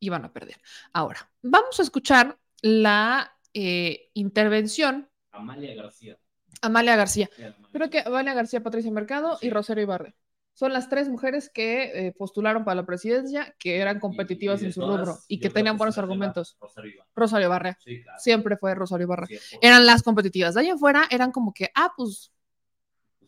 iban 0.00 0.24
a 0.24 0.32
perder. 0.32 0.56
Ahora, 0.92 1.30
vamos 1.42 1.78
a 1.80 1.82
escuchar 1.82 2.38
la 2.62 3.36
eh, 3.54 4.10
intervención 4.14 5.08
Amalia 5.32 5.74
García. 5.74 6.18
Amalia 6.62 6.96
García. 6.96 7.30
Amalia. 7.36 7.56
Creo 7.72 7.90
que 7.90 8.00
Amalia 8.00 8.34
García, 8.34 8.62
Patricia 8.62 8.90
Mercado 8.90 9.38
y. 9.40 9.50
Rosario 9.50 9.82
Ibarre. 9.84 10.14
Son 10.54 10.72
las 10.72 10.88
tres 10.88 11.08
mujeres 11.08 11.50
que 11.54 12.06
eh, 12.08 12.12
postularon 12.18 12.64
para 12.64 12.74
la 12.74 12.84
presidencia, 12.86 13.54
que 13.60 13.76
eran 13.78 14.00
competitivas 14.00 14.60
Y- 14.60 14.64
y 14.64 14.66
en 14.66 14.72
su 14.72 14.80
todas, 14.80 15.00
rubro 15.00 15.18
y 15.28 15.38
que 15.38 15.50
tenían 15.50 15.76
que 15.76 15.78
buenos 15.78 15.98
argumentos. 15.98 16.56
Rosario 16.60 16.90
Ibarra. 16.94 17.10
Rosario 17.14 17.46
Ibarra. 17.46 17.78
Sí, 17.84 18.02
claro. 18.02 18.18
Siempre 18.18 18.56
fue 18.56 18.74
Rosario 18.74 19.04
Ibarra. 19.04 19.26
100%. 19.28 19.58
Eran 19.62 19.86
las 19.86 20.02
competitivas. 20.02 20.54
De 20.54 20.62
ahí 20.62 20.68
en 20.68 20.78
fuera 20.80 21.06
eran 21.12 21.30
como 21.30 21.54
que, 21.54 21.70
ah, 21.76 21.92
pues, 21.96 22.32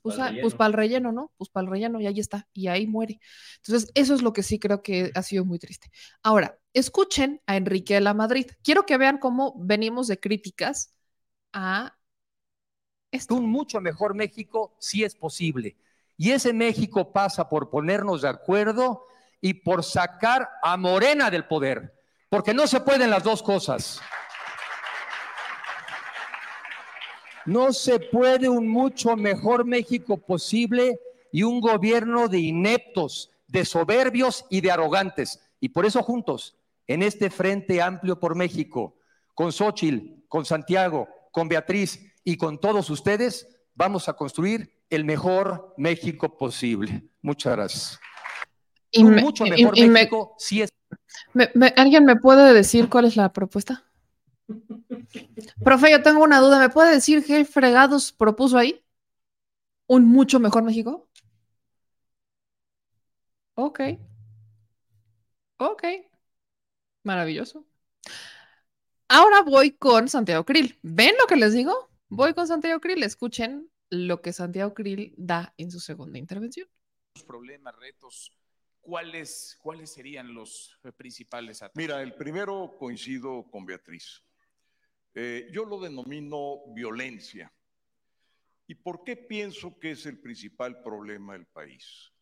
pues, 0.03 0.17
para 0.17 0.31
el 0.31 0.41
pues 0.41 0.53
relleno. 0.53 0.59
para 0.59 0.69
el 0.69 0.73
relleno, 0.73 1.13
¿no? 1.13 1.33
Pues 1.37 1.51
para 1.51 1.65
el 1.65 1.71
relleno 1.71 2.01
y 2.01 2.07
ahí 2.07 2.21
está. 2.21 2.49
Y 2.53 2.69
ahí 2.69 2.87
muere. 2.87 3.21
Entonces, 3.57 3.91
eso 3.95 4.15
es 4.15 4.23
lo 4.23 4.33
que 4.33 4.43
sí 4.43 4.59
creo 4.59 4.83
que 4.83 5.11
ha 5.15 5.23
sido 5.23 5.45
muy 5.45 5.59
triste. 5.59 5.91
Ahora, 6.23 6.59
escuchen 6.73 7.41
a 7.47 7.57
Enrique 7.57 7.95
de 7.95 8.01
la 8.01 8.15
Madrid. 8.15 8.47
Quiero 8.63 8.87
que 8.87 8.99
vean 8.99 9.19
cómo 9.19 9.55
venimos 9.59 10.07
de 10.09 10.19
críticas 10.19 10.95
a 11.53 11.97
esto. 13.11 13.35
Un 13.35 13.51
mucho 13.51 13.81
mejor 13.81 14.15
México 14.15 14.77
sí 14.79 15.05
es 15.05 15.15
posible. 15.15 15.77
Y 16.17 16.33
ese 16.33 16.53
México 16.53 17.13
pasa 17.13 17.49
por 17.49 17.71
ponernos 17.71 18.23
de 18.23 18.29
acuerdo 18.29 19.07
y 19.41 19.55
por 19.55 19.83
sacar 19.83 20.49
a 20.63 20.77
Morena 20.77 21.31
del 21.31 21.47
poder, 21.47 21.95
porque 22.29 22.53
no 22.53 22.67
se 22.67 22.81
pueden 22.81 23.11
las 23.11 23.25
dos 23.25 23.43
cosas. 23.43 24.01
No 27.51 27.73
se 27.73 27.99
puede 27.99 28.49
un 28.49 28.69
mucho 28.69 29.17
mejor 29.17 29.65
México 29.65 30.17
posible 30.17 31.01
y 31.33 31.43
un 31.43 31.61
gobierno 31.61 32.29
de 32.29 32.39
ineptos, 32.39 33.29
de 33.49 33.65
soberbios 33.65 34.45
y 34.51 34.61
de 34.61 34.71
arrogantes. 34.71 35.41
Y 35.59 35.71
por 35.71 35.85
eso 35.85 36.01
juntos, 36.01 36.57
en 36.87 37.03
este 37.03 37.29
Frente 37.29 37.83
Amplio 37.83 38.21
por 38.21 38.37
México, 38.37 38.95
con 39.35 39.51
Xochitl, 39.51 40.23
con 40.29 40.45
Santiago, 40.45 41.09
con 41.33 41.49
Beatriz 41.49 41.99
y 42.23 42.37
con 42.37 42.61
todos 42.61 42.89
ustedes, 42.89 43.49
vamos 43.75 44.09
a 44.09 44.13
construir 44.13 44.73
el 44.89 45.05
mejor 45.05 45.75
México 45.77 46.39
posible. 46.39 47.03
Muchas 47.21 47.57
gracias. 47.57 48.01
Y 48.93 49.03
un 49.03 49.17
me- 49.17 49.23
mucho 49.23 49.45
mejor 49.45 49.77
y 49.77 49.89
México 49.89 50.37
sí 50.39 50.63
es 50.63 50.71
me- 51.35 51.51
¿Alguien 51.77 52.05
me 52.05 52.15
puede 52.15 52.55
decir 52.55 52.89
cuál 52.89 53.07
es 53.07 53.17
la 53.17 53.33
propuesta? 53.33 53.90
Profe, 55.65 55.91
yo 55.91 56.03
tengo 56.03 56.23
una 56.23 56.41
duda. 56.41 56.59
¿Me 56.59 56.69
puede 56.69 56.93
decir 56.93 57.25
qué 57.25 57.45
fregados 57.45 58.13
propuso 58.13 58.59
ahí? 58.59 58.83
¿Un 59.87 60.07
mucho 60.07 60.41
mejor 60.41 60.63
México? 60.63 61.09
Ok. 63.55 63.81
Ok. 65.59 65.85
Maravilloso. 67.03 67.67
Ahora 69.09 69.43
voy 69.43 69.73
con 69.73 70.09
Santiago 70.09 70.45
Krill. 70.45 70.79
¿Ven 70.83 71.15
lo 71.21 71.27
que 71.27 71.37
les 71.37 71.53
digo? 71.53 71.91
Voy 72.09 72.33
con 72.35 72.47
Santiago 72.47 72.81
Krill. 72.81 73.03
Escuchen 73.03 73.71
lo 73.91 74.23
que 74.23 74.33
Santiago 74.33 74.73
Krill 74.73 75.15
da 75.17 75.53
en 75.57 75.71
su 75.71 75.81
segunda 75.81 76.19
intervención. 76.19 76.69
problemas, 77.27 77.75
retos, 77.77 78.33
¿cuáles, 78.81 79.59
cuáles 79.61 79.91
serían 79.91 80.33
los 80.33 80.79
eh, 80.85 80.93
principales 80.93 81.61
atajos? 81.61 81.77
Mira, 81.77 82.03
el 82.03 82.15
primero 82.15 82.77
coincido 82.79 83.45
con 83.51 83.67
Beatriz. 83.67 84.23
Eh, 85.15 85.49
yo 85.53 85.65
lo 85.65 85.81
denomino 85.81 86.63
violencia. 86.73 87.53
¿Y 88.67 88.75
por 88.77 89.03
qué 89.03 89.17
pienso 89.17 89.79
que 89.81 89.93
es 89.93 90.07
el 90.07 90.21
principal 90.21 90.81
problema 90.83 91.33
del 91.33 91.47
país? 91.47 92.13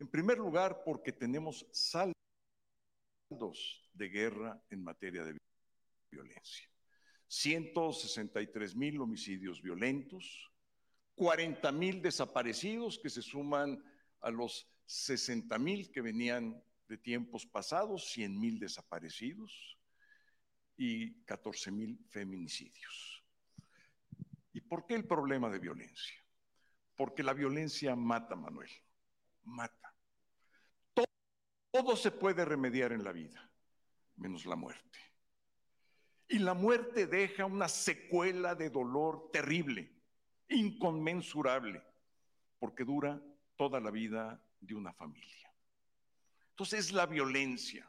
En 0.00 0.08
primer 0.08 0.38
lugar, 0.38 0.82
porque 0.84 1.12
tenemos 1.12 1.64
saldos 1.70 2.26
de 3.92 4.08
guerra 4.08 4.60
en 4.70 4.82
materia 4.82 5.24
de 5.24 5.36
violencia. 6.10 6.68
163 7.28 8.74
mil 8.74 9.00
homicidios 9.00 9.62
violentos, 9.62 10.50
40 11.14 11.70
mil 11.70 12.02
desaparecidos 12.02 12.98
que 12.98 13.10
se 13.10 13.22
suman 13.22 13.80
a 14.20 14.30
los 14.30 14.68
60 14.86 15.56
mil 15.58 15.92
que 15.92 16.00
venían 16.00 16.60
de 16.88 16.98
tiempos 16.98 17.46
pasados, 17.46 18.10
100 18.10 18.40
mil 18.40 18.58
desaparecidos 18.58 19.79
y 20.82 21.12
14 21.26 21.70
mil 21.72 21.98
feminicidios. 22.08 23.22
¿Y 24.54 24.62
por 24.62 24.86
qué 24.86 24.94
el 24.94 25.06
problema 25.06 25.50
de 25.50 25.58
violencia? 25.58 26.16
Porque 26.96 27.22
la 27.22 27.34
violencia 27.34 27.94
mata, 27.94 28.34
Manuel, 28.34 28.70
mata. 29.42 29.94
Todo, 30.94 31.04
todo 31.70 31.96
se 31.96 32.10
puede 32.10 32.46
remediar 32.46 32.92
en 32.92 33.04
la 33.04 33.12
vida, 33.12 33.46
menos 34.16 34.46
la 34.46 34.56
muerte. 34.56 34.98
Y 36.28 36.38
la 36.38 36.54
muerte 36.54 37.06
deja 37.06 37.44
una 37.44 37.68
secuela 37.68 38.54
de 38.54 38.70
dolor 38.70 39.28
terrible, 39.30 39.92
inconmensurable, 40.48 41.82
porque 42.58 42.86
dura 42.86 43.22
toda 43.54 43.80
la 43.80 43.90
vida 43.90 44.42
de 44.58 44.74
una 44.74 44.94
familia. 44.94 45.52
Entonces 46.52 46.86
es 46.86 46.92
la 46.92 47.04
violencia. 47.04 47.86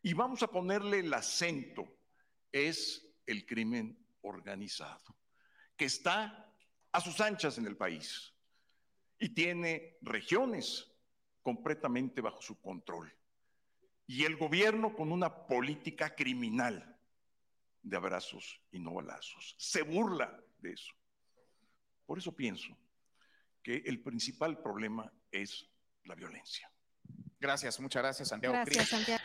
Y 0.00 0.14
vamos 0.14 0.42
a 0.42 0.50
ponerle 0.50 1.00
el 1.00 1.12
acento, 1.12 1.97
es 2.52 3.06
el 3.26 3.46
crimen 3.46 3.98
organizado, 4.22 5.16
que 5.76 5.84
está 5.84 6.52
a 6.92 7.00
sus 7.00 7.20
anchas 7.20 7.58
en 7.58 7.66
el 7.66 7.76
país 7.76 8.32
y 9.18 9.30
tiene 9.30 9.98
regiones 10.02 10.90
completamente 11.42 12.20
bajo 12.20 12.40
su 12.40 12.60
control. 12.60 13.12
Y 14.06 14.24
el 14.24 14.36
gobierno 14.36 14.94
con 14.94 15.12
una 15.12 15.46
política 15.46 16.14
criminal 16.14 16.96
de 17.82 17.96
abrazos 17.96 18.60
y 18.70 18.78
no 18.78 18.94
balazos. 18.94 19.54
Se 19.58 19.82
burla 19.82 20.42
de 20.58 20.72
eso. 20.72 20.94
Por 22.06 22.18
eso 22.18 22.34
pienso 22.34 22.76
que 23.62 23.82
el 23.84 24.00
principal 24.00 24.62
problema 24.62 25.12
es 25.30 25.68
la 26.04 26.14
violencia. 26.14 26.70
Gracias, 27.38 27.78
muchas 27.80 28.02
gracias, 28.02 28.28
Santiago. 28.28 28.54
Gracias. 28.54 28.88
Santiago. 28.88 29.22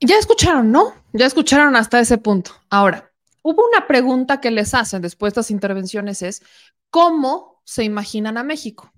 Ya 0.00 0.16
escucharon, 0.18 0.72
¿no? 0.72 0.94
Ya 1.12 1.26
escucharon 1.26 1.76
hasta 1.76 2.00
ese 2.00 2.18
punto. 2.18 2.52
Ahora, 2.70 3.12
hubo 3.42 3.66
una 3.68 3.86
pregunta 3.86 4.40
que 4.40 4.50
les 4.50 4.74
hacen 4.74 5.02
después 5.02 5.34
de 5.34 5.40
estas 5.40 5.50
intervenciones 5.50 6.22
es, 6.22 6.42
¿cómo 6.90 7.60
se 7.64 7.84
imaginan 7.84 8.38
a 8.38 8.42
México? 8.44 8.92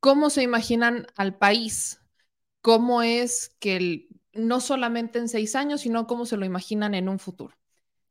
¿Cómo 0.00 0.30
se 0.30 0.42
imaginan 0.42 1.06
al 1.16 1.36
país? 1.38 2.00
¿Cómo 2.62 3.02
es 3.02 3.56
que 3.60 3.76
el- 3.76 4.08
no 4.34 4.60
solamente 4.60 5.18
en 5.20 5.28
seis 5.28 5.56
años, 5.56 5.82
sino 5.82 6.06
cómo 6.06 6.26
se 6.26 6.36
lo 6.38 6.46
imaginan 6.46 6.94
en 6.94 7.08
un 7.08 7.18
futuro? 7.18 7.54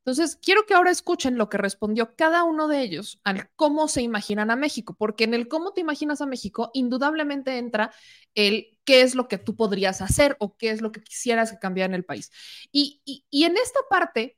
Entonces, 0.02 0.36
quiero 0.41 0.65
que 0.65 0.73
ahora 0.73 0.90
escuchen 0.91 1.38
lo 1.38 1.48
que 1.49 1.57
respondió 1.60 2.15
cada 2.15 2.44
uno 2.44 2.68
de 2.68 2.82
ellos 2.82 3.19
al 3.23 3.49
cómo 3.56 3.88
se 3.88 4.02
imaginan 4.02 4.49
a 4.49 4.56
México, 4.56 4.95
porque 4.98 5.26
en 5.26 5.34
el 5.36 5.48
cómo 5.48 5.73
te 5.73 5.82
imaginas 5.82 6.22
a 6.22 6.26
México, 6.26 6.72
indudablemente 6.73 7.57
entra 7.60 7.94
el 8.34 8.80
qué 8.84 9.02
es 9.03 9.14
lo 9.15 9.28
que 9.28 9.38
tú 9.38 9.56
podrías 9.56 10.02
hacer 10.02 10.38
o 10.40 10.57
qué 10.57 10.72
es 10.72 10.82
lo 10.82 10.91
que 10.91 11.02
quisieras 11.03 11.52
que 11.52 11.60
cambiara 11.60 11.88
en 11.91 11.95
el 11.95 12.06
país. 12.06 12.32
Y, 12.72 13.02
y- 13.06 13.44
en 13.45 13.57
esta 13.57 13.80
parte, 13.90 14.38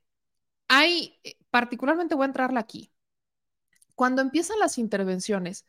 hay, 0.67 1.19
eh, 1.23 1.35
particularmente 1.51 2.15
voy 2.15 2.23
a 2.25 2.27
entrarla 2.27 2.59
aquí, 2.61 2.91
cuando 3.95 4.21
empiezan 4.21 4.59
las 4.59 4.77
intervenciones, 4.77 5.65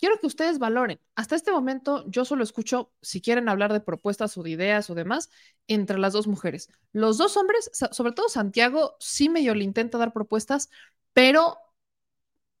quiero 0.00 0.18
que 0.18 0.26
ustedes 0.26 0.58
valoren. 0.58 1.00
Hasta 1.14 1.36
este 1.36 1.52
momento 1.52 2.04
yo 2.10 2.24
solo 2.24 2.42
escucho, 2.44 2.92
si 3.02 3.20
quieren 3.20 3.48
hablar 3.48 3.72
de 3.72 3.80
propuestas 3.80 4.36
o 4.38 4.42
de 4.42 4.50
ideas 4.50 4.90
o 4.90 4.94
demás, 4.96 5.30
entre 5.68 5.98
las 5.98 6.14
dos 6.14 6.26
mujeres. 6.26 6.70
Los 6.92 7.18
dos 7.18 7.36
hombres, 7.36 7.70
sobre 7.92 8.12
todo 8.12 8.28
Santiago, 8.28 8.96
sí 9.00 9.28
medio 9.28 9.54
le 9.54 9.64
intenta 9.64 9.98
dar 9.98 10.12
propuestas, 10.12 10.70
pero 11.12 11.58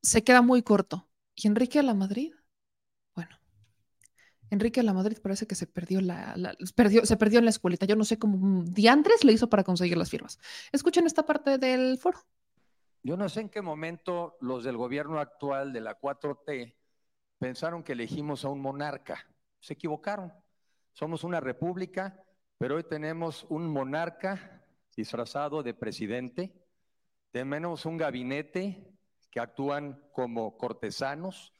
se 0.02 0.22
queda 0.24 0.42
muy 0.42 0.62
corto. 0.62 1.08
¿Y 1.34 1.46
Enrique 1.48 1.78
a 1.78 1.82
la 1.82 1.94
Madrid? 1.94 2.32
Bueno, 3.16 3.38
Enrique 4.50 4.80
a 4.80 4.82
la 4.82 4.92
Madrid 4.92 5.18
parece 5.22 5.46
que 5.46 5.54
se 5.54 5.66
perdió, 5.68 6.00
la, 6.00 6.34
la- 6.36 6.56
perdió, 6.74 7.06
se 7.06 7.16
perdió 7.16 7.38
en 7.38 7.44
la 7.44 7.50
escuelita. 7.50 7.86
Yo 7.86 7.94
no 7.96 8.04
sé 8.04 8.18
cómo 8.18 8.64
diantres 8.64 9.22
le 9.24 9.32
hizo 9.32 9.48
para 9.48 9.62
conseguir 9.64 9.96
las 9.96 10.10
firmas. 10.10 10.38
Escuchen 10.72 11.06
esta 11.06 11.24
parte 11.24 11.58
del 11.58 11.98
foro. 11.98 12.18
Yo 13.02 13.16
no 13.16 13.28
sé 13.28 13.40
en 13.42 13.48
qué 13.50 13.60
momento 13.62 14.36
los 14.40 14.64
del 14.64 14.76
gobierno 14.76 15.20
actual 15.20 15.72
de 15.72 15.80
la 15.82 15.94
4T 15.96 16.74
pensaron 17.40 17.82
que 17.82 17.94
elegimos 17.94 18.44
a 18.44 18.50
un 18.50 18.60
monarca. 18.60 19.26
Se 19.58 19.72
equivocaron. 19.72 20.32
Somos 20.92 21.24
una 21.24 21.40
república, 21.40 22.22
pero 22.58 22.76
hoy 22.76 22.84
tenemos 22.84 23.46
un 23.48 23.66
monarca 23.66 24.62
disfrazado 24.94 25.62
de 25.62 25.72
presidente. 25.72 26.52
Tenemos 27.32 27.86
un 27.86 27.96
gabinete 27.96 28.92
que 29.30 29.40
actúan 29.40 30.04
como 30.12 30.58
cortesanos 30.58 31.54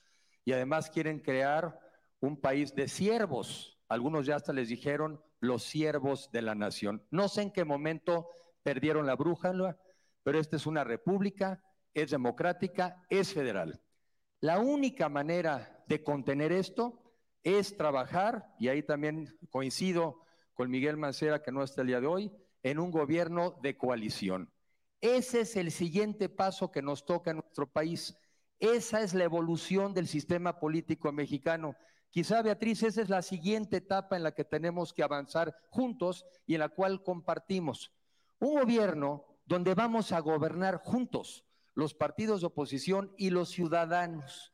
y 0.44 0.52
además 0.52 0.90
quieren 0.90 1.18
crear 1.18 1.80
un 2.20 2.38
país 2.38 2.74
de 2.74 2.86
siervos. 2.86 3.78
Algunos 3.88 4.26
ya 4.26 4.36
hasta 4.36 4.52
les 4.52 4.68
dijeron 4.68 5.22
los 5.40 5.62
siervos 5.62 6.30
de 6.30 6.42
la 6.42 6.54
nación. 6.54 7.06
No 7.10 7.28
sé 7.28 7.40
en 7.40 7.52
qué 7.52 7.64
momento 7.64 8.28
perdieron 8.62 9.06
la 9.06 9.16
brújula, 9.16 9.78
pero 10.22 10.38
esta 10.38 10.56
es 10.56 10.66
una 10.66 10.84
república, 10.84 11.62
es 11.94 12.10
democrática, 12.10 13.02
es 13.08 13.32
federal. 13.32 13.80
La 14.40 14.58
única 14.58 15.10
manera 15.10 15.84
de 15.86 16.02
contener 16.02 16.50
esto 16.50 17.02
es 17.42 17.76
trabajar, 17.76 18.54
y 18.58 18.68
ahí 18.68 18.82
también 18.82 19.38
coincido 19.50 20.22
con 20.54 20.70
Miguel 20.70 20.96
Mancera, 20.96 21.42
que 21.42 21.52
no 21.52 21.62
está 21.62 21.82
el 21.82 21.88
día 21.88 22.00
de 22.00 22.06
hoy, 22.06 22.32
en 22.62 22.78
un 22.78 22.90
gobierno 22.90 23.58
de 23.62 23.76
coalición. 23.76 24.50
Ese 25.02 25.40
es 25.40 25.56
el 25.56 25.70
siguiente 25.70 26.28
paso 26.28 26.70
que 26.70 26.80
nos 26.80 27.04
toca 27.04 27.30
en 27.30 27.38
nuestro 27.38 27.70
país. 27.70 28.16
Esa 28.58 29.02
es 29.02 29.12
la 29.14 29.24
evolución 29.24 29.92
del 29.92 30.06
sistema 30.06 30.58
político 30.58 31.12
mexicano. 31.12 31.74
Quizá, 32.10 32.42
Beatriz, 32.42 32.82
esa 32.82 33.02
es 33.02 33.08
la 33.08 33.22
siguiente 33.22 33.78
etapa 33.78 34.16
en 34.16 34.22
la 34.22 34.32
que 34.32 34.44
tenemos 34.44 34.92
que 34.92 35.02
avanzar 35.02 35.54
juntos 35.68 36.26
y 36.46 36.54
en 36.54 36.60
la 36.60 36.68
cual 36.70 37.02
compartimos. 37.02 37.92
Un 38.38 38.58
gobierno 38.58 39.26
donde 39.44 39.74
vamos 39.74 40.12
a 40.12 40.20
gobernar 40.20 40.82
juntos, 40.82 41.44
los 41.80 41.94
partidos 41.94 42.42
de 42.42 42.46
oposición 42.46 43.12
y 43.16 43.30
los 43.30 43.48
ciudadanos, 43.48 44.52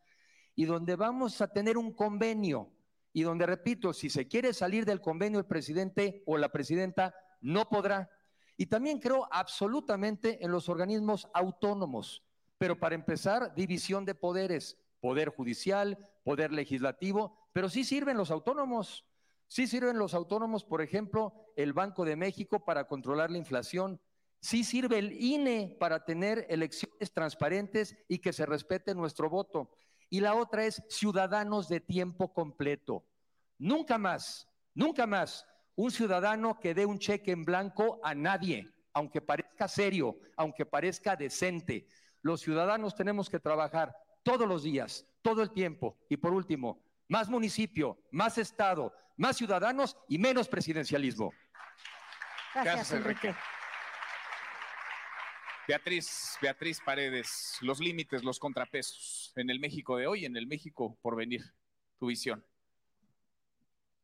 y 0.54 0.64
donde 0.64 0.96
vamos 0.96 1.40
a 1.40 1.48
tener 1.48 1.76
un 1.76 1.92
convenio, 1.92 2.72
y 3.12 3.22
donde, 3.22 3.46
repito, 3.46 3.92
si 3.92 4.08
se 4.08 4.28
quiere 4.28 4.54
salir 4.54 4.84
del 4.84 5.00
convenio 5.00 5.38
el 5.40 5.46
presidente 5.46 6.22
o 6.24 6.38
la 6.38 6.50
presidenta, 6.52 7.14
no 7.40 7.68
podrá. 7.68 8.08
Y 8.56 8.66
también 8.66 9.00
creo 9.00 9.28
absolutamente 9.30 10.44
en 10.44 10.52
los 10.52 10.68
organismos 10.68 11.28
autónomos, 11.34 12.22
pero 12.58 12.78
para 12.78 12.94
empezar, 12.94 13.54
división 13.54 14.04
de 14.04 14.14
poderes, 14.14 14.78
poder 15.00 15.30
judicial, 15.30 15.98
poder 16.24 16.52
legislativo, 16.52 17.36
pero 17.52 17.68
sí 17.68 17.84
sirven 17.84 18.16
los 18.16 18.30
autónomos. 18.30 19.04
Sí 19.48 19.66
sirven 19.66 19.98
los 19.98 20.14
autónomos, 20.14 20.64
por 20.64 20.82
ejemplo, 20.82 21.52
el 21.56 21.72
Banco 21.72 22.04
de 22.04 22.16
México 22.16 22.64
para 22.64 22.86
controlar 22.86 23.30
la 23.30 23.38
inflación. 23.38 24.00
Sí 24.46 24.62
sirve 24.62 25.00
el 25.00 25.12
INE 25.20 25.76
para 25.80 26.04
tener 26.04 26.46
elecciones 26.48 27.12
transparentes 27.12 27.96
y 28.06 28.20
que 28.20 28.32
se 28.32 28.46
respete 28.46 28.94
nuestro 28.94 29.28
voto. 29.28 29.72
Y 30.08 30.20
la 30.20 30.36
otra 30.36 30.64
es 30.64 30.84
ciudadanos 30.88 31.68
de 31.68 31.80
tiempo 31.80 32.32
completo. 32.32 33.04
Nunca 33.58 33.98
más, 33.98 34.48
nunca 34.72 35.04
más 35.04 35.44
un 35.74 35.90
ciudadano 35.90 36.60
que 36.60 36.74
dé 36.74 36.86
un 36.86 37.00
cheque 37.00 37.32
en 37.32 37.44
blanco 37.44 37.98
a 38.04 38.14
nadie, 38.14 38.72
aunque 38.92 39.20
parezca 39.20 39.66
serio, 39.66 40.16
aunque 40.36 40.64
parezca 40.64 41.16
decente. 41.16 41.88
Los 42.22 42.40
ciudadanos 42.40 42.94
tenemos 42.94 43.28
que 43.28 43.40
trabajar 43.40 43.96
todos 44.22 44.46
los 44.46 44.62
días, 44.62 45.04
todo 45.22 45.42
el 45.42 45.50
tiempo. 45.50 45.98
Y 46.08 46.18
por 46.18 46.32
último, 46.32 46.84
más 47.08 47.28
municipio, 47.28 47.98
más 48.12 48.38
Estado, 48.38 48.94
más 49.16 49.38
ciudadanos 49.38 49.96
y 50.08 50.18
menos 50.18 50.46
presidencialismo. 50.46 51.32
Gracias, 52.54 52.92
Enrique. 52.92 53.34
Beatriz, 55.66 56.38
Beatriz 56.40 56.80
Paredes, 56.80 57.58
los 57.60 57.80
límites, 57.80 58.22
los 58.22 58.38
contrapesos 58.38 59.32
en 59.34 59.50
el 59.50 59.58
México 59.58 59.96
de 59.96 60.06
hoy, 60.06 60.24
en 60.24 60.36
el 60.36 60.46
México 60.46 60.96
por 61.02 61.16
venir, 61.16 61.42
tu 61.98 62.06
visión. 62.06 62.44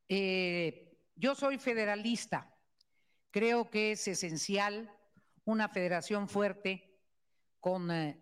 Eh, 0.08 0.98
yo 1.14 1.34
soy 1.36 1.58
federalista. 1.58 2.52
Creo 3.30 3.70
que 3.70 3.92
es 3.92 4.08
esencial 4.08 4.92
una 5.44 5.68
federación 5.68 6.28
fuerte 6.28 6.98
con 7.60 7.92
eh, 7.92 8.20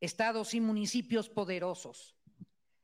estados 0.00 0.52
y 0.54 0.60
municipios 0.60 1.30
poderosos. 1.30 2.16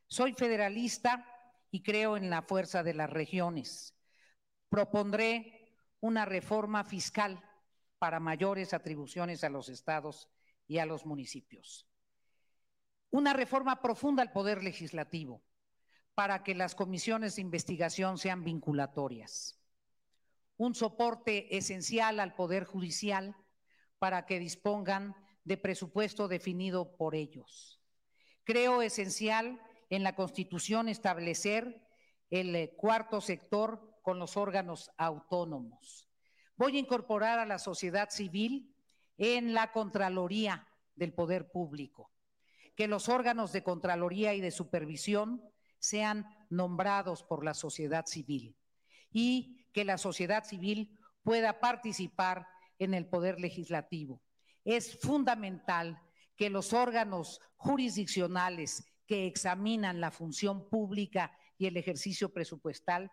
Soy 0.06 0.32
federalista 0.32 1.26
y 1.72 1.82
creo 1.82 2.16
en 2.16 2.30
la 2.30 2.43
fuerza 2.43 2.84
de 2.84 2.94
las 2.94 3.10
regiones. 3.10 3.97
Propondré 4.68 5.76
una 6.01 6.24
reforma 6.24 6.84
fiscal 6.84 7.43
para 7.98 8.20
mayores 8.20 8.74
atribuciones 8.74 9.44
a 9.44 9.48
los 9.48 9.68
estados 9.68 10.28
y 10.66 10.78
a 10.78 10.86
los 10.86 11.06
municipios. 11.06 11.86
Una 13.10 13.32
reforma 13.32 13.81
profunda 13.81 14.23
al 14.23 14.32
poder 14.32 14.62
legislativo 14.62 15.43
para 16.14 16.43
que 16.43 16.55
las 16.55 16.74
comisiones 16.74 17.36
de 17.36 17.43
investigación 17.43 18.18
sean 18.18 18.43
vinculatorias. 18.43 19.60
Un 20.56 20.74
soporte 20.74 21.56
esencial 21.56 22.20
al 22.20 22.35
Poder 22.35 22.64
Judicial 22.64 23.36
para 23.98 24.24
que 24.24 24.39
dispongan 24.39 25.14
de 25.44 25.59
presupuesto 25.59 26.27
definido 26.27 26.97
por 26.97 27.14
ellos. 27.14 27.81
Creo 28.44 28.81
esencial 28.81 29.60
en 29.90 30.02
la 30.02 30.14
Constitución 30.14 30.89
establecer 30.89 31.86
el 32.31 32.70
cuarto 32.77 33.20
sector 33.20 33.98
con 34.02 34.18
los 34.18 34.36
órganos 34.36 34.90
autónomos. 34.97 36.05
Voy 36.56 36.76
a 36.76 36.80
incorporar 36.80 37.38
a 37.38 37.46
la 37.46 37.58
sociedad 37.58 38.08
civil 38.10 38.74
en 39.18 39.52
la 39.52 39.72
Contraloría 39.72 40.66
del 40.94 41.12
Poder 41.12 41.50
Público, 41.50 42.10
que 42.74 42.88
los 42.88 43.08
órganos 43.08 43.52
de 43.52 43.62
Contraloría 43.62 44.34
y 44.34 44.40
de 44.40 44.50
Supervisión 44.50 45.42
sean 45.78 46.26
nombrados 46.48 47.22
por 47.22 47.44
la 47.44 47.52
sociedad 47.52 48.06
civil 48.06 48.56
y 49.10 49.66
que 49.72 49.84
la 49.84 49.98
sociedad 49.98 50.44
civil 50.44 50.98
pueda 51.22 51.60
participar 51.60 52.46
en 52.78 52.94
el 52.94 53.06
poder 53.06 53.38
legislativo. 53.38 54.22
Es 54.64 54.98
fundamental 54.98 56.00
que 56.36 56.50
los 56.50 56.72
órganos 56.72 57.40
jurisdiccionales 57.56 58.84
que 59.06 59.26
examinan 59.26 60.00
la 60.00 60.10
función 60.10 60.68
pública 60.68 61.36
y 61.58 61.66
el 61.66 61.76
ejercicio 61.76 62.32
presupuestal 62.32 63.10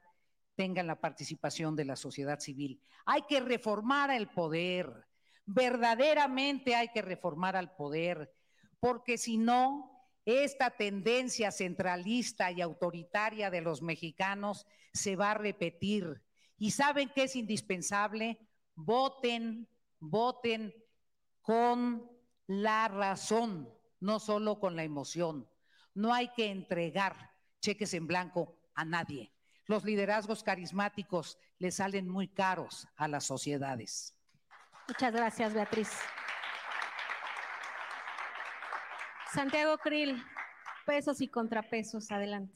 tengan 0.55 0.87
la 0.87 0.99
participación 0.99 1.75
de 1.75 1.85
la 1.85 1.95
sociedad 1.95 2.39
civil. 2.39 2.81
Hay 3.05 3.23
que 3.23 3.39
reformar 3.39 4.11
el 4.11 4.27
poder, 4.27 5.07
verdaderamente 5.45 6.75
hay 6.75 6.89
que 6.89 7.01
reformar 7.01 7.55
al 7.55 7.75
poder, 7.75 8.33
porque 8.79 9.17
si 9.17 9.37
no, 9.37 9.93
esta 10.25 10.71
tendencia 10.71 11.51
centralista 11.51 12.51
y 12.51 12.61
autoritaria 12.61 13.49
de 13.49 13.61
los 13.61 13.81
mexicanos 13.81 14.65
se 14.93 15.15
va 15.15 15.31
a 15.31 15.35
repetir. 15.35 16.21
¿Y 16.57 16.71
saben 16.71 17.11
qué 17.13 17.23
es 17.23 17.35
indispensable? 17.35 18.39
Voten, 18.75 19.67
voten 19.99 20.73
con 21.41 22.09
la 22.47 22.87
razón, 22.87 23.69
no 23.99 24.19
solo 24.19 24.59
con 24.59 24.75
la 24.75 24.83
emoción. 24.83 25.49
No 25.93 26.13
hay 26.13 26.29
que 26.29 26.49
entregar 26.49 27.31
cheques 27.59 27.93
en 27.93 28.07
blanco 28.07 28.57
a 28.75 28.85
nadie. 28.85 29.33
Los 29.65 29.85
liderazgos 29.85 30.43
carismáticos 30.43 31.37
le 31.57 31.71
salen 31.71 32.09
muy 32.09 32.27
caros 32.27 32.87
a 32.97 33.07
las 33.07 33.25
sociedades. 33.25 34.15
Muchas 34.87 35.13
gracias, 35.13 35.53
Beatriz. 35.53 35.89
Santiago 39.33 39.77
Krill, 39.77 40.21
pesos 40.85 41.21
y 41.21 41.29
contrapesos, 41.29 42.11
adelante. 42.11 42.55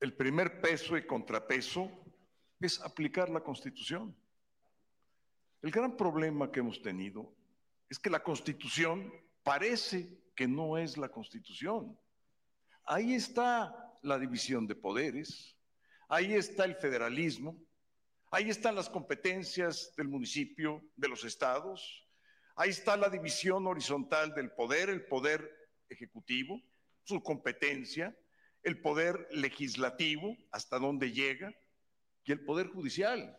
El 0.00 0.16
primer 0.16 0.60
peso 0.60 0.96
y 0.96 1.06
contrapeso 1.06 1.90
es 2.60 2.80
aplicar 2.80 3.28
la 3.28 3.40
Constitución. 3.40 4.16
El 5.62 5.70
gran 5.70 5.96
problema 5.96 6.50
que 6.50 6.60
hemos 6.60 6.82
tenido 6.82 7.34
es 7.88 7.98
que 7.98 8.10
la 8.10 8.22
Constitución 8.22 9.12
parece 9.42 10.18
que 10.34 10.48
no 10.48 10.78
es 10.78 10.96
la 10.96 11.08
Constitución. 11.08 11.98
Ahí 12.86 13.14
está 13.14 13.83
la 14.04 14.18
división 14.18 14.66
de 14.66 14.76
poderes, 14.76 15.56
ahí 16.08 16.34
está 16.34 16.64
el 16.64 16.76
federalismo, 16.76 17.58
ahí 18.30 18.50
están 18.50 18.74
las 18.74 18.88
competencias 18.88 19.94
del 19.96 20.08
municipio, 20.08 20.82
de 20.96 21.08
los 21.08 21.24
estados, 21.24 22.06
ahí 22.56 22.70
está 22.70 22.96
la 22.96 23.08
división 23.08 23.66
horizontal 23.66 24.34
del 24.34 24.52
poder, 24.52 24.90
el 24.90 25.06
poder 25.06 25.50
ejecutivo, 25.88 26.60
su 27.02 27.22
competencia, 27.22 28.16
el 28.62 28.80
poder 28.80 29.26
legislativo, 29.30 30.36
hasta 30.50 30.78
dónde 30.78 31.12
llega, 31.12 31.54
y 32.24 32.32
el 32.32 32.44
poder 32.44 32.68
judicial. 32.68 33.38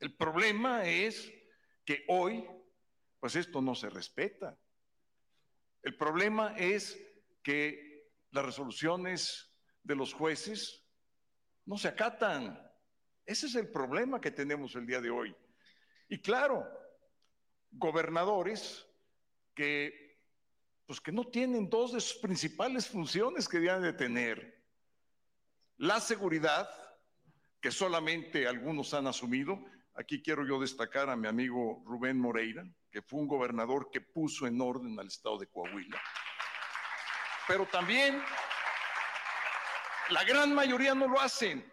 El 0.00 0.14
problema 0.14 0.88
es 0.88 1.32
que 1.84 2.04
hoy, 2.08 2.44
pues 3.20 3.36
esto 3.36 3.60
no 3.60 3.74
se 3.74 3.90
respeta. 3.90 4.58
El 5.82 5.96
problema 5.96 6.56
es 6.56 7.00
que 7.42 8.08
las 8.30 8.44
resoluciones 8.44 9.47
de 9.82 9.94
los 9.96 10.12
jueces 10.12 10.84
no 11.64 11.76
se 11.76 11.88
acatan. 11.88 12.58
Ese 13.24 13.46
es 13.46 13.54
el 13.54 13.68
problema 13.68 14.20
que 14.20 14.30
tenemos 14.30 14.74
el 14.74 14.86
día 14.86 15.00
de 15.00 15.10
hoy. 15.10 15.34
Y 16.08 16.18
claro, 16.18 16.66
gobernadores 17.70 18.86
que 19.54 20.08
pues 20.88 21.02
que 21.02 21.12
no 21.12 21.26
tienen 21.26 21.68
dos 21.68 21.92
de 21.92 22.00
sus 22.00 22.18
principales 22.18 22.88
funciones 22.88 23.46
que 23.46 23.60
deben 23.60 23.82
de 23.82 23.92
tener. 23.92 24.64
La 25.76 26.00
seguridad, 26.00 26.66
que 27.60 27.70
solamente 27.70 28.48
algunos 28.48 28.94
han 28.94 29.06
asumido. 29.06 29.62
Aquí 29.94 30.22
quiero 30.22 30.46
yo 30.46 30.58
destacar 30.58 31.10
a 31.10 31.16
mi 31.16 31.28
amigo 31.28 31.82
Rubén 31.84 32.18
Moreira, 32.18 32.64
que 32.90 33.02
fue 33.02 33.20
un 33.20 33.28
gobernador 33.28 33.90
que 33.90 34.00
puso 34.00 34.46
en 34.46 34.58
orden 34.62 34.98
al 34.98 35.08
estado 35.08 35.36
de 35.36 35.48
Coahuila. 35.48 36.00
Pero 37.46 37.66
también 37.66 38.22
la 40.10 40.24
gran 40.24 40.54
mayoría 40.54 40.94
no 40.94 41.08
lo 41.08 41.20
hacen. 41.20 41.70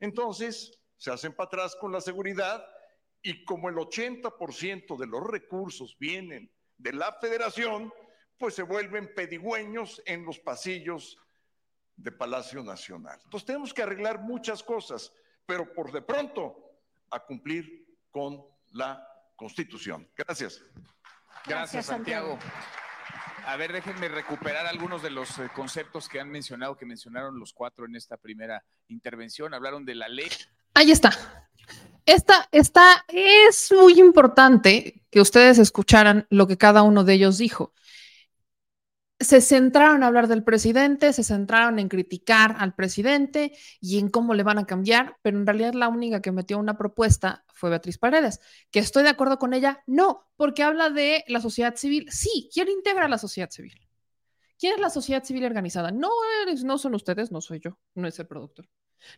Entonces, 0.00 0.78
se 0.96 1.10
hacen 1.10 1.32
para 1.32 1.46
atrás 1.46 1.76
con 1.76 1.92
la 1.92 2.00
seguridad 2.00 2.66
y 3.22 3.44
como 3.44 3.68
el 3.68 3.76
80% 3.76 4.96
de 4.96 5.06
los 5.06 5.26
recursos 5.26 5.96
vienen 5.98 6.50
de 6.78 6.92
la 6.92 7.12
federación, 7.12 7.92
pues 8.38 8.54
se 8.54 8.62
vuelven 8.62 9.14
pedigüeños 9.14 10.02
en 10.06 10.24
los 10.24 10.38
pasillos 10.38 11.18
de 11.96 12.12
Palacio 12.12 12.62
Nacional. 12.62 13.18
Entonces 13.24 13.46
tenemos 13.46 13.72
que 13.72 13.82
arreglar 13.82 14.20
muchas 14.20 14.62
cosas, 14.62 15.12
pero 15.46 15.72
por 15.72 15.92
de 15.92 16.02
pronto 16.02 16.56
a 17.10 17.20
cumplir 17.20 17.98
con 18.10 18.44
la 18.72 19.06
Constitución. 19.34 20.08
Gracias. 20.14 20.62
Gracias, 21.46 21.86
Santiago. 21.86 22.38
A 23.46 23.56
ver, 23.56 23.72
déjenme 23.72 24.08
recuperar 24.08 24.66
algunos 24.66 25.02
de 25.02 25.10
los 25.10 25.38
eh, 25.38 25.48
conceptos 25.54 26.08
que 26.08 26.18
han 26.18 26.28
mencionado, 26.28 26.76
que 26.76 26.84
mencionaron 26.84 27.38
los 27.38 27.52
cuatro 27.52 27.86
en 27.86 27.94
esta 27.94 28.16
primera 28.16 28.64
intervención. 28.88 29.54
Hablaron 29.54 29.84
de 29.84 29.94
la 29.94 30.08
ley. 30.08 30.28
Ahí 30.74 30.90
está. 30.90 31.12
Esta, 32.04 32.48
esta 32.50 33.04
es 33.06 33.72
muy 33.72 34.00
importante 34.00 35.04
que 35.10 35.20
ustedes 35.20 35.58
escucharan 35.58 36.26
lo 36.28 36.48
que 36.48 36.58
cada 36.58 36.82
uno 36.82 37.04
de 37.04 37.14
ellos 37.14 37.38
dijo 37.38 37.72
se 39.18 39.40
centraron 39.40 40.02
a 40.02 40.08
hablar 40.08 40.28
del 40.28 40.44
presidente, 40.44 41.12
se 41.12 41.24
centraron 41.24 41.78
en 41.78 41.88
criticar 41.88 42.56
al 42.58 42.74
presidente 42.74 43.56
y 43.80 43.98
en 43.98 44.10
cómo 44.10 44.34
le 44.34 44.42
van 44.42 44.58
a 44.58 44.66
cambiar, 44.66 45.16
pero 45.22 45.38
en 45.38 45.46
realidad 45.46 45.72
la 45.72 45.88
única 45.88 46.20
que 46.20 46.32
metió 46.32 46.58
una 46.58 46.76
propuesta 46.76 47.44
fue 47.54 47.70
Beatriz 47.70 47.96
Paredes. 47.98 48.40
¿Que 48.70 48.80
estoy 48.80 49.04
de 49.04 49.08
acuerdo 49.08 49.38
con 49.38 49.54
ella? 49.54 49.82
No, 49.86 50.28
porque 50.36 50.62
habla 50.62 50.90
de 50.90 51.24
la 51.28 51.40
sociedad 51.40 51.76
civil. 51.76 52.08
Sí, 52.10 52.50
¿quién 52.52 52.68
integra 52.68 53.08
la 53.08 53.18
sociedad 53.18 53.50
civil? 53.50 53.80
¿Quién 54.58 54.74
es 54.74 54.80
la 54.80 54.90
sociedad 54.90 55.24
civil 55.24 55.44
organizada? 55.44 55.90
No, 55.90 56.10
eres, 56.42 56.64
no 56.64 56.76
son 56.76 56.94
ustedes, 56.94 57.30
no 57.30 57.40
soy 57.40 57.60
yo, 57.60 57.78
no 57.94 58.08
es 58.08 58.18
el 58.18 58.26
productor. 58.26 58.68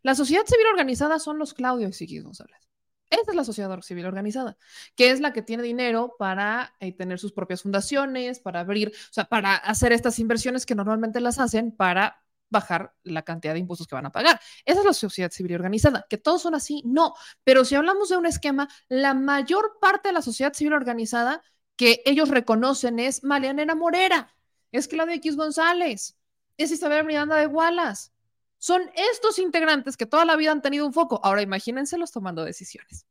La 0.03 0.15
sociedad 0.15 0.45
civil 0.47 0.67
organizada 0.67 1.19
son 1.19 1.39
los 1.39 1.55
Claudio 1.55 1.91
y 1.99 2.21
González. 2.21 2.69
Esa 3.11 3.31
es 3.31 3.35
la 3.35 3.45
sociedad 3.45 3.81
civil 3.81 4.07
organizada, 4.07 4.57
que 4.95 5.11
es 5.11 5.21
la 5.21 5.33
que 5.33 5.43
tiene 5.43 5.63
dinero 5.63 6.15
para 6.19 6.75
eh, 6.81 6.93
tener 6.93 7.19
sus 7.19 7.33
propias 7.33 7.63
fundaciones, 7.63 8.41
para 8.41 8.61
abrir, 8.61 8.89
o 8.89 9.13
sea, 9.13 9.25
para 9.25 9.55
hacer 9.55 9.93
estas 9.93 10.19
inversiones 10.19 10.67
que 10.67 10.75
normalmente 10.75 11.21
las 11.21 11.39
hacen 11.39 11.73
para 11.73 12.23
bajar 12.51 12.95
la 13.03 13.23
cantidad 13.23 13.53
de 13.53 13.61
impuestos 13.61 13.87
que 13.87 13.95
van 13.95 14.07
a 14.07 14.13
pagar. 14.13 14.41
Esa 14.65 14.81
es 14.81 14.87
la 14.87 14.93
sociedad 14.93 15.31
civil 15.31 15.55
organizada, 15.55 16.07
que 16.09 16.19
todos 16.19 16.43
son 16.43 16.55
así, 16.55 16.83
no. 16.85 17.15
Pero 17.45 17.65
si 17.65 17.75
hablamos 17.75 18.09
de 18.09 18.17
un 18.17 18.27
esquema, 18.27 18.69
la 18.89 19.15
mayor 19.15 19.79
parte 19.81 20.09
de 20.09 20.15
la 20.15 20.23
sociedad 20.23 20.53
civil 20.53 20.73
organizada 20.75 21.43
que 21.77 22.03
ellos 22.05 22.29
reconocen 22.29 22.99
es 22.99 23.23
Marianera 23.23 23.75
Morera, 23.75 24.35
es 24.73 24.89
Claudia 24.89 25.15
X 25.17 25.37
González, 25.37 26.17
es 26.57 26.73
Isabel 26.73 27.05
Miranda 27.07 27.37
de 27.37 27.47
Wallace, 27.47 28.11
son 28.59 28.83
estos 29.13 29.39
integrantes 29.39 29.97
que 29.97 30.07
toda 30.07 30.25
la 30.25 30.37
vida 30.37 30.53
han 30.53 30.63
tenido 30.63 30.87
un 30.87 30.93
foco. 30.93 31.21
Ahora 31.23 31.43
imagínenselos 31.43 32.11
tomando 32.11 32.45
decisiones. 32.45 33.07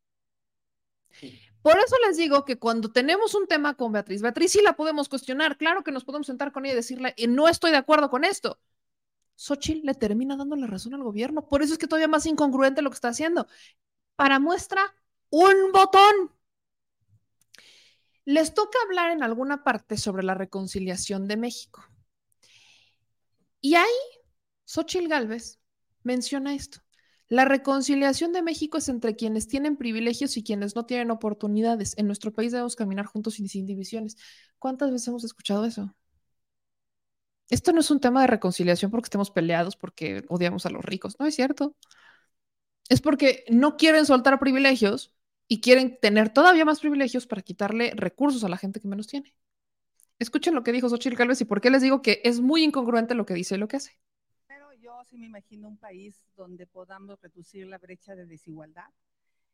Por 1.61 1.77
eso 1.79 1.95
les 2.05 2.17
digo 2.17 2.45
que 2.45 2.59
cuando 2.59 2.91
tenemos 2.91 3.33
un 3.35 3.47
tema 3.47 3.75
con 3.75 3.91
Beatriz, 3.91 4.21
Beatriz 4.21 4.51
sí 4.51 4.61
la 4.61 4.73
podemos 4.73 5.09
cuestionar. 5.09 5.57
Claro 5.57 5.83
que 5.83 5.91
nos 5.91 6.05
podemos 6.05 6.27
sentar 6.27 6.51
con 6.51 6.65
ella 6.65 6.73
y 6.73 6.77
decirle, 6.77 7.13
y 7.17 7.27
no 7.27 7.49
estoy 7.49 7.71
de 7.71 7.77
acuerdo 7.77 8.09
con 8.09 8.23
esto. 8.23 8.59
Xochitl 9.35 9.85
le 9.85 9.93
termina 9.93 10.35
dando 10.35 10.55
la 10.55 10.67
razón 10.67 10.93
al 10.93 11.03
gobierno. 11.03 11.47
Por 11.47 11.61
eso 11.61 11.73
es 11.73 11.79
que 11.79 11.87
todavía 11.87 12.07
más 12.07 12.25
incongruente 12.25 12.81
lo 12.81 12.89
que 12.89 12.95
está 12.95 13.09
haciendo. 13.09 13.47
Para 14.15 14.39
muestra, 14.39 14.95
un 15.29 15.71
botón. 15.71 16.31
Les 18.25 18.53
toca 18.53 18.77
hablar 18.85 19.11
en 19.11 19.23
alguna 19.23 19.63
parte 19.63 19.97
sobre 19.97 20.23
la 20.23 20.33
reconciliación 20.33 21.27
de 21.27 21.37
México. 21.37 21.83
Y 23.61 23.75
ahí 23.75 24.16
Xochitl 24.67 25.07
Gálvez 25.07 25.59
menciona 26.03 26.53
esto. 26.53 26.79
La 27.29 27.45
reconciliación 27.45 28.33
de 28.33 28.41
México 28.41 28.77
es 28.77 28.89
entre 28.89 29.15
quienes 29.15 29.47
tienen 29.47 29.77
privilegios 29.77 30.35
y 30.35 30.43
quienes 30.43 30.75
no 30.75 30.85
tienen 30.85 31.09
oportunidades. 31.09 31.97
En 31.97 32.05
nuestro 32.07 32.33
país 32.33 32.51
debemos 32.51 32.75
caminar 32.75 33.05
juntos 33.05 33.39
y 33.39 33.47
sin 33.47 33.65
divisiones. 33.65 34.17
¿Cuántas 34.59 34.91
veces 34.91 35.07
hemos 35.07 35.23
escuchado 35.23 35.65
eso? 35.65 35.95
Esto 37.49 37.71
no 37.71 37.79
es 37.79 37.89
un 37.91 38.01
tema 38.01 38.21
de 38.21 38.27
reconciliación 38.27 38.91
porque 38.91 39.07
estemos 39.07 39.31
peleados, 39.31 39.77
porque 39.77 40.25
odiamos 40.27 40.65
a 40.65 40.69
los 40.69 40.83
ricos. 40.83 41.15
No 41.17 41.25
es 41.25 41.35
cierto. 41.35 41.75
Es 42.89 42.99
porque 43.01 43.45
no 43.49 43.77
quieren 43.77 44.05
soltar 44.05 44.37
privilegios 44.37 45.13
y 45.47 45.61
quieren 45.61 45.97
tener 46.01 46.29
todavía 46.29 46.65
más 46.65 46.81
privilegios 46.81 47.25
para 47.25 47.41
quitarle 47.41 47.93
recursos 47.95 48.43
a 48.43 48.49
la 48.49 48.57
gente 48.57 48.81
que 48.81 48.87
menos 48.89 49.07
tiene. 49.07 49.33
Escuchen 50.19 50.55
lo 50.55 50.63
que 50.63 50.73
dijo 50.73 50.89
Xochitl 50.89 51.15
Gálvez 51.15 51.39
y 51.39 51.45
por 51.45 51.61
qué 51.61 51.69
les 51.69 51.81
digo 51.81 52.01
que 52.01 52.21
es 52.25 52.41
muy 52.41 52.63
incongruente 52.63 53.15
lo 53.15 53.25
que 53.25 53.33
dice 53.33 53.55
y 53.55 53.57
lo 53.59 53.69
que 53.69 53.77
hace 53.77 53.97
sí 55.07 55.17
me 55.17 55.27
imagino 55.27 55.69
un 55.69 55.77
país 55.77 56.27
donde 56.35 56.67
podamos 56.67 57.21
reducir 57.21 57.65
la 57.65 57.77
brecha 57.77 58.15
de 58.15 58.25
desigualdad. 58.25 58.89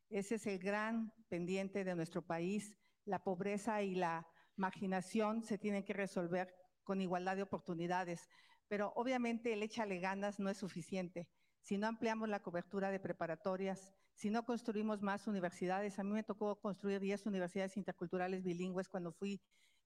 Ese 0.09 0.35
es 0.35 0.47
el 0.47 0.57
gran 0.57 1.13
pendiente 1.29 1.83
de 1.83 1.95
nuestro 1.95 2.23
país. 2.23 2.75
La 3.05 3.23
pobreza 3.23 3.83
y 3.83 3.95
la 3.95 4.27
marginación 4.55 5.43
se 5.43 5.59
tienen 5.59 5.83
que 5.83 5.93
resolver 5.93 6.53
con 6.83 7.01
igualdad 7.01 7.35
de 7.35 7.43
oportunidades. 7.43 8.27
Pero 8.67 8.93
obviamente 8.95 9.53
el 9.53 9.61
échale 9.61 9.99
ganas 9.99 10.39
no 10.39 10.49
es 10.49 10.57
suficiente. 10.57 11.27
Si 11.61 11.77
no 11.77 11.87
ampliamos 11.87 12.29
la 12.29 12.41
cobertura 12.41 12.89
de 12.89 12.99
preparatorias, 12.99 13.93
si 14.15 14.29
no 14.29 14.45
construimos 14.45 15.01
más 15.01 15.27
universidades, 15.27 15.99
a 15.99 16.03
mí 16.03 16.11
me 16.11 16.23
tocó 16.23 16.59
construir 16.59 16.99
10 16.99 17.27
universidades 17.27 17.77
interculturales 17.77 18.43
bilingües 18.43 18.89
cuando 18.89 19.11
fui 19.11 19.39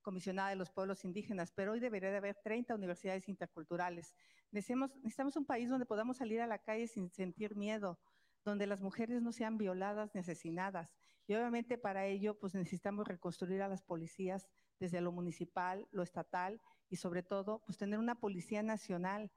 comisionada 0.07 0.51
de 0.51 0.55
los 0.55 0.71
pueblos 0.71 1.03
indígenas, 1.03 1.51
pero 1.51 1.73
hoy 1.73 1.81
debería 1.81 2.09
de 2.09 2.15
haber 2.15 2.37
30 2.41 2.73
universidades 2.73 3.27
interculturales. 3.27 4.15
Necesitamos, 4.51 4.95
necesitamos 4.95 5.35
un 5.35 5.45
país 5.45 5.69
donde 5.69 5.85
podamos 5.85 6.15
salir 6.15 6.39
a 6.39 6.47
la 6.47 6.59
calle 6.59 6.87
sin 6.87 7.09
sentir 7.11 7.57
miedo, 7.57 7.99
donde 8.45 8.67
las 8.67 8.79
mujeres 8.79 9.21
no 9.21 9.33
sean 9.33 9.57
violadas 9.57 10.15
ni 10.15 10.21
asesinadas. 10.21 10.95
Y 11.27 11.35
obviamente 11.35 11.77
para 11.77 12.05
ello 12.05 12.39
pues 12.39 12.55
necesitamos 12.55 13.05
reconstruir 13.05 13.61
a 13.61 13.67
las 13.67 13.81
policías 13.81 14.47
desde 14.79 15.01
lo 15.01 15.11
municipal, 15.11 15.85
lo 15.91 16.03
estatal 16.03 16.61
y 16.89 16.95
sobre 16.95 17.21
todo, 17.21 17.61
pues 17.65 17.77
tener 17.77 17.99
una 17.99 18.15
policía 18.15 18.63
nacional 18.63 19.29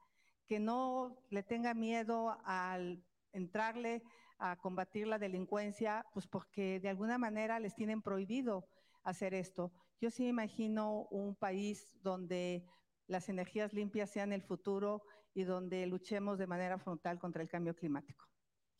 que 0.47 0.61
no 0.61 1.17
le 1.31 1.43
tenga 1.43 1.73
miedo 1.73 2.37
al 2.45 3.03
entrarle 3.33 4.03
a 4.37 4.55
combatir 4.55 5.05
la 5.05 5.19
delincuencia, 5.19 6.05
pues 6.13 6.27
porque 6.27 6.79
de 6.79 6.87
alguna 6.87 7.17
manera 7.17 7.59
les 7.59 7.75
tienen 7.75 8.01
prohibido 8.01 8.69
hacer 9.03 9.33
esto. 9.33 9.73
Yo 10.01 10.09
sí 10.09 10.23
me 10.23 10.29
imagino 10.29 11.07
un 11.11 11.35
país 11.35 11.93
donde 12.01 12.65
las 13.05 13.29
energías 13.29 13.71
limpias 13.71 14.09
sean 14.09 14.33
el 14.33 14.41
futuro 14.41 15.03
y 15.35 15.43
donde 15.43 15.85
luchemos 15.85 16.39
de 16.39 16.47
manera 16.47 16.79
frontal 16.79 17.19
contra 17.19 17.43
el 17.43 17.49
cambio 17.49 17.75
climático. 17.75 18.25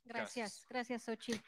Gracias, 0.03 0.65
gracias, 0.67 1.03
Xochitl. 1.03 1.39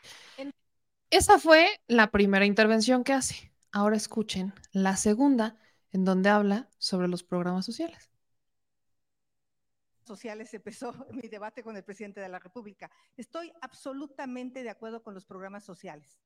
Esa 1.09 1.39
fue 1.39 1.67
la 1.87 2.11
primera 2.11 2.45
intervención 2.45 3.03
que 3.03 3.13
hace. 3.13 3.51
Ahora 3.71 3.97
escuchen 3.97 4.53
la 4.73 4.95
segunda, 4.95 5.57
en 5.91 6.05
donde 6.05 6.29
habla 6.29 6.69
sobre 6.77 7.07
los 7.07 7.23
programas 7.23 7.65
sociales. 7.65 8.11
Sociales 10.05 10.53
empezó 10.53 10.93
mi 11.11 11.27
debate 11.27 11.63
con 11.63 11.75
el 11.75 11.83
presidente 11.83 12.21
de 12.21 12.29
la 12.29 12.37
República. 12.37 12.91
Estoy 13.17 13.51
absolutamente 13.59 14.61
de 14.61 14.69
acuerdo 14.69 15.01
con 15.01 15.15
los 15.15 15.25
programas 15.25 15.63
sociales. 15.63 16.19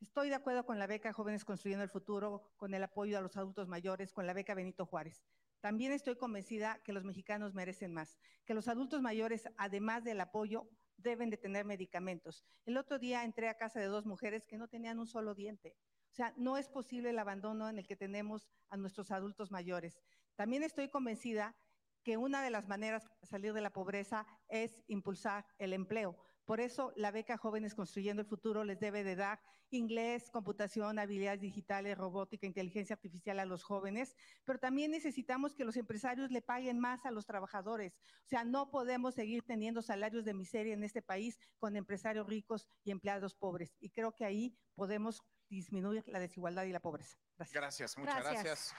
Estoy 0.00 0.28
de 0.28 0.36
acuerdo 0.36 0.64
con 0.64 0.78
la 0.78 0.86
beca 0.86 1.12
Jóvenes 1.12 1.44
Construyendo 1.44 1.82
el 1.82 1.90
Futuro, 1.90 2.52
con 2.56 2.72
el 2.72 2.84
apoyo 2.84 3.18
a 3.18 3.20
los 3.20 3.36
adultos 3.36 3.66
mayores, 3.66 4.12
con 4.12 4.28
la 4.28 4.32
beca 4.32 4.54
Benito 4.54 4.86
Juárez. 4.86 5.24
También 5.60 5.90
estoy 5.90 6.16
convencida 6.16 6.80
que 6.84 6.92
los 6.92 7.02
mexicanos 7.02 7.52
merecen 7.52 7.92
más, 7.92 8.16
que 8.44 8.54
los 8.54 8.68
adultos 8.68 9.02
mayores, 9.02 9.48
además 9.56 10.04
del 10.04 10.20
apoyo, 10.20 10.68
deben 10.98 11.30
de 11.30 11.36
tener 11.36 11.64
medicamentos. 11.64 12.44
El 12.64 12.76
otro 12.76 13.00
día 13.00 13.24
entré 13.24 13.48
a 13.48 13.56
casa 13.56 13.80
de 13.80 13.86
dos 13.86 14.06
mujeres 14.06 14.46
que 14.46 14.56
no 14.56 14.68
tenían 14.68 15.00
un 15.00 15.06
solo 15.08 15.34
diente. 15.34 15.74
O 16.12 16.14
sea, 16.14 16.32
no 16.36 16.56
es 16.56 16.68
posible 16.68 17.10
el 17.10 17.18
abandono 17.18 17.68
en 17.68 17.78
el 17.78 17.86
que 17.86 17.96
tenemos 17.96 18.48
a 18.70 18.76
nuestros 18.76 19.10
adultos 19.10 19.50
mayores. 19.50 20.00
También 20.36 20.62
estoy 20.62 20.88
convencida 20.88 21.56
que 22.04 22.16
una 22.16 22.40
de 22.42 22.50
las 22.50 22.68
maneras 22.68 23.08
de 23.20 23.26
salir 23.26 23.52
de 23.52 23.62
la 23.62 23.72
pobreza 23.72 24.26
es 24.48 24.80
impulsar 24.86 25.44
el 25.58 25.72
empleo. 25.72 26.16
Por 26.48 26.60
eso 26.60 26.94
la 26.96 27.10
beca 27.10 27.36
Jóvenes 27.36 27.74
Construyendo 27.74 28.22
el 28.22 28.26
Futuro 28.26 28.64
les 28.64 28.80
debe 28.80 29.04
de 29.04 29.16
dar 29.16 29.38
inglés, 29.68 30.30
computación, 30.30 30.98
habilidades 30.98 31.42
digitales, 31.42 31.98
robótica, 31.98 32.46
inteligencia 32.46 32.94
artificial 32.94 33.38
a 33.38 33.44
los 33.44 33.62
jóvenes, 33.62 34.16
pero 34.46 34.58
también 34.58 34.90
necesitamos 34.90 35.54
que 35.54 35.66
los 35.66 35.76
empresarios 35.76 36.30
le 36.30 36.40
paguen 36.40 36.78
más 36.78 37.04
a 37.04 37.10
los 37.10 37.26
trabajadores. 37.26 37.92
O 38.24 38.28
sea, 38.28 38.44
no 38.44 38.70
podemos 38.70 39.14
seguir 39.14 39.42
teniendo 39.42 39.82
salarios 39.82 40.24
de 40.24 40.32
miseria 40.32 40.72
en 40.72 40.84
este 40.84 41.02
país 41.02 41.38
con 41.58 41.76
empresarios 41.76 42.26
ricos 42.26 42.66
y 42.82 42.92
empleados 42.92 43.34
pobres. 43.34 43.76
Y 43.78 43.90
creo 43.90 44.12
que 44.12 44.24
ahí 44.24 44.56
podemos 44.74 45.20
disminuir 45.50 46.02
la 46.06 46.18
desigualdad 46.18 46.64
y 46.64 46.72
la 46.72 46.80
pobreza. 46.80 47.18
Gracias. 47.36 47.60
Gracias, 47.60 47.98
muchas 47.98 48.14
Gracias. 48.24 48.44
gracias. 48.44 48.74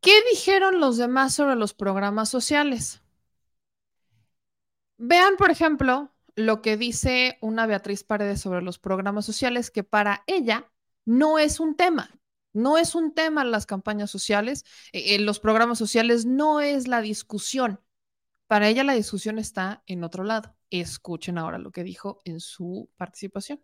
¿Qué 0.00 0.22
dijeron 0.30 0.78
los 0.78 0.96
demás 0.96 1.34
sobre 1.34 1.56
los 1.56 1.74
programas 1.74 2.28
sociales? 2.28 3.01
Vean, 5.04 5.36
por 5.36 5.50
ejemplo, 5.50 6.12
lo 6.36 6.62
que 6.62 6.76
dice 6.76 7.36
una 7.40 7.66
Beatriz 7.66 8.04
Paredes 8.04 8.40
sobre 8.40 8.62
los 8.62 8.78
programas 8.78 9.26
sociales, 9.26 9.72
que 9.72 9.82
para 9.82 10.22
ella 10.28 10.70
no 11.04 11.40
es 11.40 11.58
un 11.58 11.74
tema. 11.74 12.08
No 12.52 12.78
es 12.78 12.94
un 12.94 13.12
tema 13.12 13.42
las 13.42 13.66
campañas 13.66 14.12
sociales, 14.12 14.64
eh, 14.92 15.16
eh, 15.16 15.18
los 15.18 15.40
programas 15.40 15.78
sociales 15.78 16.24
no 16.24 16.60
es 16.60 16.86
la 16.86 17.00
discusión. 17.00 17.80
Para 18.46 18.68
ella 18.68 18.84
la 18.84 18.92
discusión 18.92 19.40
está 19.40 19.82
en 19.86 20.04
otro 20.04 20.22
lado. 20.22 20.54
Escuchen 20.70 21.36
ahora 21.36 21.58
lo 21.58 21.72
que 21.72 21.82
dijo 21.82 22.20
en 22.24 22.38
su 22.38 22.88
participación. 22.96 23.60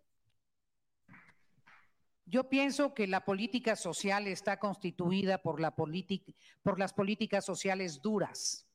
Yo 2.25 2.49
pienso 2.49 2.93
que 2.93 3.07
la 3.07 3.23
política 3.23 3.77
social 3.77 4.27
está 4.27 4.59
constituida 4.59 5.37
por, 5.37 5.61
la 5.61 5.73
por 5.73 6.79
las 6.79 6.91
políticas 6.91 7.45
sociales 7.45 8.01
duras, 8.01 8.67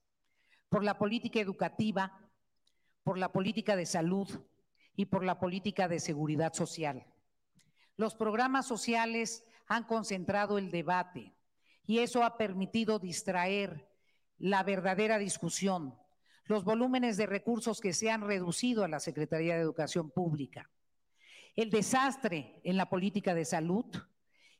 por 0.70 0.82
la 0.82 0.96
política 0.96 1.40
educativa, 1.40 2.23
por 3.04 3.18
la 3.18 3.30
política 3.30 3.76
de 3.76 3.86
salud 3.86 4.28
y 4.96 5.06
por 5.06 5.24
la 5.24 5.38
política 5.38 5.86
de 5.88 6.00
seguridad 6.00 6.54
social. 6.54 7.06
Los 7.96 8.14
programas 8.14 8.66
sociales 8.66 9.44
han 9.68 9.84
concentrado 9.84 10.58
el 10.58 10.70
debate 10.70 11.32
y 11.86 11.98
eso 11.98 12.24
ha 12.24 12.36
permitido 12.36 12.98
distraer 12.98 13.88
la 14.38 14.62
verdadera 14.62 15.18
discusión, 15.18 15.94
los 16.46 16.64
volúmenes 16.64 17.16
de 17.16 17.26
recursos 17.26 17.80
que 17.80 17.92
se 17.92 18.10
han 18.10 18.22
reducido 18.22 18.84
a 18.84 18.88
la 18.88 19.00
Secretaría 19.00 19.54
de 19.54 19.60
Educación 19.60 20.10
Pública, 20.10 20.70
el 21.56 21.70
desastre 21.70 22.60
en 22.64 22.76
la 22.76 22.90
política 22.90 23.34
de 23.34 23.44
salud 23.44 23.86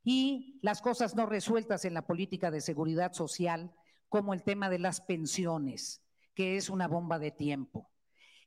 y 0.05 0.61
las 0.63 0.81
cosas 0.81 1.15
no 1.15 1.27
resueltas 1.27 1.85
en 1.85 1.95
la 1.95 2.07
política 2.07 2.51
de 2.51 2.61
seguridad 2.61 3.15
social, 3.15 3.75
como 4.09 4.33
el 4.33 4.43
tema 4.43 4.69
de 4.69 4.79
las 4.79 5.01
pensiones, 5.01 6.03
que 6.35 6.57
es 6.57 6.71
una 6.71 6.87
bomba 6.87 7.19
de 7.19 7.31
tiempo. 7.31 7.91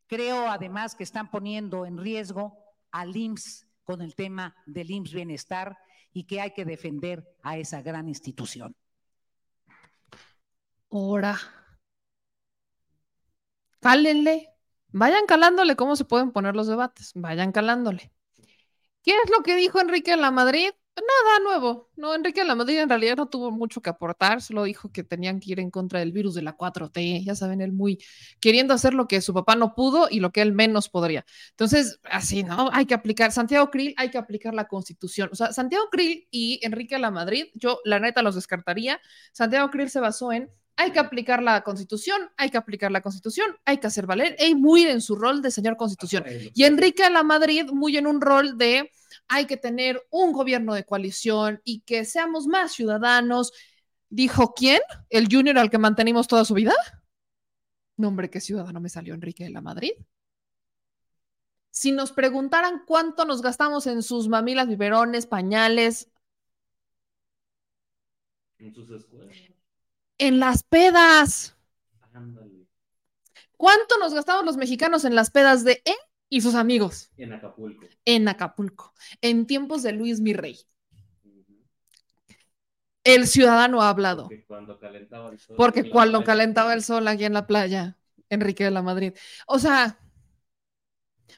Creo 0.07 0.49
además 0.49 0.95
que 0.95 1.03
están 1.03 1.29
poniendo 1.29 1.85
en 1.85 1.97
riesgo 1.97 2.57
al 2.91 3.15
IMSS 3.15 3.67
con 3.84 4.01
el 4.01 4.15
tema 4.15 4.55
del 4.65 4.89
IMSS 4.89 5.13
Bienestar 5.13 5.77
y 6.13 6.23
que 6.23 6.41
hay 6.41 6.51
que 6.51 6.65
defender 6.65 7.27
a 7.43 7.57
esa 7.57 7.81
gran 7.81 8.07
institución. 8.07 8.75
Ahora, 10.89 11.38
cálenle, 13.81 14.49
vayan 14.89 15.25
calándole 15.25 15.75
cómo 15.75 15.95
se 15.95 16.05
pueden 16.05 16.31
poner 16.31 16.55
los 16.55 16.67
debates, 16.67 17.11
vayan 17.13 17.51
calándole. 17.51 18.11
¿Qué 19.03 19.11
es 19.11 19.29
lo 19.29 19.43
que 19.43 19.55
dijo 19.55 19.79
Enrique 19.79 20.11
de 20.11 20.17
la 20.17 20.31
Madrid? 20.31 20.71
Nada 20.98 21.40
nuevo. 21.44 21.91
No, 21.95 22.15
Enrique 22.15 22.41
de 22.41 22.48
la 22.48 22.56
Madrid 22.56 22.80
en 22.80 22.90
realidad 22.90 23.18
no 23.18 23.30
tuvo 23.30 23.52
mucho 23.52 23.82
que 23.82 23.90
aportar, 23.91 24.41
solo 24.41 24.64
dijo 24.64 24.91
que 24.91 25.03
tenían 25.03 25.40
que 25.40 25.52
ir 25.52 25.60
en 25.60 25.69
contra 25.69 25.99
del 25.99 26.11
virus 26.11 26.34
de 26.34 26.41
la 26.41 26.57
4T, 26.57 27.24
ya 27.24 27.36
saben, 27.36 27.61
él 27.61 27.72
muy 27.72 27.99
queriendo 28.40 28.74
hacer 28.74 28.95
lo 28.95 29.07
que 29.07 29.22
su 29.22 29.32
papá 29.32 29.56
no 29.56 29.76
pudo 29.76 30.07
y 30.10 30.19
lo 30.19 30.32
que 30.32 30.41
él 30.41 30.53
menos 30.53 30.90
podría. 30.90 31.24
Entonces, 31.52 31.99
así, 32.03 32.44
¿no? 32.44 32.69
Hay 32.74 32.88
que 32.88 32.95
aplicar, 32.95 33.32
Santiago 33.32 33.69
Krill, 33.69 33.94
hay 33.98 34.10
que 34.10 34.18
aplicar 34.18 34.56
la 34.56 34.68
constitución. 34.68 35.30
O 35.32 35.36
sea, 35.36 35.53
Santiago 35.53 35.86
Krill 35.91 36.28
y 36.32 36.60
Enrique 36.64 36.95
de 36.95 37.02
la 37.02 37.11
Madrid, 37.11 37.45
yo 37.53 37.80
la 37.86 37.99
neta 37.99 38.24
los 38.24 38.34
descartaría. 38.34 38.99
Santiago 39.34 39.69
Krill 39.69 39.91
se 39.91 39.99
basó 39.99 40.32
en 40.32 40.49
hay 40.77 40.91
que 40.91 40.99
aplicar 40.99 41.41
la 41.41 41.63
constitución, 41.63 42.29
hay 42.37 42.51
que 42.51 42.57
aplicar 42.57 42.91
la 42.91 43.01
constitución, 43.01 43.57
hay 43.65 43.79
que 43.79 43.87
hacer 43.87 44.05
valer, 44.05 44.35
y 44.39 44.53
muy 44.53 44.83
en 44.83 45.01
su 45.01 45.15
rol 45.15 45.41
de 45.41 45.49
señor 45.49 45.75
constitución. 45.75 46.23
Y 46.53 46.63
Enrique 46.63 47.03
de 47.03 47.09
la 47.09 47.23
Madrid 47.23 47.65
muy 47.71 47.97
en 47.97 48.05
un 48.05 48.21
rol 48.21 48.57
de 48.57 48.91
hay 49.27 49.45
que 49.45 49.57
tener 49.57 50.01
un 50.11 50.31
gobierno 50.31 50.75
de 50.75 50.85
coalición 50.85 51.61
y 51.63 51.81
que 51.81 52.05
seamos 52.05 52.45
más 52.45 52.73
ciudadanos. 52.73 53.51
Dijo, 54.09 54.53
¿quién? 54.53 54.79
¿El 55.09 55.27
junior 55.29 55.57
al 55.57 55.71
que 55.71 55.79
mantenimos 55.79 56.27
toda 56.27 56.45
su 56.45 56.53
vida? 56.53 56.75
No, 57.97 58.09
hombre, 58.09 58.29
qué 58.29 58.39
ciudadano 58.39 58.79
me 58.79 58.89
salió 58.89 59.15
Enrique 59.15 59.45
de 59.45 59.49
la 59.49 59.61
Madrid. 59.61 59.91
Si 61.71 61.91
nos 61.91 62.11
preguntaran 62.11 62.83
cuánto 62.85 63.25
nos 63.25 63.41
gastamos 63.41 63.87
en 63.87 64.03
sus 64.03 64.29
mamilas, 64.29 64.67
biberones, 64.67 65.25
pañales, 65.25 66.11
En 68.59 68.73
sus 68.73 68.89
escuelas. 68.89 69.37
En 70.18 70.39
las 70.39 70.64
pedas. 70.64 71.56
Ándale. 72.14 72.68
¿Cuánto 73.57 73.98
nos 73.98 74.14
gastamos 74.14 74.45
los 74.45 74.57
mexicanos 74.57 75.03
en 75.06 75.15
las 75.15 75.31
pedas 75.31 75.64
de 75.64 75.81
él 75.85 75.95
y 76.30 76.41
sus 76.41 76.56
amigos 76.56 77.11
En 77.18 77.34
Acapulco. 77.34 77.85
en 78.06 78.27
Acapulco, 78.27 78.94
en 79.22 79.48
tiempos 79.48 79.84
de 79.84 79.94
Luis 79.94 80.22
Mirrey? 80.22 80.57
El 83.03 83.27
ciudadano 83.27 83.81
ha 83.81 83.89
hablado. 83.89 84.23
Porque 84.23 84.45
cuando 84.45 84.80
calentaba 84.80 85.30
el 85.30 85.39
sol. 85.39 85.56
Porque 85.56 85.89
cuando 85.89 86.23
calentaba 86.23 86.73
el 86.73 86.84
sol 86.84 87.07
aquí 87.07 87.23
en 87.23 87.34
la 87.34 87.48
playa, 87.48 87.98
Enrique 88.30 88.65
de 88.65 88.72
la 88.72 88.81
Madrid. 88.81 89.14
O 89.48 89.60
sea, 89.60 89.98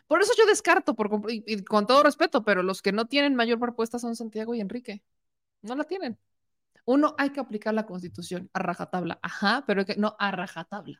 por 0.07 0.21
eso 0.21 0.33
yo 0.37 0.45
descarto, 0.47 0.95
por, 0.95 1.09
y 1.29 1.63
con 1.63 1.85
todo 1.85 2.03
respeto, 2.03 2.43
pero 2.43 2.63
los 2.63 2.81
que 2.81 2.91
no 2.91 3.05
tienen 3.05 3.35
mayor 3.35 3.59
propuesta 3.59 3.99
son 3.99 4.15
Santiago 4.15 4.55
y 4.55 4.61
Enrique. 4.61 5.03
No 5.61 5.75
la 5.75 5.83
tienen. 5.83 6.17
Uno, 6.89 7.13
hay 7.19 7.29
que 7.29 7.39
aplicar 7.39 7.71
la 7.75 7.85
constitución 7.85 8.49
a 8.51 8.57
rajatabla. 8.57 9.19
Ajá, 9.21 9.63
pero 9.67 9.85
que, 9.85 9.95
no 9.95 10.15
a 10.17 10.31
rajatabla. 10.31 10.99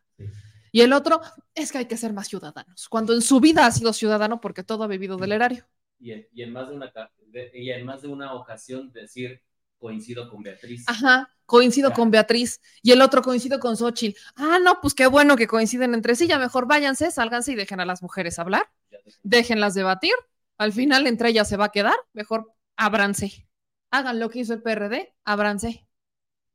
Y 0.71 0.81
el 0.81 0.93
otro, 0.93 1.19
es 1.55 1.71
que 1.71 1.79
hay 1.79 1.85
que 1.85 1.97
ser 1.97 2.13
más 2.13 2.27
ciudadanos. 2.27 2.87
Cuando 2.89 3.15
en 3.15 3.23
su 3.23 3.39
vida 3.39 3.65
ha 3.65 3.71
sido 3.71 3.91
ciudadano 3.91 4.39
porque 4.39 4.63
todo 4.63 4.83
ha 4.83 4.87
vivido 4.87 5.17
del 5.17 5.31
erario. 5.31 5.65
Y 5.99 6.11
en, 6.11 6.27
y 6.31 6.43
en 6.43 6.53
más 6.53 6.69
de 6.69 6.75
una 6.75 6.93
de- 7.31 7.51
y 7.55 7.71
en 7.71 7.85
más 7.87 8.03
de 8.03 8.07
una 8.07 8.33
ocasión 8.35 8.91
decir 8.91 9.41
coincido 9.79 10.29
con 10.29 10.43
Beatriz. 10.43 10.85
Ajá, 10.87 11.27
coincido 11.47 11.91
con 11.91 12.11
Beatriz 12.11 12.61
y 12.83 12.91
el 12.91 13.01
otro 13.01 13.23
coincido 13.23 13.59
con 13.59 13.75
Xochitl. 13.75 14.15
Ah, 14.35 14.59
no, 14.61 14.79
pues 14.81 14.93
qué 14.93 15.07
bueno 15.07 15.35
que 15.37 15.47
coinciden 15.47 15.95
entre 15.95 16.15
sí, 16.15 16.27
ya 16.27 16.37
mejor 16.37 16.67
váyanse, 16.67 17.09
sálganse 17.09 17.53
y 17.53 17.55
dejen 17.55 17.79
a 17.79 17.85
las 17.85 18.03
mujeres 18.03 18.37
hablar, 18.37 18.69
déjenlas 19.23 19.73
debatir, 19.73 20.13
al 20.59 20.71
final 20.71 21.07
entre 21.07 21.29
ellas 21.29 21.49
se 21.49 21.57
va 21.57 21.65
a 21.65 21.71
quedar, 21.71 21.95
mejor 22.13 22.53
ábranse, 22.75 23.48
hagan 23.91 24.19
lo 24.19 24.29
que 24.29 24.39
hizo 24.39 24.53
el 24.53 24.61
PRD, 24.63 25.15
ábranse. 25.25 25.87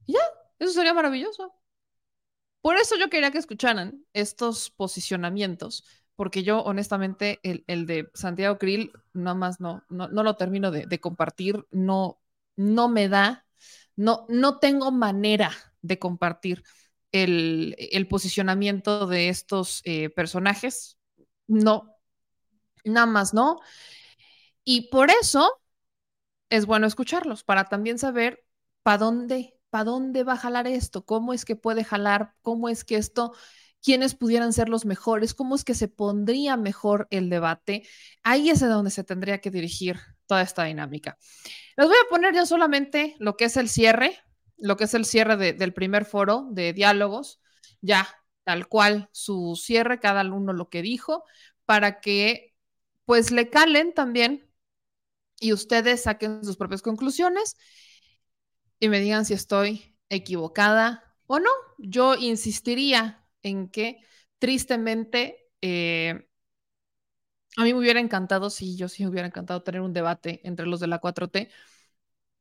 Y 0.07 0.15
Ya, 0.15 0.21
eso 0.61 0.73
sería 0.73 0.95
maravilloso. 0.95 1.55
Por 2.61 2.77
eso 2.77 2.97
yo 2.99 3.11
quería 3.11 3.31
que 3.31 3.39
escucharan 3.39 4.05
estos 4.15 4.71
posicionamientos, 4.71 5.85
porque 6.17 6.43
yo 6.43 6.63
honestamente 6.63 7.39
el, 7.43 7.65
el 7.67 7.87
de 7.87 8.11
Santiago 8.15 8.59
Krill 8.59 8.93
nada 9.13 9.35
más 9.35 9.61
no, 9.61 9.85
no, 9.91 10.09
no 10.09 10.23
lo 10.23 10.37
termino 10.37 10.71
de, 10.71 10.87
de 10.87 11.01
compartir, 11.01 11.67
no, 11.71 12.21
no 12.57 12.89
me 12.89 13.09
da 13.09 13.47
No, 13.97 14.27
no 14.29 14.59
tengo 14.61 14.93
manera 14.93 15.53
de 15.83 15.99
compartir 15.99 16.65
el, 17.13 17.77
el 17.79 18.09
posicionamiento 18.09 19.07
de 19.07 19.29
estos 19.29 19.83
eh, 19.85 20.11
personajes. 20.11 20.99
No, 21.47 21.97
nada 22.85 23.07
más 23.07 23.35
no. 23.35 23.61
Y 24.65 24.89
por 24.91 25.11
eso 25.11 25.51
es 26.51 26.67
bueno 26.67 26.87
escucharlos, 26.87 27.45
para 27.45 27.65
también 27.65 27.99
saber 27.99 28.45
para 28.83 28.99
dónde, 28.99 29.59
para 29.71 29.85
dónde 29.85 30.25
va 30.25 30.35
a 30.35 30.37
jalar 30.37 30.67
esto, 30.67 31.05
cómo 31.05 31.33
es 31.33 31.45
que 31.45 31.57
puede 31.57 31.85
jalar, 31.85 32.35
cómo 32.43 32.69
es 32.69 32.85
que 32.85 32.97
esto, 32.97 33.33
quiénes 33.83 34.15
pudieran 34.15 34.53
ser 34.53 34.69
los 34.69 34.85
mejores, 34.87 35.35
cómo 35.35 35.55
es 35.55 35.65
que 35.65 35.75
se 35.75 35.89
pondría 35.89 36.57
mejor 36.57 37.07
el 37.11 37.31
debate. 37.31 37.87
Ahí 38.23 38.51
es 38.51 38.61
de 38.61 38.67
donde 38.69 38.91
se 38.91 39.05
tendría 39.05 39.41
que 39.41 39.51
dirigir 39.51 39.99
toda 40.27 40.43
esta 40.43 40.65
dinámica. 40.65 41.19
Les 41.77 41.87
voy 41.87 41.97
a 41.97 42.09
poner 42.09 42.35
ya 42.35 42.47
solamente 42.47 43.17
lo 43.19 43.37
que 43.37 43.47
es 43.47 43.57
el 43.57 43.69
cierre, 43.69 44.19
lo 44.57 44.77
que 44.77 44.85
es 44.85 44.95
el 44.95 45.05
cierre 45.05 45.37
de- 45.37 45.53
del 45.53 45.73
primer 45.75 46.05
foro 46.05 46.49
de 46.51 46.73
diálogos, 46.73 47.41
ya 47.81 48.09
tal 48.45 48.69
cual 48.69 49.09
su 49.13 49.57
cierre, 49.57 50.01
cada 50.01 50.23
uno 50.23 50.53
lo 50.53 50.69
que 50.69 50.83
dijo, 50.83 51.25
para 51.67 52.01
que 52.01 52.55
pues 53.05 53.31
le 53.31 53.51
calen 53.51 53.93
también 53.95 54.49
y 55.45 55.53
ustedes 55.53 56.05
saquen 56.05 56.43
sus 56.43 56.57
propias 56.57 56.81
conclusiones 56.81 57.57
y 58.81 58.89
me 58.89 59.01
digan 59.01 59.25
si 59.27 59.35
estoy 59.35 59.97
equivocada 60.09 61.05
o 61.27 61.39
no. 61.39 61.51
Yo 61.79 62.15
insistiría 62.15 63.27
en 63.43 63.69
que 63.69 63.99
tristemente 64.39 65.51
eh, 65.61 66.27
a 67.57 67.63
mí 67.65 67.73
me 67.73 67.81
hubiera 67.81 68.01
encantado, 68.01 68.51
sí, 68.51 68.77
yo 68.77 68.89
sí 68.89 69.05
me 69.05 69.11
hubiera 69.11 69.29
encantado 69.29 69.63
tener 69.63 69.81
un 69.81 69.93
debate 69.93 70.41
entre 70.45 70.67
los 70.67 70.81
de 70.81 70.89
la 70.89 70.99
4T. 70.99 71.49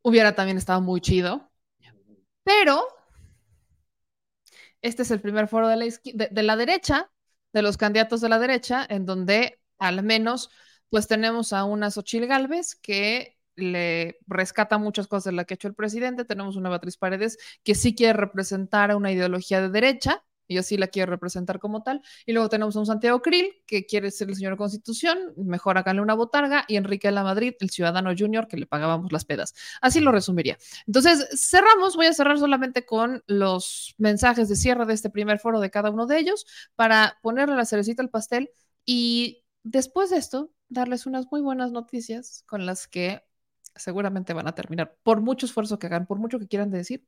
Hubiera 0.03 0.35
también 0.35 0.57
estado 0.57 0.81
muy 0.81 1.01
chido. 1.01 1.51
Pero 2.43 2.87
este 4.81 5.03
es 5.03 5.11
el 5.11 5.21
primer 5.21 5.47
foro 5.47 5.67
de 5.67 5.75
la, 5.77 5.85
de, 5.85 6.27
de 6.31 6.43
la 6.43 6.55
derecha, 6.55 7.11
de 7.53 7.61
los 7.61 7.77
candidatos 7.77 8.21
de 8.21 8.29
la 8.29 8.39
derecha, 8.39 8.85
en 8.89 9.05
donde 9.05 9.59
al 9.77 10.03
menos 10.03 10.49
pues 10.93 11.07
tenemos 11.07 11.53
a 11.53 11.63
una 11.63 11.89
Xochil 11.89 12.27
Gálvez 12.27 12.75
que 12.75 13.39
le 13.55 14.19
rescata 14.27 14.77
muchas 14.77 15.07
cosas 15.07 15.23
de 15.23 15.31
la 15.31 15.43
que 15.43 15.55
ha 15.55 15.55
hecho 15.55 15.67
el 15.67 15.73
presidente. 15.73 16.23
Tenemos 16.23 16.55
una 16.55 16.69
Beatriz 16.69 16.97
Paredes 16.97 17.39
que 17.63 17.73
sí 17.73 17.95
quiere 17.95 18.13
representar 18.13 18.91
a 18.91 18.95
una 18.95 19.11
ideología 19.11 19.59
de 19.59 19.69
derecha, 19.69 20.23
y 20.47 20.59
así 20.59 20.77
la 20.77 20.85
quiere 20.85 21.09
representar 21.09 21.57
como 21.57 21.81
tal. 21.81 22.03
Y 22.27 22.33
luego 22.33 22.47
tenemos 22.47 22.75
a 22.75 22.79
un 22.79 22.85
Santiago 22.85 23.23
Krill 23.23 23.63
que 23.65 23.87
quiere 23.87 24.11
ser 24.11 24.29
el 24.29 24.35
señor 24.35 24.55
Constitución, 24.55 25.33
mejor 25.35 25.79
háganle 25.79 26.03
una 26.03 26.13
botarga, 26.13 26.63
y 26.67 26.75
Enrique 26.75 27.07
de 27.07 27.13
la 27.13 27.23
Madrid, 27.23 27.55
el 27.59 27.71
ciudadano 27.71 28.11
junior 28.15 28.47
que 28.47 28.57
le 28.57 28.67
pagábamos 28.67 29.11
las 29.11 29.25
pedas. 29.25 29.55
Así 29.81 29.99
lo 29.99 30.11
resumiría. 30.11 30.59
Entonces, 30.85 31.27
cerramos, 31.35 31.95
voy 31.95 32.05
a 32.05 32.13
cerrar 32.13 32.37
solamente 32.37 32.85
con 32.85 33.23
los 33.25 33.95
mensajes 33.97 34.47
de 34.47 34.55
cierre 34.55 34.85
de 34.85 34.93
este 34.93 35.09
primer 35.09 35.39
foro 35.39 35.59
de 35.59 35.71
cada 35.71 35.89
uno 35.89 36.05
de 36.05 36.19
ellos 36.19 36.45
para 36.75 37.17
ponerle 37.23 37.55
la 37.55 37.65
cerecita 37.65 38.03
al 38.03 38.11
pastel 38.11 38.51
y 38.85 39.43
después 39.63 40.11
de 40.11 40.17
esto, 40.17 40.51
darles 40.73 41.05
unas 41.05 41.25
muy 41.31 41.41
buenas 41.41 41.71
noticias 41.71 42.43
con 42.47 42.65
las 42.65 42.87
que 42.87 43.23
seguramente 43.75 44.33
van 44.33 44.47
a 44.47 44.55
terminar, 44.55 44.97
por 45.03 45.21
mucho 45.21 45.45
esfuerzo 45.45 45.79
que 45.79 45.87
hagan, 45.87 46.05
por 46.05 46.19
mucho 46.19 46.39
que 46.39 46.47
quieran 46.47 46.69
decir, 46.71 47.05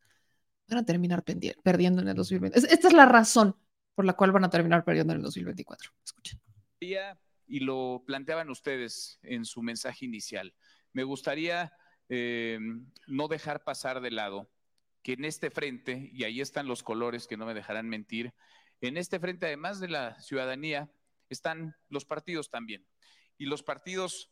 van 0.67 0.79
a 0.79 0.85
terminar 0.85 1.23
perdiendo 1.23 2.01
en 2.01 2.07
el 2.07 2.15
2020. 2.15 2.57
Es- 2.57 2.65
Esta 2.65 2.87
es 2.87 2.93
la 2.93 3.05
razón 3.05 3.55
por 3.93 4.05
la 4.05 4.13
cual 4.13 4.31
van 4.31 4.43
a 4.45 4.49
terminar 4.49 4.83
perdiendo 4.83 5.13
en 5.13 5.17
el 5.17 5.23
2024. 5.23 5.91
Escuchen. 6.03 6.39
y 7.47 7.59
lo 7.59 8.03
planteaban 8.07 8.49
ustedes 8.49 9.19
en 9.21 9.45
su 9.45 9.61
mensaje 9.61 10.05
inicial, 10.05 10.53
me 10.93 11.03
gustaría 11.03 11.71
eh, 12.09 12.59
no 13.07 13.27
dejar 13.27 13.63
pasar 13.63 14.01
de 14.01 14.11
lado 14.11 14.49
que 15.03 15.13
en 15.13 15.25
este 15.25 15.51
frente, 15.51 16.09
y 16.11 16.23
ahí 16.23 16.41
están 16.41 16.67
los 16.67 16.81
colores 16.81 17.27
que 17.27 17.37
no 17.37 17.45
me 17.45 17.53
dejarán 17.53 17.87
mentir, 17.87 18.33
en 18.81 18.97
este 18.97 19.19
frente, 19.19 19.45
además 19.45 19.79
de 19.79 19.89
la 19.89 20.19
ciudadanía, 20.21 20.89
están 21.29 21.75
los 21.89 22.05
partidos 22.05 22.49
también. 22.49 22.85
Y 23.37 23.45
los 23.45 23.63
partidos 23.63 24.31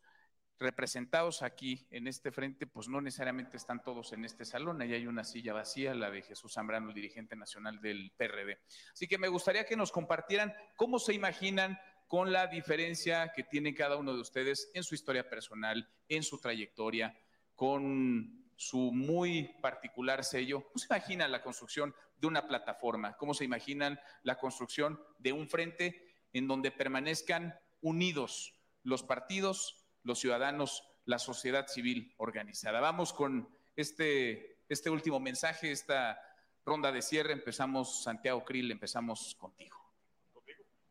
representados 0.59 1.41
aquí 1.43 1.85
en 1.91 2.07
este 2.07 2.31
frente, 2.31 2.65
pues 2.67 2.87
no 2.87 3.01
necesariamente 3.01 3.57
están 3.57 3.83
todos 3.83 4.13
en 4.13 4.25
este 4.25 4.45
salón. 4.45 4.81
Ahí 4.81 4.93
hay 4.93 5.07
una 5.07 5.23
silla 5.23 5.53
vacía, 5.53 5.93
la 5.93 6.09
de 6.09 6.21
Jesús 6.21 6.53
Zambrano, 6.53 6.89
el 6.89 6.95
dirigente 6.95 7.35
nacional 7.35 7.81
del 7.81 8.11
PRD. 8.17 8.59
Así 8.93 9.07
que 9.07 9.17
me 9.17 9.27
gustaría 9.27 9.65
que 9.65 9.75
nos 9.75 9.91
compartieran 9.91 10.53
cómo 10.75 10.99
se 10.99 11.13
imaginan 11.13 11.77
con 12.07 12.31
la 12.31 12.47
diferencia 12.47 13.31
que 13.35 13.43
tiene 13.43 13.73
cada 13.73 13.97
uno 13.97 14.13
de 14.13 14.21
ustedes 14.21 14.71
en 14.73 14.83
su 14.83 14.95
historia 14.95 15.29
personal, 15.29 15.89
en 16.07 16.23
su 16.23 16.39
trayectoria, 16.39 17.17
con 17.55 18.43
su 18.55 18.91
muy 18.91 19.55
particular 19.61 20.23
sello. 20.23 20.61
¿Cómo 20.61 20.77
se 20.77 20.85
imagina 20.85 21.27
la 21.27 21.41
construcción 21.41 21.93
de 22.17 22.27
una 22.27 22.47
plataforma? 22.47 23.17
¿Cómo 23.17 23.33
se 23.33 23.45
imaginan 23.45 23.99
la 24.21 24.37
construcción 24.37 25.01
de 25.17 25.33
un 25.33 25.49
frente 25.49 26.07
en 26.33 26.47
donde 26.47 26.71
permanezcan 26.71 27.59
unidos 27.81 28.53
los 28.83 29.03
partidos, 29.03 29.85
los 30.03 30.19
ciudadanos, 30.19 30.83
la 31.05 31.19
sociedad 31.19 31.67
civil 31.67 32.13
organizada? 32.17 32.79
Vamos 32.79 33.13
con 33.13 33.49
este, 33.75 34.59
este 34.69 34.89
último 34.89 35.19
mensaje, 35.19 35.71
esta 35.71 36.19
ronda 36.65 36.91
de 36.91 37.01
cierre. 37.01 37.33
Empezamos, 37.33 38.03
Santiago 38.03 38.43
Krill, 38.43 38.71
empezamos 38.71 39.35
contigo. 39.35 39.77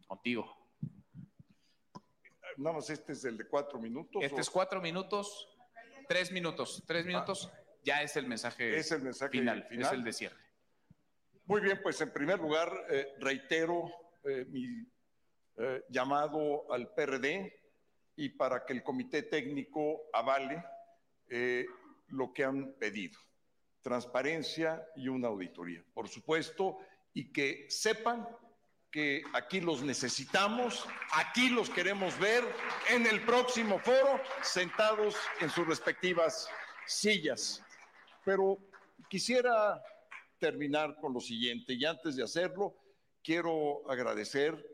Contigo. 0.06 0.62
Nada 2.58 2.76
más 2.76 2.90
este 2.90 3.12
es 3.12 3.24
el 3.24 3.38
de 3.38 3.46
cuatro 3.46 3.78
minutos. 3.78 4.22
Este 4.22 4.36
¿o? 4.36 4.40
es 4.40 4.50
cuatro 4.50 4.80
minutos, 4.80 5.48
tres 6.06 6.30
minutos, 6.30 6.82
tres 6.86 7.06
minutos, 7.06 7.50
ya 7.82 8.02
es 8.02 8.16
el 8.16 8.26
mensaje, 8.26 8.76
Es 8.76 8.92
el 8.92 9.02
mensaje 9.02 9.30
final, 9.30 9.64
final. 9.68 9.86
es 9.86 9.92
el 9.92 10.04
de 10.04 10.12
cierre. 10.12 10.36
Muy 11.46 11.60
bien, 11.60 11.80
pues 11.82 12.00
en 12.00 12.12
primer 12.12 12.38
lugar 12.38 12.70
eh, 12.90 13.14
reitero 13.18 13.90
eh, 14.24 14.44
mi 14.48 14.86
eh, 15.56 15.84
llamado 15.88 16.72
al 16.72 16.92
PRD 16.94 17.61
y 18.22 18.28
para 18.28 18.64
que 18.64 18.72
el 18.72 18.84
comité 18.84 19.24
técnico 19.24 20.02
avale 20.12 20.62
eh, 21.28 21.66
lo 22.10 22.32
que 22.32 22.44
han 22.44 22.74
pedido, 22.74 23.18
transparencia 23.80 24.86
y 24.94 25.08
una 25.08 25.26
auditoría, 25.26 25.82
por 25.92 26.08
supuesto, 26.08 26.78
y 27.12 27.32
que 27.32 27.66
sepan 27.68 28.28
que 28.92 29.24
aquí 29.32 29.60
los 29.60 29.82
necesitamos, 29.82 30.86
aquí 31.14 31.48
los 31.48 31.68
queremos 31.68 32.16
ver 32.20 32.44
en 32.90 33.06
el 33.08 33.24
próximo 33.24 33.80
foro, 33.80 34.20
sentados 34.40 35.16
en 35.40 35.50
sus 35.50 35.66
respectivas 35.66 36.48
sillas. 36.86 37.60
Pero 38.24 38.56
quisiera 39.08 39.82
terminar 40.38 40.94
con 41.00 41.12
lo 41.12 41.20
siguiente 41.20 41.72
y 41.72 41.84
antes 41.84 42.14
de 42.14 42.22
hacerlo, 42.22 42.76
quiero 43.20 43.82
agradecer 43.90 44.64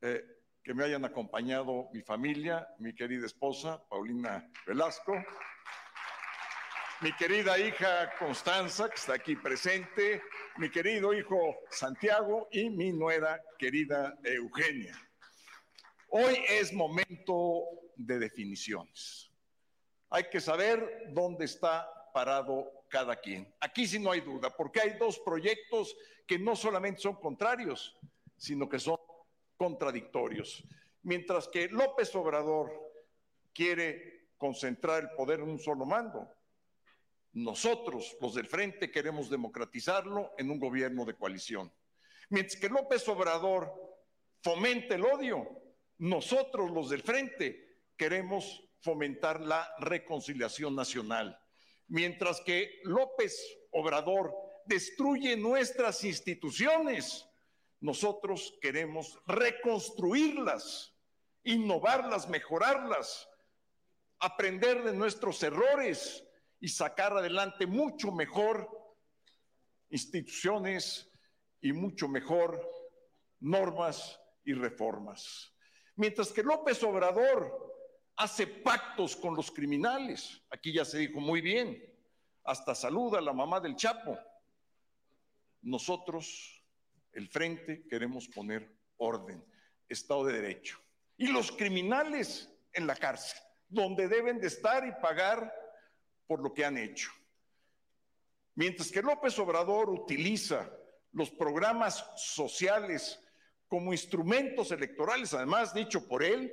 eh, 0.00 0.39
que 0.62 0.74
me 0.74 0.84
hayan 0.84 1.04
acompañado 1.04 1.88
mi 1.92 2.02
familia, 2.02 2.68
mi 2.78 2.94
querida 2.94 3.26
esposa, 3.26 3.82
Paulina 3.88 4.50
Velasco, 4.66 5.14
mi 7.00 7.12
querida 7.14 7.58
hija 7.58 8.12
Constanza, 8.18 8.88
que 8.90 8.96
está 8.96 9.14
aquí 9.14 9.36
presente, 9.36 10.22
mi 10.58 10.70
querido 10.70 11.14
hijo 11.14 11.56
Santiago 11.70 12.48
y 12.52 12.68
mi 12.68 12.92
nuera 12.92 13.40
querida 13.58 14.18
Eugenia. 14.22 14.94
Hoy 16.08 16.38
es 16.48 16.72
momento 16.72 17.64
de 17.96 18.18
definiciones. 18.18 19.30
Hay 20.10 20.24
que 20.24 20.40
saber 20.40 21.08
dónde 21.12 21.46
está 21.46 21.88
parado 22.12 22.70
cada 22.88 23.16
quien. 23.16 23.54
Aquí 23.60 23.86
sí 23.86 23.98
no 23.98 24.10
hay 24.10 24.20
duda, 24.20 24.54
porque 24.54 24.80
hay 24.80 24.98
dos 24.98 25.18
proyectos 25.20 25.96
que 26.26 26.38
no 26.38 26.54
solamente 26.54 27.00
son 27.00 27.14
contrarios, 27.14 27.96
sino 28.36 28.68
que 28.68 28.78
son 28.78 28.98
contradictorios. 29.60 30.64
Mientras 31.02 31.46
que 31.46 31.68
López 31.68 32.14
Obrador 32.14 32.72
quiere 33.52 34.30
concentrar 34.38 35.02
el 35.02 35.10
poder 35.10 35.40
en 35.40 35.50
un 35.50 35.58
solo 35.58 35.84
mando, 35.84 36.26
nosotros, 37.34 38.16
los 38.22 38.34
del 38.36 38.46
frente, 38.46 38.90
queremos 38.90 39.28
democratizarlo 39.28 40.32
en 40.38 40.50
un 40.50 40.58
gobierno 40.58 41.04
de 41.04 41.14
coalición. 41.14 41.70
Mientras 42.30 42.58
que 42.58 42.70
López 42.70 43.06
Obrador 43.10 43.70
fomente 44.42 44.94
el 44.94 45.04
odio, 45.04 45.46
nosotros, 45.98 46.70
los 46.70 46.88
del 46.88 47.02
frente, 47.02 47.82
queremos 47.98 48.66
fomentar 48.80 49.42
la 49.42 49.70
reconciliación 49.80 50.74
nacional. 50.74 51.38
Mientras 51.88 52.40
que 52.40 52.80
López 52.84 53.38
Obrador 53.72 54.32
destruye 54.64 55.36
nuestras 55.36 56.02
instituciones, 56.02 57.29
nosotros 57.80 58.58
queremos 58.60 59.18
reconstruirlas, 59.26 60.94
innovarlas, 61.44 62.28
mejorarlas, 62.28 63.28
aprender 64.18 64.82
de 64.84 64.92
nuestros 64.92 65.42
errores 65.42 66.24
y 66.60 66.68
sacar 66.68 67.16
adelante 67.16 67.66
mucho 67.66 68.12
mejor 68.12 68.68
instituciones 69.88 71.10
y 71.60 71.72
mucho 71.72 72.06
mejor 72.06 72.60
normas 73.40 74.20
y 74.44 74.52
reformas. 74.52 75.54
Mientras 75.96 76.32
que 76.32 76.42
López 76.42 76.82
Obrador 76.82 77.74
hace 78.16 78.46
pactos 78.46 79.16
con 79.16 79.34
los 79.34 79.50
criminales, 79.50 80.42
aquí 80.50 80.72
ya 80.72 80.84
se 80.84 80.98
dijo 80.98 81.20
muy 81.20 81.40
bien, 81.40 81.82
hasta 82.44 82.74
saluda 82.74 83.18
a 83.18 83.22
la 83.22 83.32
mamá 83.32 83.60
del 83.60 83.76
Chapo. 83.76 84.18
Nosotros, 85.62 86.59
el 87.12 87.28
frente, 87.28 87.86
queremos 87.88 88.28
poner 88.28 88.70
orden, 88.96 89.44
Estado 89.88 90.26
de 90.26 90.34
Derecho. 90.34 90.78
Y 91.16 91.28
los 91.28 91.52
criminales 91.52 92.52
en 92.72 92.86
la 92.86 92.96
cárcel, 92.96 93.40
donde 93.68 94.08
deben 94.08 94.38
de 94.40 94.46
estar 94.46 94.86
y 94.86 94.92
pagar 95.00 95.52
por 96.26 96.40
lo 96.40 96.52
que 96.52 96.64
han 96.64 96.78
hecho. 96.78 97.10
Mientras 98.54 98.90
que 98.90 99.02
López 99.02 99.38
Obrador 99.38 99.90
utiliza 99.90 100.70
los 101.12 101.30
programas 101.30 102.04
sociales 102.16 103.20
como 103.68 103.92
instrumentos 103.92 104.70
electorales, 104.70 105.34
además 105.34 105.74
dicho 105.74 106.06
por 106.06 106.22
él, 106.22 106.52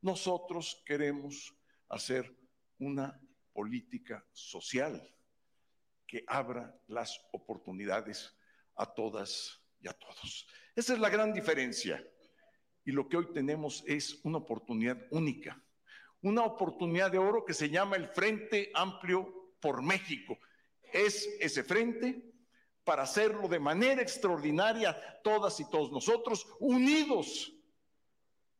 nosotros 0.00 0.82
queremos 0.84 1.54
hacer 1.88 2.34
una 2.78 3.20
política 3.52 4.24
social 4.32 5.14
que 6.06 6.24
abra 6.26 6.78
las 6.86 7.20
oportunidades 7.32 8.36
a 8.76 8.86
todas 8.94 9.60
y 9.80 9.88
a 9.88 9.92
todos. 9.92 10.46
Esa 10.74 10.94
es 10.94 10.98
la 10.98 11.08
gran 11.08 11.32
diferencia. 11.32 12.04
Y 12.84 12.92
lo 12.92 13.08
que 13.08 13.16
hoy 13.16 13.32
tenemos 13.32 13.82
es 13.86 14.20
una 14.22 14.38
oportunidad 14.38 14.98
única, 15.10 15.60
una 16.22 16.42
oportunidad 16.42 17.10
de 17.10 17.18
oro 17.18 17.44
que 17.44 17.54
se 17.54 17.68
llama 17.68 17.96
el 17.96 18.08
Frente 18.08 18.70
Amplio 18.74 19.54
por 19.60 19.82
México. 19.82 20.38
Es 20.92 21.26
ese 21.40 21.64
frente 21.64 22.32
para 22.84 23.02
hacerlo 23.02 23.48
de 23.48 23.58
manera 23.58 24.00
extraordinaria, 24.00 24.96
todas 25.24 25.58
y 25.58 25.68
todos 25.68 25.90
nosotros, 25.90 26.46
unidos, 26.60 27.52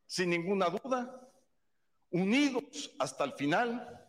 sin 0.05 0.29
ninguna 0.29 0.69
duda, 0.69 1.31
unidos 2.09 2.93
hasta 2.99 3.23
el 3.23 3.33
final, 3.33 4.05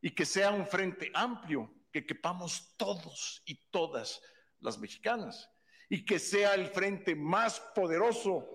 y 0.00 0.10
que 0.10 0.24
sea 0.24 0.52
un 0.52 0.66
frente 0.66 1.10
amplio, 1.14 1.74
que 1.92 2.06
quepamos 2.06 2.74
todos 2.76 3.42
y 3.44 3.56
todas 3.70 4.22
las 4.60 4.78
mexicanas, 4.78 5.50
y 5.90 6.04
que 6.04 6.18
sea 6.18 6.54
el 6.54 6.68
frente 6.68 7.14
más 7.14 7.60
poderoso, 7.74 8.48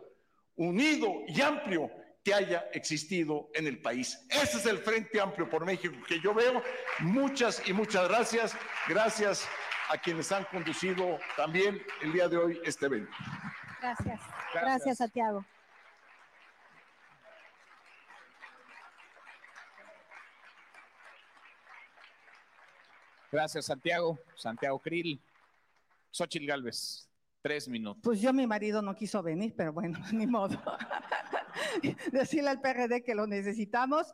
unido 0.55 1.21
y 1.27 1.39
amplio 1.41 1.91
que 2.23 2.33
haya 2.33 2.67
existido 2.73 3.49
en 3.53 3.67
el 3.67 3.79
país. 3.83 4.25
Ese 4.31 4.57
es 4.57 4.65
el 4.65 4.79
Frente 4.79 5.21
Amplio 5.21 5.47
por 5.47 5.63
México 5.63 5.95
que 6.07 6.19
yo 6.19 6.33
veo. 6.33 6.63
Muchas 7.01 7.61
y 7.69 7.73
muchas 7.73 8.07
gracias. 8.07 8.57
Gracias 8.87 9.47
a 9.89 9.97
quienes 9.99 10.31
han 10.31 10.43
conducido 10.45 11.19
también 11.37 11.79
el 12.01 12.13
día 12.13 12.27
de 12.27 12.37
hoy 12.37 12.59
este 12.65 12.87
evento. 12.87 13.11
Gracias. 13.79 14.19
Gracias, 14.53 14.97
Santiago. 14.97 15.45
Gracias, 23.31 23.65
Santiago. 23.65 24.17
Santiago 24.35 24.79
Krill. 24.79 25.21
Xochil 26.15 26.47
Gálvez, 26.47 27.09
tres 27.45 27.69
minutos. 27.69 28.01
Pues 28.01 28.19
yo, 28.21 28.33
mi 28.33 28.47
marido 28.47 28.81
no 28.81 28.95
quiso 28.95 29.21
venir, 29.21 29.53
pero 29.55 29.71
bueno, 29.71 29.99
ni 30.11 30.25
modo. 30.25 30.59
Decirle 32.11 32.49
al 32.49 32.59
PRD 32.59 33.03
que 33.03 33.13
lo 33.13 33.27
necesitamos. 33.27 34.11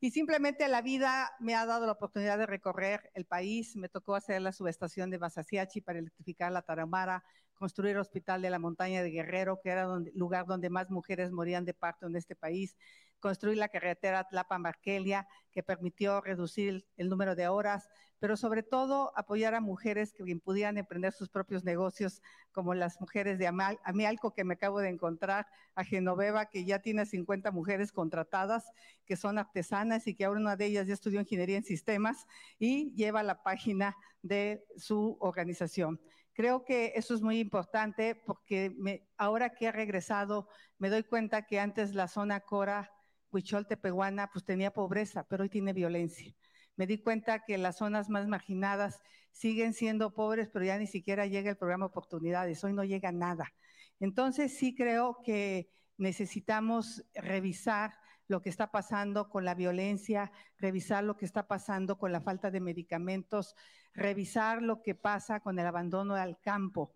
Y 0.00 0.12
simplemente 0.12 0.66
la 0.66 0.80
vida 0.80 1.30
me 1.40 1.54
ha 1.54 1.66
dado 1.66 1.84
la 1.84 1.92
oportunidad 1.92 2.38
de 2.38 2.46
recorrer 2.46 3.10
el 3.12 3.26
país. 3.26 3.76
Me 3.76 3.90
tocó 3.90 4.14
hacer 4.14 4.40
la 4.40 4.52
subestación 4.52 5.10
de 5.10 5.18
Basasiachi 5.18 5.82
para 5.82 5.98
electrificar 5.98 6.52
la 6.52 6.62
Tarahumara, 6.62 7.22
construir 7.52 7.96
el 7.96 8.00
Hospital 8.00 8.40
de 8.40 8.48
la 8.48 8.58
Montaña 8.58 9.02
de 9.02 9.10
Guerrero, 9.10 9.60
que 9.62 9.68
era 9.68 9.82
el 9.82 10.10
lugar 10.14 10.46
donde 10.46 10.70
más 10.70 10.90
mujeres 10.90 11.32
morían 11.32 11.66
de 11.66 11.74
parto 11.74 12.06
en 12.06 12.16
este 12.16 12.34
país, 12.34 12.78
construir 13.20 13.58
la 13.58 13.68
carretera 13.68 14.26
Tlapan-Barquelia, 14.28 15.28
que 15.52 15.62
permitió 15.62 16.20
reducir 16.20 16.86
el 16.96 17.08
número 17.08 17.34
de 17.34 17.48
horas, 17.48 17.88
pero 18.18 18.36
sobre 18.36 18.62
todo 18.62 19.12
apoyar 19.16 19.54
a 19.54 19.60
mujeres 19.60 20.12
que 20.12 20.36
pudieran 20.36 20.76
emprender 20.76 21.12
sus 21.12 21.28
propios 21.28 21.64
negocios, 21.64 22.22
como 22.52 22.74
las 22.74 23.00
mujeres 23.00 23.38
de 23.38 23.46
Amialco, 23.46 24.34
que 24.34 24.44
me 24.44 24.54
acabo 24.54 24.80
de 24.80 24.90
encontrar, 24.90 25.46
a 25.74 25.84
Genoveva, 25.84 26.46
que 26.46 26.64
ya 26.64 26.80
tiene 26.80 27.06
50 27.06 27.50
mujeres 27.50 27.92
contratadas, 27.92 28.70
que 29.06 29.16
son 29.16 29.38
artesanas 29.38 30.06
y 30.06 30.14
que 30.14 30.24
ahora 30.24 30.40
una 30.40 30.56
de 30.56 30.66
ellas 30.66 30.86
ya 30.86 30.94
estudió 30.94 31.20
ingeniería 31.20 31.56
en 31.56 31.64
sistemas 31.64 32.26
y 32.58 32.92
lleva 32.94 33.22
la 33.22 33.42
página 33.42 33.96
de 34.22 34.64
su 34.76 35.16
organización. 35.20 36.00
Creo 36.32 36.64
que 36.64 36.92
eso 36.94 37.14
es 37.14 37.22
muy 37.22 37.38
importante 37.38 38.14
porque 38.14 38.72
me, 38.78 39.06
ahora 39.16 39.50
que 39.54 39.66
he 39.66 39.72
regresado 39.72 40.48
me 40.78 40.88
doy 40.88 41.02
cuenta 41.02 41.46
que 41.46 41.60
antes 41.60 41.94
la 41.94 42.08
zona 42.08 42.40
Cora, 42.40 42.90
Huichol, 43.32 43.66
Tepehuana, 43.66 44.30
pues 44.32 44.44
tenía 44.44 44.72
pobreza, 44.72 45.24
pero 45.24 45.42
hoy 45.42 45.48
tiene 45.48 45.72
violencia. 45.72 46.34
Me 46.76 46.86
di 46.86 46.98
cuenta 46.98 47.44
que 47.44 47.58
las 47.58 47.78
zonas 47.78 48.08
más 48.08 48.26
marginadas 48.26 49.02
siguen 49.32 49.74
siendo 49.74 50.14
pobres, 50.14 50.48
pero 50.52 50.64
ya 50.64 50.78
ni 50.78 50.86
siquiera 50.86 51.26
llega 51.26 51.50
el 51.50 51.56
programa 51.56 51.86
Oportunidades, 51.86 52.62
hoy 52.64 52.72
no 52.72 52.84
llega 52.84 53.12
nada. 53.12 53.52
Entonces 54.00 54.56
sí 54.56 54.74
creo 54.74 55.20
que 55.22 55.70
necesitamos 55.96 57.04
revisar 57.14 57.98
lo 58.26 58.40
que 58.40 58.48
está 58.48 58.70
pasando 58.70 59.28
con 59.28 59.44
la 59.44 59.54
violencia, 59.54 60.32
revisar 60.56 61.04
lo 61.04 61.16
que 61.16 61.24
está 61.24 61.48
pasando 61.48 61.98
con 61.98 62.12
la 62.12 62.20
falta 62.20 62.50
de 62.50 62.60
medicamentos, 62.60 63.56
revisar 63.92 64.62
lo 64.62 64.82
que 64.82 64.94
pasa 64.94 65.40
con 65.40 65.58
el 65.58 65.66
abandono 65.66 66.14
al 66.14 66.38
campo. 66.40 66.94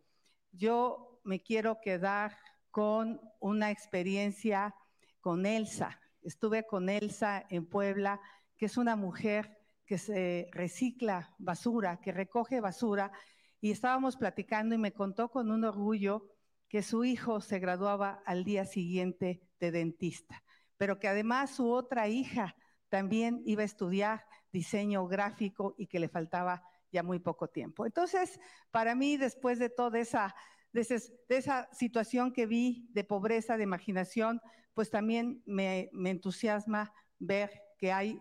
Yo 0.53 1.21
me 1.25 1.43
quiero 1.43 1.81
quedar 1.81 2.39
con 2.71 3.21
una 3.41 3.71
experiencia 3.71 4.75
con 5.21 5.45
Elsa. 5.45 6.01
Estuve 6.25 6.67
con 6.67 6.89
Elsa 6.89 7.45
en 7.51 7.67
Puebla, 7.67 8.21
que 8.57 8.67
es 8.67 8.77
una 8.77 8.97
mujer 8.97 9.59
que 9.87 9.99
se 9.99 10.49
recicla 10.53 11.35
basura, 11.39 12.01
que 12.01 12.13
recoge 12.13 12.61
basura, 12.61 13.13
y 13.61 13.71
estábamos 13.71 14.17
platicando 14.17 14.75
y 14.75 14.79
me 14.79 14.93
contó 14.93 15.31
con 15.31 15.51
un 15.51 15.65
orgullo 15.65 16.31
que 16.69 16.83
su 16.83 17.05
hijo 17.05 17.41
se 17.41 17.59
graduaba 17.59 18.23
al 18.27 18.45
día 18.45 18.65
siguiente 18.65 19.43
de 19.61 19.71
dentista, 19.71 20.43
pero 20.77 20.99
que 20.99 21.09
además 21.09 21.51
su 21.51 21.71
otra 21.71 22.09
hija 22.09 22.57
también 22.89 23.43
iba 23.45 23.63
a 23.63 23.67
estudiar 23.67 24.27
diseño 24.53 25.07
gráfico 25.07 25.75
y 25.79 25.87
que 25.87 25.99
le 25.99 26.09
faltaba 26.09 26.63
ya 26.91 27.03
muy 27.03 27.19
poco 27.19 27.49
tiempo. 27.49 27.87
Entonces, 27.87 28.39
para 28.71 28.95
mí, 28.95 29.17
después 29.17 29.59
de 29.59 29.69
toda 29.69 29.99
esa, 29.99 30.35
de, 30.75 31.37
esa 31.39 31.69
situación 31.73 32.33
que 32.33 32.47
vi 32.47 32.89
de 32.91 33.05
pobreza, 33.05 33.57
de 33.57 33.67
marginación, 33.67 34.41
pues 34.75 34.91
también 34.91 35.43
me, 35.47 35.89
entusiasma 36.05 36.93
ver 37.21 37.51
que 37.79 37.93
hay 37.93 38.21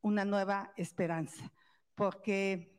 una 0.00 0.24
nueva 0.24 0.72
esperanza, 0.76 1.52
porque 1.96 2.78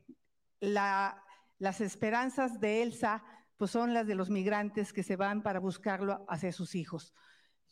las 0.61 1.81
esperanzas 1.81 2.59
de 2.61 2.81
Elsa 2.81 3.23
pues 3.57 3.71
son 3.71 3.93
las 3.93 4.07
de 4.07 4.15
los 4.15 4.29
migrantes 4.29 4.93
que 4.93 5.03
se 5.03 5.17
van 5.17 5.43
para 5.43 5.59
buscarlo 5.59 6.25
hacia 6.29 6.53
sus 6.53 6.75
hijos. 6.75 7.13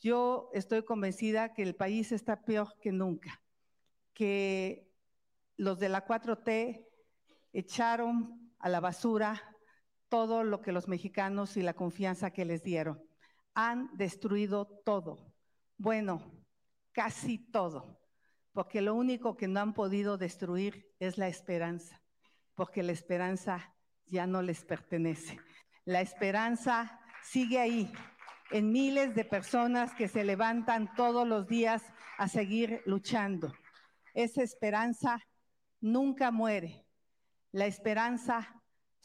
Yo 0.01 0.49
estoy 0.53 0.83
convencida 0.83 1.53
que 1.53 1.63
el 1.63 1.75
país 1.75 2.11
está 2.11 2.43
peor 2.43 2.77
que 2.81 2.91
nunca, 2.91 3.41
que 4.13 4.91
los 5.55 5.79
de 5.79 5.87
la 5.87 6.05
4T 6.05 6.85
echaron 7.53 8.51
a 8.59 8.67
la 8.67 8.81
basura 8.81 9.56
todo 10.09 10.43
lo 10.43 10.61
que 10.61 10.71
los 10.71 10.87
mexicanos 10.87 11.57
y 11.57 11.61
la 11.61 11.73
confianza 11.73 12.31
que 12.31 12.45
les 12.45 12.63
dieron. 12.63 13.03
Han 13.53 13.89
destruido 13.97 14.65
todo. 14.85 15.33
Bueno, 15.77 16.21
casi 16.91 17.37
todo. 17.37 17.99
Porque 18.53 18.81
lo 18.81 18.95
único 18.95 19.37
que 19.37 19.47
no 19.47 19.59
han 19.59 19.73
podido 19.73 20.17
destruir 20.17 20.91
es 20.99 21.17
la 21.17 21.27
esperanza. 21.27 22.01
Porque 22.55 22.83
la 22.83 22.91
esperanza 22.91 23.75
ya 24.05 24.25
no 24.25 24.41
les 24.41 24.63
pertenece. 24.65 25.39
La 25.85 26.01
esperanza 26.01 26.99
sigue 27.23 27.59
ahí, 27.59 27.91
en 28.51 28.71
miles 28.71 29.13
de 29.15 29.25
personas 29.25 29.93
que 29.93 30.07
se 30.07 30.23
levantan 30.23 30.93
todos 30.95 31.27
los 31.27 31.47
días 31.47 31.83
a 32.17 32.27
seguir 32.27 32.81
luchando. 32.85 33.53
Esa 34.13 34.41
esperanza 34.41 35.19
nunca 35.79 36.31
muere 36.31 36.87
la 37.51 37.65
esperanza 37.65 38.56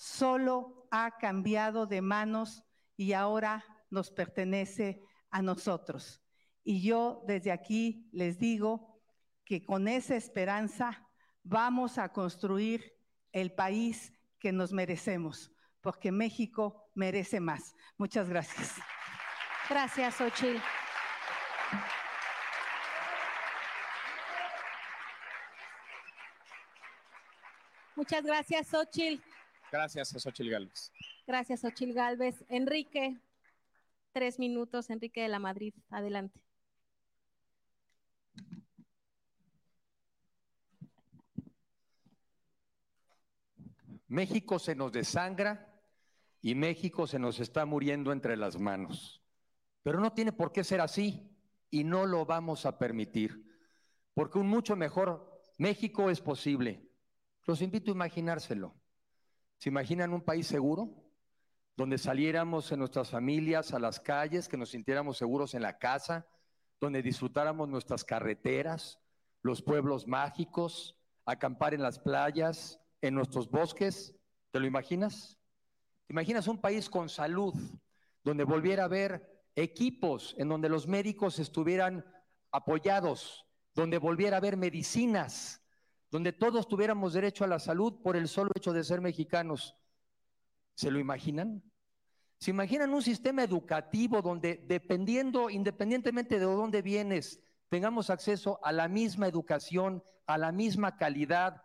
solo 0.03 0.89
ha 0.91 1.16
cambiado 1.16 1.87
de 1.87 2.03
manos 2.03 2.65
y 2.97 3.12
ahora 3.12 3.65
nos 3.89 4.11
pertenece 4.11 5.01
a 5.31 5.43
nosotros. 5.43 6.20
Y 6.65 6.83
yo 6.83 7.23
desde 7.29 7.53
aquí 7.53 8.09
les 8.12 8.37
digo 8.37 9.01
que 9.45 9.65
con 9.65 9.87
esa 9.87 10.16
esperanza 10.16 11.09
vamos 11.45 11.99
a 11.99 12.12
construir 12.12 12.99
el 13.31 13.55
país 13.55 14.12
que 14.41 14.51
nos 14.51 14.73
merecemos, 14.73 15.53
porque 15.81 16.11
México 16.11 16.91
merece 16.97 17.39
más. 17.39 17.77
Muchas 17.97 18.29
gracias. 18.29 18.74
Gracias, 19.70 20.20
Ochil. 20.20 20.61
Muchas 27.95 28.24
gracias, 28.24 28.66
Xochil. 28.66 29.23
Gracias 29.73 30.15
a 30.15 30.20
Xochil 30.20 30.51
Gálvez. 30.51 30.93
Gracias, 31.27 31.61
Xochil 31.61 31.94
Gálvez. 31.94 32.44
Enrique, 32.51 33.19
tres 34.12 34.39
minutos, 34.39 34.90
Enrique 34.90 35.23
de 35.23 35.28
la 35.28 35.39
Madrid. 35.39 35.73
Adelante. 35.89 36.39
México 44.09 44.59
se 44.59 44.74
nos 44.74 44.93
desangra 44.93 45.73
y 46.43 46.55
México 46.55 47.07
se 47.07 47.19
nos 47.19 47.40
está 47.40 47.65
muriendo 47.65 48.12
entre 48.12 48.36
las 48.36 48.59
manos. 48.59 49.23
Pero 49.82 50.01
no 50.01 50.12
tiene 50.12 50.32
por 50.32 50.53
qué 50.53 50.65
ser 50.65 50.82
así 50.82 51.35
y 51.70 51.82
no 51.85 52.05
lo 52.05 52.27
vamos 52.27 52.66
a 52.66 52.78
permitir, 52.78 53.43
porque 54.12 54.39
un 54.39 54.49
mucho 54.49 54.77
mejor 54.77 55.40
México 55.57 56.11
es 56.11 56.20
posible. 56.20 56.90
Los 57.47 57.62
invito 57.62 57.90
a 57.90 57.94
imaginárselo. 57.94 58.82
¿Se 59.62 59.68
imaginan 59.68 60.12
un 60.12 60.22
país 60.22 60.48
seguro? 60.48 60.90
Donde 61.76 61.97
saliéramos 61.97 62.72
en 62.72 62.80
nuestras 62.80 63.10
familias 63.10 63.72
a 63.72 63.78
las 63.78 64.01
calles, 64.01 64.48
que 64.48 64.56
nos 64.56 64.70
sintiéramos 64.70 65.18
seguros 65.18 65.55
en 65.55 65.62
la 65.62 65.78
casa, 65.78 66.26
donde 66.80 67.01
disfrutáramos 67.01 67.68
nuestras 67.68 68.02
carreteras, 68.02 68.98
los 69.40 69.62
pueblos 69.62 70.09
mágicos, 70.09 70.98
acampar 71.26 71.74
en 71.74 71.82
las 71.82 72.01
playas, 72.01 72.80
en 73.02 73.14
nuestros 73.14 73.48
bosques. 73.48 74.16
¿Te 74.51 74.59
lo 74.59 74.66
imaginas? 74.66 75.39
¿Te 76.09 76.12
imaginas 76.12 76.48
un 76.48 76.60
país 76.60 76.90
con 76.90 77.09
salud, 77.09 77.55
donde 78.24 78.43
volviera 78.43 78.82
a 78.82 78.86
haber 78.86 79.44
equipos, 79.55 80.34
en 80.39 80.48
donde 80.48 80.68
los 80.68 80.89
médicos 80.89 81.39
estuvieran 81.39 82.05
apoyados, 82.51 83.47
donde 83.74 83.98
volviera 83.98 84.39
a 84.39 84.39
haber 84.39 84.56
medicinas, 84.56 85.61
donde 86.12 86.34
todos 86.34 86.68
tuviéramos 86.68 87.14
derecho 87.14 87.43
a 87.43 87.48
la 87.48 87.59
salud 87.59 87.94
por 88.02 88.16
el 88.16 88.28
solo 88.28 88.51
hecho 88.55 88.74
de 88.74 88.84
ser 88.84 89.01
mexicanos? 89.01 89.74
¿Se 90.74 90.90
lo 90.90 91.01
imaginan? 91.01 91.62
¿Se 92.39 92.51
imaginan 92.51 92.93
un 92.93 93.02
sistema 93.02 93.43
educativo 93.43 94.20
donde 94.20 94.62
dependiendo, 94.68 95.48
independientemente 95.48 96.39
de 96.39 96.44
dónde 96.44 96.82
vienes, 96.82 97.40
tengamos 97.70 98.10
acceso 98.10 98.60
a 98.62 98.72
la 98.72 98.89
misma 98.89 99.26
educación, 99.26 100.05
a 100.26 100.36
la 100.36 100.52
misma 100.52 100.98
calidad, 100.98 101.62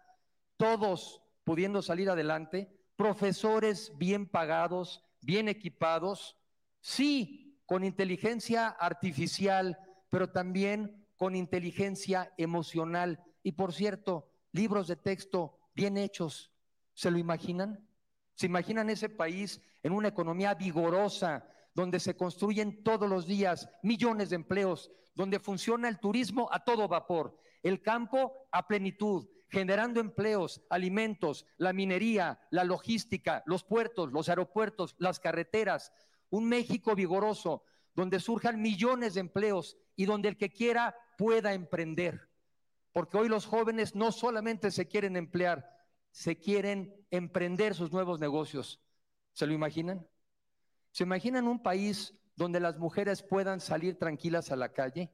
todos 0.56 1.22
pudiendo 1.44 1.82
salir 1.82 2.10
adelante, 2.10 2.72
profesores 2.96 3.92
bien 3.98 4.28
pagados, 4.28 5.04
bien 5.20 5.50
equipados, 5.50 6.38
sí, 6.80 7.60
con 7.66 7.84
inteligencia 7.84 8.70
artificial, 8.70 9.78
pero 10.10 10.30
también 10.30 11.06
con 11.18 11.36
inteligencia 11.36 12.34
emocional. 12.38 13.22
Y 13.44 13.54
por 13.54 13.74
cierto, 13.74 14.30
libros 14.52 14.88
de 14.88 14.96
texto 14.96 15.58
bien 15.74 15.98
hechos. 15.98 16.52
¿Se 16.94 17.12
lo 17.12 17.18
imaginan? 17.18 17.88
¿Se 18.36 18.46
imaginan 18.46 18.90
ese 18.90 19.10
país 19.10 19.62
en 19.84 19.94
una 19.94 20.10
economía 20.10 20.54
vigorosa, 20.54 21.48
donde 21.74 22.00
se 22.00 22.16
construyen 22.18 22.84
todos 22.84 23.08
los 23.08 23.28
días 23.28 23.70
millones 23.84 24.32
de 24.32 24.36
empleos, 24.36 24.92
donde 25.14 25.40
funciona 25.40 25.88
el 25.90 26.00
turismo 26.00 26.50
a 26.52 26.64
todo 26.64 26.88
vapor, 26.88 27.40
el 27.62 27.82
campo 27.82 28.48
a 28.52 28.68
plenitud, 28.68 29.28
generando 29.50 30.00
empleos, 30.00 30.62
alimentos, 30.70 31.46
la 31.58 31.74
minería, 31.74 32.40
la 32.52 32.64
logística, 32.64 33.44
los 33.46 33.64
puertos, 33.64 34.12
los 34.12 34.30
aeropuertos, 34.30 34.96
las 34.98 35.20
carreteras, 35.20 35.92
un 36.30 36.50
México 36.50 36.96
vigoroso, 36.96 37.64
donde 37.94 38.20
surjan 38.20 38.62
millones 38.62 39.14
de 39.14 39.22
empleos 39.22 39.78
y 39.96 40.06
donde 40.06 40.30
el 40.30 40.38
que 40.38 40.52
quiera 40.52 40.96
pueda 41.18 41.54
emprender. 41.54 42.30
Porque 42.98 43.16
hoy 43.16 43.30
los 43.30 43.46
jóvenes 43.46 43.94
no 43.94 44.12
solamente 44.12 44.72
se 44.72 44.88
quieren 44.88 45.18
emplear, 45.18 45.72
se 46.10 46.40
quieren 46.40 47.06
emprender 47.12 47.76
sus 47.76 47.92
nuevos 47.92 48.20
negocios. 48.20 48.82
¿Se 49.34 49.46
lo 49.46 49.54
imaginan? 49.54 50.08
¿Se 50.90 51.04
imaginan 51.04 51.48
un 51.48 51.62
país 51.62 52.16
donde 52.36 52.60
las 52.60 52.80
mujeres 52.80 53.22
puedan 53.22 53.60
salir 53.60 54.00
tranquilas 54.00 54.52
a 54.52 54.56
la 54.56 54.74
calle? 54.74 55.12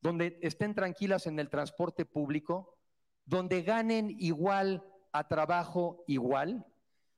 Donde 0.00 0.38
estén 0.40 0.74
tranquilas 0.74 1.26
en 1.26 1.38
el 1.38 1.50
transporte 1.50 2.06
público? 2.06 2.78
Donde 3.26 3.60
ganen 3.60 4.16
igual 4.18 4.82
a 5.12 5.28
trabajo 5.28 6.02
igual? 6.06 6.64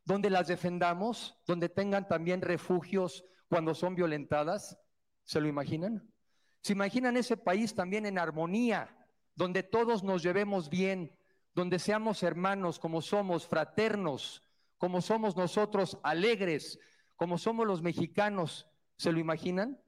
Donde 0.04 0.30
las 0.30 0.48
defendamos? 0.48 1.40
Donde 1.46 1.68
tengan 1.68 2.08
también 2.08 2.40
refugios 2.40 3.24
cuando 3.48 3.72
son 3.72 3.94
violentadas? 3.94 4.76
¿Se 5.22 5.40
lo 5.40 5.46
imaginan? 5.46 6.12
¿Se 6.60 6.72
imaginan 6.72 7.16
ese 7.16 7.36
país 7.36 7.72
también 7.76 8.04
en 8.04 8.18
armonía? 8.18 8.98
Donde 9.34 9.62
todos 9.62 10.02
nos 10.02 10.22
llevemos 10.22 10.68
bien, 10.68 11.16
donde 11.54 11.78
seamos 11.78 12.22
hermanos 12.22 12.78
como 12.78 13.02
somos, 13.02 13.46
fraternos, 13.46 14.42
como 14.78 15.00
somos 15.00 15.36
nosotros, 15.36 15.98
alegres, 16.02 16.78
como 17.16 17.38
somos 17.38 17.66
los 17.66 17.82
mexicanos, 17.82 18.66
¿se 18.96 19.12
lo 19.12 19.20
imaginan? 19.20 19.80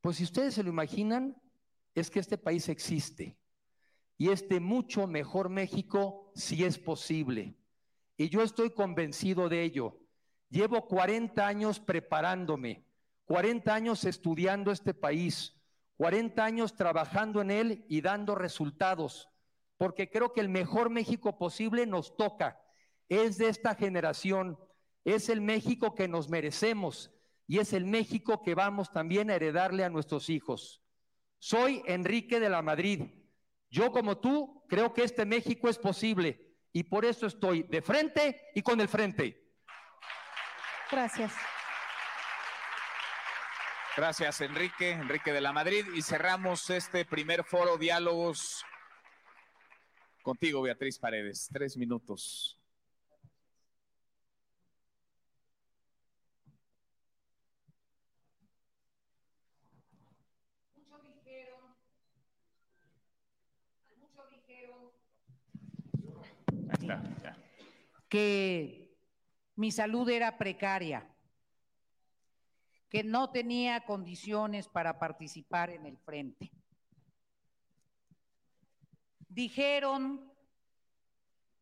Pues 0.00 0.16
si 0.16 0.24
ustedes 0.24 0.54
se 0.54 0.62
lo 0.62 0.68
imaginan, 0.68 1.40
es 1.94 2.10
que 2.10 2.20
este 2.20 2.38
país 2.38 2.68
existe. 2.68 3.36
Y 4.18 4.30
este 4.30 4.60
mucho 4.60 5.06
mejor 5.06 5.48
México 5.48 6.32
sí 6.34 6.64
es 6.64 6.78
posible. 6.78 7.56
Y 8.16 8.28
yo 8.28 8.42
estoy 8.42 8.70
convencido 8.70 9.48
de 9.48 9.62
ello. 9.62 9.98
Llevo 10.48 10.86
40 10.86 11.46
años 11.46 11.80
preparándome, 11.80 12.84
40 13.24 13.74
años 13.74 14.04
estudiando 14.04 14.70
este 14.70 14.94
país, 14.94 15.55
40 15.96 16.44
años 16.44 16.76
trabajando 16.76 17.40
en 17.40 17.50
él 17.50 17.84
y 17.88 18.00
dando 18.00 18.34
resultados, 18.34 19.28
porque 19.76 20.10
creo 20.10 20.32
que 20.32 20.40
el 20.40 20.48
mejor 20.48 20.90
México 20.90 21.38
posible 21.38 21.86
nos 21.86 22.16
toca. 22.16 22.60
Es 23.08 23.38
de 23.38 23.48
esta 23.48 23.74
generación 23.74 24.58
es 25.06 25.28
el 25.28 25.40
México 25.40 25.94
que 25.94 26.08
nos 26.08 26.28
merecemos 26.28 27.12
y 27.46 27.60
es 27.60 27.72
el 27.72 27.84
México 27.84 28.42
que 28.42 28.56
vamos 28.56 28.92
también 28.92 29.30
a 29.30 29.36
heredarle 29.36 29.84
a 29.84 29.88
nuestros 29.88 30.28
hijos. 30.28 30.82
Soy 31.38 31.80
Enrique 31.86 32.40
de 32.40 32.48
la 32.48 32.60
Madrid. 32.60 33.02
Yo 33.70 33.92
como 33.92 34.18
tú 34.18 34.64
creo 34.68 34.92
que 34.92 35.04
este 35.04 35.24
México 35.24 35.68
es 35.68 35.78
posible 35.78 36.56
y 36.72 36.82
por 36.82 37.04
eso 37.04 37.28
estoy 37.28 37.62
de 37.62 37.82
frente 37.82 38.50
y 38.52 38.62
con 38.62 38.80
el 38.80 38.88
frente. 38.88 39.54
Gracias. 40.90 41.32
Gracias, 43.96 44.42
Enrique, 44.42 44.90
Enrique 44.90 45.32
de 45.32 45.40
la 45.40 45.52
Madrid. 45.52 45.86
Y 45.94 46.02
cerramos 46.02 46.68
este 46.68 47.06
primer 47.06 47.44
foro 47.44 47.78
diálogos 47.78 48.62
contigo, 50.22 50.60
Beatriz 50.60 50.98
Paredes. 50.98 51.48
Tres 51.50 51.78
minutos. 51.78 52.60
que 68.08 68.96
mi 69.56 69.72
salud 69.72 70.08
era 70.08 70.38
precaria, 70.38 71.15
que 72.88 73.02
no 73.02 73.30
tenía 73.30 73.84
condiciones 73.84 74.68
para 74.68 74.98
participar 74.98 75.70
en 75.70 75.86
el 75.86 75.98
frente. 75.98 76.50
Dijeron 79.28 80.32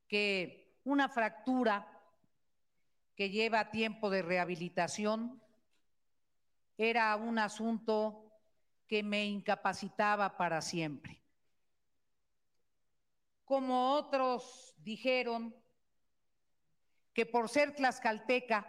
que 0.07 0.79
una 0.85 1.09
fractura 1.09 1.91
que 3.17 3.31
lleva 3.31 3.71
tiempo 3.71 4.11
de 4.11 4.23
rehabilitación 4.23 5.41
era 6.77 7.15
un 7.17 7.39
asunto 7.39 8.33
que 8.87 9.03
me 9.03 9.25
incapacitaba 9.25 10.37
para 10.37 10.61
siempre. 10.61 11.23
Como 13.45 13.93
otros 13.93 14.75
dijeron 14.79 15.55
que 17.13 17.27
por 17.27 17.49
ser 17.49 17.75
tlaxcalteca, 17.75 18.67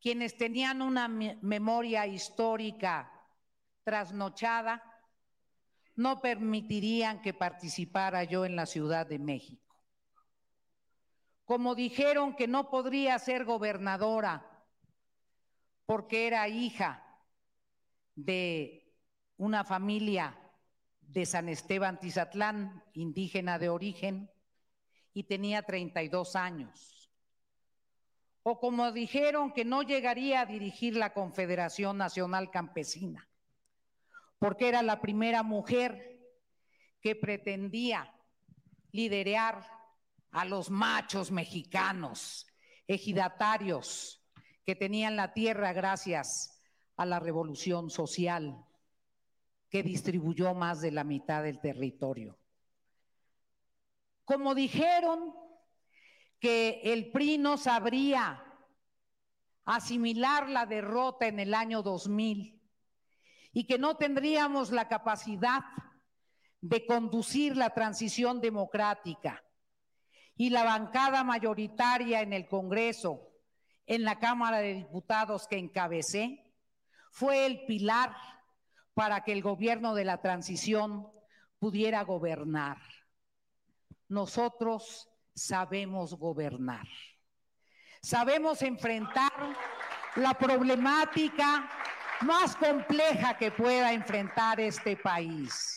quienes 0.00 0.36
tenían 0.36 0.82
una 0.82 1.08
memoria 1.08 2.06
histórica 2.06 3.12
trasnochada, 3.84 4.82
no 5.96 6.20
permitirían 6.20 7.20
que 7.20 7.34
participara 7.34 8.24
yo 8.24 8.44
en 8.44 8.56
la 8.56 8.66
Ciudad 8.66 9.06
de 9.06 9.18
México. 9.18 9.76
Como 11.44 11.74
dijeron 11.74 12.34
que 12.36 12.48
no 12.48 12.70
podría 12.70 13.18
ser 13.18 13.44
gobernadora 13.44 14.46
porque 15.84 16.26
era 16.28 16.48
hija 16.48 17.04
de 18.14 18.94
una 19.36 19.64
familia 19.64 20.38
de 21.00 21.26
San 21.26 21.48
Esteban 21.48 21.98
Tizatlán, 21.98 22.84
indígena 22.92 23.58
de 23.58 23.68
origen, 23.68 24.30
y 25.12 25.24
tenía 25.24 25.62
32 25.62 26.36
años. 26.36 26.99
O 28.42 28.58
como 28.58 28.92
dijeron 28.92 29.52
que 29.52 29.64
no 29.64 29.82
llegaría 29.82 30.40
a 30.40 30.46
dirigir 30.46 30.96
la 30.96 31.12
Confederación 31.12 31.98
Nacional 31.98 32.50
Campesina, 32.50 33.28
porque 34.38 34.68
era 34.68 34.82
la 34.82 35.00
primera 35.00 35.42
mujer 35.42 36.18
que 37.00 37.14
pretendía 37.14 38.14
liderar 38.92 39.66
a 40.30 40.44
los 40.44 40.70
machos 40.70 41.30
mexicanos, 41.30 42.46
ejidatarios, 42.86 44.22
que 44.64 44.74
tenían 44.74 45.16
la 45.16 45.32
tierra 45.32 45.72
gracias 45.72 46.62
a 46.96 47.06
la 47.06 47.18
revolución 47.18 47.90
social 47.90 48.64
que 49.68 49.82
distribuyó 49.82 50.54
más 50.54 50.80
de 50.80 50.90
la 50.90 51.04
mitad 51.04 51.42
del 51.42 51.60
territorio. 51.60 52.38
Como 54.24 54.54
dijeron 54.54 55.34
que 56.40 56.80
el 56.82 57.12
PRI 57.12 57.38
no 57.38 57.56
sabría 57.56 58.42
asimilar 59.64 60.48
la 60.48 60.66
derrota 60.66 61.26
en 61.26 61.38
el 61.38 61.54
año 61.54 61.82
2000 61.82 62.60
y 63.52 63.64
que 63.66 63.78
no 63.78 63.96
tendríamos 63.96 64.70
la 64.72 64.88
capacidad 64.88 65.60
de 66.60 66.86
conducir 66.86 67.56
la 67.56 67.70
transición 67.70 68.40
democrática. 68.40 69.44
Y 70.36 70.50
la 70.50 70.64
bancada 70.64 71.22
mayoritaria 71.22 72.22
en 72.22 72.32
el 72.32 72.48
Congreso, 72.48 73.28
en 73.86 74.04
la 74.04 74.18
Cámara 74.18 74.58
de 74.58 74.74
Diputados 74.74 75.46
que 75.46 75.58
encabecé, 75.58 76.50
fue 77.10 77.44
el 77.44 77.66
pilar 77.66 78.16
para 78.94 79.22
que 79.22 79.32
el 79.32 79.42
gobierno 79.42 79.94
de 79.94 80.04
la 80.04 80.22
transición 80.22 81.08
pudiera 81.58 82.02
gobernar. 82.04 82.78
Nosotros 84.08 85.09
sabemos 85.34 86.14
gobernar. 86.14 86.86
Sabemos 88.02 88.62
enfrentar 88.62 89.32
la 90.16 90.34
problemática 90.34 91.68
más 92.22 92.56
compleja 92.56 93.36
que 93.36 93.50
pueda 93.50 93.92
enfrentar 93.92 94.60
este 94.60 94.96
país. 94.96 95.76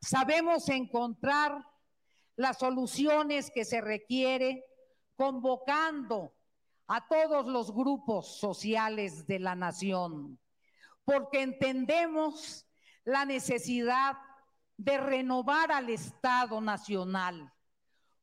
Sabemos 0.00 0.68
encontrar 0.68 1.64
las 2.36 2.58
soluciones 2.58 3.50
que 3.50 3.64
se 3.64 3.80
requiere 3.80 4.64
convocando 5.14 6.34
a 6.88 7.06
todos 7.06 7.46
los 7.46 7.72
grupos 7.72 8.38
sociales 8.38 9.26
de 9.26 9.38
la 9.38 9.54
nación, 9.54 10.40
porque 11.04 11.42
entendemos 11.42 12.66
la 13.04 13.24
necesidad 13.24 14.16
de 14.76 14.96
renovar 14.98 15.70
al 15.70 15.90
Estado 15.90 16.60
Nacional, 16.60 17.52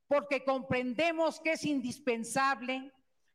porque 0.08 0.42
comprendemos 0.42 1.38
que 1.40 1.52
es 1.52 1.64
indispensable 1.64 2.92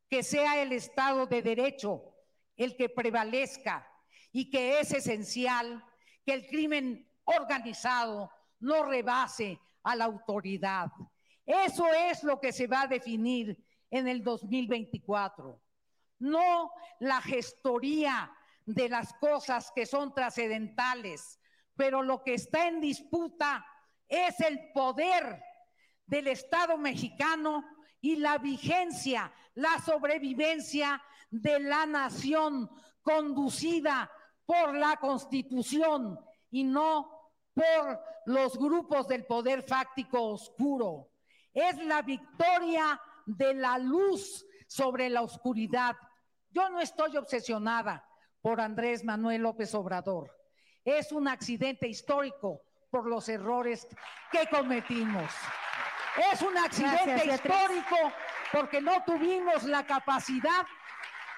que 0.09 0.23
sea 0.23 0.61
el 0.61 0.73
Estado 0.73 1.27
de 1.27 1.41
Derecho 1.41 2.13
el 2.57 2.75
que 2.75 2.89
prevalezca 2.89 3.87
y 4.31 4.49
que 4.49 4.79
es 4.79 4.91
esencial 4.91 5.83
que 6.25 6.33
el 6.33 6.47
crimen 6.47 7.07
organizado 7.23 8.31
no 8.59 8.83
rebase 8.83 9.59
a 9.83 9.95
la 9.95 10.05
autoridad. 10.05 10.91
Eso 11.45 11.87
es 11.93 12.23
lo 12.23 12.39
que 12.39 12.51
se 12.51 12.67
va 12.67 12.81
a 12.81 12.87
definir 12.87 13.57
en 13.91 14.07
el 14.07 14.23
2024. 14.23 15.61
No 16.19 16.71
la 16.99 17.21
gestoría 17.21 18.31
de 18.65 18.89
las 18.89 19.13
cosas 19.15 19.71
que 19.75 19.85
son 19.85 20.13
trascendentales, 20.13 21.39
pero 21.75 22.01
lo 22.01 22.23
que 22.23 22.35
está 22.35 22.67
en 22.67 22.79
disputa 22.81 23.65
es 24.07 24.39
el 24.39 24.71
poder 24.73 25.43
del 26.13 26.27
Estado 26.27 26.77
mexicano 26.77 27.65
y 27.99 28.17
la 28.17 28.37
vigencia, 28.37 29.33
la 29.55 29.79
sobrevivencia 29.79 31.01
de 31.31 31.59
la 31.59 31.87
nación 31.87 32.69
conducida 33.01 34.11
por 34.45 34.75
la 34.75 34.97
constitución 34.97 36.19
y 36.51 36.65
no 36.65 37.09
por 37.55 37.99
los 38.27 38.55
grupos 38.59 39.07
del 39.07 39.25
poder 39.25 39.63
fáctico 39.63 40.21
oscuro. 40.21 41.09
Es 41.51 41.83
la 41.83 42.03
victoria 42.03 43.01
de 43.25 43.55
la 43.55 43.79
luz 43.79 44.45
sobre 44.67 45.09
la 45.09 45.23
oscuridad. 45.23 45.95
Yo 46.51 46.69
no 46.69 46.79
estoy 46.79 47.17
obsesionada 47.17 48.07
por 48.39 48.61
Andrés 48.61 49.03
Manuel 49.03 49.41
López 49.41 49.73
Obrador. 49.73 50.29
Es 50.85 51.11
un 51.11 51.27
accidente 51.27 51.87
histórico 51.87 52.61
por 52.91 53.07
los 53.07 53.27
errores 53.29 53.87
que 54.31 54.45
cometimos. 54.55 55.31
Es 56.31 56.41
un 56.41 56.57
accidente 56.57 57.33
histórico 57.33 57.95
porque 58.51 58.81
no 58.81 59.03
tuvimos 59.03 59.63
la 59.63 59.85
capacidad 59.85 60.65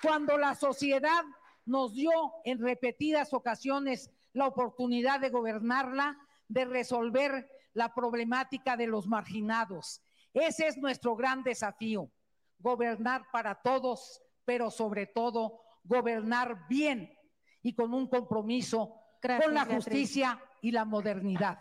cuando 0.01 0.37
la 0.37 0.53
sociedad 0.55 1.23
nos 1.65 1.93
dio 1.93 2.11
en 2.43 2.59
repetidas 2.59 3.33
ocasiones 3.33 4.11
la 4.33 4.47
oportunidad 4.47 5.19
de 5.19 5.29
gobernarla, 5.29 6.17
de 6.47 6.65
resolver 6.65 7.49
la 7.73 7.93
problemática 7.93 8.75
de 8.75 8.87
los 8.87 9.07
marginados. 9.07 10.01
Ese 10.33 10.67
es 10.67 10.77
nuestro 10.77 11.15
gran 11.15 11.43
desafío, 11.43 12.11
gobernar 12.59 13.31
para 13.31 13.61
todos, 13.61 14.21
pero 14.43 14.69
sobre 14.69 15.07
todo 15.07 15.61
gobernar 15.83 16.67
bien 16.67 17.17
y 17.61 17.73
con 17.73 17.93
un 17.93 18.07
compromiso 18.07 18.95
con 19.21 19.53
la 19.53 19.65
justicia 19.65 20.39
y 20.61 20.71
la 20.71 20.83
modernidad. 20.83 21.59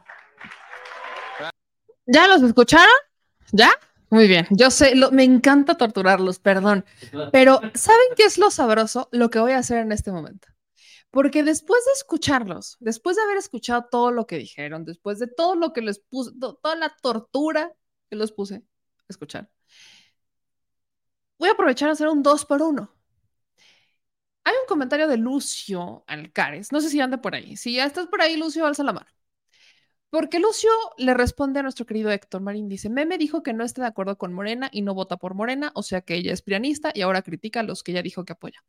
¿Ya 2.07 2.29
los 2.29 2.43
escucharon? 2.43 2.89
¿Ya? 3.53 3.71
Muy 4.11 4.29
bien, 4.29 4.47
yo 4.51 4.71
sé, 4.71 4.95
lo- 4.95 5.11
me 5.11 5.25
encanta 5.25 5.77
torturarlos, 5.77 6.39
perdón, 6.39 6.85
pero 7.33 7.61
¿saben 7.75 8.07
qué 8.17 8.25
es 8.25 8.39
lo 8.39 8.51
sabroso? 8.51 9.09
Lo 9.13 9.31
que 9.31 9.41
voy 9.41 9.53
a 9.53 9.59
hacer 9.59 9.79
en 9.79 9.91
este 9.93 10.13
momento. 10.13 10.49
Porque 11.11 11.43
después 11.43 11.85
de 11.87 11.93
escucharlos, 11.93 12.77
después 12.81 13.17
de 13.17 13.23
haber 13.23 13.39
escuchado 13.39 13.87
todo 13.91 14.13
lo 14.13 14.27
que 14.27 14.39
dijeron, 14.39 14.85
después 14.85 15.19
de 15.19 15.29
todo 15.29 15.57
lo 15.57 15.73
que 15.73 15.83
les 15.83 16.01
puse, 16.01 16.33
to- 16.41 16.57
toda 16.63 16.77
la 16.77 16.95
tortura 17.03 17.73
que 18.11 18.17
los 18.17 18.33
puse 18.33 18.57
a 18.57 18.63
escuchar, 19.09 19.51
voy 21.39 21.49
a 21.49 21.53
aprovechar 21.53 21.89
a 21.89 21.93
hacer 21.93 22.09
un 22.09 22.23
dos 22.23 22.45
por 22.45 22.61
uno. 22.63 22.93
Hay 24.45 24.53
un 24.61 24.67
comentario 24.69 25.09
de 25.09 25.17
Lucio 25.17 26.05
Alcares, 26.07 26.71
no 26.73 26.81
sé 26.81 26.91
si 26.91 27.01
anda 27.01 27.21
por 27.21 27.35
ahí. 27.35 27.57
Si 27.57 27.75
ya 27.75 27.87
estás 27.87 28.07
por 28.09 28.21
ahí, 28.21 28.37
Lucio, 28.37 28.67
alza 28.67 28.83
la 28.85 28.93
mano. 28.93 29.07
Porque 30.15 30.39
Lucio 30.39 30.71
le 30.97 31.13
responde 31.13 31.59
a 31.59 31.65
nuestro 31.65 31.87
querido 31.87 32.13
Héctor 32.13 32.41
Marín, 32.41 32.69
dice, 32.69 32.89
Meme 32.89 33.19
dijo 33.19 33.43
que 33.43 33.53
no 33.53 33.65
está 33.65 33.83
de 33.83 33.89
acuerdo 33.89 34.17
con 34.17 34.33
Morena 34.33 34.69
y 34.71 34.83
no 34.83 34.95
vota 34.95 35.17
por 35.17 35.35
Morena, 35.35 35.73
o 35.75 35.83
sea 35.83 36.03
que 36.03 36.15
ella 36.15 36.33
es 36.33 36.41
prianista 36.41 36.93
y 36.95 37.01
ahora 37.01 37.23
critica 37.23 37.59
a 37.59 37.63
los 37.65 37.83
que 37.83 37.91
ella 37.91 38.01
dijo 38.01 38.25
que 38.25 38.35
apoya. 38.35 38.63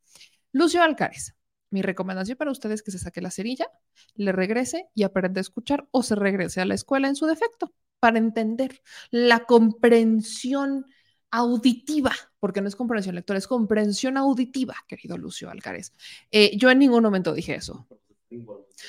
Lucio 0.50 0.82
Alcares, 0.82 1.36
mi 1.70 1.82
recomendación 1.82 2.36
para 2.36 2.50
ustedes 2.50 2.80
es 2.80 2.82
que 2.82 2.90
se 2.90 2.98
saque 2.98 3.20
la 3.20 3.30
cerilla, 3.30 3.68
le 4.16 4.32
regrese 4.32 4.88
y 4.92 5.04
aprenda 5.04 5.38
a 5.38 5.42
escuchar 5.42 5.86
o 5.92 6.02
se 6.02 6.16
regrese 6.16 6.60
a 6.60 6.64
la 6.64 6.74
escuela 6.74 7.06
en 7.06 7.14
su 7.14 7.26
defecto 7.26 7.72
para 8.00 8.18
entender 8.18 8.82
la 9.12 9.44
comprensión 9.44 10.86
auditiva, 11.30 12.10
porque 12.40 12.60
no 12.60 12.66
es 12.66 12.74
comprensión 12.74 13.14
lectora, 13.14 13.38
es 13.38 13.46
comprensión 13.46 14.16
auditiva, 14.16 14.74
querido 14.88 15.16
Lucio 15.16 15.48
Alcares. 15.48 15.92
Eh, 16.32 16.56
yo 16.56 16.72
en 16.72 16.80
ningún 16.80 17.04
momento 17.04 17.32
dije 17.32 17.54
eso. 17.54 17.86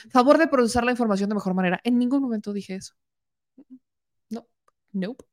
Favor 0.09 0.37
de 0.37 0.47
procesar 0.47 0.83
la 0.83 0.91
información 0.91 1.29
de 1.29 1.35
mejor 1.35 1.53
manera. 1.53 1.79
En 1.83 1.97
ningún 1.97 2.21
momento 2.21 2.53
dije 2.53 2.75
eso. 2.75 2.93
No, 4.29 4.47
nope. 4.93 5.25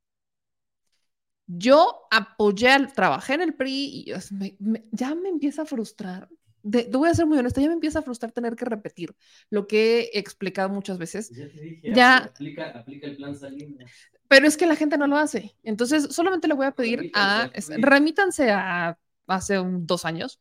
Yo 1.47 2.07
apoyé, 2.11 2.71
al, 2.71 2.93
trabajé 2.93 3.35
en 3.35 3.43
el 3.43 3.55
PRI 3.55 4.05
y 4.07 4.13
es- 4.13 4.33
me- 4.33 4.57
me- 4.59 4.85
ya 4.93 5.15
me 5.15 5.29
empieza 5.29 5.63
a 5.63 5.67
frustrar. 5.67 6.29
De, 6.63 6.85
te 6.85 6.97
voy 6.97 7.11
a 7.11 7.15
ser 7.15 7.27
muy 7.27 7.39
honesta, 7.39 7.61
ya 7.61 7.67
me 7.69 7.75
empieza 7.75 7.99
a 7.99 8.03
frustrar 8.03 8.33
tener 8.33 8.57
que 8.57 8.65
repetir 8.65 9.15
lo 9.51 9.67
que 9.67 10.11
he 10.15 10.19
explicado 10.19 10.71
muchas 10.71 10.97
veces. 10.97 11.33
Ya 11.35 11.49
te 11.49 11.61
dije, 11.61 11.83
Ya, 11.85 12.17
aplica, 12.19 12.71
aplica 12.71 13.07
el 13.07 13.17
plan 13.17 13.37
Salinas. 13.37 13.91
pero 14.29 14.47
es 14.47 14.57
que 14.57 14.67
la 14.67 14.77
gente 14.77 14.97
no 14.97 15.07
lo 15.07 15.17
hace. 15.19 15.57
Entonces, 15.63 16.05
solamente 16.15 16.49
le 16.49 16.55
voy 16.55 16.67
a 16.67 16.73
pedir 16.73 17.11
a, 17.13 17.51
Remítanse 17.53 17.73
PRI. 17.75 17.83
remítanse 17.83 18.51
a 18.51 18.99
hace 19.27 19.59
un- 19.61 19.87
dos 19.87 20.05
años, 20.07 20.41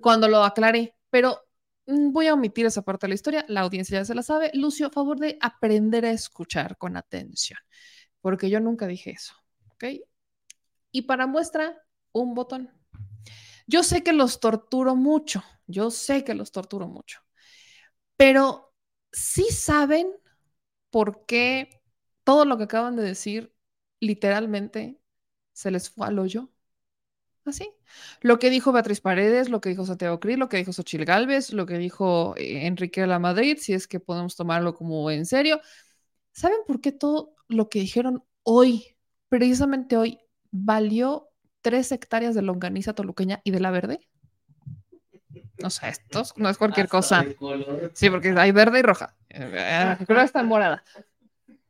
cuando 0.00 0.28
lo 0.28 0.44
aclaré, 0.44 0.94
pero 1.10 1.47
voy 1.88 2.26
a 2.28 2.34
omitir 2.34 2.66
esa 2.66 2.82
parte 2.82 3.06
de 3.06 3.10
la 3.10 3.14
historia, 3.14 3.44
la 3.48 3.62
audiencia 3.62 3.98
ya 4.00 4.04
se 4.04 4.14
la 4.14 4.22
sabe. 4.22 4.50
Lucio, 4.54 4.88
a 4.88 4.90
favor 4.90 5.18
de 5.18 5.38
aprender 5.40 6.04
a 6.06 6.10
escuchar 6.12 6.76
con 6.78 6.96
atención, 6.96 7.58
porque 8.20 8.50
yo 8.50 8.60
nunca 8.60 8.86
dije 8.86 9.10
eso, 9.12 9.34
¿ok? 9.72 9.84
Y 10.92 11.02
para 11.02 11.26
muestra, 11.26 11.76
un 12.12 12.34
botón. 12.34 12.70
Yo 13.66 13.82
sé 13.82 14.02
que 14.02 14.12
los 14.12 14.40
torturo 14.40 14.96
mucho, 14.96 15.42
yo 15.66 15.90
sé 15.90 16.24
que 16.24 16.34
los 16.34 16.52
torturo 16.52 16.88
mucho, 16.88 17.20
pero 18.16 18.74
sí 19.12 19.44
saben 19.50 20.08
por 20.90 21.26
qué 21.26 21.82
todo 22.24 22.44
lo 22.44 22.58
que 22.58 22.64
acaban 22.64 22.96
de 22.96 23.02
decir 23.04 23.54
literalmente 24.00 25.00
se 25.52 25.70
les 25.70 25.90
fue 25.90 26.08
al 26.08 26.18
hoyo. 26.20 26.50
Así. 27.48 27.72
Lo 28.20 28.38
que 28.38 28.50
dijo 28.50 28.72
Beatriz 28.72 29.00
Paredes, 29.00 29.48
lo 29.48 29.60
que 29.60 29.70
dijo 29.70 29.86
Santiago 29.86 30.20
Cris, 30.20 30.38
lo 30.38 30.48
que 30.48 30.58
dijo 30.58 30.72
Xochil 30.72 31.04
Gálvez, 31.04 31.52
lo 31.52 31.66
que 31.66 31.78
dijo 31.78 32.34
eh, 32.36 32.66
Enrique 32.66 33.00
de 33.00 33.06
la 33.06 33.18
Madrid, 33.18 33.58
si 33.58 33.72
es 33.72 33.88
que 33.88 34.00
podemos 34.00 34.36
tomarlo 34.36 34.74
como 34.74 35.10
en 35.10 35.24
serio. 35.24 35.60
¿Saben 36.32 36.58
por 36.66 36.80
qué 36.80 36.92
todo 36.92 37.34
lo 37.48 37.68
que 37.68 37.80
dijeron 37.80 38.22
hoy, 38.42 38.96
precisamente 39.28 39.96
hoy, 39.96 40.18
valió 40.50 41.30
tres 41.62 41.90
hectáreas 41.90 42.34
de 42.34 42.42
longaniza 42.42 42.92
toluqueña 42.92 43.40
y 43.44 43.50
de 43.50 43.60
la 43.60 43.70
verde? 43.70 44.00
O 45.64 45.70
sea, 45.70 45.88
esto 45.88 46.22
no 46.36 46.48
es 46.48 46.58
cualquier 46.58 46.88
cosa. 46.88 47.24
Sí, 47.94 48.10
porque 48.10 48.34
hay 48.36 48.52
verde 48.52 48.78
y 48.78 48.82
roja. 48.82 49.16
Eh, 49.28 49.96
Creo 50.06 50.18
que 50.18 50.24
está 50.24 50.42
morada. 50.42 50.84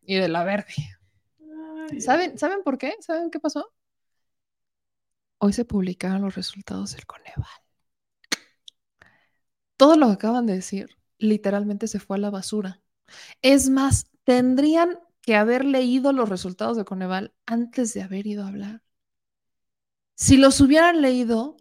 Y 0.03 0.17
de 0.17 0.29
la 0.29 0.45
verde. 0.45 0.75
¿Saben, 2.01 2.39
¿Saben 2.39 2.63
por 2.63 2.79
qué? 2.79 2.95
¿Saben 3.01 3.31
qué 3.31 3.41
pasó? 3.41 3.73
Hoy 5.39 5.53
se 5.53 5.65
publicaron 5.65 6.23
los 6.23 6.35
resultados 6.35 6.93
del 6.93 7.07
Coneval. 7.07 7.47
Todo 9.77 9.97
lo 9.97 10.09
que 10.09 10.13
acaban 10.15 10.47
de 10.47 10.55
decir 10.55 10.99
literalmente 11.19 11.89
se 11.89 12.01
fue 12.01 12.17
a 12.17 12.21
la 12.21 12.31
basura. 12.31 12.83
Es 13.43 13.71
más, 13.71 14.11
tendrían 14.25 14.99
que 15.23 15.37
haber 15.37 15.65
leído 15.65 16.13
los 16.13 16.29
resultados 16.29 16.77
de 16.77 16.85
Coneval 16.85 17.35
antes 17.47 17.95
de 17.95 18.03
haber 18.03 18.27
ido 18.27 18.45
a 18.45 18.49
hablar. 18.49 18.83
Si 20.17 20.37
los 20.37 20.61
hubieran 20.61 21.01
leído, 21.01 21.57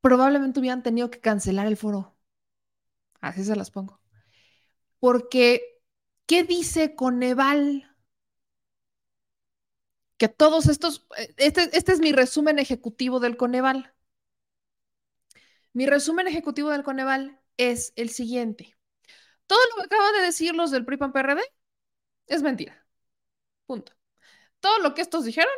probablemente 0.00 0.60
hubieran 0.60 0.82
tenido 0.82 1.10
que 1.10 1.20
cancelar 1.20 1.66
el 1.66 1.76
foro. 1.76 2.16
Así 3.20 3.44
se 3.44 3.56
las 3.56 3.70
pongo. 3.70 4.00
Porque, 5.00 5.80
¿qué 6.26 6.44
dice 6.44 6.94
Coneval? 6.94 7.95
Que 10.18 10.28
todos 10.28 10.66
estos, 10.68 11.06
eh, 11.16 11.34
este, 11.36 11.76
este 11.76 11.92
es 11.92 12.00
mi 12.00 12.12
resumen 12.12 12.58
ejecutivo 12.58 13.20
del 13.20 13.36
Coneval. 13.36 13.94
Mi 15.72 15.86
resumen 15.86 16.26
ejecutivo 16.26 16.70
del 16.70 16.82
Coneval 16.82 17.40
es 17.56 17.92
el 17.96 18.10
siguiente. 18.10 18.76
Todo 19.46 19.58
lo 19.70 19.82
que 19.82 19.86
acaban 19.86 20.14
de 20.14 20.22
decir 20.22 20.54
los 20.54 20.70
del 20.70 20.84
PRI 20.84 20.96
PAN 20.96 21.12
PRD 21.12 21.42
es 22.26 22.42
mentira. 22.42 22.86
Punto. 23.66 23.92
Todo 24.60 24.78
lo 24.80 24.94
que 24.94 25.02
estos 25.02 25.24
dijeron, 25.24 25.52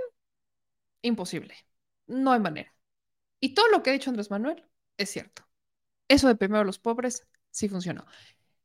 imposible. 1.02 1.54
No 2.06 2.32
hay 2.32 2.40
manera. 2.40 2.74
Y 3.40 3.54
todo 3.54 3.68
lo 3.68 3.82
que 3.82 3.90
ha 3.90 3.92
dicho 3.92 4.10
Andrés 4.10 4.30
Manuel 4.30 4.64
es 4.96 5.10
cierto. 5.10 5.48
Eso 6.08 6.28
de 6.28 6.36
primero 6.36 6.64
los 6.64 6.78
pobres 6.78 7.26
sí 7.50 7.68
funcionó. 7.68 8.06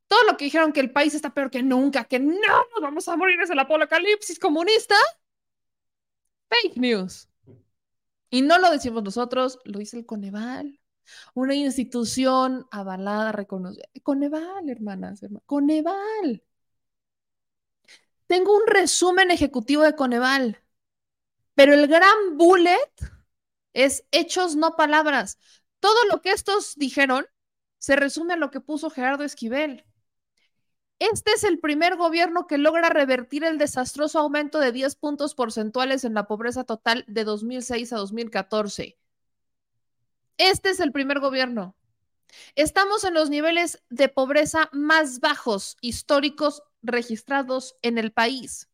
Todo 0.08 0.24
lo 0.24 0.38
que 0.38 0.46
dijeron 0.46 0.74
que 0.74 0.80
el 0.80 0.92
país 0.92 1.14
está 1.14 1.34
peor 1.34 1.52
que 1.52 1.64
nunca, 1.64 2.06
que 2.06 2.20
no 2.20 2.68
vamos 2.82 3.08
a 3.08 3.16
morir 3.16 3.38
desde 3.40 3.54
el 3.54 3.60
apocalipsis 3.60 4.40
comunista, 4.40 4.96
fake 6.62 6.78
news. 6.78 7.30
Y 8.30 8.42
no 8.42 8.58
lo 8.58 8.72
decimos 8.72 9.04
nosotros, 9.04 9.60
lo 9.64 9.80
dice 9.80 10.00
el 10.00 10.06
Coneval, 10.06 10.80
una 11.34 11.56
institución 11.56 12.68
avalada, 12.72 13.32
reconocida. 13.32 13.86
Coneval, 14.04 14.70
hermanas, 14.70 15.22
hermanas. 15.22 15.44
Coneval. 15.46 16.44
Tengo 18.28 18.56
un 18.56 18.66
resumen 18.68 19.32
ejecutivo 19.32 19.84
de 19.84 19.96
Coneval, 19.96 20.60
pero 21.56 21.74
el 21.74 21.88
gran 21.88 22.38
bullet 22.38 22.92
es 23.74 24.06
hechos, 24.12 24.56
no 24.56 24.76
palabras. 24.76 25.38
Todo 25.80 26.06
lo 26.10 26.22
que 26.22 26.32
estos 26.32 26.76
dijeron 26.76 27.26
se 27.78 27.96
resume 27.96 28.34
a 28.34 28.38
lo 28.38 28.50
que 28.50 28.62
puso 28.62 28.90
Gerardo 28.90 29.24
Esquivel. 29.24 29.86
Este 31.00 31.32
es 31.32 31.44
el 31.44 31.60
primer 31.60 31.98
gobierno 31.98 32.48
que 32.48 32.58
logra 32.58 32.90
revertir 32.90 33.44
el 33.44 33.58
desastroso 33.58 34.20
aumento 34.20 34.60
de 34.60 34.72
10 34.72 34.96
puntos 34.96 35.36
porcentuales 35.36 36.06
en 36.06 36.14
la 36.14 36.28
pobreza 36.28 36.64
total 36.64 37.04
de 37.08 37.24
2006 37.24 37.94
a 37.94 37.98
2014. 37.98 38.98
Este 40.38 40.70
es 40.70 40.80
el 40.80 40.92
primer 40.92 41.20
gobierno. 41.20 41.76
Estamos 42.56 43.04
en 43.04 43.14
los 43.14 43.30
niveles 43.30 43.84
de 43.90 44.10
pobreza 44.10 44.70
más 44.72 45.20
bajos 45.20 45.78
históricos 45.82 46.64
registrados 46.82 47.76
en 47.82 47.98
el 47.98 48.12
país. 48.12 48.70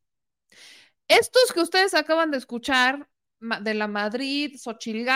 Estos 1.08 1.52
que 1.54 1.62
ustedes 1.62 1.94
acaban 1.94 2.32
de 2.32 2.38
escuchar 2.38 3.10
de 3.40 3.74
la 3.74 3.88
Madrid, 3.88 4.56
Xochil 4.58 5.08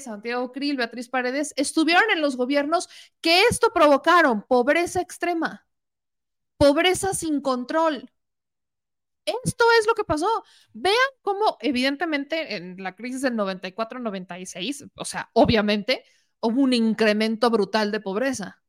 Santiago 0.00 0.52
Krill, 0.52 0.76
Beatriz 0.76 1.08
Paredes, 1.08 1.52
estuvieron 1.56 2.04
en 2.10 2.20
los 2.20 2.36
gobiernos 2.36 2.88
que 3.20 3.42
esto 3.42 3.72
provocaron, 3.74 4.42
pobreza 4.42 5.00
extrema, 5.00 5.66
pobreza 6.64 7.12
sin 7.12 7.42
control. 7.42 8.10
Esto 9.26 9.64
es 9.78 9.86
lo 9.86 9.94
que 9.94 10.04
pasó. 10.04 10.28
Vean 10.72 10.94
cómo, 11.20 11.58
evidentemente, 11.60 12.56
en 12.56 12.82
la 12.82 12.94
crisis 12.94 13.20
del 13.20 13.34
94-96, 13.34 14.90
o 14.94 15.04
sea, 15.04 15.30
obviamente, 15.34 16.04
hubo 16.40 16.62
un 16.62 16.72
incremento 16.72 17.50
brutal 17.50 17.90
de 17.90 18.00
pobreza. 18.00 18.62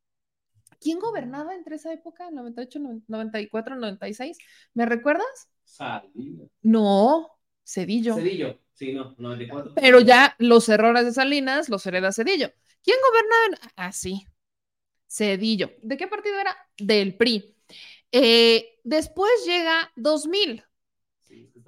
¿Quién 0.78 0.98
gobernaba 0.98 1.54
entre 1.54 1.76
esa 1.76 1.90
época, 1.92 2.30
98, 2.30 2.80
94, 3.08 3.76
96? 3.76 4.38
¿Me 4.74 4.84
recuerdas? 4.84 5.48
Salinas. 5.64 6.48
No, 6.62 7.38
Cedillo. 7.64 8.14
Cedillo, 8.16 8.60
sí, 8.74 8.92
no, 8.92 9.14
94. 9.18 9.72
Pero 9.74 10.00
ya 10.00 10.36
los 10.38 10.68
errores 10.68 11.06
de 11.06 11.12
Salinas 11.12 11.70
los 11.70 11.86
hereda 11.86 12.12
Cedillo. 12.12 12.50
¿Quién 12.82 12.98
gobernaba? 13.10 13.72
Ah, 13.76 13.92
sí. 13.92 14.26
Cedillo. 15.08 15.70
¿De 15.82 15.96
qué 15.96 16.06
partido 16.08 16.38
era? 16.38 16.54
Del 16.78 17.16
PRI. 17.16 17.55
Eh, 18.12 18.78
después 18.84 19.30
llega 19.44 19.90
2000. 19.96 20.64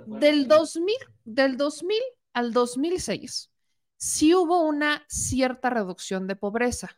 Del 0.06 0.46
2000, 0.46 0.94
del 1.24 1.56
2000 1.56 2.00
al 2.32 2.52
2006, 2.52 3.50
sí 3.96 4.34
hubo 4.34 4.62
una 4.62 5.04
cierta 5.08 5.70
reducción 5.70 6.26
de 6.26 6.36
pobreza. 6.36 6.96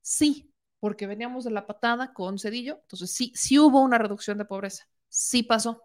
Sí, 0.00 0.50
porque 0.80 1.06
veníamos 1.06 1.44
de 1.44 1.50
la 1.50 1.66
patada 1.66 2.12
con 2.12 2.38
Cedillo, 2.38 2.78
entonces 2.82 3.12
sí, 3.12 3.32
sí 3.34 3.58
hubo 3.58 3.80
una 3.80 3.98
reducción 3.98 4.38
de 4.38 4.46
pobreza. 4.46 4.88
Sí 5.08 5.42
pasó. 5.42 5.82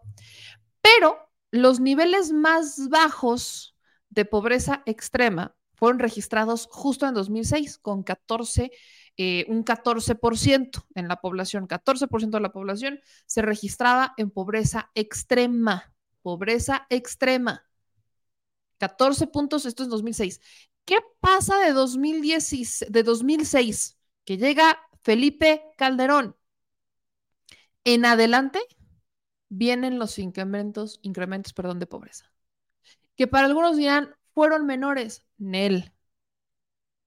Pero 0.80 1.18
los 1.50 1.80
niveles 1.80 2.32
más 2.32 2.88
bajos 2.88 3.76
de 4.08 4.24
pobreza 4.24 4.82
extrema 4.86 5.54
fueron 5.74 5.98
registrados 5.98 6.68
justo 6.70 7.06
en 7.06 7.14
2006 7.14 7.78
con 7.78 8.02
14 8.02 8.70
eh, 9.16 9.44
un 9.48 9.64
14% 9.64 10.86
en 10.94 11.08
la 11.08 11.20
población, 11.20 11.68
14% 11.68 12.30
de 12.30 12.40
la 12.40 12.52
población 12.52 13.00
se 13.26 13.42
registraba 13.42 14.14
en 14.16 14.30
pobreza 14.30 14.90
extrema, 14.94 15.94
pobreza 16.22 16.86
extrema. 16.90 17.64
14 18.78 19.28
puntos, 19.28 19.66
esto 19.66 19.84
es 19.84 19.88
2006. 19.88 20.40
¿Qué 20.84 20.98
pasa 21.20 21.58
de, 21.58 21.72
2010, 21.72 22.86
de 22.90 23.02
2006? 23.02 23.98
Que 24.24 24.36
llega 24.36 24.78
Felipe 25.02 25.62
Calderón. 25.76 26.36
En 27.84 28.04
adelante 28.04 28.60
vienen 29.48 29.98
los 29.98 30.18
incrementos, 30.18 30.98
incrementos 31.02 31.52
perdón, 31.52 31.78
de 31.78 31.86
pobreza. 31.86 32.32
Que 33.16 33.26
para 33.26 33.46
algunos 33.46 33.76
dirán, 33.76 34.14
fueron 34.34 34.66
menores. 34.66 35.24
Nel, 35.38 35.93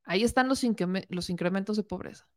Ahí 0.07 0.23
están 0.23 0.47
los, 0.47 0.63
incrementos 0.63 1.77
de 1.77 1.83
pobreza. 1.83 2.27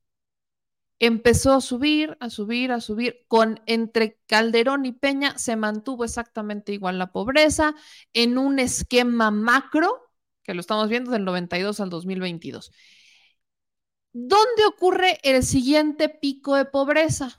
Empezó 0.99 1.55
a 1.55 1.61
subir, 1.61 2.17
a 2.21 2.29
subir, 2.29 2.73
a 2.73 2.81
subir. 2.81 3.25
Con 3.29 3.61
entre 3.67 4.21
Calderón 4.27 4.85
y 4.85 4.93
Peña 4.93 5.39
se 5.39 5.57
mantuvo 5.57 6.05
exactamente 6.05 6.73
igual 6.73 6.99
la 6.99 7.13
pobreza 7.13 7.75
en 8.13 8.37
un 8.39 8.59
esquema 8.59 9.31
macro, 9.31 10.13
que 10.43 10.53
lo 10.53 10.61
estamos 10.61 10.89
viendo 10.89 11.13
del 11.13 11.25
92 11.25 11.81
al 11.81 11.91
2022. 11.91 12.73
¿Dónde 14.13 14.67
ocurre 14.67 15.19
el 15.23 15.45
siguiente 15.45 16.09
pico 16.09 16.57
de 16.57 16.65
pobreza? 16.65 17.39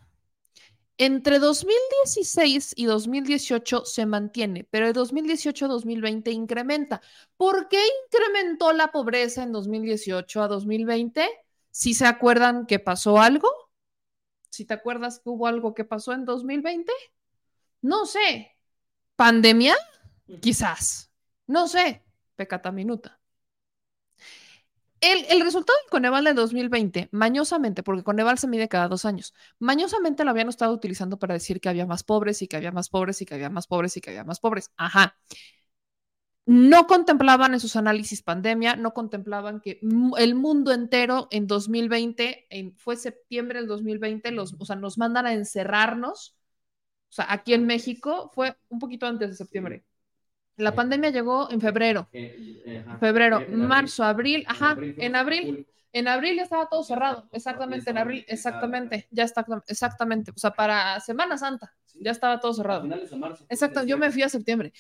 Entre 1.03 1.39
2016 1.39 2.73
y 2.75 2.85
2018 2.85 3.85
se 3.85 4.05
mantiene, 4.05 4.65
pero 4.65 4.85
de 4.85 4.93
2018 4.93 5.65
a 5.65 5.67
2020 5.67 6.29
incrementa. 6.29 7.01
¿Por 7.37 7.69
qué 7.69 7.83
incrementó 8.05 8.71
la 8.71 8.91
pobreza 8.91 9.41
en 9.41 9.51
2018 9.51 10.43
a 10.43 10.47
2020? 10.47 11.27
¿Si 11.71 11.95
se 11.95 12.05
acuerdan 12.05 12.67
que 12.67 12.77
pasó 12.77 13.19
algo? 13.19 13.49
¿Si 14.51 14.65
te 14.65 14.75
acuerdas 14.75 15.17
que 15.17 15.29
hubo 15.31 15.47
algo 15.47 15.73
que 15.73 15.85
pasó 15.85 16.13
en 16.13 16.23
2020? 16.23 16.91
No 17.81 18.05
sé. 18.05 18.55
¿Pandemia? 19.15 19.75
Quizás. 20.39 21.11
No 21.47 21.67
sé. 21.67 22.03
Pecata 22.35 22.71
minuta. 22.71 23.20
El, 25.01 25.41
resultado 25.41 25.77
del 25.79 25.89
Coneval 25.89 26.25
del 26.25 26.35
2020, 26.35 27.09
mañosamente, 27.11 27.81
porque 27.81 28.03
Coneval 28.03 28.37
se 28.37 28.47
mide 28.47 28.69
cada 28.69 28.87
dos 28.87 29.03
años, 29.05 29.33
mañosamente 29.57 30.23
lo 30.23 30.29
habían 30.29 30.47
estado 30.49 30.73
utilizando 30.73 31.17
para 31.17 31.33
decir 31.33 31.59
que 31.59 31.69
había 31.69 31.87
más 31.87 32.03
pobres 32.03 32.41
y 32.43 32.47
que 32.47 32.55
había 32.55 32.71
más 32.71 32.87
pobres 32.89 33.19
y 33.23 33.25
que 33.25 33.33
había 33.33 33.49
más 33.49 33.65
pobres 33.65 33.97
y 33.97 34.01
que 34.01 34.11
había 34.11 34.23
más 34.23 34.39
pobres. 34.39 34.71
Ajá. 34.77 35.17
No 36.45 36.85
contemplaban 36.85 37.53
en 37.53 37.59
sus 37.59 37.75
análisis 37.75 38.21
pandemia, 38.21 38.75
no 38.75 38.93
contemplaban 38.93 39.59
que 39.61 39.79
el 40.17 40.35
mundo 40.35 40.71
entero 40.71 41.27
en 41.31 41.47
2020, 41.47 42.47
en, 42.49 42.75
fue 42.77 42.95
septiembre 42.95 43.59
del 43.59 43.67
2020, 43.67 44.31
los, 44.31 44.55
o 44.59 44.65
sea, 44.65 44.75
nos 44.75 44.97
mandan 44.97 45.25
a 45.25 45.33
encerrarnos. 45.33 46.37
O 47.09 47.13
sea, 47.13 47.25
aquí 47.29 47.53
en 47.53 47.65
México 47.65 48.31
fue 48.33 48.55
un 48.69 48.79
poquito 48.79 49.05
antes 49.07 49.29
de 49.29 49.35
septiembre. 49.35 49.85
La 50.61 50.73
pandemia 50.73 51.09
llegó 51.09 51.49
en 51.51 51.59
febrero. 51.59 52.07
Eh, 52.13 52.61
eh, 52.65 52.85
febrero, 52.99 53.43
marzo, 53.49 54.03
abril, 54.03 54.45
ajá, 54.47 54.77
en 54.79 55.15
abril. 55.15 55.67
En 55.93 56.07
abril. 56.07 56.37
ya 56.37 56.43
estaba 56.43 56.69
todo 56.69 56.83
cerrado, 56.83 57.27
exactamente, 57.33 57.89
en 57.89 57.97
abril, 57.97 58.23
exactamente, 58.27 59.07
ya 59.11 59.25
está, 59.25 59.45
exactamente, 59.67 60.31
o 60.31 60.37
sea, 60.39 60.51
para 60.51 60.99
Semana 61.01 61.37
Santa, 61.37 61.73
ya 61.99 62.11
estaba 62.11 62.39
todo 62.39 62.53
cerrado. 62.53 62.87
Exacto, 63.49 63.83
yo 63.83 63.97
me 63.97 64.09
fui 64.09 64.23
a 64.23 64.29
septiembre. 64.29 64.71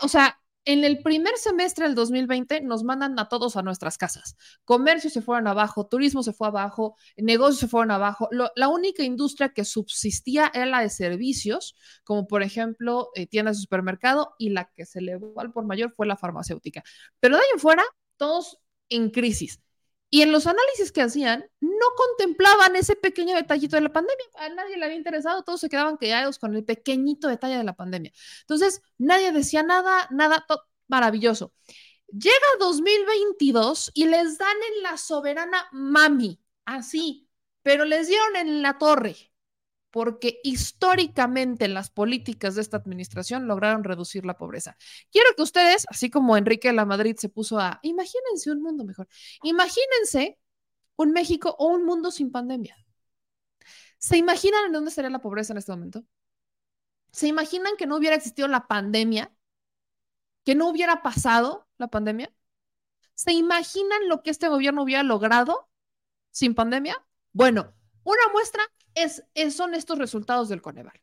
o 0.00 0.08
sea, 0.08 0.38
en 0.64 0.84
el 0.84 1.02
primer 1.02 1.36
semestre 1.36 1.86
del 1.86 1.94
2020 1.94 2.60
nos 2.60 2.84
mandan 2.84 3.18
a 3.18 3.28
todos 3.28 3.56
a 3.56 3.62
nuestras 3.62 3.96
casas. 3.98 4.36
Comercio 4.64 5.10
se 5.10 5.22
fueron 5.22 5.46
abajo, 5.46 5.86
turismo 5.86 6.22
se 6.22 6.32
fue 6.32 6.48
abajo, 6.48 6.96
negocios 7.16 7.60
se 7.60 7.68
fueron 7.68 7.90
abajo. 7.90 8.28
la 8.30 8.68
única 8.68 9.02
industria 9.02 9.50
que 9.50 9.64
subsistía 9.64 10.50
era 10.54 10.66
la 10.66 10.80
de 10.80 10.90
servicios, 10.90 11.74
como 12.04 12.26
por 12.26 12.42
ejemplo 12.42 13.10
eh, 13.14 13.26
tiendas 13.26 13.56
de 13.56 13.62
supermercado, 13.62 14.34
y 14.38 14.50
la 14.50 14.70
que 14.74 14.84
se 14.84 14.98
elevó 14.98 15.40
al 15.40 15.52
por 15.52 15.64
mayor 15.64 15.92
fue 15.96 16.06
la 16.06 16.16
farmacéutica. 16.16 16.82
Pero 17.20 17.36
de 17.36 17.42
ahí 17.42 17.48
en 17.54 17.60
fuera, 17.60 17.82
todos 18.16 18.58
en 18.88 19.10
crisis. 19.10 19.60
Y 20.10 20.22
en 20.22 20.32
los 20.32 20.46
análisis 20.46 20.90
que 20.90 21.02
hacían, 21.02 21.44
no 21.60 21.86
contemplaban 21.96 22.76
ese 22.76 22.96
pequeño 22.96 23.34
detallito 23.34 23.76
de 23.76 23.82
la 23.82 23.92
pandemia. 23.92 24.24
A 24.36 24.48
nadie 24.48 24.76
le 24.78 24.84
había 24.84 24.96
interesado, 24.96 25.42
todos 25.42 25.60
se 25.60 25.68
quedaban 25.68 25.98
callados 25.98 26.38
con 26.38 26.54
el 26.54 26.64
pequeñito 26.64 27.28
detalle 27.28 27.58
de 27.58 27.64
la 27.64 27.76
pandemia. 27.76 28.12
Entonces, 28.40 28.80
nadie 28.96 29.32
decía 29.32 29.62
nada, 29.62 30.08
nada, 30.10 30.46
maravilloso. 30.88 31.52
Llega 32.10 32.36
2022 32.58 33.90
y 33.92 34.06
les 34.06 34.38
dan 34.38 34.56
en 34.76 34.82
la 34.82 34.96
soberana 34.96 35.68
mami, 35.72 36.40
así, 36.64 37.28
pero 37.62 37.84
les 37.84 38.08
dieron 38.08 38.36
en 38.36 38.62
la 38.62 38.78
torre, 38.78 39.14
porque 39.90 40.40
históricamente 40.44 41.68
las 41.68 41.90
políticas 41.90 42.54
de 42.54 42.62
esta 42.62 42.76
administración 42.76 43.46
lograron 43.46 43.84
reducir 43.84 44.24
la 44.26 44.36
pobreza. 44.36 44.76
Quiero 45.10 45.30
que 45.36 45.42
ustedes, 45.42 45.86
así 45.88 46.10
como 46.10 46.36
Enrique 46.36 46.68
de 46.68 46.74
la 46.74 46.84
Madrid 46.84 47.16
se 47.18 47.28
puso 47.28 47.58
a, 47.58 47.80
imagínense 47.82 48.50
un 48.50 48.62
mundo 48.62 48.84
mejor, 48.84 49.08
imagínense 49.42 50.38
un 50.96 51.12
México 51.12 51.54
o 51.58 51.68
un 51.68 51.84
mundo 51.84 52.10
sin 52.10 52.30
pandemia. 52.30 52.76
¿Se 53.98 54.16
imaginan 54.16 54.66
en 54.66 54.72
dónde 54.72 54.90
estaría 54.90 55.10
la 55.10 55.20
pobreza 55.20 55.52
en 55.52 55.58
este 55.58 55.72
momento? 55.72 56.04
¿Se 57.10 57.26
imaginan 57.26 57.76
que 57.76 57.86
no 57.86 57.96
hubiera 57.96 58.16
existido 58.16 58.48
la 58.48 58.66
pandemia? 58.66 59.32
¿Que 60.44 60.54
no 60.54 60.68
hubiera 60.68 61.02
pasado 61.02 61.66
la 61.78 61.88
pandemia? 61.88 62.32
¿Se 63.14 63.32
imaginan 63.32 64.08
lo 64.08 64.22
que 64.22 64.30
este 64.30 64.48
gobierno 64.48 64.82
hubiera 64.82 65.02
logrado 65.02 65.68
sin 66.30 66.54
pandemia? 66.54 67.04
Bueno, 67.32 67.74
una 68.08 68.32
muestra 68.32 68.62
es, 68.94 69.22
son 69.54 69.74
estos 69.74 69.98
resultados 69.98 70.48
del 70.48 70.62
Coneval. 70.62 71.00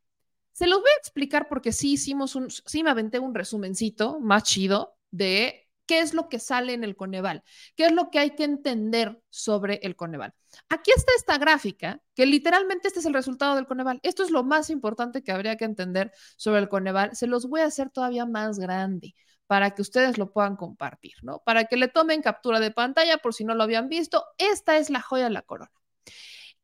Se 0.52 0.68
los 0.68 0.80
voy 0.80 0.90
a 0.90 1.00
explicar 1.00 1.48
porque 1.48 1.72
sí 1.72 1.94
hicimos 1.94 2.36
un, 2.36 2.50
sí 2.50 2.84
me 2.84 2.90
aventé 2.90 3.20
un 3.20 3.36
resumencito 3.36 4.20
más 4.20 4.44
chido 4.44 4.98
de 5.12 5.70
qué 5.86 6.00
es 6.00 6.14
lo 6.14 6.30
que 6.30 6.40
sale 6.40 6.74
en 6.74 6.84
el 6.84 6.96
Coneval, 6.96 7.44
qué 7.76 7.86
es 7.86 7.92
lo 7.92 8.10
que 8.10 8.20
hay 8.20 8.32
que 8.32 8.44
entender 8.44 9.22
sobre 9.30 9.80
el 9.84 9.96
Coneval. 9.96 10.34
Aquí 10.70 10.92
está 10.96 11.12
esta 11.18 11.38
gráfica, 11.38 12.02
que 12.16 12.26
literalmente 12.26 12.88
este 12.88 13.02
es 13.02 13.06
el 13.06 13.14
resultado 13.14 13.56
del 13.56 13.68
Coneval. 13.68 14.00
Esto 14.02 14.24
es 14.24 14.32
lo 14.32 14.44
más 14.44 14.70
importante 14.70 15.22
que 15.22 15.32
habría 15.32 15.58
que 15.58 15.66
entender 15.66 16.12
sobre 16.38 16.62
el 16.62 16.70
Coneval. 16.70 17.16
Se 17.16 17.28
los 17.28 17.48
voy 17.48 17.62
a 17.62 17.66
hacer 17.66 17.90
todavía 17.92 18.26
más 18.26 18.58
grande 18.58 19.14
para 19.46 19.72
que 19.72 19.84
ustedes 19.84 20.18
lo 20.18 20.32
puedan 20.32 20.56
compartir, 20.56 21.14
¿no? 21.22 21.44
Para 21.46 21.66
que 21.66 21.78
le 21.78 21.88
tomen 21.88 22.24
captura 22.24 22.60
de 22.60 22.72
pantalla 22.72 23.18
por 23.18 23.36
si 23.36 23.44
no 23.44 23.54
lo 23.54 23.64
habían 23.64 23.90
visto. 23.90 24.26
Esta 24.40 24.78
es 24.78 24.90
la 24.90 25.02
joya 25.02 25.26
de 25.26 25.30
la 25.30 25.44
corona. 25.44 25.72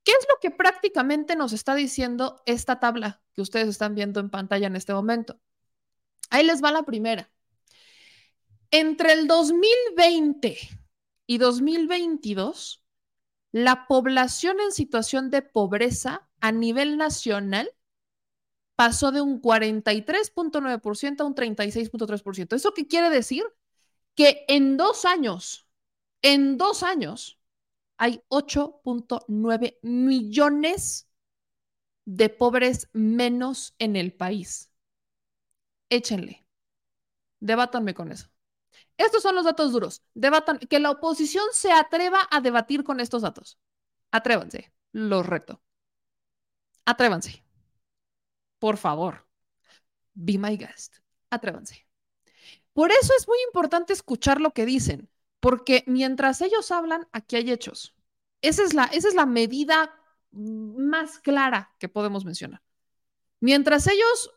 ¿Qué 0.03 0.11
es 0.11 0.27
lo 0.29 0.39
que 0.41 0.51
prácticamente 0.51 1.35
nos 1.35 1.53
está 1.53 1.75
diciendo 1.75 2.41
esta 2.45 2.79
tabla 2.79 3.21
que 3.33 3.41
ustedes 3.41 3.67
están 3.67 3.95
viendo 3.95 4.19
en 4.19 4.29
pantalla 4.29 4.67
en 4.67 4.75
este 4.75 4.93
momento? 4.93 5.39
Ahí 6.29 6.45
les 6.45 6.63
va 6.63 6.71
la 6.71 6.83
primera. 6.83 7.29
Entre 8.71 9.13
el 9.13 9.27
2020 9.27 10.57
y 11.27 11.37
2022, 11.37 12.83
la 13.51 13.85
población 13.87 14.59
en 14.61 14.71
situación 14.71 15.29
de 15.29 15.41
pobreza 15.41 16.29
a 16.39 16.51
nivel 16.51 16.97
nacional 16.97 17.69
pasó 18.75 19.11
de 19.11 19.21
un 19.21 19.41
43.9% 19.41 21.21
a 21.21 21.25
un 21.25 21.35
36.3%. 21.35 22.55
¿Eso 22.55 22.73
qué 22.73 22.87
quiere 22.87 23.09
decir? 23.09 23.43
Que 24.15 24.45
en 24.47 24.77
dos 24.77 25.05
años, 25.05 25.67
en 26.21 26.57
dos 26.57 26.81
años, 26.81 27.40
hay 28.01 28.23
8.9 28.29 29.77
millones 29.83 31.07
de 32.05 32.29
pobres 32.29 32.89
menos 32.93 33.75
en 33.77 33.95
el 33.95 34.11
país. 34.11 34.71
Échenle. 35.87 36.43
Debátanme 37.39 37.93
con 37.93 38.11
eso. 38.11 38.31
Estos 38.97 39.21
son 39.21 39.35
los 39.35 39.45
datos 39.45 39.71
duros. 39.71 40.01
Debatan, 40.15 40.57
que 40.57 40.79
la 40.79 40.89
oposición 40.89 41.45
se 41.53 41.71
atreva 41.71 42.27
a 42.31 42.41
debatir 42.41 42.83
con 42.83 42.99
estos 42.99 43.21
datos. 43.21 43.59
Atrévanse, 44.09 44.73
los 44.93 45.23
reto. 45.23 45.61
Atrévanse. 46.85 47.43
Por 48.57 48.77
favor. 48.77 49.27
Be 50.15 50.39
my 50.39 50.57
guest. 50.57 50.95
Atrévanse. 51.29 51.85
Por 52.73 52.91
eso 52.91 53.13
es 53.15 53.27
muy 53.27 53.37
importante 53.45 53.93
escuchar 53.93 54.41
lo 54.41 54.53
que 54.53 54.65
dicen, 54.65 55.07
porque 55.41 55.83
mientras 55.87 56.39
ellos 56.41 56.71
hablan, 56.71 57.07
aquí 57.11 57.35
hay 57.35 57.51
hechos. 57.51 57.95
Esa 58.41 58.63
es 58.63 58.73
la, 58.73 58.85
esa 58.85 59.09
es 59.09 59.15
la 59.15 59.25
medida 59.25 59.93
más 60.31 61.19
clara 61.19 61.75
que 61.79 61.89
podemos 61.89 62.23
mencionar. 62.23 62.61
Mientras 63.41 63.87
ellos 63.87 64.31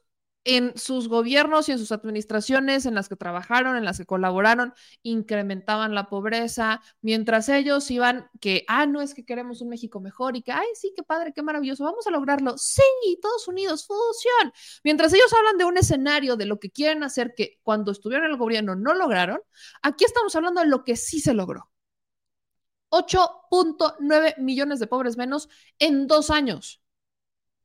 en 0.44 0.76
sus 0.76 1.08
gobiernos 1.08 1.68
y 1.68 1.72
en 1.72 1.78
sus 1.78 1.90
administraciones 1.92 2.86
en 2.86 2.94
las 2.94 3.08
que 3.08 3.16
trabajaron, 3.16 3.76
en 3.76 3.84
las 3.84 3.98
que 3.98 4.06
colaboraron, 4.06 4.74
incrementaban 5.02 5.94
la 5.94 6.08
pobreza, 6.08 6.80
mientras 7.00 7.48
ellos 7.48 7.90
iban 7.90 8.30
que, 8.40 8.64
ah, 8.68 8.86
no 8.86 9.00
es 9.00 9.14
que 9.14 9.24
queremos 9.24 9.62
un 9.62 9.70
México 9.70 10.00
mejor 10.00 10.36
y 10.36 10.42
que, 10.42 10.52
ay, 10.52 10.66
sí, 10.74 10.92
qué 10.94 11.02
padre, 11.02 11.32
qué 11.34 11.42
maravilloso, 11.42 11.84
vamos 11.84 12.06
a 12.06 12.10
lograrlo. 12.10 12.56
Sí, 12.58 12.82
todos 13.22 13.48
unidos, 13.48 13.86
fusión. 13.86 14.52
Mientras 14.84 15.12
ellos 15.12 15.32
hablan 15.32 15.58
de 15.58 15.64
un 15.64 15.78
escenario 15.78 16.36
de 16.36 16.46
lo 16.46 16.60
que 16.60 16.70
quieren 16.70 17.02
hacer 17.02 17.34
que 17.34 17.58
cuando 17.62 17.92
estuvieron 17.92 18.26
en 18.26 18.32
el 18.32 18.38
gobierno 18.38 18.76
no 18.76 18.94
lograron, 18.94 19.40
aquí 19.82 20.04
estamos 20.04 20.34
hablando 20.36 20.60
de 20.60 20.68
lo 20.68 20.84
que 20.84 20.96
sí 20.96 21.20
se 21.20 21.34
logró. 21.34 21.70
8.9 22.90 24.38
millones 24.38 24.78
de 24.78 24.86
pobres 24.86 25.16
menos 25.16 25.48
en 25.78 26.06
dos 26.06 26.30
años. 26.30 26.80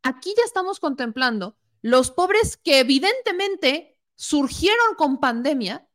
Aquí 0.01 0.34
ya 0.35 0.43
estamos 0.43 0.80
contemplando 0.80 1.56
los 1.81 2.11
pobres 2.11 2.57
que 2.57 2.80
evidentemente 2.80 3.97
surgieron 4.15 4.95
con 4.97 5.19
pandemia 5.19 5.88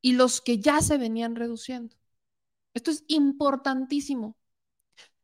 y 0.00 0.12
los 0.12 0.40
que 0.40 0.58
ya 0.58 0.80
se 0.80 0.98
venían 0.98 1.36
reduciendo. 1.36 1.96
Esto 2.74 2.90
es 2.90 3.04
importantísimo. 3.08 4.36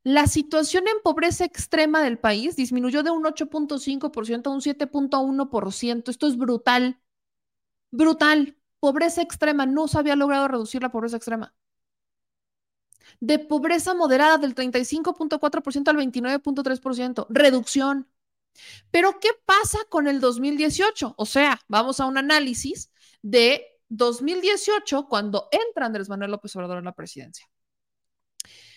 La 0.02 0.26
situación 0.26 0.84
en 0.86 1.00
pobreza 1.02 1.44
extrema 1.44 2.02
del 2.02 2.18
país 2.18 2.56
disminuyó 2.56 3.02
de 3.02 3.10
un 3.10 3.24
8.5% 3.24 4.46
a 4.46 4.50
un 4.50 4.60
7.1%. 4.60 6.10
Esto 6.10 6.26
es 6.26 6.36
brutal. 6.36 7.00
Brutal. 7.90 8.58
Pobreza 8.80 9.22
extrema. 9.22 9.64
No 9.64 9.88
se 9.88 9.98
había 9.98 10.16
logrado 10.16 10.48
reducir 10.48 10.82
la 10.82 10.92
pobreza 10.92 11.16
extrema. 11.16 11.54
De 13.20 13.38
pobreza 13.38 13.94
moderada 13.94 14.38
del 14.38 14.54
35.4% 14.54 15.88
al 15.88 15.96
29.3%. 15.96 17.26
Reducción. 17.30 18.08
Pero, 18.90 19.18
¿qué 19.20 19.30
pasa 19.44 19.78
con 19.88 20.06
el 20.06 20.20
2018? 20.20 21.14
O 21.16 21.26
sea, 21.26 21.60
vamos 21.68 22.00
a 22.00 22.06
un 22.06 22.18
análisis 22.18 22.90
de 23.22 23.64
2018 23.88 25.08
cuando 25.08 25.48
entra 25.50 25.86
Andrés 25.86 26.08
Manuel 26.08 26.32
López 26.32 26.54
Obrador 26.56 26.78
en 26.78 26.84
la 26.84 26.94
presidencia. 26.94 27.48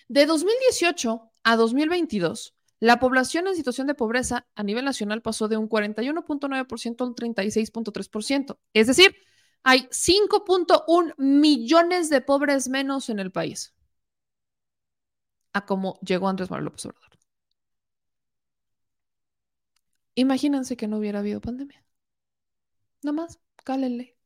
De 0.08 0.26
2018 0.26 1.32
a 1.44 1.56
2022, 1.56 2.56
la 2.80 3.00
población 3.00 3.48
en 3.48 3.56
situación 3.56 3.88
de 3.88 3.96
pobreza 3.96 4.48
a 4.56 4.64
nivel 4.64 4.86
nacional 4.86 5.22
pasó 5.22 5.48
de 5.48 5.58
un 5.58 5.68
41.9% 5.68 7.02
a 7.02 7.06
un 7.06 7.16
36.3%. 7.16 8.58
Es 8.74 8.88
decir, 8.88 9.16
hay 9.64 9.82
5.1 9.92 11.14
millones 11.18 12.10
de 12.10 12.22
pobres 12.22 12.70
menos 12.70 13.10
en 13.10 13.20
el 13.20 13.32
país 13.32 13.74
a 15.54 15.66
cómo 15.66 16.00
llegó 16.02 16.30
Andrés 16.30 16.50
Manuel 16.50 16.66
López 16.66 16.86
Obrador. 16.86 17.17
Imagínense 20.18 20.76
que 20.76 20.88
no 20.88 20.98
hubiera 20.98 21.20
habido 21.20 21.42
pandemia. 21.42 21.84
Nada 23.04 23.14
más, 23.14 23.40
cálenle. 23.64 24.18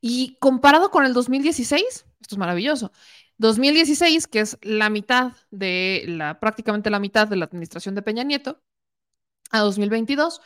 Y 0.00 0.36
comparado 0.38 0.92
con 0.92 1.04
el 1.04 1.12
2016, 1.12 2.06
esto 2.20 2.34
es 2.34 2.38
maravilloso. 2.38 2.92
2016, 3.38 4.28
que 4.28 4.40
es 4.40 4.56
la 4.62 4.90
mitad 4.90 5.32
de 5.50 6.04
la, 6.06 6.38
prácticamente 6.38 6.88
la 6.88 7.00
mitad 7.00 7.26
de 7.26 7.34
la 7.34 7.46
administración 7.46 7.96
de 7.96 8.02
Peña 8.02 8.22
Nieto, 8.22 8.62
a 9.50 9.58
2022, 9.60 10.40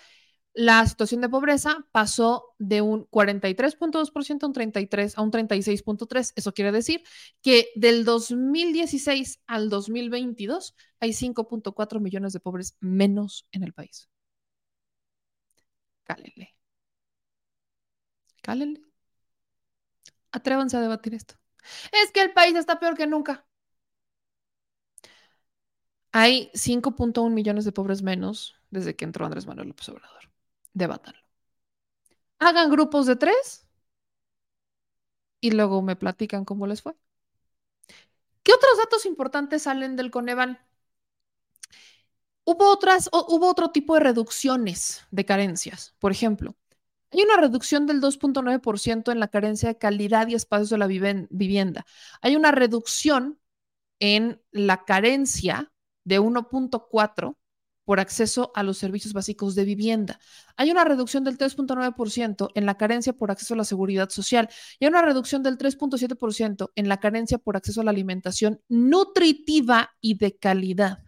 la 0.55 0.87
situación 0.87 1.21
de 1.23 1.29
pobreza 1.29 1.87
pasó 1.93 2.55
de 2.59 2.83
un 2.83 3.09
43.2% 3.09 4.43
a 4.43 4.47
un 4.47 4.53
33 4.53 5.19
a 5.19 5.23
un 5.23 5.31
36.3. 5.31 6.33
Eso 6.37 6.53
quiere 6.53 6.73
decir 6.73 7.03
que 7.41 7.71
del 7.75 8.05
2016 8.05 9.41
al 9.47 9.71
2022 9.71 10.75
hay 11.01 11.11
5.4 11.11 12.01
millones 12.01 12.33
de 12.33 12.41
pobres 12.41 12.77
menos 12.81 13.47
en 13.53 13.63
el 13.63 13.73
país. 13.73 14.09
Cálenle. 16.05 16.55
Cálenle. 18.43 18.83
Atrévanse 20.33 20.77
a 20.77 20.81
debatir 20.81 21.15
esto. 21.15 21.35
Es 21.93 22.11
que 22.13 22.23
el 22.23 22.33
país 22.33 22.55
está 22.57 22.79
peor 22.81 22.97
que 22.97 23.07
nunca. 23.07 23.47
Hay 26.13 26.51
5.1 26.55 27.31
millones 27.31 27.65
de 27.65 27.73
pobres 27.73 28.03
menos 28.03 28.55
desde 28.71 28.95
que 28.97 29.05
entró 29.05 29.25
Andrés 29.25 29.47
Manuel 29.47 29.69
López 29.69 29.89
Obrador. 29.89 30.32
Debátanlo. 30.75 31.21
Hagan 32.39 32.71
grupos 32.71 33.07
de 33.07 33.17
tres 33.17 33.67
y 35.41 35.51
luego 35.51 35.83
me 35.83 35.97
platican 35.97 36.45
cómo 36.45 36.67
les 36.67 36.83
fue. 36.83 36.95
¿Qué 38.43 38.53
otros 38.53 38.79
datos 38.79 39.07
importantes 39.07 39.63
salen 39.63 39.97
del 39.97 40.11
Coneval? 40.11 40.61
Hubo, 42.45 42.73
otras, 42.73 43.09
hubo 43.13 43.49
otro 43.49 43.71
tipo 43.71 43.95
de 43.95 44.01
reducciones 44.01 45.07
de 45.11 45.25
carencias. 45.25 45.95
Por 46.01 46.11
ejemplo, 46.11 46.57
hay 47.13 47.23
una 47.23 47.37
reducción 47.37 47.87
del 47.87 48.01
2.9% 48.01 49.13
en 49.13 49.21
la 49.21 49.29
carencia 49.29 49.69
de 49.69 49.79
calidad 49.79 50.27
y 50.29 50.35
espacios 50.35 50.71
de 50.71 50.79
la 50.79 50.87
vivienda. 50.87 51.87
Hay 52.21 52.35
una 52.37 52.51
reducción 52.51 53.39
en 54.01 54.43
la 54.51 54.85
carencia 54.85 55.73
de 56.05 56.19
1.4 56.19 57.37
por 57.85 58.01
acceso 58.01 58.53
a 58.55 58.63
los 58.63 58.79
servicios 58.79 59.13
básicos 59.13 59.55
de 59.55 59.65
vivienda. 59.65 60.21
Hay 60.57 60.71
una 60.71 60.85
reducción 60.85 61.25
del 61.25 61.39
3.9% 61.39 62.51
en 62.55 62.67
la 62.67 62.77
carencia 62.77 63.13
por 63.13 63.31
acceso 63.31 63.55
a 63.55 63.57
la 63.57 63.65
seguridad 63.65 64.11
social 64.11 64.49
y 64.79 64.85
hay 64.85 64.91
una 64.91 65.03
reducción 65.03 65.43
del 65.43 65.59
3.7% 65.59 66.71
en 66.75 66.89
la 66.89 67.01
carencia 67.01 67.39
por 67.39 67.57
acceso 67.57 67.81
a 67.81 67.85
la 67.85 67.91
alimentación 67.91 68.61
nutritiva 68.69 69.91
y 70.01 70.17
de 70.17 70.37
calidad. 70.39 71.03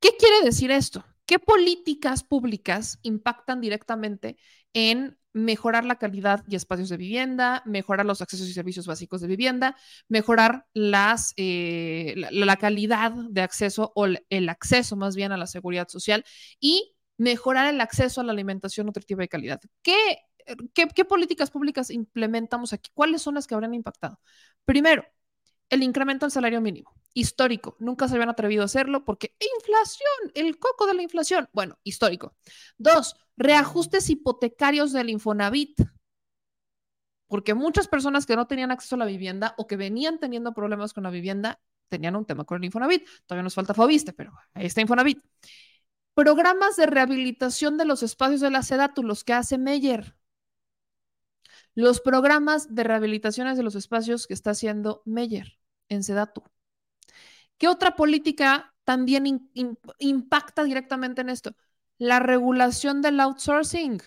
¿Qué 0.00 0.10
quiere 0.18 0.44
decir 0.44 0.70
esto? 0.70 1.04
¿Qué 1.24 1.38
políticas 1.38 2.22
públicas 2.22 2.98
impactan 3.02 3.60
directamente 3.60 4.36
en 4.72 5.18
mejorar 5.36 5.84
la 5.84 5.96
calidad 5.96 6.42
y 6.48 6.56
espacios 6.56 6.88
de 6.88 6.96
vivienda, 6.96 7.62
mejorar 7.66 8.06
los 8.06 8.22
accesos 8.22 8.48
y 8.48 8.54
servicios 8.54 8.86
básicos 8.86 9.20
de 9.20 9.26
vivienda, 9.26 9.76
mejorar 10.08 10.66
las, 10.72 11.34
eh, 11.36 12.14
la, 12.16 12.56
calidad 12.56 13.12
de 13.12 13.42
acceso 13.42 13.92
o 13.94 14.06
el 14.06 14.48
acceso 14.48 14.96
más 14.96 15.14
bien 15.14 15.32
a 15.32 15.36
la 15.36 15.46
seguridad 15.46 15.88
social 15.88 16.24
y 16.58 16.96
mejorar 17.18 17.66
el 17.72 17.82
acceso 17.82 18.22
a 18.22 18.24
la 18.24 18.32
alimentación 18.32 18.86
nutritiva 18.86 19.24
y 19.24 19.28
calidad. 19.28 19.60
¿Qué, 19.82 20.18
qué, 20.72 21.04
políticas 21.04 21.50
públicas 21.50 21.90
implementamos 21.90 22.72
aquí? 22.72 22.90
¿Cuáles 22.94 23.20
son 23.20 23.34
las 23.34 23.46
que 23.46 23.54
habrían 23.54 23.74
impactado? 23.74 24.18
Primero, 24.64 25.04
el 25.68 25.82
incremento 25.82 26.24
al 26.24 26.32
salario 26.32 26.62
mínimo, 26.62 26.94
histórico. 27.16 27.76
Nunca 27.80 28.06
se 28.06 28.14
habían 28.14 28.28
atrevido 28.28 28.62
a 28.62 28.66
hacerlo 28.66 29.04
porque 29.04 29.34
inflación, 29.58 30.32
el 30.34 30.58
coco 30.58 30.86
de 30.86 30.94
la 30.94 31.02
inflación. 31.02 31.48
Bueno, 31.52 31.78
histórico. 31.82 32.36
Dos, 32.76 33.16
reajustes 33.36 34.10
hipotecarios 34.10 34.92
del 34.92 35.10
Infonavit. 35.10 35.80
Porque 37.26 37.54
muchas 37.54 37.88
personas 37.88 38.26
que 38.26 38.36
no 38.36 38.46
tenían 38.46 38.70
acceso 38.70 38.94
a 38.94 38.98
la 38.98 39.06
vivienda 39.06 39.54
o 39.56 39.66
que 39.66 39.76
venían 39.76 40.20
teniendo 40.20 40.52
problemas 40.52 40.92
con 40.92 41.04
la 41.04 41.10
vivienda 41.10 41.58
tenían 41.88 42.16
un 42.16 42.26
tema 42.26 42.44
con 42.44 42.58
el 42.58 42.64
Infonavit. 42.66 43.06
Todavía 43.24 43.42
nos 43.42 43.54
falta 43.54 43.72
Fobiste, 43.72 44.12
pero 44.12 44.32
ahí 44.52 44.66
está 44.66 44.82
Infonavit. 44.82 45.18
Programas 46.14 46.76
de 46.76 46.86
rehabilitación 46.86 47.78
de 47.78 47.86
los 47.86 48.02
espacios 48.02 48.40
de 48.42 48.50
la 48.50 48.62
SEDATU, 48.62 49.02
los 49.02 49.24
que 49.24 49.32
hace 49.32 49.58
Meyer 49.58 50.16
los 51.76 52.00
programas 52.00 52.74
de 52.74 52.84
rehabilitaciones 52.84 53.58
de 53.58 53.62
los 53.62 53.74
espacios 53.74 54.26
que 54.26 54.32
está 54.32 54.50
haciendo 54.50 55.02
Meyer 55.04 55.58
en 55.90 56.02
Sedatu. 56.02 56.42
¿Qué 57.58 57.68
otra 57.68 57.96
política 57.96 58.74
también 58.84 59.50
impacta 59.98 60.64
directamente 60.64 61.22
en 61.22 61.30
esto? 61.30 61.56
La 61.98 62.20
regulación 62.20 63.02
del 63.02 63.20
outsourcing. 63.20 64.02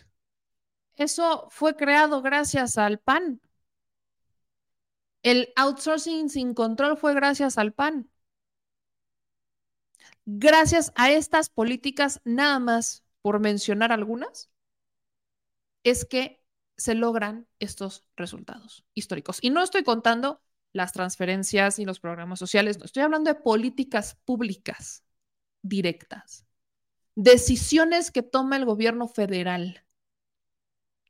Eso 0.95 1.47
fue 1.49 1.75
creado 1.75 2.21
gracias 2.21 2.77
al 2.77 2.99
PAN. 2.99 3.41
El 5.23 5.51
outsourcing 5.55 6.29
sin 6.29 6.53
control 6.53 6.97
fue 6.97 7.13
gracias 7.13 7.57
al 7.57 7.73
PAN. 7.73 8.09
Gracias 10.25 10.91
a 10.95 11.11
estas 11.11 11.49
políticas, 11.49 12.21
nada 12.23 12.59
más 12.59 13.03
por 13.21 13.39
mencionar 13.39 13.91
algunas, 13.91 14.49
es 15.83 16.05
que 16.05 16.41
se 16.77 16.93
logran 16.95 17.47
estos 17.59 18.05
resultados 18.15 18.85
históricos. 18.93 19.39
Y 19.41 19.49
no 19.49 19.63
estoy 19.63 19.83
contando 19.83 20.41
las 20.73 20.93
transferencias 20.93 21.79
y 21.79 21.85
los 21.85 21.99
programas 21.99 22.39
sociales, 22.39 22.77
no 22.77 22.85
estoy 22.85 23.03
hablando 23.03 23.33
de 23.33 23.39
políticas 23.39 24.15
públicas 24.25 25.03
directas, 25.61 26.45
decisiones 27.15 28.11
que 28.11 28.23
toma 28.23 28.57
el 28.57 28.65
gobierno 28.65 29.07
federal, 29.07 29.85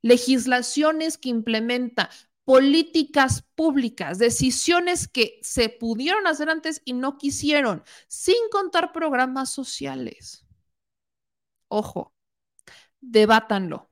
legislaciones 0.01 1.17
que 1.17 1.29
implementa, 1.29 2.09
políticas 2.45 3.43
públicas, 3.53 4.17
decisiones 4.17 5.07
que 5.07 5.39
se 5.43 5.69
pudieron 5.69 6.25
hacer 6.25 6.49
antes 6.49 6.81
y 6.83 6.93
no 6.93 7.17
quisieron, 7.17 7.83
sin 8.07 8.37
contar 8.51 8.91
programas 8.91 9.51
sociales. 9.51 10.47
Ojo, 11.67 12.15
debátanlo. 13.01 13.89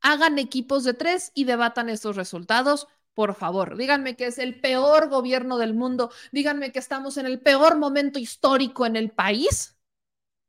Hagan 0.00 0.38
equipos 0.38 0.84
de 0.84 0.94
tres 0.94 1.32
y 1.34 1.42
debatan 1.42 1.88
estos 1.88 2.14
resultados. 2.14 2.86
Por 3.18 3.34
favor, 3.34 3.76
díganme 3.76 4.14
que 4.14 4.26
es 4.26 4.38
el 4.38 4.60
peor 4.60 5.08
gobierno 5.08 5.58
del 5.58 5.74
mundo, 5.74 6.12
díganme 6.30 6.70
que 6.70 6.78
estamos 6.78 7.16
en 7.16 7.26
el 7.26 7.40
peor 7.40 7.76
momento 7.76 8.20
histórico 8.20 8.86
en 8.86 8.94
el 8.94 9.10
país 9.10 9.76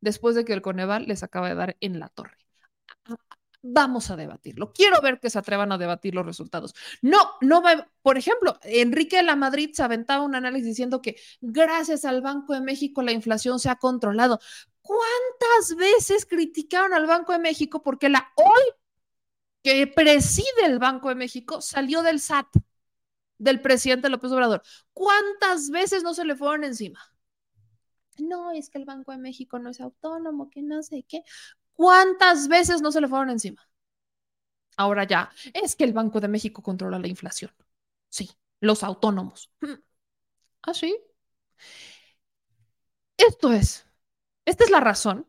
después 0.01 0.35
de 0.35 0.45
que 0.45 0.53
el 0.53 0.61
Coneval 0.61 1.07
les 1.07 1.23
acaba 1.23 1.49
de 1.49 1.55
dar 1.55 1.77
en 1.79 1.99
la 1.99 2.09
torre. 2.09 2.37
Vamos 3.63 4.11
a 4.11 4.15
debatirlo. 4.15 4.71
Quiero 4.71 5.01
ver 5.01 5.19
que 5.19 5.31
se 5.31 5.39
atrevan 5.39 5.71
a 5.71 5.79
debatir 5.79 6.13
los 6.13 6.27
resultados. 6.27 6.75
No, 7.01 7.31
no 7.41 7.63
va. 7.63 7.89
Por 8.03 8.19
ejemplo, 8.19 8.59
Enrique 8.61 9.17
de 9.17 9.23
la 9.23 9.35
Madrid 9.35 9.71
se 9.73 9.81
aventaba 9.81 10.23
un 10.23 10.35
análisis 10.35 10.67
diciendo 10.67 11.01
que 11.01 11.15
gracias 11.41 12.05
al 12.05 12.21
Banco 12.21 12.53
de 12.53 12.61
México 12.61 13.01
la 13.01 13.13
inflación 13.13 13.59
se 13.59 13.71
ha 13.71 13.77
controlado. 13.77 14.39
¿Cuántas 14.83 15.75
veces 15.75 16.27
criticaron 16.27 16.93
al 16.93 17.07
Banco 17.07 17.31
de 17.31 17.39
México 17.39 17.81
porque 17.81 18.09
la 18.09 18.31
hoy 18.35 18.78
que 19.63 19.87
preside 19.87 20.65
el 20.65 20.79
Banco 20.79 21.09
de 21.09 21.15
México 21.15 21.61
salió 21.61 22.01
del 22.01 22.19
SAT, 22.19 22.47
del 23.37 23.61
presidente 23.61 24.09
López 24.09 24.31
Obrador. 24.31 24.61
¿Cuántas 24.93 25.69
veces 25.69 26.03
no 26.03 26.13
se 26.13 26.25
le 26.25 26.35
fueron 26.35 26.63
encima? 26.63 26.99
No, 28.19 28.51
es 28.51 28.69
que 28.69 28.77
el 28.77 28.85
Banco 28.85 29.11
de 29.11 29.17
México 29.17 29.59
no 29.59 29.69
es 29.69 29.79
autónomo, 29.81 30.49
que 30.49 30.61
no 30.61 30.83
sé 30.83 31.05
qué. 31.07 31.23
¿Cuántas 31.73 32.47
veces 32.47 32.81
no 32.81 32.91
se 32.91 33.01
le 33.01 33.07
fueron 33.07 33.29
encima? 33.29 33.69
Ahora 34.77 35.03
ya, 35.03 35.29
es 35.53 35.75
que 35.75 35.83
el 35.83 35.93
Banco 35.93 36.19
de 36.21 36.27
México 36.29 36.61
controla 36.63 36.99
la 36.99 37.07
inflación. 37.07 37.51
Sí, 38.09 38.29
los 38.61 38.83
autónomos. 38.83 39.51
¿Ah, 40.63 40.73
sí? 40.73 40.95
Esto 43.17 43.51
es, 43.53 43.85
esta 44.45 44.63
es 44.63 44.71
la 44.71 44.79
razón 44.79 45.27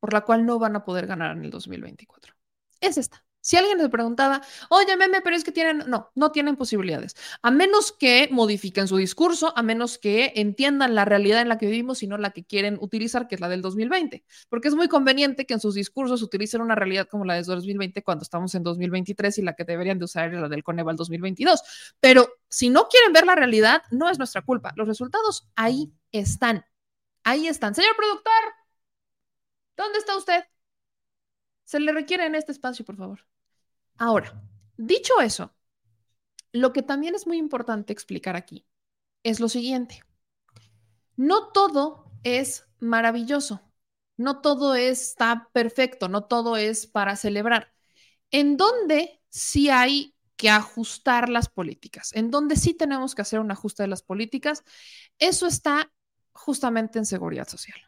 por 0.00 0.12
la 0.12 0.22
cual 0.22 0.46
no 0.46 0.58
van 0.58 0.76
a 0.76 0.84
poder 0.84 1.06
ganar 1.06 1.36
en 1.36 1.44
el 1.44 1.50
2024. 1.50 2.34
Es 2.80 2.98
esta. 2.98 3.23
Si 3.44 3.58
alguien 3.58 3.76
les 3.76 3.90
preguntaba, 3.90 4.40
oye, 4.70 4.96
meme, 4.96 5.20
pero 5.20 5.36
es 5.36 5.44
que 5.44 5.52
tienen, 5.52 5.82
no, 5.86 6.10
no 6.14 6.32
tienen 6.32 6.56
posibilidades. 6.56 7.14
A 7.42 7.50
menos 7.50 7.92
que 7.92 8.26
modifiquen 8.30 8.88
su 8.88 8.96
discurso, 8.96 9.52
a 9.54 9.62
menos 9.62 9.98
que 9.98 10.32
entiendan 10.36 10.94
la 10.94 11.04
realidad 11.04 11.42
en 11.42 11.50
la 11.50 11.58
que 11.58 11.66
vivimos 11.66 12.02
y 12.02 12.06
no 12.06 12.16
la 12.16 12.30
que 12.30 12.44
quieren 12.44 12.78
utilizar, 12.80 13.28
que 13.28 13.34
es 13.34 13.42
la 13.42 13.50
del 13.50 13.60
2020. 13.60 14.24
Porque 14.48 14.68
es 14.68 14.74
muy 14.74 14.88
conveniente 14.88 15.44
que 15.44 15.52
en 15.52 15.60
sus 15.60 15.74
discursos 15.74 16.22
utilicen 16.22 16.62
una 16.62 16.74
realidad 16.74 17.06
como 17.06 17.26
la 17.26 17.34
de 17.34 17.42
2020 17.42 18.02
cuando 18.02 18.22
estamos 18.22 18.54
en 18.54 18.62
2023 18.62 19.36
y 19.36 19.42
la 19.42 19.52
que 19.52 19.64
deberían 19.64 19.98
de 19.98 20.06
usar 20.06 20.32
es 20.32 20.40
la 20.40 20.48
del 20.48 20.64
Coneval 20.64 20.96
2022. 20.96 21.60
Pero 22.00 22.26
si 22.48 22.70
no 22.70 22.88
quieren 22.88 23.12
ver 23.12 23.26
la 23.26 23.34
realidad, 23.34 23.82
no 23.90 24.08
es 24.08 24.16
nuestra 24.16 24.40
culpa. 24.40 24.72
Los 24.74 24.88
resultados 24.88 25.50
ahí 25.54 25.92
están. 26.12 26.64
Ahí 27.24 27.46
están. 27.46 27.74
Señor 27.74 27.94
productor, 27.94 28.32
¿dónde 29.76 29.98
está 29.98 30.16
usted? 30.16 30.44
Se 31.64 31.78
le 31.78 31.92
requiere 31.92 32.24
en 32.24 32.36
este 32.36 32.52
espacio, 32.52 32.86
por 32.86 32.96
favor. 32.96 33.33
Ahora, 33.98 34.40
dicho 34.76 35.20
eso, 35.20 35.52
lo 36.52 36.72
que 36.72 36.82
también 36.82 37.14
es 37.14 37.26
muy 37.26 37.38
importante 37.38 37.92
explicar 37.92 38.36
aquí 38.36 38.66
es 39.24 39.40
lo 39.40 39.48
siguiente. 39.48 40.02
No 41.16 41.52
todo 41.52 42.10
es 42.22 42.66
maravilloso, 42.80 43.60
no 44.16 44.40
todo 44.40 44.74
está 44.74 45.48
perfecto, 45.52 46.08
no 46.08 46.24
todo 46.24 46.56
es 46.56 46.86
para 46.86 47.16
celebrar. 47.16 47.72
En 48.30 48.56
donde 48.56 49.22
sí 49.30 49.70
hay 49.70 50.14
que 50.36 50.50
ajustar 50.50 51.28
las 51.28 51.48
políticas, 51.48 52.12
en 52.14 52.30
donde 52.30 52.56
sí 52.56 52.74
tenemos 52.74 53.14
que 53.14 53.22
hacer 53.22 53.40
un 53.40 53.50
ajuste 53.52 53.84
de 53.84 53.88
las 53.88 54.02
políticas, 54.02 54.64
eso 55.18 55.46
está 55.46 55.92
justamente 56.32 56.98
en 56.98 57.06
seguridad 57.06 57.48
social. 57.48 57.78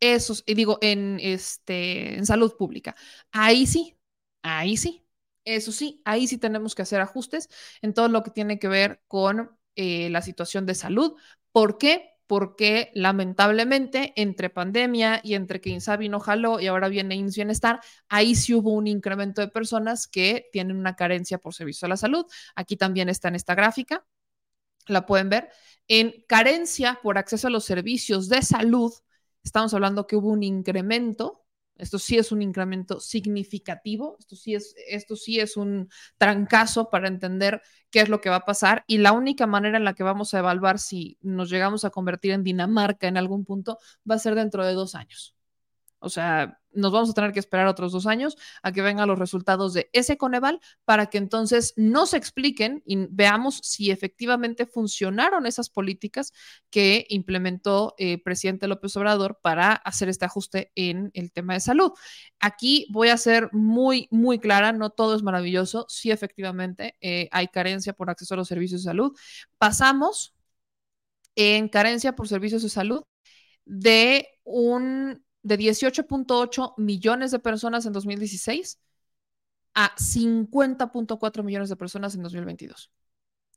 Eso, 0.00 0.34
y 0.46 0.54
digo, 0.54 0.78
en, 0.82 1.18
este, 1.20 2.16
en 2.16 2.26
salud 2.26 2.56
pública. 2.56 2.96
Ahí 3.32 3.66
sí, 3.66 3.96
ahí 4.42 4.76
sí. 4.76 5.04
Eso 5.44 5.72
sí, 5.72 6.00
ahí 6.04 6.26
sí 6.28 6.38
tenemos 6.38 6.74
que 6.74 6.82
hacer 6.82 7.00
ajustes 7.00 7.48
en 7.82 7.94
todo 7.94 8.08
lo 8.08 8.22
que 8.22 8.30
tiene 8.30 8.58
que 8.58 8.68
ver 8.68 9.02
con 9.08 9.50
eh, 9.74 10.08
la 10.10 10.22
situación 10.22 10.66
de 10.66 10.74
salud. 10.74 11.14
¿Por 11.50 11.78
qué? 11.78 12.10
Porque 12.28 12.90
lamentablemente 12.94 14.12
entre 14.16 14.50
pandemia 14.50 15.20
y 15.24 15.34
entre 15.34 15.60
que 15.60 15.70
Insabi 15.70 16.08
no 16.08 16.20
jaló 16.20 16.60
y 16.60 16.68
ahora 16.68 16.88
viene 16.88 17.16
INS 17.16 17.36
Bienestar, 17.36 17.80
ahí 18.08 18.34
sí 18.36 18.54
hubo 18.54 18.72
un 18.72 18.86
incremento 18.86 19.40
de 19.40 19.48
personas 19.48 20.06
que 20.06 20.48
tienen 20.52 20.76
una 20.76 20.94
carencia 20.96 21.38
por 21.38 21.54
servicio 21.54 21.86
a 21.86 21.88
la 21.90 21.96
salud. 21.96 22.24
Aquí 22.54 22.76
también 22.76 23.08
está 23.08 23.28
en 23.28 23.34
esta 23.34 23.54
gráfica, 23.54 24.06
la 24.86 25.06
pueden 25.06 25.28
ver. 25.28 25.50
En 25.88 26.24
carencia 26.28 27.00
por 27.02 27.18
acceso 27.18 27.48
a 27.48 27.50
los 27.50 27.64
servicios 27.64 28.28
de 28.28 28.42
salud, 28.42 28.92
estamos 29.44 29.74
hablando 29.74 30.06
que 30.06 30.16
hubo 30.16 30.28
un 30.28 30.42
incremento 30.42 31.41
esto 31.76 31.98
sí 31.98 32.18
es 32.18 32.32
un 32.32 32.42
incremento 32.42 33.00
significativo, 33.00 34.16
esto 34.18 34.36
sí 34.36 34.54
es, 34.54 34.74
esto 34.88 35.16
sí 35.16 35.40
es 35.40 35.56
un 35.56 35.88
trancazo 36.18 36.90
para 36.90 37.08
entender 37.08 37.62
qué 37.90 38.00
es 38.00 38.08
lo 38.08 38.20
que 38.20 38.30
va 38.30 38.36
a 38.36 38.44
pasar 38.44 38.84
y 38.86 38.98
la 38.98 39.12
única 39.12 39.46
manera 39.46 39.78
en 39.78 39.84
la 39.84 39.94
que 39.94 40.02
vamos 40.02 40.34
a 40.34 40.38
evaluar 40.38 40.78
si 40.78 41.18
nos 41.22 41.50
llegamos 41.50 41.84
a 41.84 41.90
convertir 41.90 42.32
en 42.32 42.44
Dinamarca 42.44 43.08
en 43.08 43.16
algún 43.16 43.44
punto 43.44 43.78
va 44.08 44.16
a 44.16 44.18
ser 44.18 44.34
dentro 44.34 44.64
de 44.64 44.74
dos 44.74 44.94
años. 44.94 45.34
O 46.02 46.08
sea, 46.10 46.58
nos 46.72 46.92
vamos 46.92 47.10
a 47.10 47.14
tener 47.14 47.32
que 47.32 47.38
esperar 47.38 47.66
otros 47.66 47.92
dos 47.92 48.06
años 48.06 48.36
a 48.62 48.72
que 48.72 48.82
vengan 48.82 49.08
los 49.08 49.18
resultados 49.18 49.74
de 49.74 49.90
ese 49.92 50.16
Coneval 50.16 50.60
para 50.84 51.06
que 51.06 51.18
entonces 51.18 51.74
nos 51.76 52.14
expliquen 52.14 52.82
y 52.86 53.06
veamos 53.10 53.60
si 53.62 53.90
efectivamente 53.90 54.66
funcionaron 54.66 55.46
esas 55.46 55.70
políticas 55.70 56.32
que 56.70 57.06
implementó 57.08 57.94
el 57.98 58.20
presidente 58.22 58.68
López 58.68 58.96
Obrador 58.96 59.38
para 59.42 59.72
hacer 59.72 60.08
este 60.08 60.24
ajuste 60.24 60.72
en 60.74 61.10
el 61.14 61.32
tema 61.32 61.54
de 61.54 61.60
salud. 61.60 61.92
Aquí 62.40 62.86
voy 62.90 63.08
a 63.08 63.16
ser 63.16 63.50
muy, 63.52 64.08
muy 64.10 64.38
clara, 64.38 64.72
no 64.72 64.90
todo 64.90 65.14
es 65.14 65.22
maravilloso, 65.22 65.86
sí 65.88 66.10
efectivamente 66.10 66.96
eh, 67.00 67.28
hay 67.32 67.48
carencia 67.48 67.92
por 67.92 68.10
acceso 68.10 68.34
a 68.34 68.38
los 68.38 68.48
servicios 68.48 68.82
de 68.82 68.90
salud. 68.90 69.16
Pasamos 69.58 70.34
en 71.34 71.68
carencia 71.68 72.14
por 72.14 72.28
servicios 72.28 72.62
de 72.62 72.68
salud 72.68 73.04
de 73.64 74.28
un 74.44 75.24
de 75.42 75.58
18.8 75.58 76.74
millones 76.76 77.30
de 77.30 77.38
personas 77.38 77.86
en 77.86 77.92
2016 77.92 78.78
a 79.74 79.94
50.4 79.96 81.42
millones 81.42 81.68
de 81.68 81.76
personas 81.76 82.14
en 82.14 82.22
2022. 82.22 82.90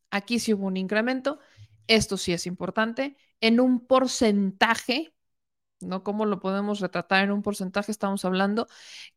Aquí 0.10 0.40
sí 0.40 0.54
hubo 0.54 0.68
un 0.68 0.78
incremento. 0.78 1.40
Esto 1.88 2.18
sí 2.18 2.34
es 2.34 2.48
importante. 2.48 3.18
En 3.42 3.60
un 3.60 3.86
porcentaje, 3.86 5.14
¿no? 5.82 6.04
¿Cómo 6.04 6.26
lo 6.26 6.40
podemos 6.40 6.80
retratar 6.80 7.24
en 7.24 7.32
un 7.32 7.42
porcentaje? 7.42 7.92
Estamos 7.92 8.26
hablando 8.26 8.68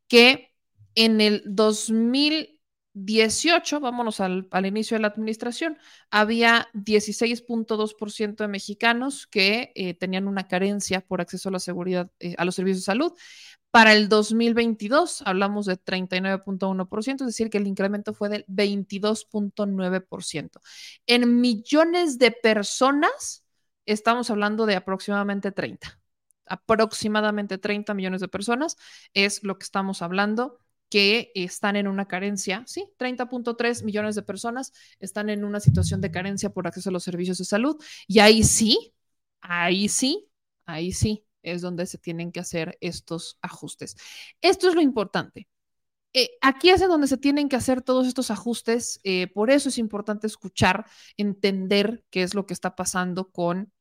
que 0.08 0.54
en 0.94 1.20
el 1.20 1.42
2000 1.46 2.57
18, 2.94 3.80
vámonos 3.80 4.20
al, 4.20 4.48
al, 4.50 4.66
inicio 4.66 4.96
de 4.96 5.02
la 5.02 5.08
administración, 5.08 5.78
había 6.10 6.68
16.2% 6.74 8.36
de 8.36 8.48
mexicanos 8.48 9.26
que 9.26 9.72
eh, 9.74 9.94
tenían 9.94 10.28
una 10.28 10.48
carencia 10.48 11.00
por 11.00 11.20
acceso 11.20 11.48
a 11.48 11.52
la 11.52 11.60
seguridad, 11.60 12.10
eh, 12.18 12.34
a 12.38 12.44
los 12.44 12.54
servicios 12.54 12.82
de 12.82 12.86
salud. 12.86 13.12
Para 13.70 13.92
el 13.92 14.08
2022 14.08 15.22
hablamos 15.26 15.66
de 15.66 15.76
39.1%, 15.76 17.20
es 17.20 17.26
decir, 17.26 17.50
que 17.50 17.58
el 17.58 17.66
incremento 17.66 18.14
fue 18.14 18.30
del 18.30 18.46
22.9%. 18.46 20.60
En 21.06 21.40
millones 21.40 22.18
de 22.18 22.32
personas 22.32 23.44
estamos 23.84 24.30
hablando 24.30 24.64
de 24.66 24.76
aproximadamente 24.76 25.52
30. 25.52 26.00
Aproximadamente 26.46 27.58
30 27.58 27.92
millones 27.92 28.22
de 28.22 28.28
personas 28.28 28.78
es 29.12 29.44
lo 29.44 29.58
que 29.58 29.64
estamos 29.64 30.00
hablando 30.00 30.60
que 30.88 31.32
están 31.34 31.76
en 31.76 31.88
una 31.88 32.06
carencia, 32.06 32.64
sí, 32.66 32.86
30.3 32.96 33.82
millones 33.84 34.14
de 34.14 34.22
personas 34.22 34.72
están 35.00 35.28
en 35.30 35.44
una 35.44 35.60
situación 35.60 36.00
de 36.00 36.10
carencia 36.10 36.50
por 36.50 36.66
acceso 36.66 36.90
a 36.90 36.92
los 36.92 37.04
servicios 37.04 37.38
de 37.38 37.44
salud 37.44 37.76
y 38.06 38.20
ahí 38.20 38.42
sí, 38.42 38.94
ahí 39.40 39.88
sí, 39.88 40.28
ahí 40.66 40.92
sí 40.92 41.24
es 41.42 41.62
donde 41.62 41.86
se 41.86 41.98
tienen 41.98 42.32
que 42.32 42.40
hacer 42.40 42.76
estos 42.80 43.38
ajustes. 43.42 43.96
Esto 44.40 44.68
es 44.68 44.74
lo 44.74 44.80
importante. 44.80 45.48
Eh, 46.14 46.30
aquí 46.40 46.70
es 46.70 46.80
donde 46.80 47.06
se 47.06 47.18
tienen 47.18 47.48
que 47.48 47.56
hacer 47.56 47.82
todos 47.82 48.06
estos 48.06 48.30
ajustes, 48.30 49.00
eh, 49.04 49.28
por 49.28 49.50
eso 49.50 49.68
es 49.68 49.78
importante 49.78 50.26
escuchar, 50.26 50.86
entender 51.16 52.02
qué 52.10 52.22
es 52.22 52.34
lo 52.34 52.46
que 52.46 52.54
está 52.54 52.74
pasando 52.74 53.30
con 53.30 53.72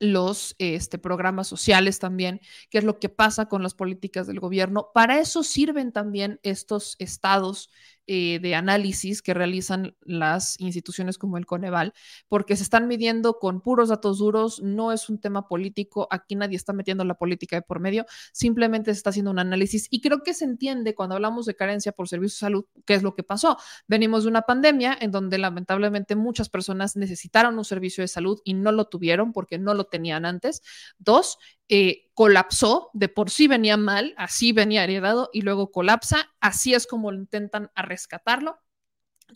los 0.00 0.56
este, 0.58 0.98
programas 0.98 1.46
sociales 1.46 1.98
también, 1.98 2.40
qué 2.70 2.78
es 2.78 2.84
lo 2.84 2.98
que 2.98 3.10
pasa 3.10 3.46
con 3.46 3.62
las 3.62 3.74
políticas 3.74 4.26
del 4.26 4.40
gobierno. 4.40 4.90
Para 4.94 5.20
eso 5.20 5.44
sirven 5.44 5.92
también 5.92 6.40
estos 6.42 6.96
estados 6.98 7.70
eh, 8.12 8.40
de 8.40 8.56
análisis 8.56 9.22
que 9.22 9.34
realizan 9.34 9.94
las 10.00 10.58
instituciones 10.58 11.16
como 11.16 11.38
el 11.38 11.46
Coneval, 11.46 11.94
porque 12.26 12.56
se 12.56 12.64
están 12.64 12.88
midiendo 12.88 13.38
con 13.38 13.60
puros 13.60 13.88
datos 13.88 14.18
duros, 14.18 14.60
no 14.64 14.90
es 14.90 15.08
un 15.08 15.20
tema 15.20 15.46
político, 15.46 16.08
aquí 16.10 16.34
nadie 16.34 16.56
está 16.56 16.72
metiendo 16.72 17.04
la 17.04 17.14
política 17.14 17.54
de 17.54 17.62
por 17.62 17.78
medio, 17.78 18.06
simplemente 18.32 18.92
se 18.92 18.98
está 18.98 19.10
haciendo 19.10 19.30
un 19.30 19.38
análisis 19.38 19.86
y 19.90 20.00
creo 20.00 20.24
que 20.24 20.34
se 20.34 20.44
entiende 20.44 20.96
cuando 20.96 21.14
hablamos 21.14 21.46
de 21.46 21.54
carencia 21.54 21.92
por 21.92 22.08
servicios 22.08 22.40
de 22.40 22.46
salud, 22.46 22.64
qué 22.84 22.94
es 22.94 23.04
lo 23.04 23.14
que 23.14 23.22
pasó. 23.22 23.56
Venimos 23.86 24.24
de 24.24 24.30
una 24.30 24.42
pandemia 24.42 24.98
en 25.00 25.12
donde 25.12 25.38
lamentablemente 25.38 26.16
muchas 26.16 26.48
personas 26.48 26.96
necesitaron 26.96 27.56
un 27.56 27.64
servicio 27.64 28.02
de 28.02 28.08
salud 28.08 28.40
y 28.42 28.54
no 28.54 28.72
lo 28.72 28.86
tuvieron 28.86 29.32
porque 29.32 29.56
no 29.56 29.72
lo 29.72 29.84
tenían 29.84 30.26
antes. 30.26 30.62
Dos, 30.98 31.38
eh, 31.70 32.10
colapsó, 32.14 32.90
de 32.92 33.08
por 33.08 33.30
sí 33.30 33.46
venía 33.46 33.76
mal, 33.76 34.14
así 34.18 34.52
venía 34.52 34.84
heredado 34.84 35.30
y 35.32 35.42
luego 35.42 35.70
colapsa, 35.70 36.34
así 36.40 36.74
es 36.74 36.86
como 36.86 37.12
intentan 37.12 37.70
a 37.74 37.82
rescatarlo 37.82 38.58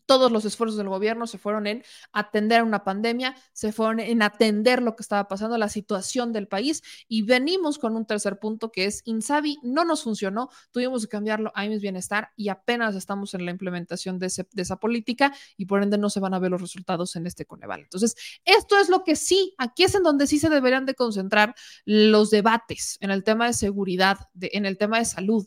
todos 0.06 0.30
los 0.30 0.44
esfuerzos 0.44 0.76
del 0.76 0.88
gobierno 0.88 1.26
se 1.26 1.38
fueron 1.38 1.66
en 1.66 1.82
atender 2.12 2.62
una 2.62 2.84
pandemia, 2.84 3.34
se 3.52 3.72
fueron 3.72 4.00
en 4.00 4.22
atender 4.22 4.82
lo 4.82 4.96
que 4.96 5.02
estaba 5.02 5.28
pasando, 5.28 5.58
la 5.58 5.68
situación 5.68 6.32
del 6.32 6.48
país 6.48 6.82
y 7.08 7.22
venimos 7.22 7.78
con 7.78 7.96
un 7.96 8.06
tercer 8.06 8.38
punto 8.38 8.70
que 8.70 8.86
es 8.86 9.02
Insabi 9.04 9.58
no 9.62 9.84
nos 9.84 10.02
funcionó, 10.02 10.50
tuvimos 10.70 11.02
que 11.02 11.08
cambiarlo 11.08 11.52
a 11.54 11.64
IMSS 11.64 11.80
Bienestar 11.80 12.30
y 12.36 12.48
apenas 12.48 12.94
estamos 12.94 13.34
en 13.34 13.44
la 13.44 13.50
implementación 13.50 14.18
de, 14.18 14.26
esa 14.26 14.76
política 14.76 15.34
y 15.56 15.66
por 15.66 15.82
ende 15.82 15.98
no 15.98 16.10
se 16.10 16.20
van 16.20 16.34
a 16.34 16.38
ver 16.38 16.50
los 16.50 16.60
resultados 16.60 17.16
en 17.16 17.26
este 17.26 17.46
Coneval. 17.46 17.80
Entonces, 17.80 18.16
esto 18.44 18.78
es 18.78 18.88
lo 18.88 19.04
que 19.04 19.16
sí, 19.16 19.54
aquí 19.58 19.84
es 19.84 19.94
en 19.94 20.02
donde 20.02 20.26
sí 20.26 20.38
se 20.38 20.48
deberían 20.48 20.86
de 20.86 20.94
concentrar 20.94 21.54
los 21.84 22.30
debates 22.30 22.98
en 23.00 23.10
el 23.10 23.24
tema 23.24 23.46
de 23.46 23.52
seguridad, 23.52 24.18
en 24.40 24.66
el 24.66 24.78
tema 24.78 24.98
de 24.98 25.04
salud, 25.04 25.46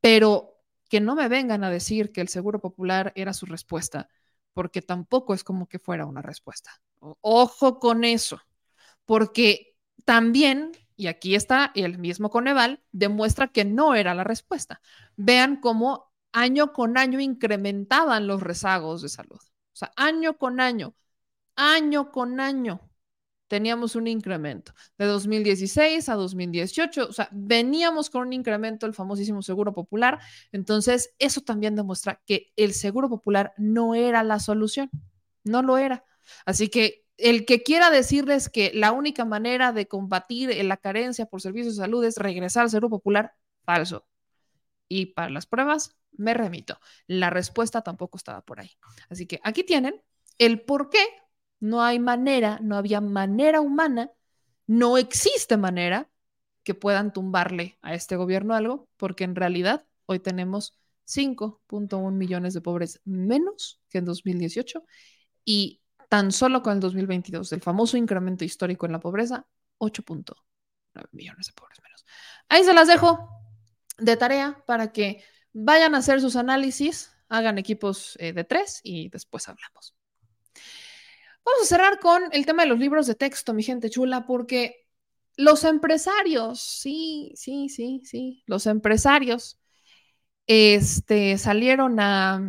pero 0.00 0.55
que 0.88 1.00
no 1.00 1.14
me 1.14 1.28
vengan 1.28 1.64
a 1.64 1.70
decir 1.70 2.12
que 2.12 2.20
el 2.20 2.28
Seguro 2.28 2.60
Popular 2.60 3.12
era 3.16 3.32
su 3.32 3.46
respuesta, 3.46 4.08
porque 4.52 4.82
tampoco 4.82 5.34
es 5.34 5.44
como 5.44 5.68
que 5.68 5.78
fuera 5.78 6.06
una 6.06 6.22
respuesta. 6.22 6.80
Ojo 7.20 7.78
con 7.78 8.04
eso, 8.04 8.40
porque 9.04 9.76
también, 10.04 10.72
y 10.96 11.08
aquí 11.08 11.34
está 11.34 11.72
el 11.74 11.98
mismo 11.98 12.30
Coneval, 12.30 12.82
demuestra 12.92 13.48
que 13.48 13.64
no 13.64 13.94
era 13.94 14.14
la 14.14 14.24
respuesta. 14.24 14.80
Vean 15.16 15.56
cómo 15.60 16.12
año 16.32 16.72
con 16.72 16.98
año 16.98 17.20
incrementaban 17.20 18.26
los 18.26 18.42
rezagos 18.42 19.02
de 19.02 19.08
salud. 19.08 19.40
O 19.40 19.76
sea, 19.78 19.92
año 19.96 20.38
con 20.38 20.60
año, 20.60 20.94
año 21.56 22.10
con 22.12 22.40
año 22.40 22.80
teníamos 23.48 23.96
un 23.96 24.06
incremento 24.06 24.72
de 24.98 25.06
2016 25.06 26.08
a 26.08 26.14
2018, 26.14 27.08
o 27.08 27.12
sea, 27.12 27.28
veníamos 27.32 28.10
con 28.10 28.22
un 28.22 28.32
incremento 28.32 28.86
del 28.86 28.94
famosísimo 28.94 29.42
Seguro 29.42 29.72
Popular, 29.72 30.18
entonces 30.52 31.14
eso 31.18 31.40
también 31.40 31.76
demuestra 31.76 32.20
que 32.26 32.52
el 32.56 32.74
Seguro 32.74 33.08
Popular 33.08 33.52
no 33.56 33.94
era 33.94 34.22
la 34.22 34.40
solución, 34.40 34.90
no 35.44 35.62
lo 35.62 35.78
era. 35.78 36.04
Así 36.44 36.68
que 36.68 37.04
el 37.16 37.46
que 37.46 37.62
quiera 37.62 37.90
decirles 37.90 38.48
que 38.48 38.72
la 38.74 38.92
única 38.92 39.24
manera 39.24 39.72
de 39.72 39.88
combatir 39.88 40.64
la 40.64 40.76
carencia 40.76 41.26
por 41.26 41.40
servicios 41.40 41.76
de 41.76 41.82
salud 41.82 42.04
es 42.04 42.16
regresar 42.16 42.64
al 42.64 42.70
Seguro 42.70 42.90
Popular, 42.90 43.34
falso. 43.64 44.06
Y 44.88 45.06
para 45.06 45.30
las 45.30 45.46
pruebas, 45.46 45.96
me 46.12 46.34
remito. 46.34 46.78
La 47.06 47.30
respuesta 47.30 47.82
tampoco 47.82 48.18
estaba 48.18 48.42
por 48.42 48.60
ahí. 48.60 48.70
Así 49.08 49.26
que 49.26 49.40
aquí 49.42 49.64
tienen 49.64 50.02
el 50.38 50.60
por 50.62 50.90
qué 50.90 51.04
no 51.66 51.82
hay 51.82 51.98
manera, 51.98 52.58
no 52.62 52.76
había 52.76 53.00
manera 53.00 53.60
humana, 53.60 54.12
no 54.66 54.98
existe 54.98 55.56
manera 55.56 56.08
que 56.62 56.74
puedan 56.74 57.12
tumbarle 57.12 57.78
a 57.82 57.94
este 57.94 58.16
gobierno 58.16 58.54
algo, 58.54 58.88
porque 58.96 59.24
en 59.24 59.34
realidad 59.34 59.84
hoy 60.06 60.20
tenemos 60.20 60.78
5.1 61.06 62.12
millones 62.12 62.54
de 62.54 62.60
pobres 62.60 63.00
menos 63.04 63.80
que 63.88 63.98
en 63.98 64.04
2018 64.04 64.84
y 65.44 65.82
tan 66.08 66.30
solo 66.30 66.62
con 66.62 66.74
el 66.74 66.80
2022 66.80 67.50
del 67.50 67.60
famoso 67.60 67.96
incremento 67.96 68.44
histórico 68.44 68.86
en 68.86 68.92
la 68.92 69.00
pobreza, 69.00 69.46
8.9 69.78 70.34
millones 71.12 71.46
de 71.46 71.52
pobres 71.52 71.82
menos. 71.82 72.04
Ahí 72.48 72.64
se 72.64 72.74
las 72.74 72.86
dejo 72.86 73.28
de 73.98 74.16
tarea 74.16 74.62
para 74.66 74.92
que 74.92 75.24
vayan 75.52 75.94
a 75.94 75.98
hacer 75.98 76.20
sus 76.20 76.36
análisis, 76.36 77.12
hagan 77.28 77.58
equipos 77.58 78.16
eh, 78.20 78.32
de 78.32 78.44
tres 78.44 78.80
y 78.84 79.08
después 79.08 79.48
hablamos. 79.48 79.95
Vamos 81.46 81.62
a 81.62 81.66
cerrar 81.66 82.00
con 82.00 82.24
el 82.32 82.44
tema 82.44 82.64
de 82.64 82.68
los 82.68 82.80
libros 82.80 83.06
de 83.06 83.14
texto, 83.14 83.54
mi 83.54 83.62
gente 83.62 83.88
chula, 83.88 84.26
porque 84.26 84.84
los 85.36 85.62
empresarios, 85.62 86.60
sí, 86.60 87.32
sí, 87.36 87.68
sí, 87.68 88.02
sí, 88.04 88.42
los 88.46 88.66
empresarios 88.66 89.56
este, 90.48 91.38
salieron 91.38 92.00
a 92.00 92.40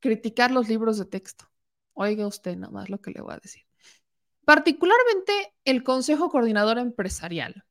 criticar 0.00 0.50
los 0.50 0.68
libros 0.68 0.98
de 0.98 1.04
texto. 1.04 1.44
Oiga 1.92 2.26
usted 2.26 2.56
nada 2.56 2.72
más 2.72 2.90
lo 2.90 3.00
que 3.00 3.12
le 3.12 3.20
voy 3.20 3.34
a 3.34 3.38
decir. 3.38 3.62
Particularmente 4.44 5.54
el 5.64 5.84
Consejo 5.84 6.30
Coordinador 6.30 6.78
Empresarial 6.78 7.64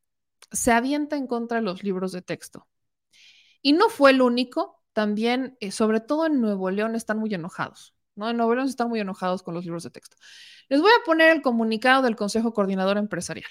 se 0.51 0.71
avienta 0.71 1.17
en 1.17 1.27
contra 1.27 1.57
de 1.57 1.63
los 1.63 1.83
libros 1.83 2.13
de 2.13 2.21
texto. 2.21 2.65
Y 3.61 3.73
no 3.73 3.89
fue 3.89 4.11
el 4.11 4.21
único, 4.21 4.81
también, 4.93 5.57
eh, 5.59 5.71
sobre 5.71 5.99
todo 5.99 6.27
en 6.27 6.39
Nuevo 6.39 6.71
León, 6.71 6.95
están 6.95 7.19
muy 7.19 7.33
enojados. 7.33 7.96
¿No? 8.17 8.29
En 8.29 8.37
León 8.37 8.59
están 8.59 8.89
muy 8.89 8.99
enojados 8.99 9.43
con 9.43 9.53
los 9.53 9.63
libros 9.63 9.83
de 9.83 9.91
texto. 9.91 10.17
Les 10.69 10.81
voy 10.81 10.91
a 10.91 11.05
poner 11.05 11.31
el 11.31 11.41
comunicado 11.41 12.01
del 12.03 12.15
Consejo 12.15 12.53
Coordinador 12.53 12.97
Empresarial. 12.97 13.49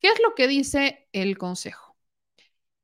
¿Qué 0.00 0.08
es 0.08 0.20
lo 0.22 0.34
que 0.34 0.48
dice 0.48 1.08
el 1.12 1.38
Consejo? 1.38 1.89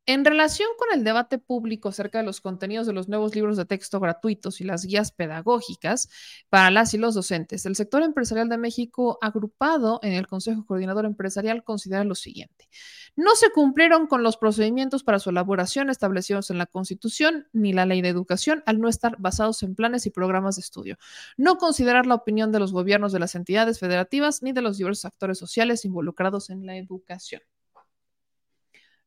En 0.08 0.24
relación 0.24 0.68
con 0.78 0.96
el 0.96 1.02
debate 1.02 1.38
público 1.38 1.88
acerca 1.88 2.18
de 2.18 2.24
los 2.24 2.40
contenidos 2.40 2.86
de 2.86 2.92
los 2.92 3.08
nuevos 3.08 3.34
libros 3.34 3.56
de 3.56 3.64
texto 3.64 3.98
gratuitos 3.98 4.60
y 4.60 4.64
las 4.64 4.84
guías 4.84 5.10
pedagógicas 5.10 6.08
para 6.48 6.70
las 6.70 6.94
y 6.94 6.98
los 6.98 7.16
docentes, 7.16 7.66
el 7.66 7.74
sector 7.74 8.04
empresarial 8.04 8.48
de 8.48 8.56
México, 8.56 9.18
agrupado 9.20 9.98
en 10.04 10.12
el 10.12 10.28
Consejo 10.28 10.64
Coordinador 10.64 11.06
Empresarial, 11.06 11.64
considera 11.64 12.04
lo 12.04 12.14
siguiente. 12.14 12.68
No 13.16 13.34
se 13.34 13.50
cumplieron 13.50 14.06
con 14.06 14.22
los 14.22 14.36
procedimientos 14.36 15.02
para 15.02 15.18
su 15.18 15.30
elaboración 15.30 15.90
establecidos 15.90 16.52
en 16.52 16.58
la 16.58 16.66
Constitución 16.66 17.48
ni 17.52 17.72
la 17.72 17.84
Ley 17.84 18.00
de 18.00 18.08
Educación 18.08 18.62
al 18.64 18.80
no 18.80 18.88
estar 18.88 19.16
basados 19.18 19.64
en 19.64 19.74
planes 19.74 20.06
y 20.06 20.10
programas 20.10 20.54
de 20.54 20.60
estudio. 20.60 20.98
No 21.36 21.58
considerar 21.58 22.06
la 22.06 22.14
opinión 22.14 22.52
de 22.52 22.60
los 22.60 22.72
gobiernos 22.72 23.10
de 23.10 23.18
las 23.18 23.34
entidades 23.34 23.80
federativas 23.80 24.40
ni 24.40 24.52
de 24.52 24.62
los 24.62 24.78
diversos 24.78 25.04
actores 25.04 25.36
sociales 25.36 25.84
involucrados 25.84 26.48
en 26.50 26.64
la 26.64 26.76
educación. 26.76 27.42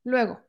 Luego, 0.04 0.49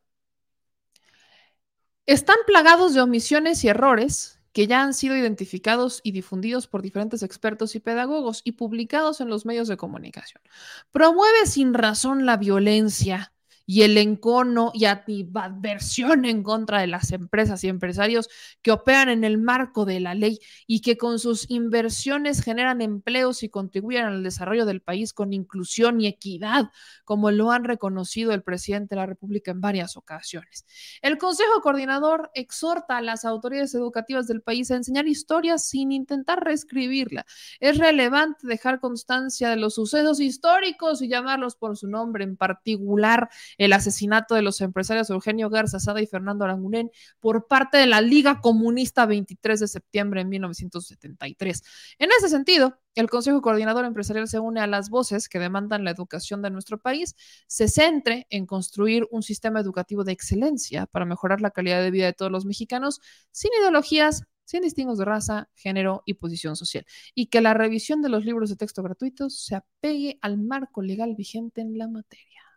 están 2.06 2.36
plagados 2.46 2.94
de 2.94 3.00
omisiones 3.00 3.64
y 3.64 3.68
errores 3.68 4.40
que 4.52 4.66
ya 4.66 4.82
han 4.82 4.94
sido 4.94 5.16
identificados 5.16 6.00
y 6.02 6.12
difundidos 6.12 6.66
por 6.66 6.82
diferentes 6.82 7.22
expertos 7.22 7.74
y 7.74 7.80
pedagogos 7.80 8.42
y 8.44 8.52
publicados 8.52 9.20
en 9.20 9.28
los 9.28 9.46
medios 9.46 9.68
de 9.68 9.76
comunicación. 9.76 10.42
Promueve 10.90 11.46
sin 11.46 11.72
razón 11.72 12.26
la 12.26 12.36
violencia 12.36 13.32
y 13.70 13.82
el 13.82 13.96
encono 13.98 14.72
y 14.74 14.86
adversión 14.86 16.24
en 16.24 16.42
contra 16.42 16.80
de 16.80 16.88
las 16.88 17.12
empresas 17.12 17.62
y 17.62 17.68
empresarios 17.68 18.28
que 18.62 18.72
operan 18.72 19.08
en 19.08 19.22
el 19.22 19.38
marco 19.38 19.84
de 19.84 20.00
la 20.00 20.16
ley 20.16 20.40
y 20.66 20.80
que 20.80 20.98
con 20.98 21.20
sus 21.20 21.48
inversiones 21.48 22.42
generan 22.42 22.80
empleos 22.80 23.44
y 23.44 23.48
contribuyen 23.48 24.06
al 24.06 24.24
desarrollo 24.24 24.66
del 24.66 24.82
país 24.82 25.12
con 25.12 25.32
inclusión 25.32 26.00
y 26.00 26.08
equidad, 26.08 26.72
como 27.04 27.30
lo 27.30 27.52
han 27.52 27.62
reconocido 27.62 28.32
el 28.32 28.42
presidente 28.42 28.96
de 28.96 29.02
la 29.02 29.06
República 29.06 29.52
en 29.52 29.60
varias 29.60 29.96
ocasiones. 29.96 30.66
El 31.00 31.16
Consejo 31.16 31.60
Coordinador 31.62 32.32
exhorta 32.34 32.96
a 32.96 33.02
las 33.02 33.24
autoridades 33.24 33.72
educativas 33.76 34.26
del 34.26 34.42
país 34.42 34.68
a 34.72 34.74
enseñar 34.74 35.06
historias 35.06 35.64
sin 35.64 35.92
intentar 35.92 36.42
reescribirla. 36.42 37.24
Es 37.60 37.78
relevante 37.78 38.48
dejar 38.48 38.80
constancia 38.80 39.48
de 39.48 39.54
los 39.54 39.76
sucesos 39.76 40.18
históricos 40.18 41.02
y 41.02 41.08
llamarlos 41.08 41.54
por 41.54 41.76
su 41.76 41.86
nombre 41.86 42.24
en 42.24 42.36
particular 42.36 43.30
el 43.60 43.74
asesinato 43.74 44.34
de 44.34 44.40
los 44.40 44.62
empresarios 44.62 45.10
Eugenio 45.10 45.50
Garza 45.50 45.78
Sada 45.78 46.00
y 46.00 46.06
Fernando 46.06 46.46
Aranguren 46.46 46.90
por 47.20 47.46
parte 47.46 47.76
de 47.76 47.86
la 47.86 48.00
Liga 48.00 48.40
Comunista 48.40 49.04
23 49.04 49.60
de 49.60 49.68
septiembre 49.68 50.22
de 50.22 50.30
1973. 50.30 51.62
En 51.98 52.08
ese 52.18 52.30
sentido, 52.30 52.78
el 52.94 53.10
Consejo 53.10 53.42
Coordinador 53.42 53.84
Empresarial 53.84 54.28
se 54.28 54.38
une 54.38 54.62
a 54.62 54.66
las 54.66 54.88
voces 54.88 55.28
que 55.28 55.38
demandan 55.38 55.84
la 55.84 55.90
educación 55.90 56.40
de 56.40 56.48
nuestro 56.48 56.78
país, 56.78 57.14
se 57.48 57.68
centre 57.68 58.26
en 58.30 58.46
construir 58.46 59.06
un 59.10 59.22
sistema 59.22 59.60
educativo 59.60 60.04
de 60.04 60.12
excelencia 60.12 60.86
para 60.86 61.04
mejorar 61.04 61.42
la 61.42 61.50
calidad 61.50 61.82
de 61.82 61.90
vida 61.90 62.06
de 62.06 62.14
todos 62.14 62.32
los 62.32 62.46
mexicanos 62.46 62.98
sin 63.30 63.50
ideologías, 63.60 64.24
sin 64.46 64.62
distingos 64.62 64.96
de 64.96 65.04
raza, 65.04 65.50
género 65.54 66.02
y 66.06 66.14
posición 66.14 66.56
social, 66.56 66.86
y 67.14 67.26
que 67.26 67.42
la 67.42 67.52
revisión 67.52 68.00
de 68.00 68.08
los 68.08 68.24
libros 68.24 68.48
de 68.48 68.56
texto 68.56 68.82
gratuitos 68.82 69.38
se 69.44 69.54
apegue 69.54 70.18
al 70.22 70.38
marco 70.38 70.80
legal 70.80 71.14
vigente 71.14 71.60
en 71.60 71.76
la 71.76 71.88
materia. 71.88 72.49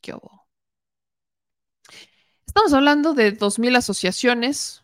¿Qué 0.00 0.14
hubo? 0.14 0.46
Estamos 2.46 2.72
hablando 2.72 3.14
de 3.14 3.36
2.000 3.36 3.76
asociaciones 3.76 4.82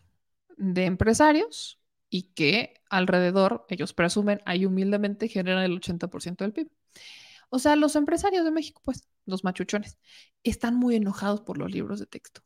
de 0.57 0.85
empresarios 0.85 1.79
y 2.09 2.33
que 2.33 2.81
alrededor, 2.89 3.65
ellos 3.69 3.93
presumen, 3.93 4.41
ahí 4.45 4.65
humildemente 4.65 5.27
generan 5.27 5.63
el 5.63 5.79
80% 5.79 6.43
del 6.43 6.53
PIB. 6.53 6.69
O 7.49 7.59
sea, 7.59 7.75
los 7.75 7.95
empresarios 7.95 8.45
de 8.45 8.51
México, 8.51 8.81
pues, 8.83 9.07
los 9.25 9.43
machuchones, 9.43 9.97
están 10.43 10.75
muy 10.75 10.95
enojados 10.95 11.41
por 11.41 11.57
los 11.57 11.71
libros 11.71 11.99
de 11.99 12.05
texto. 12.05 12.41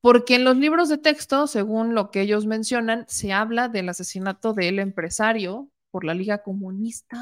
Porque 0.00 0.34
en 0.34 0.44
los 0.44 0.56
libros 0.56 0.88
de 0.88 0.98
texto, 0.98 1.46
según 1.46 1.94
lo 1.94 2.10
que 2.10 2.20
ellos 2.20 2.46
mencionan, 2.46 3.06
se 3.08 3.32
habla 3.32 3.68
del 3.68 3.88
asesinato 3.88 4.52
del 4.52 4.78
empresario 4.78 5.70
por 5.90 6.04
la 6.04 6.14
Liga 6.14 6.42
Comunista. 6.42 7.18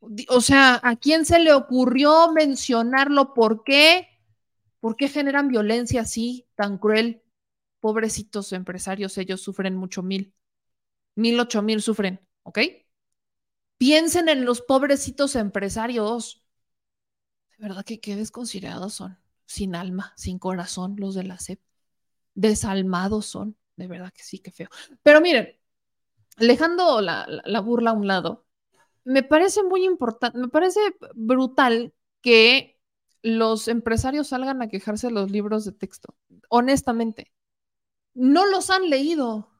O 0.00 0.40
sea, 0.40 0.80
¿a 0.82 0.96
quién 0.96 1.24
se 1.24 1.38
le 1.38 1.52
ocurrió 1.52 2.32
mencionarlo? 2.32 3.34
¿Por 3.34 3.64
qué? 3.64 4.08
¿Por 4.80 4.96
qué 4.96 5.08
generan 5.08 5.48
violencia 5.48 6.02
así, 6.02 6.46
tan 6.54 6.78
cruel? 6.78 7.22
Pobrecitos 7.80 8.52
empresarios, 8.52 9.18
ellos 9.18 9.42
sufren 9.42 9.76
mucho 9.76 10.02
mil. 10.02 10.34
Mil, 11.16 11.38
ocho 11.38 11.60
mil 11.62 11.82
sufren, 11.82 12.26
¿ok? 12.44 12.58
Piensen 13.76 14.28
en 14.28 14.44
los 14.44 14.62
pobrecitos 14.62 15.36
empresarios. 15.36 16.42
De 17.58 17.68
verdad 17.68 17.84
que 17.84 18.00
qué 18.00 18.16
desconsiderados 18.16 18.94
son. 18.94 19.18
Sin 19.46 19.74
alma, 19.74 20.14
sin 20.16 20.38
corazón, 20.38 20.96
los 20.98 21.14
de 21.14 21.24
la 21.24 21.38
SEP. 21.38 21.60
Desalmados 22.34 23.26
son. 23.26 23.56
De 23.76 23.86
verdad 23.86 24.12
que 24.12 24.22
sí, 24.22 24.38
qué 24.38 24.50
feo. 24.50 24.68
Pero 25.02 25.20
miren, 25.20 25.58
dejando 26.38 27.00
la, 27.00 27.26
la 27.44 27.60
burla 27.60 27.90
a 27.90 27.94
un 27.94 28.06
lado, 28.06 28.46
me 29.04 29.22
parece 29.22 29.62
muy 29.62 29.84
importante, 29.84 30.38
me 30.38 30.48
parece 30.48 30.80
brutal 31.14 31.94
que 32.22 32.78
los 33.22 33.68
empresarios 33.68 34.28
salgan 34.28 34.62
a 34.62 34.68
quejarse 34.68 35.08
de 35.08 35.12
los 35.14 35.30
libros 35.30 35.64
de 35.64 35.72
texto. 35.72 36.16
Honestamente, 36.48 37.32
no 38.14 38.46
los 38.46 38.70
han 38.70 38.90
leído. 38.90 39.50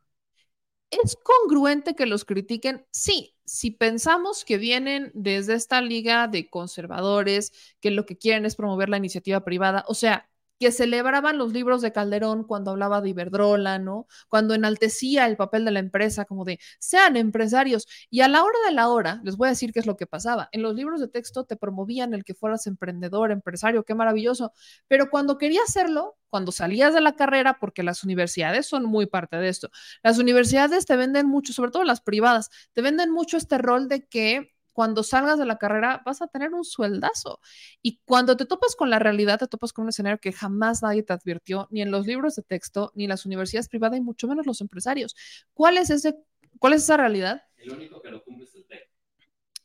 ¿Es 0.90 1.16
congruente 1.16 1.94
que 1.94 2.06
los 2.06 2.24
critiquen? 2.24 2.86
Sí, 2.90 3.36
si 3.44 3.70
pensamos 3.70 4.44
que 4.44 4.58
vienen 4.58 5.12
desde 5.14 5.54
esta 5.54 5.80
liga 5.82 6.26
de 6.28 6.50
conservadores, 6.50 7.52
que 7.80 7.90
lo 7.92 8.06
que 8.06 8.18
quieren 8.18 8.44
es 8.46 8.56
promover 8.56 8.88
la 8.88 8.96
iniciativa 8.96 9.44
privada, 9.44 9.84
o 9.88 9.94
sea, 9.94 10.29
que 10.60 10.72
celebraban 10.72 11.38
los 11.38 11.52
libros 11.54 11.80
de 11.80 11.90
Calderón 11.90 12.44
cuando 12.44 12.70
hablaba 12.72 13.00
de 13.00 13.08
Iberdrola, 13.08 13.78
¿no? 13.78 14.06
Cuando 14.28 14.54
enaltecía 14.54 15.26
el 15.26 15.36
papel 15.38 15.64
de 15.64 15.70
la 15.70 15.80
empresa 15.80 16.26
como 16.26 16.44
de 16.44 16.60
sean 16.78 17.16
empresarios. 17.16 17.88
Y 18.10 18.20
a 18.20 18.28
la 18.28 18.44
hora 18.44 18.58
de 18.66 18.74
la 18.74 18.88
hora, 18.88 19.20
les 19.24 19.36
voy 19.38 19.46
a 19.46 19.50
decir 19.50 19.72
qué 19.72 19.80
es 19.80 19.86
lo 19.86 19.96
que 19.96 20.06
pasaba. 20.06 20.50
En 20.52 20.62
los 20.62 20.74
libros 20.74 21.00
de 21.00 21.08
texto 21.08 21.44
te 21.44 21.56
promovían 21.56 22.12
el 22.12 22.24
que 22.24 22.34
fueras 22.34 22.66
emprendedor, 22.66 23.30
empresario, 23.32 23.84
qué 23.84 23.94
maravilloso. 23.94 24.52
Pero 24.86 25.08
cuando 25.10 25.38
querías 25.38 25.64
hacerlo, 25.66 26.18
cuando 26.28 26.52
salías 26.52 26.92
de 26.92 27.00
la 27.00 27.16
carrera, 27.16 27.58
porque 27.58 27.82
las 27.82 28.04
universidades 28.04 28.66
son 28.66 28.84
muy 28.84 29.06
parte 29.06 29.36
de 29.38 29.48
esto, 29.48 29.70
las 30.02 30.18
universidades 30.18 30.84
te 30.84 30.96
venden 30.96 31.26
mucho, 31.26 31.54
sobre 31.54 31.70
todo 31.70 31.84
las 31.84 32.02
privadas, 32.02 32.50
te 32.74 32.82
venden 32.82 33.10
mucho 33.10 33.38
este 33.38 33.56
rol 33.56 33.88
de 33.88 34.06
que 34.06 34.52
cuando 34.72 35.02
salgas 35.02 35.38
de 35.38 35.46
la 35.46 35.58
carrera 35.58 36.02
vas 36.04 36.22
a 36.22 36.26
tener 36.26 36.52
un 36.54 36.64
sueldazo. 36.64 37.40
Y 37.82 38.00
cuando 38.04 38.36
te 38.36 38.46
topas 38.46 38.76
con 38.76 38.90
la 38.90 38.98
realidad, 38.98 39.38
te 39.38 39.46
topas 39.46 39.72
con 39.72 39.84
un 39.84 39.90
escenario 39.90 40.18
que 40.18 40.32
jamás 40.32 40.82
nadie 40.82 41.02
te 41.02 41.12
advirtió, 41.12 41.68
ni 41.70 41.82
en 41.82 41.90
los 41.90 42.06
libros 42.06 42.36
de 42.36 42.42
texto, 42.42 42.92
ni 42.94 43.04
en 43.04 43.10
las 43.10 43.26
universidades 43.26 43.68
privadas, 43.68 43.98
y 43.98 44.02
mucho 44.02 44.28
menos 44.28 44.46
los 44.46 44.60
empresarios. 44.60 45.14
¿Cuál 45.54 45.78
es, 45.78 45.90
ese, 45.90 46.16
cuál 46.58 46.74
es 46.74 46.82
esa 46.82 46.96
realidad? 46.96 47.42
El 47.56 47.72
único 47.72 48.00
que 48.00 48.10
lo 48.10 48.22
cumple 48.22 48.44
es 48.44 48.54
el 48.54 48.66
TEC. 48.66 48.90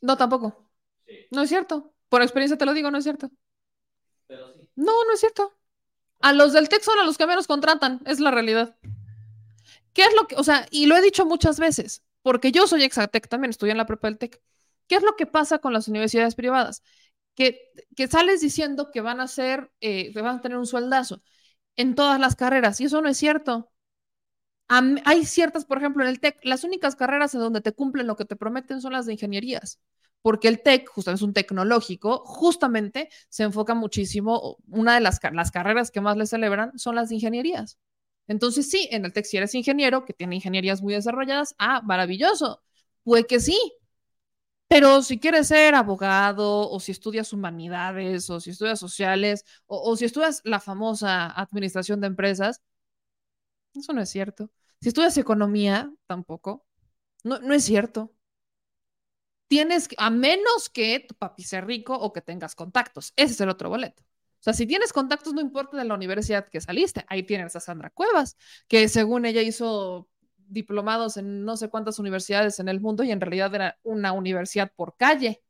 No, 0.01 0.17
tampoco. 0.17 0.69
No 1.31 1.41
es 1.41 1.49
cierto. 1.49 1.93
Por 2.09 2.21
experiencia 2.21 2.57
te 2.57 2.65
lo 2.65 2.73
digo, 2.73 2.91
no 2.91 2.97
es 2.97 3.03
cierto. 3.03 3.31
Pero 4.27 4.53
sí. 4.53 4.69
No, 4.75 4.91
no 5.05 5.13
es 5.13 5.19
cierto. 5.19 5.53
A 6.21 6.33
los 6.33 6.53
del 6.53 6.69
TEC 6.69 6.81
son 6.81 6.99
a 6.99 7.03
los 7.03 7.17
que 7.17 7.27
menos 7.27 7.47
contratan, 7.47 8.01
es 8.05 8.19
la 8.19 8.31
realidad. 8.31 8.77
¿Qué 9.93 10.03
es 10.03 10.13
lo 10.13 10.27
que, 10.27 10.35
o 10.35 10.43
sea, 10.43 10.65
y 10.71 10.87
lo 10.87 10.97
he 10.97 11.01
dicho 11.01 11.25
muchas 11.25 11.59
veces, 11.59 12.03
porque 12.21 12.51
yo 12.51 12.67
soy 12.67 12.83
exatec 12.83 13.27
también, 13.29 13.51
estudié 13.51 13.71
en 13.71 13.77
la 13.77 13.85
prepa 13.85 14.07
del 14.07 14.17
TEC. 14.17 14.41
¿Qué 14.87 14.95
es 14.95 15.03
lo 15.03 15.15
que 15.15 15.25
pasa 15.25 15.59
con 15.59 15.73
las 15.73 15.87
universidades 15.87 16.35
privadas? 16.35 16.83
Que, 17.35 17.59
que 17.95 18.07
sales 18.07 18.41
diciendo 18.41 18.91
que 18.91 19.01
van 19.01 19.19
a 19.21 19.27
ser, 19.27 19.71
eh, 19.81 20.13
que 20.13 20.21
van 20.21 20.37
a 20.37 20.41
tener 20.41 20.57
un 20.57 20.67
sueldazo 20.67 21.21
en 21.75 21.95
todas 21.95 22.19
las 22.19 22.35
carreras, 22.35 22.79
y 22.81 22.85
eso 22.85 23.01
no 23.01 23.09
es 23.09 23.17
cierto. 23.17 23.71
hay 24.67 25.25
ciertas, 25.25 25.65
por 25.65 25.77
ejemplo, 25.77 26.03
en 26.03 26.09
el 26.09 26.19
TEC, 26.19 26.39
las 26.43 26.63
únicas 26.63 26.95
carreras 26.95 27.33
en 27.35 27.41
donde 27.41 27.61
te 27.61 27.73
cumplen 27.73 28.07
lo 28.07 28.15
que 28.15 28.25
te 28.25 28.35
prometen 28.35 28.81
son 28.81 28.93
las 28.93 29.05
de 29.05 29.13
ingenierías, 29.13 29.79
porque 30.21 30.47
el 30.47 30.61
TEC, 30.63 30.89
justamente 30.89 31.19
es 31.19 31.27
un 31.27 31.33
tecnológico, 31.33 32.23
justamente 32.25 33.09
se 33.29 33.43
enfoca 33.43 33.75
muchísimo, 33.75 34.57
una 34.67 34.95
de 34.95 35.01
las, 35.01 35.19
las 35.33 35.51
carreras 35.51 35.91
que 35.91 36.01
más 36.01 36.17
le 36.17 36.25
celebran 36.25 36.77
son 36.79 36.95
las 36.95 37.09
de 37.09 37.15
ingenierías. 37.15 37.77
Entonces, 38.27 38.69
sí, 38.69 38.87
en 38.91 39.05
el 39.05 39.13
TEC, 39.13 39.25
si 39.25 39.37
eres 39.37 39.53
ingeniero, 39.55 40.03
que 40.05 40.13
tiene 40.13 40.35
ingenierías 40.35 40.81
muy 40.81 40.93
desarrolladas, 40.95 41.55
ah, 41.59 41.81
maravilloso, 41.85 42.63
puede 43.03 43.25
que 43.25 43.39
sí, 43.39 43.55
pero 44.67 45.01
si 45.03 45.19
quieres 45.19 45.47
ser 45.47 45.75
abogado 45.75 46.69
o 46.69 46.79
si 46.79 46.91
estudias 46.91 47.31
humanidades 47.33 48.29
o 48.29 48.39
si 48.39 48.49
estudias 48.51 48.79
sociales 48.79 49.45
o, 49.67 49.95
si 49.95 50.05
estudias 50.05 50.41
la 50.43 50.59
famosa 50.59 51.27
administración 51.27 52.01
de 52.01 52.07
empresas, 52.07 52.61
eso 53.73 53.93
no 53.93 54.01
es 54.01 54.09
cierto. 54.09 54.51
Si 54.81 54.89
estudias 54.89 55.17
economía, 55.17 55.91
tampoco. 56.07 56.65
No, 57.23 57.39
no 57.39 57.53
es 57.53 57.63
cierto. 57.65 58.13
Tienes, 59.47 59.89
a 59.97 60.09
menos 60.09 60.69
que 60.69 60.99
tu 61.07 61.15
papi 61.15 61.43
sea 61.43 61.61
rico 61.61 61.95
o 61.95 62.11
que 62.11 62.21
tengas 62.21 62.55
contactos. 62.55 63.13
Ese 63.15 63.33
es 63.33 63.41
el 63.41 63.49
otro 63.49 63.69
boleto. 63.69 64.03
O 64.03 64.43
sea, 64.45 64.53
si 64.53 64.65
tienes 64.67 64.93
contactos, 64.93 65.33
no 65.33 65.41
importa 65.41 65.77
de 65.77 65.85
la 65.85 65.93
universidad 65.95 66.47
que 66.49 66.61
saliste. 66.61 67.05
Ahí 67.07 67.23
tienes 67.23 67.55
a 67.55 67.59
Sandra 67.59 67.89
Cuevas, 67.91 68.37
que 68.67 68.87
según 68.89 69.25
ella 69.25 69.41
hizo 69.41 70.09
diplomados 70.47 71.17
en 71.17 71.43
no 71.43 71.57
sé 71.57 71.69
cuántas 71.69 71.99
universidades 71.99 72.59
en 72.59 72.69
el 72.69 72.81
mundo 72.81 73.03
y 73.03 73.11
en 73.11 73.21
realidad 73.21 73.53
era 73.55 73.79
una 73.83 74.11
universidad 74.11 74.71
por 74.75 74.95
calle, 74.97 75.43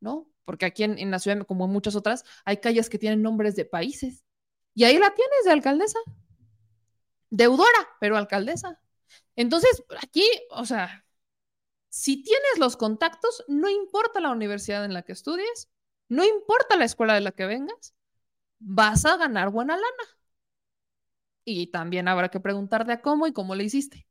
¿no? 0.00 0.28
Porque 0.44 0.66
aquí 0.66 0.84
en, 0.84 1.10
la 1.10 1.18
ciudad, 1.18 1.46
como 1.46 1.66
en 1.66 1.70
muchas 1.70 1.94
otras, 1.94 2.24
hay 2.44 2.58
calles 2.58 2.90
que 2.90 2.98
tienen 2.98 3.22
nombres 3.22 3.56
de 3.56 3.64
países. 3.64 4.24
Y 4.74 4.84
ahí 4.84 4.98
la 4.98 5.14
tienes 5.14 5.44
de 5.44 5.50
alcaldesa. 5.52 5.98
Deudora, 7.30 7.88
pero 8.00 8.16
alcaldesa. 8.16 8.80
Entonces, 9.36 9.84
aquí, 10.02 10.24
o 10.50 10.64
sea, 10.64 11.04
si 11.88 12.22
tienes 12.22 12.58
los 12.58 12.76
contactos, 12.76 13.44
no 13.48 13.68
importa 13.70 14.20
la 14.20 14.30
universidad 14.30 14.84
en 14.84 14.94
la 14.94 15.02
que 15.02 15.12
estudies, 15.12 15.70
no 16.08 16.24
importa 16.24 16.76
la 16.76 16.84
escuela 16.84 17.14
de 17.14 17.20
la 17.20 17.32
que 17.32 17.46
vengas, 17.46 17.94
vas 18.58 19.04
a 19.04 19.16
ganar 19.16 19.50
buena 19.50 19.76
lana. 19.76 20.18
Y 21.44 21.68
también 21.68 22.08
habrá 22.08 22.28
que 22.30 22.40
preguntarte 22.40 22.92
a 22.92 23.00
cómo 23.00 23.26
y 23.26 23.32
cómo 23.32 23.54
le 23.54 23.64
hiciste. 23.64 24.06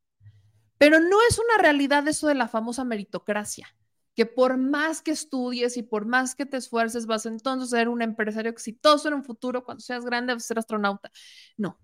Pero 0.82 1.00
no 1.00 1.20
es 1.30 1.38
una 1.38 1.62
realidad 1.62 2.08
eso 2.08 2.28
de 2.28 2.34
la 2.34 2.48
famosa 2.48 2.84
meritocracia, 2.84 3.68
que 4.16 4.26
por 4.26 4.58
más 4.58 5.04
que 5.04 5.12
estudies 5.12 5.78
y 5.78 5.84
por 5.84 6.08
más 6.08 6.34
que 6.34 6.48
te 6.48 6.58
esfuerces, 6.58 7.06
vas 7.06 7.28
entonces 7.28 7.72
a 7.72 7.78
ser 7.78 7.88
un 7.88 8.02
empresario 8.02 8.50
exitoso 8.50 9.08
en 9.08 9.14
un 9.14 9.24
futuro, 9.24 9.64
cuando 9.64 9.82
seas 9.82 10.04
grande 10.04 10.34
vas 10.34 10.44
a 10.44 10.48
ser 10.48 10.58
astronauta. 10.58 11.12
No, 11.56 11.80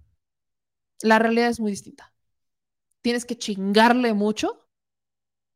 la 1.04 1.20
realidad 1.20 1.50
es 1.50 1.60
muy 1.60 1.70
distinta. 1.70 2.12
Tienes 3.04 3.24
que 3.24 3.38
chingarle 3.38 4.16
mucho 4.16 4.68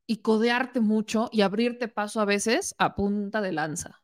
y 0.06 0.18
codearte 0.18 0.80
mucho 0.80 1.28
y 1.32 1.42
abrirte 1.42 1.88
paso 1.88 2.22
a 2.22 2.26
veces 2.26 2.76
a 2.78 2.94
punta 2.94 3.42
de 3.42 3.54
lanza. 3.54 4.04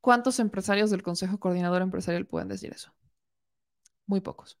¿Cuántos 0.00 0.38
empresarios 0.38 0.92
del 0.92 1.02
Consejo 1.02 1.40
Coordinador 1.40 1.82
Empresarial 1.82 2.28
pueden 2.28 2.46
decir 2.46 2.72
eso? 2.72 2.94
Muy 4.06 4.20
pocos. 4.20 4.56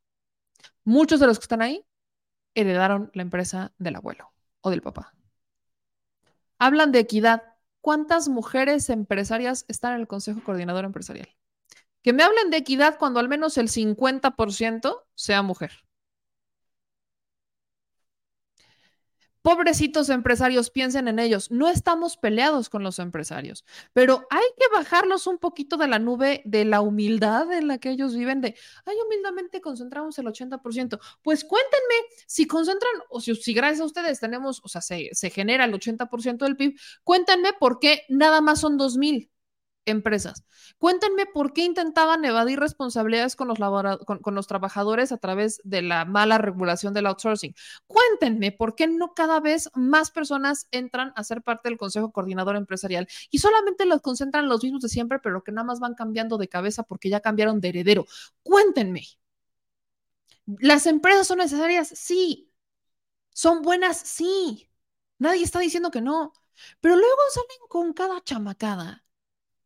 Muchos 0.82 1.20
de 1.20 1.28
los 1.28 1.38
que 1.38 1.44
están 1.44 1.62
ahí 1.62 1.86
heredaron 2.54 3.10
la 3.14 3.22
empresa 3.22 3.72
del 3.78 3.96
abuelo 3.96 4.32
o 4.60 4.70
del 4.70 4.82
papá. 4.82 5.14
Hablan 6.58 6.92
de 6.92 7.00
equidad. 7.00 7.42
¿Cuántas 7.80 8.28
mujeres 8.28 8.88
empresarias 8.88 9.66
están 9.68 9.94
en 9.94 10.00
el 10.00 10.06
Consejo 10.06 10.42
Coordinador 10.42 10.84
Empresarial? 10.84 11.28
Que 12.02 12.12
me 12.12 12.22
hablen 12.22 12.50
de 12.50 12.56
equidad 12.58 12.98
cuando 12.98 13.20
al 13.20 13.28
menos 13.28 13.58
el 13.58 13.68
50% 13.68 15.04
sea 15.14 15.42
mujer. 15.42 15.84
Pobrecitos 19.44 20.08
empresarios, 20.08 20.70
piensen 20.70 21.06
en 21.06 21.18
ellos. 21.18 21.50
No 21.50 21.68
estamos 21.68 22.16
peleados 22.16 22.70
con 22.70 22.82
los 22.82 22.98
empresarios, 22.98 23.66
pero 23.92 24.26
hay 24.30 24.42
que 24.56 24.64
bajarlos 24.74 25.26
un 25.26 25.36
poquito 25.36 25.76
de 25.76 25.86
la 25.86 25.98
nube 25.98 26.40
de 26.46 26.64
la 26.64 26.80
humildad 26.80 27.52
en 27.52 27.68
la 27.68 27.76
que 27.76 27.90
ellos 27.90 28.16
viven, 28.16 28.40
de, 28.40 28.56
ay, 28.86 28.96
humildamente 29.04 29.60
concentramos 29.60 30.18
el 30.18 30.24
80%. 30.24 30.98
Pues 31.20 31.44
cuéntenme, 31.44 31.94
si 32.26 32.46
concentran, 32.46 32.94
o 33.10 33.20
si, 33.20 33.52
gracias 33.52 33.82
a 33.82 33.84
ustedes 33.84 34.18
tenemos, 34.18 34.62
o 34.64 34.68
sea, 34.68 34.80
se, 34.80 35.10
se 35.12 35.28
genera 35.28 35.66
el 35.66 35.74
80% 35.74 36.38
del 36.38 36.56
PIB, 36.56 36.80
cuéntenme 37.02 37.52
por 37.52 37.80
qué 37.80 38.04
nada 38.08 38.40
más 38.40 38.60
son 38.60 38.78
2 38.78 38.96
mil 38.96 39.30
empresas. 39.86 40.44
Cuéntenme 40.78 41.26
por 41.26 41.52
qué 41.52 41.64
intentaban 41.64 42.24
evadir 42.24 42.58
responsabilidades 42.58 43.36
con 43.36 43.48
los, 43.48 43.58
con, 44.04 44.18
con 44.18 44.34
los, 44.34 44.46
trabajadores 44.46 45.12
a 45.12 45.18
través 45.18 45.60
de 45.64 45.82
la 45.82 46.04
mala 46.04 46.38
regulación 46.38 46.94
del 46.94 47.06
outsourcing. 47.06 47.54
Cuéntenme 47.86 48.52
por 48.52 48.74
qué 48.74 48.86
no 48.86 49.14
cada 49.14 49.40
vez 49.40 49.70
más 49.74 50.10
personas 50.10 50.68
entran 50.70 51.12
a 51.16 51.24
ser 51.24 51.42
parte 51.42 51.68
del 51.68 51.78
Consejo 51.78 52.12
Coordinador 52.12 52.56
Empresarial 52.56 53.08
y 53.30 53.38
solamente 53.38 53.86
los 53.86 54.00
concentran 54.00 54.48
los 54.48 54.62
mismos 54.62 54.82
de 54.82 54.88
siempre, 54.88 55.18
pero 55.18 55.42
que 55.42 55.52
nada 55.52 55.64
más 55.66 55.80
van 55.80 55.94
cambiando 55.94 56.38
de 56.38 56.48
cabeza 56.48 56.82
porque 56.82 57.08
ya 57.08 57.20
cambiaron 57.20 57.60
de 57.60 57.68
heredero. 57.68 58.06
Cuéntenme. 58.42 59.02
¿Las 60.46 60.86
empresas 60.86 61.26
son 61.26 61.38
necesarias? 61.38 61.88
Sí. 61.88 62.50
¿Son 63.30 63.62
buenas? 63.62 63.98
Sí. 63.98 64.70
Nadie 65.18 65.42
está 65.44 65.60
diciendo 65.60 65.90
que 65.90 66.00
no. 66.00 66.32
Pero 66.80 66.96
luego 66.96 67.18
salen 67.32 67.68
con 67.68 67.92
cada 67.94 68.22
chamacada 68.22 69.03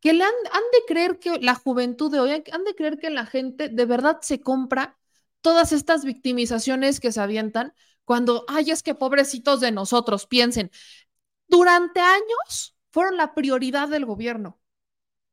que 0.01 0.13
le 0.13 0.25
han, 0.25 0.33
de 0.45 0.85
creer 0.87 1.19
que 1.19 1.39
la 1.41 1.55
juventud 1.55 2.11
de 2.11 2.21
hoy, 2.21 2.31
han 2.53 2.65
de 2.65 2.75
creer 2.75 2.99
que 2.99 3.11
la 3.11 3.27
gente 3.27 3.69
de 3.69 3.85
verdad 3.85 4.19
se 4.23 4.41
compra 4.41 4.99
todas 5.41 5.73
estas 5.73 6.05
victimizaciones 6.05 7.01
que 7.01 7.13
se 7.13 7.21
avientan 7.21 7.75
cuando, 8.05 8.45
ay, 8.49 8.71
es 8.71 8.83
que 8.83 8.95
pobrecitos 8.95 9.61
de 9.61 9.73
nosotros, 9.73 10.27
piensen, 10.27 10.71
durante 11.49 12.01
años 12.01 12.77
fueron 12.91 13.17
la 13.17 13.35
prioridad 13.35 13.89
del 13.89 14.07
gobierno, 14.07 14.61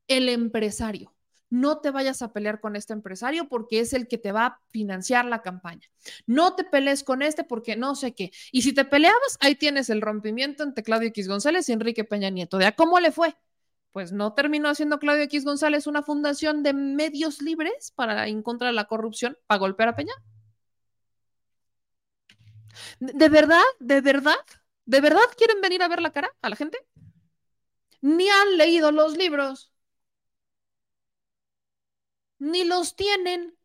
el 0.07 0.29
empresario. 0.29 1.13
No 1.49 1.79
te 1.79 1.91
vayas 1.91 2.21
a 2.21 2.33
pelear 2.33 2.59
con 2.59 2.75
este 2.75 2.93
empresario 2.93 3.47
porque 3.47 3.79
es 3.79 3.93
el 3.93 4.07
que 4.07 4.17
te 4.17 4.31
va 4.31 4.45
a 4.45 4.61
financiar 4.71 5.25
la 5.25 5.41
campaña. 5.41 5.87
No 6.25 6.55
te 6.55 6.63
pelees 6.63 7.03
con 7.03 7.21
este 7.21 7.43
porque 7.43 7.75
no 7.75 7.95
sé 7.95 8.13
qué. 8.13 8.31
Y 8.51 8.63
si 8.63 8.73
te 8.73 8.83
peleabas, 8.83 9.37
ahí 9.39 9.55
tienes 9.55 9.89
el 9.89 10.01
rompimiento 10.01 10.63
entre 10.63 10.83
Claudio 10.83 11.09
X 11.09 11.27
González 11.27 11.69
y 11.69 11.73
Enrique 11.73 12.03
Peña 12.03 12.29
Nieto. 12.29 12.57
¿De 12.57 12.65
a 12.65 12.75
cómo 12.75 12.99
le 12.99 13.11
fue? 13.11 13.35
Pues 13.95 14.11
no 14.11 14.33
terminó 14.33 14.67
haciendo 14.67 14.99
Claudio 14.99 15.23
X 15.23 15.45
González 15.45 15.87
una 15.87 16.03
fundación 16.03 16.63
de 16.63 16.73
medios 16.73 17.41
libres 17.41 17.93
para 17.95 18.27
en 18.27 18.43
contra 18.43 18.67
de 18.67 18.73
la 18.73 18.87
corrupción, 18.87 19.37
para 19.47 19.59
golpear 19.59 19.87
a 19.87 19.95
Peña. 19.95 20.13
¿De 22.99 23.29
verdad? 23.29 23.63
¿De 23.79 24.01
verdad? 24.01 24.35
¿De 24.83 24.99
verdad 24.99 25.23
quieren 25.37 25.61
venir 25.61 25.81
a 25.81 25.87
ver 25.87 26.01
la 26.01 26.11
cara 26.11 26.29
a 26.41 26.49
la 26.49 26.57
gente? 26.57 26.77
Ni 28.01 28.27
han 28.27 28.57
leído 28.57 28.91
los 28.91 29.15
libros. 29.15 29.71
Ni 32.39 32.65
los 32.65 32.97
tienen. 32.97 33.57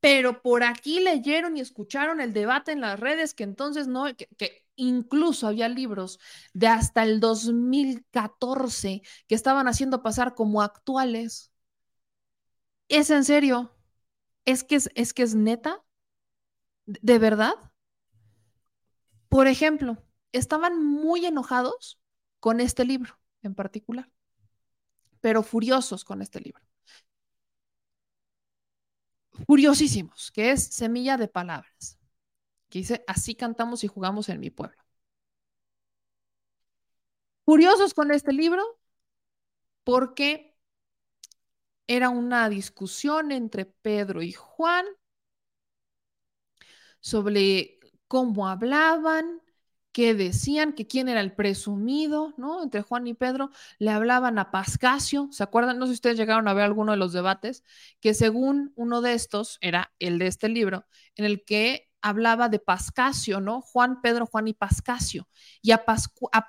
Pero 0.00 0.40
por 0.40 0.64
aquí 0.64 1.00
leyeron 1.00 1.58
y 1.58 1.60
escucharon 1.60 2.22
el 2.22 2.32
debate 2.32 2.72
en 2.72 2.80
las 2.80 2.98
redes 2.98 3.34
que 3.34 3.44
entonces 3.44 3.86
no, 3.86 4.06
que, 4.16 4.28
que 4.38 4.61
Incluso 4.76 5.46
había 5.46 5.68
libros 5.68 6.18
de 6.54 6.66
hasta 6.68 7.02
el 7.02 7.20
2014 7.20 9.02
que 9.28 9.34
estaban 9.34 9.68
haciendo 9.68 10.02
pasar 10.02 10.34
como 10.34 10.62
actuales. 10.62 11.52
¿Es 12.88 13.10
en 13.10 13.24
serio? 13.24 13.74
¿Es 14.44 14.64
que 14.64 14.76
es, 14.76 14.90
es 14.94 15.14
que 15.14 15.22
es 15.24 15.34
neta? 15.34 15.82
¿De 16.86 17.18
verdad? 17.18 17.54
Por 19.28 19.48
ejemplo, 19.48 19.98
estaban 20.30 20.80
muy 20.84 21.26
enojados 21.26 21.98
con 22.38 22.60
este 22.60 22.84
libro 22.84 23.18
en 23.42 23.54
particular, 23.56 24.08
pero 25.20 25.42
furiosos 25.42 26.04
con 26.04 26.20
este 26.22 26.40
libro. 26.40 26.62
Furiosísimos, 29.46 30.30
que 30.32 30.50
es 30.52 30.64
Semilla 30.64 31.16
de 31.16 31.28
Palabras 31.28 31.98
que 32.72 32.78
dice, 32.78 33.04
así 33.06 33.34
cantamos 33.34 33.84
y 33.84 33.88
jugamos 33.88 34.30
en 34.30 34.40
mi 34.40 34.48
pueblo. 34.48 34.82
Curiosos 37.44 37.92
con 37.92 38.10
este 38.10 38.32
libro 38.32 38.62
porque 39.84 40.56
era 41.86 42.08
una 42.08 42.48
discusión 42.48 43.30
entre 43.30 43.66
Pedro 43.66 44.22
y 44.22 44.32
Juan 44.32 44.86
sobre 47.00 47.78
cómo 48.08 48.48
hablaban, 48.48 49.42
qué 49.92 50.14
decían, 50.14 50.72
que 50.72 50.86
quién 50.86 51.10
era 51.10 51.20
el 51.20 51.34
presumido, 51.34 52.32
¿no? 52.38 52.62
Entre 52.62 52.80
Juan 52.80 53.06
y 53.06 53.12
Pedro 53.12 53.50
le 53.78 53.90
hablaban 53.90 54.38
a 54.38 54.50
Pascasio, 54.50 55.28
¿se 55.30 55.42
acuerdan? 55.42 55.78
No 55.78 55.84
sé 55.84 55.92
si 55.92 55.96
ustedes 55.96 56.16
llegaron 56.16 56.48
a 56.48 56.54
ver 56.54 56.64
alguno 56.64 56.92
de 56.92 56.98
los 56.98 57.12
debates, 57.12 57.64
que 58.00 58.14
según 58.14 58.72
uno 58.76 59.02
de 59.02 59.12
estos, 59.12 59.58
era 59.60 59.92
el 59.98 60.18
de 60.18 60.28
este 60.28 60.48
libro, 60.48 60.86
en 61.16 61.26
el 61.26 61.44
que 61.44 61.91
hablaba 62.02 62.48
de 62.48 62.58
Pascasio, 62.58 63.40
¿no? 63.40 63.60
Juan, 63.62 64.00
Pedro, 64.02 64.26
Juan 64.26 64.48
y 64.48 64.54
Pascasio. 64.54 65.28
Y 65.62 65.70
a, 65.72 65.84
a, 66.32 66.46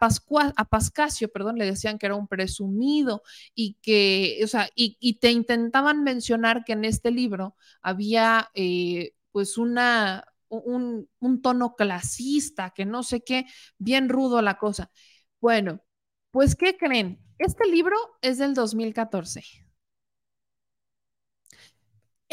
a 0.56 0.66
Pascasio, 0.70 1.30
perdón, 1.32 1.58
le 1.58 1.66
decían 1.66 1.98
que 1.98 2.08
era 2.08 2.16
un 2.16 2.28
presumido 2.28 3.24
y 3.56 3.78
que, 3.82 4.40
o 4.44 4.48
sea, 4.48 4.70
y, 4.76 5.14
te 5.20 5.32
intentaban 5.32 6.04
mencionar 6.04 6.64
que 6.66 6.74
en 6.74 6.86
este 6.86 7.12
libro 7.12 7.56
había, 7.82 8.50
eh, 8.56 9.14
pues, 9.32 9.58
una, 9.58 10.26
un, 10.50 11.10
un 11.20 11.42
tono 11.42 11.76
clasista, 11.76 12.72
que 12.72 12.86
no 12.86 13.04
sé 13.04 13.22
qué, 13.22 13.46
bien 13.78 14.10
rudo 14.10 14.42
la 14.42 14.58
cosa. 14.58 14.92
Bueno, 15.40 15.82
pues, 16.32 16.56
¿qué 16.56 16.78
creen? 16.78 17.20
Este 17.38 17.68
libro 17.68 17.96
es 18.22 18.38
del 18.38 18.54
2014. 18.54 19.63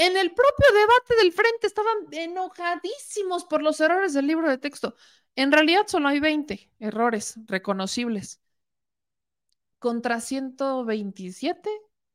En 0.01 0.17
el 0.17 0.33
propio 0.33 0.67
debate 0.73 1.15
del 1.23 1.31
frente 1.31 1.67
estaban 1.67 1.95
enojadísimos 2.13 3.45
por 3.45 3.63
los 3.63 3.79
errores 3.81 4.15
del 4.15 4.27
libro 4.27 4.49
de 4.49 4.57
texto. 4.57 4.97
En 5.37 5.53
realidad 5.53 5.83
solo 5.89 6.09
hay 6.09 6.21
20 6.21 6.71
errores 6.79 7.35
reconocibles 7.47 8.41
contra 9.79 10.21
127 10.23 11.69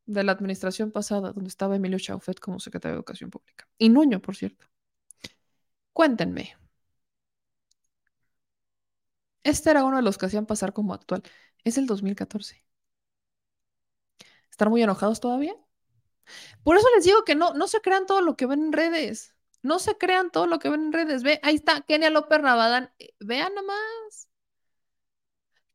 de 0.08 0.24
la 0.24 0.32
administración 0.32 0.92
pasada, 0.92 1.32
donde 1.32 1.50
estaba 1.50 1.76
Emilio 1.76 2.00
Chaufet 2.00 2.40
como 2.40 2.60
secretario 2.60 2.96
de 2.96 3.00
Educación 3.00 3.30
Pública. 3.30 3.68
Y 3.78 3.90
Nuño, 3.90 4.20
por 4.20 4.36
cierto. 4.36 4.66
Cuéntenme. 5.94 6.56
Este 9.44 9.70
era 9.70 9.84
uno 9.86 9.96
de 9.98 10.04
los 10.04 10.18
que 10.18 10.26
hacían 10.26 10.46
pasar 10.46 10.74
como 10.74 10.94
actual. 10.94 11.24
Es 11.64 11.78
el 11.78 11.86
2014. 11.86 12.66
¿Están 14.50 14.70
muy 14.70 14.82
enojados 14.82 15.20
todavía? 15.20 15.56
Por 16.64 16.78
eso 16.78 16.88
les 16.96 17.06
digo 17.06 17.24
que 17.24 17.36
no, 17.36 17.54
no 17.54 17.68
se 17.68 17.82
crean 17.82 18.06
todo 18.06 18.22
lo 18.22 18.36
que 18.38 18.46
ven 18.46 18.66
en 18.66 18.72
redes. 18.74 19.36
No 19.62 19.80
se 19.80 19.98
crean 19.98 20.32
todo 20.32 20.48
lo 20.48 20.60
que 20.60 20.70
ven 20.70 20.86
en 20.86 20.94
redes. 20.94 21.24
Ve, 21.24 21.40
ahí 21.44 21.56
está 21.56 21.82
Kenia 21.82 22.10
López 22.10 22.42
Rabadán. 22.42 22.92
Eh, 23.00 23.14
vean 23.20 23.54
nomás. 23.56 24.30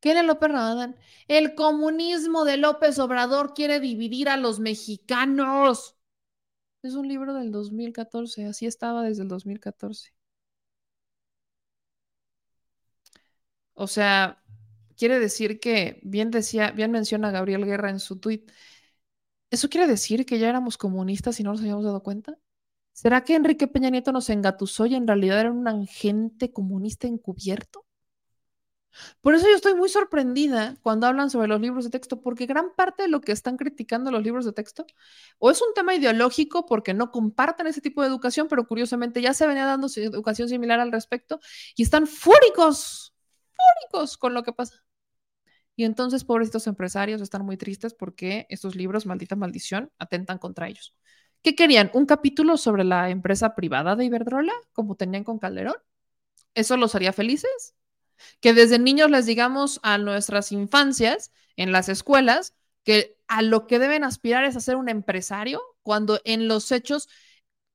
Kenia 0.00 0.22
López 0.22 0.50
Rabadán. 0.50 0.96
El 1.28 1.54
comunismo 1.54 2.44
de 2.44 2.56
López 2.56 2.98
Obrador 2.98 3.54
quiere 3.54 3.80
dividir 3.80 4.28
a 4.28 4.36
los 4.36 4.60
mexicanos. 4.60 5.96
Es 6.82 6.94
un 6.94 7.08
libro 7.08 7.34
del 7.34 7.50
2014, 7.52 8.46
así 8.46 8.66
estaba 8.66 9.02
desde 9.02 9.22
el 9.22 9.28
2014. 9.28 10.14
O 13.74 13.86
sea, 13.86 14.42
quiere 14.96 15.18
decir 15.18 15.60
que, 15.60 16.00
bien 16.02 16.30
decía, 16.30 16.70
bien 16.72 16.90
menciona 16.90 17.30
Gabriel 17.30 17.64
Guerra 17.64 17.90
en 17.90 18.00
su 18.00 18.18
tuit, 18.20 18.50
¿eso 19.50 19.68
quiere 19.68 19.86
decir 19.86 20.26
que 20.26 20.38
ya 20.38 20.48
éramos 20.48 20.78
comunistas 20.78 21.40
y 21.40 21.42
no 21.42 21.52
nos 21.52 21.60
habíamos 21.60 21.84
dado 21.84 22.02
cuenta? 22.02 22.38
¿Será 22.92 23.24
que 23.24 23.34
Enrique 23.34 23.68
Peña 23.68 23.90
Nieto 23.90 24.12
nos 24.12 24.30
engatusó 24.30 24.86
y 24.86 24.94
en 24.94 25.06
realidad 25.06 25.40
era 25.40 25.52
un 25.52 25.66
agente 25.68 26.52
comunista 26.52 27.06
encubierto? 27.06 27.86
Por 29.20 29.34
eso 29.34 29.46
yo 29.48 29.54
estoy 29.54 29.74
muy 29.74 29.88
sorprendida 29.88 30.76
cuando 30.82 31.06
hablan 31.06 31.30
sobre 31.30 31.48
los 31.48 31.60
libros 31.60 31.84
de 31.84 31.90
texto, 31.90 32.20
porque 32.20 32.46
gran 32.46 32.74
parte 32.74 33.04
de 33.04 33.08
lo 33.08 33.20
que 33.20 33.32
están 33.32 33.56
criticando 33.56 34.10
los 34.10 34.22
libros 34.22 34.44
de 34.44 34.52
texto 34.52 34.86
o 35.38 35.50
es 35.50 35.60
un 35.62 35.72
tema 35.74 35.94
ideológico 35.94 36.66
porque 36.66 36.94
no 36.94 37.10
comparten 37.10 37.66
ese 37.66 37.80
tipo 37.80 38.02
de 38.02 38.08
educación, 38.08 38.48
pero 38.48 38.66
curiosamente 38.66 39.22
ya 39.22 39.34
se 39.34 39.46
venía 39.46 39.64
dando 39.66 39.88
educación 39.96 40.48
similar 40.48 40.80
al 40.80 40.92
respecto 40.92 41.40
y 41.76 41.82
están 41.84 42.06
fúricos, 42.06 43.14
fúricos 43.52 44.16
con 44.16 44.34
lo 44.34 44.42
que 44.42 44.52
pasa. 44.52 44.84
Y 45.80 45.84
entonces, 45.84 46.24
pobrecitos 46.24 46.66
empresarios 46.66 47.22
están 47.22 47.42
muy 47.42 47.56
tristes 47.56 47.94
porque 47.94 48.46
estos 48.50 48.74
libros, 48.74 49.06
maldita 49.06 49.34
maldición, 49.34 49.90
atentan 49.98 50.36
contra 50.36 50.68
ellos. 50.68 50.94
¿Qué 51.40 51.54
querían? 51.54 51.90
¿Un 51.94 52.04
capítulo 52.04 52.58
sobre 52.58 52.84
la 52.84 53.08
empresa 53.08 53.54
privada 53.54 53.96
de 53.96 54.04
Iberdrola, 54.04 54.52
como 54.74 54.96
tenían 54.96 55.24
con 55.24 55.38
Calderón? 55.38 55.76
¿Eso 56.52 56.76
los 56.76 56.94
haría 56.94 57.14
felices? 57.14 57.74
Que 58.40 58.52
desde 58.52 58.78
niños 58.78 59.10
les 59.10 59.24
digamos 59.24 59.80
a 59.82 59.96
nuestras 59.96 60.52
infancias 60.52 61.32
en 61.56 61.72
las 61.72 61.88
escuelas 61.88 62.54
que 62.84 63.16
a 63.26 63.40
lo 63.40 63.66
que 63.66 63.78
deben 63.78 64.04
aspirar 64.04 64.44
es 64.44 64.56
a 64.56 64.60
ser 64.60 64.76
un 64.76 64.90
empresario, 64.90 65.62
cuando 65.80 66.20
en 66.26 66.46
los 66.46 66.72
hechos, 66.72 67.08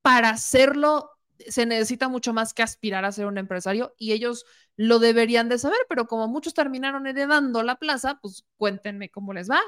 para 0.00 0.30
hacerlo, 0.30 1.10
se 1.48 1.66
necesita 1.66 2.08
mucho 2.08 2.32
más 2.32 2.54
que 2.54 2.62
aspirar 2.62 3.04
a 3.04 3.12
ser 3.12 3.26
un 3.26 3.38
empresario 3.38 3.94
y 3.98 4.12
ellos 4.12 4.44
lo 4.76 4.98
deberían 4.98 5.48
de 5.48 5.58
saber, 5.58 5.78
pero 5.88 6.06
como 6.06 6.28
muchos 6.28 6.54
terminaron 6.54 7.06
heredando 7.06 7.62
la 7.62 7.76
plaza, 7.76 8.18
pues 8.20 8.44
cuéntenme 8.56 9.10
cómo 9.10 9.32
les 9.32 9.50
va. 9.50 9.60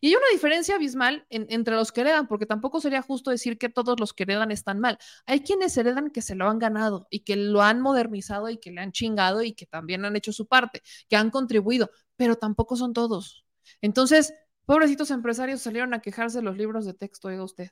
Y 0.00 0.08
hay 0.08 0.14
una 0.14 0.26
diferencia 0.32 0.74
abismal 0.76 1.26
entre 1.30 1.74
los 1.74 1.92
que 1.92 2.02
heredan, 2.02 2.26
porque 2.28 2.46
tampoco 2.46 2.80
sería 2.80 3.02
justo 3.02 3.30
decir 3.30 3.58
que 3.58 3.68
todos 3.68 3.98
los 3.98 4.12
que 4.12 4.24
heredan 4.24 4.50
están 4.50 4.78
mal. 4.78 4.98
Hay 5.26 5.40
quienes 5.40 5.76
heredan 5.76 6.10
que 6.10 6.22
se 6.22 6.34
lo 6.34 6.48
han 6.48 6.58
ganado 6.58 7.06
y 7.10 7.20
que 7.20 7.36
lo 7.36 7.62
han 7.62 7.80
modernizado 7.80 8.48
y 8.50 8.58
que 8.58 8.70
le 8.70 8.80
han 8.80 8.92
chingado 8.92 9.42
y 9.42 9.54
que 9.54 9.66
también 9.66 10.04
han 10.04 10.16
hecho 10.16 10.32
su 10.32 10.46
parte, 10.46 10.82
que 11.08 11.16
han 11.16 11.30
contribuido, 11.30 11.90
pero 12.16 12.36
tampoco 12.36 12.76
son 12.76 12.92
todos. 12.92 13.44
Entonces, 13.80 14.34
pobrecitos 14.66 15.10
empresarios 15.10 15.62
salieron 15.62 15.94
a 15.94 16.00
quejarse 16.00 16.38
de 16.38 16.44
los 16.44 16.56
libros 16.56 16.84
de 16.84 16.94
texto, 16.94 17.28
oiga 17.28 17.44
usted. 17.44 17.70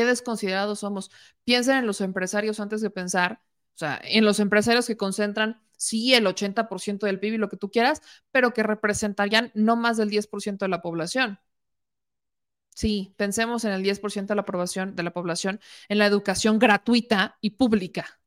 Qué 0.00 0.06
desconsiderados 0.06 0.78
somos. 0.80 1.10
Piensen 1.44 1.76
en 1.76 1.86
los 1.86 2.00
empresarios 2.00 2.58
antes 2.58 2.80
de 2.80 2.88
pensar, 2.88 3.42
o 3.74 3.78
sea, 3.78 4.00
en 4.02 4.24
los 4.24 4.40
empresarios 4.40 4.86
que 4.86 4.96
concentran 4.96 5.62
sí, 5.76 6.14
el 6.14 6.26
80% 6.26 7.04
del 7.04 7.20
PIB 7.20 7.34
y 7.34 7.36
lo 7.36 7.50
que 7.50 7.58
tú 7.58 7.70
quieras, 7.70 8.00
pero 8.30 8.54
que 8.54 8.62
representarían 8.62 9.52
no 9.54 9.76
más 9.76 9.98
del 9.98 10.08
10% 10.08 10.64
de 10.64 10.70
la 10.70 10.80
población. 10.80 11.38
Sí, 12.74 13.12
pensemos 13.18 13.66
en 13.66 13.72
el 13.72 13.82
10% 13.82 14.32
de 14.32 14.36
la, 14.36 14.46
población, 14.46 14.96
de 14.96 15.02
la 15.02 15.12
población 15.12 15.60
en 15.90 15.98
la 15.98 16.06
educación 16.06 16.58
gratuita 16.58 17.36
y 17.42 17.50
pública. 17.50 18.20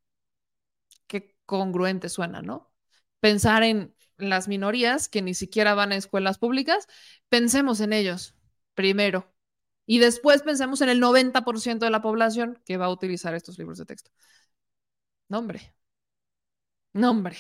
Qué 1.08 1.35
congruente 1.48 2.08
suena, 2.08 2.43
¿no? 2.43 2.72
Pensar 3.19 3.64
en 3.64 3.95
las 4.18 4.48
minorías 4.48 5.10
que 5.10 5.24
ni 5.24 5.34
siquiera 5.34 5.74
van 5.74 5.92
a 5.92 5.95
escuelas 5.95 6.38
públicas, 6.38 6.88
pensemos 7.30 7.80
en 7.80 7.93
ellos 7.93 8.35
primero. 8.76 9.33
Y 9.86 10.00
después 10.00 10.44
pensemos 10.44 10.82
en 10.82 10.90
el 10.90 11.00
90% 11.02 11.86
de 11.86 11.92
la 11.92 12.02
población 12.02 12.60
que 12.66 12.78
va 12.78 12.86
a 12.86 12.90
utilizar 12.90 13.36
estos 13.36 13.58
libros 13.58 13.78
de 13.78 13.86
texto. 13.86 14.12
No, 15.30 15.40
hombre, 15.40 15.74
no, 16.94 17.10
hombre, 17.12 17.38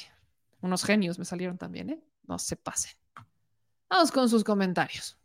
unos 0.61 0.83
genios 0.83 1.19
me 1.19 1.25
salieron 1.25 1.57
también, 1.57 1.89
¿eh? 1.89 2.03
No 2.23 2.39
se 2.39 2.55
pasen. 2.55 2.93
Vamos 3.89 4.11
con 4.11 4.29
sus 4.29 4.43
comentarios. 4.43 5.17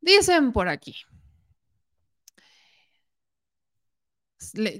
Dicen 0.00 0.52
por 0.52 0.68
aquí. 0.68 0.94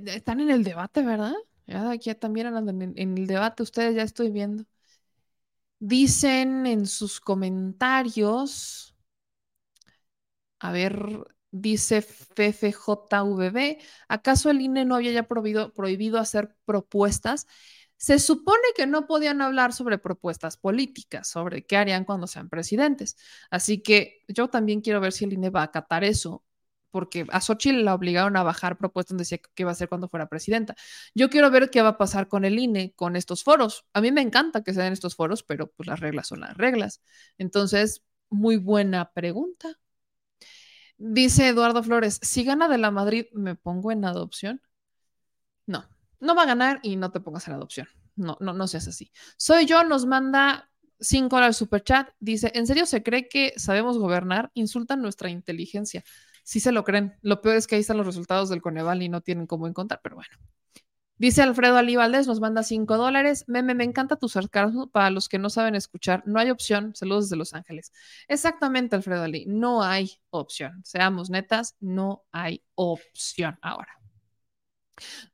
están 0.06 0.40
en 0.40 0.50
el 0.50 0.64
debate, 0.64 1.02
¿verdad? 1.02 1.34
Ya 1.66 1.90
aquí 1.90 2.14
también 2.14 2.46
andan 2.46 2.80
en 2.96 3.18
el 3.18 3.26
debate, 3.26 3.62
ustedes 3.62 3.94
ya 3.96 4.02
estoy 4.02 4.30
viendo. 4.30 4.64
Dicen 5.78 6.66
en 6.66 6.86
sus 6.86 7.20
comentarios, 7.20 8.95
a 10.68 10.72
ver, 10.72 11.26
Dice 11.58 12.02
FFJVB, 12.02 13.78
¿acaso 14.08 14.50
el 14.50 14.60
INE 14.60 14.84
no 14.84 14.94
había 14.96 15.12
ya 15.12 15.22
prohibido, 15.22 15.72
prohibido 15.72 16.18
hacer 16.18 16.54
propuestas? 16.66 17.46
Se 17.96 18.18
supone 18.18 18.62
que 18.76 18.86
no 18.86 19.06
podían 19.06 19.40
hablar 19.40 19.72
sobre 19.72 19.98
propuestas 19.98 20.58
políticas, 20.58 21.28
sobre 21.28 21.64
qué 21.64 21.78
harían 21.78 22.04
cuando 22.04 22.26
sean 22.26 22.50
presidentes. 22.50 23.16
Así 23.50 23.82
que 23.82 24.22
yo 24.28 24.48
también 24.48 24.82
quiero 24.82 25.00
ver 25.00 25.12
si 25.12 25.24
el 25.24 25.32
INE 25.32 25.48
va 25.50 25.60
a 25.62 25.64
acatar 25.64 26.04
eso, 26.04 26.44
porque 26.90 27.26
a 27.30 27.40
Xochitl 27.40 27.84
la 27.84 27.94
obligaron 27.94 28.36
a 28.36 28.42
bajar 28.42 28.76
propuestas 28.76 29.10
donde 29.10 29.22
decía 29.22 29.38
qué 29.54 29.64
va 29.64 29.70
a 29.70 29.72
hacer 29.72 29.88
cuando 29.88 30.08
fuera 30.08 30.28
presidenta. 30.28 30.74
Yo 31.14 31.30
quiero 31.30 31.50
ver 31.50 31.70
qué 31.70 31.80
va 31.80 31.90
a 31.90 31.98
pasar 31.98 32.28
con 32.28 32.44
el 32.44 32.58
INE, 32.58 32.92
con 32.94 33.16
estos 33.16 33.44
foros. 33.44 33.86
A 33.94 34.00
mí 34.02 34.12
me 34.12 34.20
encanta 34.20 34.62
que 34.62 34.74
se 34.74 34.82
den 34.82 34.92
estos 34.92 35.16
foros, 35.16 35.42
pero 35.42 35.68
pues 35.72 35.86
las 35.86 36.00
reglas 36.00 36.26
son 36.28 36.40
las 36.40 36.56
reglas. 36.56 37.02
Entonces, 37.38 38.02
muy 38.30 38.56
buena 38.56 39.12
pregunta. 39.12 39.78
Dice 40.98 41.48
Eduardo 41.48 41.82
Flores, 41.82 42.18
si 42.22 42.44
gana 42.44 42.68
de 42.68 42.78
la 42.78 42.90
Madrid, 42.90 43.26
¿me 43.32 43.54
pongo 43.54 43.92
en 43.92 44.04
adopción? 44.04 44.62
No, 45.66 45.86
no 46.20 46.34
va 46.34 46.42
a 46.42 46.46
ganar 46.46 46.80
y 46.82 46.96
no 46.96 47.10
te 47.10 47.20
pongas 47.20 47.46
en 47.48 47.54
adopción. 47.54 47.88
No, 48.14 48.38
no, 48.40 48.54
no 48.54 48.66
seas 48.66 48.88
así. 48.88 49.12
Soy 49.36 49.66
yo, 49.66 49.84
nos 49.84 50.06
manda 50.06 50.70
cinco 50.98 51.36
horas 51.36 51.56
super 51.56 51.82
chat. 51.82 52.08
Dice, 52.18 52.50
¿en 52.54 52.66
serio 52.66 52.86
se 52.86 53.02
cree 53.02 53.28
que 53.28 53.52
sabemos 53.56 53.98
gobernar? 53.98 54.50
Insultan 54.54 55.02
nuestra 55.02 55.28
inteligencia. 55.28 56.02
Sí 56.42 56.60
se 56.60 56.72
lo 56.72 56.84
creen. 56.84 57.18
Lo 57.22 57.42
peor 57.42 57.56
es 57.56 57.66
que 57.66 57.74
ahí 57.74 57.82
están 57.82 57.98
los 57.98 58.06
resultados 58.06 58.48
del 58.48 58.62
Coneval 58.62 59.02
y 59.02 59.08
no 59.08 59.20
tienen 59.20 59.46
cómo 59.46 59.66
encontrar, 59.66 60.00
pero 60.02 60.16
bueno. 60.16 60.34
Dice 61.18 61.42
Alfredo 61.42 61.76
Ali 61.76 61.94
nos 61.94 62.40
manda 62.40 62.62
5 62.62 62.96
dólares. 62.96 63.44
Meme, 63.46 63.74
me 63.74 63.84
encanta 63.84 64.16
tu 64.16 64.28
sarcasmo 64.28 64.90
para 64.90 65.10
los 65.10 65.28
que 65.28 65.38
no 65.38 65.50
saben 65.50 65.74
escuchar. 65.74 66.22
No 66.26 66.38
hay 66.38 66.50
opción. 66.50 66.94
Saludos 66.94 67.24
desde 67.26 67.36
Los 67.36 67.54
Ángeles. 67.54 67.92
Exactamente, 68.28 68.96
Alfredo 68.96 69.22
Ali. 69.22 69.44
No 69.46 69.82
hay 69.82 70.10
opción. 70.30 70.82
Seamos 70.84 71.30
netas, 71.30 71.76
no 71.80 72.24
hay 72.32 72.62
opción 72.74 73.58
ahora. 73.62 73.96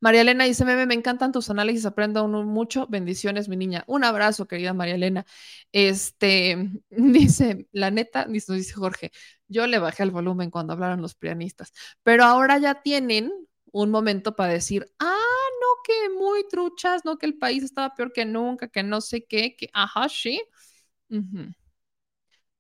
María 0.01 0.23
Elena 0.23 0.45
dice, 0.45 0.65
Meme, 0.65 0.87
me 0.87 0.95
encantan 0.95 1.33
tus 1.33 1.51
análisis, 1.51 1.87
aprendo 1.87 2.27
mucho. 2.29 2.87
Bendiciones, 2.89 3.49
mi 3.49 3.57
niña. 3.57 3.85
Un 3.87 4.05
abrazo, 4.05 4.47
querida 4.47 4.73
María 4.75 4.95
Elena. 4.97 5.25
Este, 5.73 6.71
dice, 6.91 7.69
la 7.73 7.91
neta, 7.91 8.27
dice, 8.27 8.53
dice 8.55 8.75
Jorge, 8.75 9.13
yo 9.49 9.67
le 9.67 9.79
bajé 9.79 10.03
el 10.03 10.11
volumen 10.11 10.51
cuando 10.51 10.73
hablaron 10.73 11.03
los 11.03 11.15
pianistas, 11.15 11.73
pero 12.03 12.25
ahora 12.25 12.59
ya 12.59 12.83
tienen 12.83 13.31
un 13.73 13.91
momento 13.91 14.37
para 14.37 14.53
decir, 14.53 14.87
ah, 14.99 15.17
no, 15.61 15.67
que 15.85 16.09
muy 16.19 16.47
truchas, 16.49 17.05
no, 17.05 17.19
que 17.19 17.27
el 17.27 17.39
país 17.39 17.63
estaba 17.65 17.95
peor 17.95 18.13
que 18.13 18.25
nunca, 18.25 18.69
que 18.69 18.83
no 18.83 19.01
sé 19.01 19.25
qué, 19.25 19.57
que, 19.57 19.69
ajá, 19.73 20.09
sí. 20.09 20.43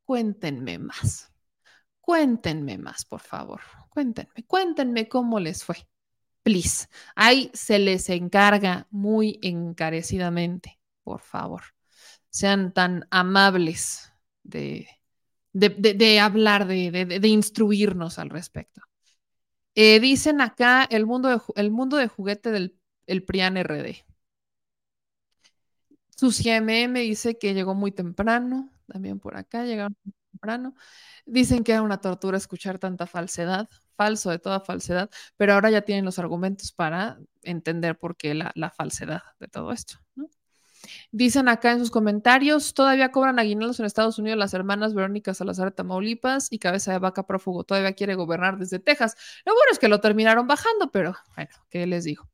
Cuéntenme 0.04 0.78
más. 0.78 1.32
Cuéntenme 2.00 2.78
más, 2.78 3.04
por 3.04 3.20
favor. 3.20 3.60
Cuéntenme, 3.90 4.44
cuéntenme 4.46 5.08
cómo 5.08 5.38
les 5.38 5.64
fue. 5.64 5.76
Please. 6.42 6.88
Ahí 7.14 7.50
se 7.54 7.78
les 7.78 8.08
encarga 8.08 8.88
muy 8.90 9.38
encarecidamente, 9.42 10.80
por 11.04 11.20
favor. 11.20 11.62
Sean 12.30 12.72
tan 12.72 13.06
amables 13.10 14.12
de, 14.42 14.88
de, 15.52 16.20
hablar, 16.20 16.66
de 16.66 17.28
instruirnos 17.28 18.18
al 18.18 18.30
respecto. 18.30 18.82
Eh, 19.74 20.00
dicen 20.00 20.40
acá 20.40 20.84
el 20.84 21.06
mundo 21.06 21.28
de, 21.28 21.40
el 21.56 21.70
mundo 21.70 21.96
de 21.98 22.08
juguete 22.08 22.50
del 22.50 22.78
el 23.06 23.24
PRIAN 23.24 23.56
RD. 23.58 24.04
Su 26.16 26.30
CMM 26.32 27.00
dice 27.00 27.38
que 27.38 27.54
llegó 27.54 27.74
muy 27.74 27.92
temprano, 27.92 28.70
también 28.86 29.18
por 29.20 29.36
acá 29.36 29.64
llegaron 29.64 29.96
muy 30.04 30.14
temprano. 30.32 30.74
Dicen 31.26 31.64
que 31.64 31.72
era 31.72 31.82
una 31.82 32.00
tortura 32.00 32.36
escuchar 32.38 32.78
tanta 32.78 33.06
falsedad, 33.06 33.68
falso 33.96 34.30
de 34.30 34.38
toda 34.38 34.60
falsedad, 34.60 35.10
pero 35.36 35.54
ahora 35.54 35.70
ya 35.70 35.82
tienen 35.82 36.04
los 36.04 36.18
argumentos 36.18 36.72
para 36.72 37.18
entender 37.42 37.98
por 37.98 38.16
qué 38.16 38.34
la, 38.34 38.52
la 38.54 38.70
falsedad 38.70 39.22
de 39.40 39.48
todo 39.48 39.72
esto. 39.72 40.01
Dicen 41.10 41.48
acá 41.48 41.72
en 41.72 41.78
sus 41.78 41.90
comentarios, 41.90 42.74
todavía 42.74 43.12
cobran 43.12 43.38
aguinaldos 43.38 43.80
en 43.80 43.86
Estados 43.86 44.18
Unidos 44.18 44.38
las 44.38 44.54
hermanas 44.54 44.94
Verónica 44.94 45.34
Salazar 45.34 45.66
de 45.66 45.72
Tamaulipas 45.72 46.48
y 46.50 46.58
Cabeza 46.58 46.92
de 46.92 46.98
Vaca 46.98 47.26
Prófugo 47.26 47.64
todavía 47.64 47.92
quiere 47.92 48.14
gobernar 48.14 48.58
desde 48.58 48.78
Texas. 48.78 49.16
Lo 49.44 49.52
bueno 49.52 49.72
es 49.72 49.78
que 49.78 49.88
lo 49.88 50.00
terminaron 50.00 50.46
bajando, 50.46 50.90
pero 50.90 51.14
bueno, 51.36 51.50
¿qué 51.70 51.86
les 51.86 52.04
digo? 52.04 52.28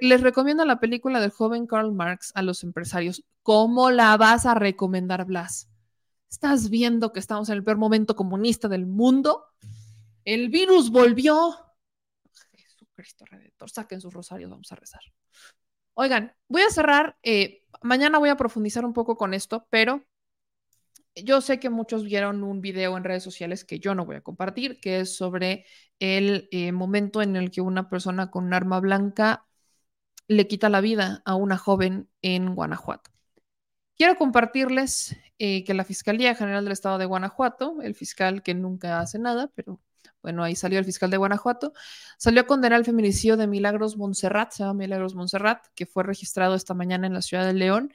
les 0.00 0.22
recomiendo 0.22 0.64
la 0.64 0.80
película 0.80 1.20
del 1.20 1.30
joven 1.30 1.66
Karl 1.66 1.92
Marx 1.92 2.32
a 2.34 2.42
los 2.42 2.64
empresarios. 2.64 3.24
¿Cómo 3.42 3.90
la 3.90 4.16
vas 4.16 4.46
a 4.46 4.54
recomendar, 4.54 5.26
Blas? 5.26 5.68
¿Estás 6.30 6.70
viendo 6.70 7.12
que 7.12 7.20
estamos 7.20 7.48
en 7.48 7.56
el 7.56 7.64
peor 7.64 7.76
momento 7.76 8.16
comunista 8.16 8.68
del 8.68 8.86
mundo? 8.86 9.44
El 10.24 10.48
virus 10.48 10.90
volvió. 10.90 11.54
Jesucristo 12.54 13.24
Redentor, 13.26 13.70
saquen 13.70 14.00
sus 14.00 14.12
rosarios, 14.12 14.50
vamos 14.50 14.70
a 14.72 14.76
rezar. 14.76 15.00
Oigan, 16.00 16.32
voy 16.46 16.62
a 16.62 16.70
cerrar. 16.70 17.18
eh, 17.24 17.64
mañana 17.82 18.18
voy 18.20 18.28
a 18.28 18.36
profundizar 18.36 18.84
un 18.84 18.92
poco 18.92 19.16
con 19.16 19.34
esto, 19.34 19.66
pero 19.68 20.04
yo 21.16 21.40
sé 21.40 21.58
que 21.58 21.70
muchos 21.70 22.04
vieron 22.04 22.44
un 22.44 22.60
video 22.60 22.96
en 22.96 23.02
redes 23.02 23.24
sociales 23.24 23.64
que 23.64 23.80
yo 23.80 23.96
no 23.96 24.06
voy 24.06 24.14
a 24.14 24.20
compartir, 24.20 24.78
que 24.78 25.00
es 25.00 25.16
sobre 25.16 25.66
el 25.98 26.48
eh, 26.52 26.70
momento 26.70 27.20
en 27.20 27.34
el 27.34 27.50
que 27.50 27.62
una 27.62 27.88
persona 27.88 28.30
con 28.30 28.44
un 28.44 28.54
arma 28.54 28.78
blanca 28.78 29.44
le 30.28 30.46
quita 30.46 30.68
la 30.68 30.80
vida 30.80 31.20
a 31.24 31.34
una 31.34 31.58
joven 31.58 32.08
en 32.22 32.54
Guanajuato. 32.54 33.10
Quiero 33.96 34.14
compartirles 34.14 35.16
eh, 35.40 35.64
que 35.64 35.74
la 35.74 35.82
Fiscalía 35.82 36.36
General 36.36 36.62
del 36.62 36.74
Estado 36.74 36.98
de 36.98 37.06
Guanajuato, 37.06 37.82
el 37.82 37.96
fiscal 37.96 38.44
que 38.44 38.54
nunca 38.54 39.00
hace 39.00 39.18
nada, 39.18 39.50
pero 39.56 39.80
bueno, 40.28 40.44
ahí 40.44 40.54
salió 40.56 40.78
el 40.78 40.84
fiscal 40.84 41.10
de 41.10 41.16
Guanajuato, 41.16 41.72
salió 42.18 42.42
a 42.42 42.46
condenar 42.46 42.78
el 42.78 42.84
feminicidio 42.84 43.38
de 43.38 43.46
Milagros 43.46 43.96
Montserrat, 43.96 44.52
se 44.52 44.62
llama 44.62 44.74
Milagros 44.74 45.14
Montserrat, 45.14 45.64
que 45.74 45.86
fue 45.86 46.02
registrado 46.02 46.54
esta 46.54 46.74
mañana 46.74 47.06
en 47.06 47.14
la 47.14 47.22
ciudad 47.22 47.46
de 47.46 47.54
León. 47.54 47.94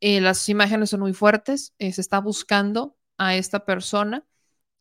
Eh, 0.00 0.20
las 0.20 0.46
imágenes 0.50 0.90
son 0.90 1.00
muy 1.00 1.14
fuertes, 1.14 1.74
eh, 1.78 1.90
se 1.92 2.02
está 2.02 2.20
buscando 2.20 2.98
a 3.16 3.34
esta 3.34 3.64
persona 3.64 4.26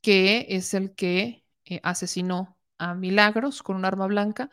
que 0.02 0.48
es 0.50 0.74
el 0.74 0.94
que 0.94 1.46
eh, 1.66 1.80
asesinó 1.84 2.58
a 2.78 2.96
Milagros 2.96 3.64
con 3.64 3.78
un 3.78 3.86
arma 3.86 4.08
blanca. 4.08 4.50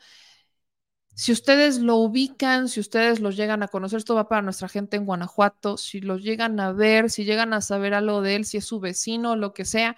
Si 1.14 1.32
ustedes 1.32 1.78
lo 1.78 1.96
ubican, 1.96 2.68
si 2.68 2.78
ustedes 2.78 3.20
los 3.20 3.36
llegan 3.36 3.62
a 3.62 3.68
conocer, 3.68 3.98
esto 3.98 4.14
va 4.14 4.28
para 4.28 4.42
nuestra 4.42 4.68
gente 4.68 4.96
en 4.98 5.06
Guanajuato, 5.06 5.78
si 5.78 6.00
los 6.00 6.22
llegan 6.22 6.60
a 6.60 6.72
ver, 6.72 7.10
si 7.10 7.24
llegan 7.24 7.54
a 7.54 7.62
saber 7.62 7.94
algo 7.94 8.20
de 8.20 8.36
él, 8.36 8.44
si 8.44 8.58
es 8.58 8.66
su 8.66 8.80
vecino, 8.80 9.34
lo 9.34 9.54
que 9.54 9.64
sea, 9.64 9.96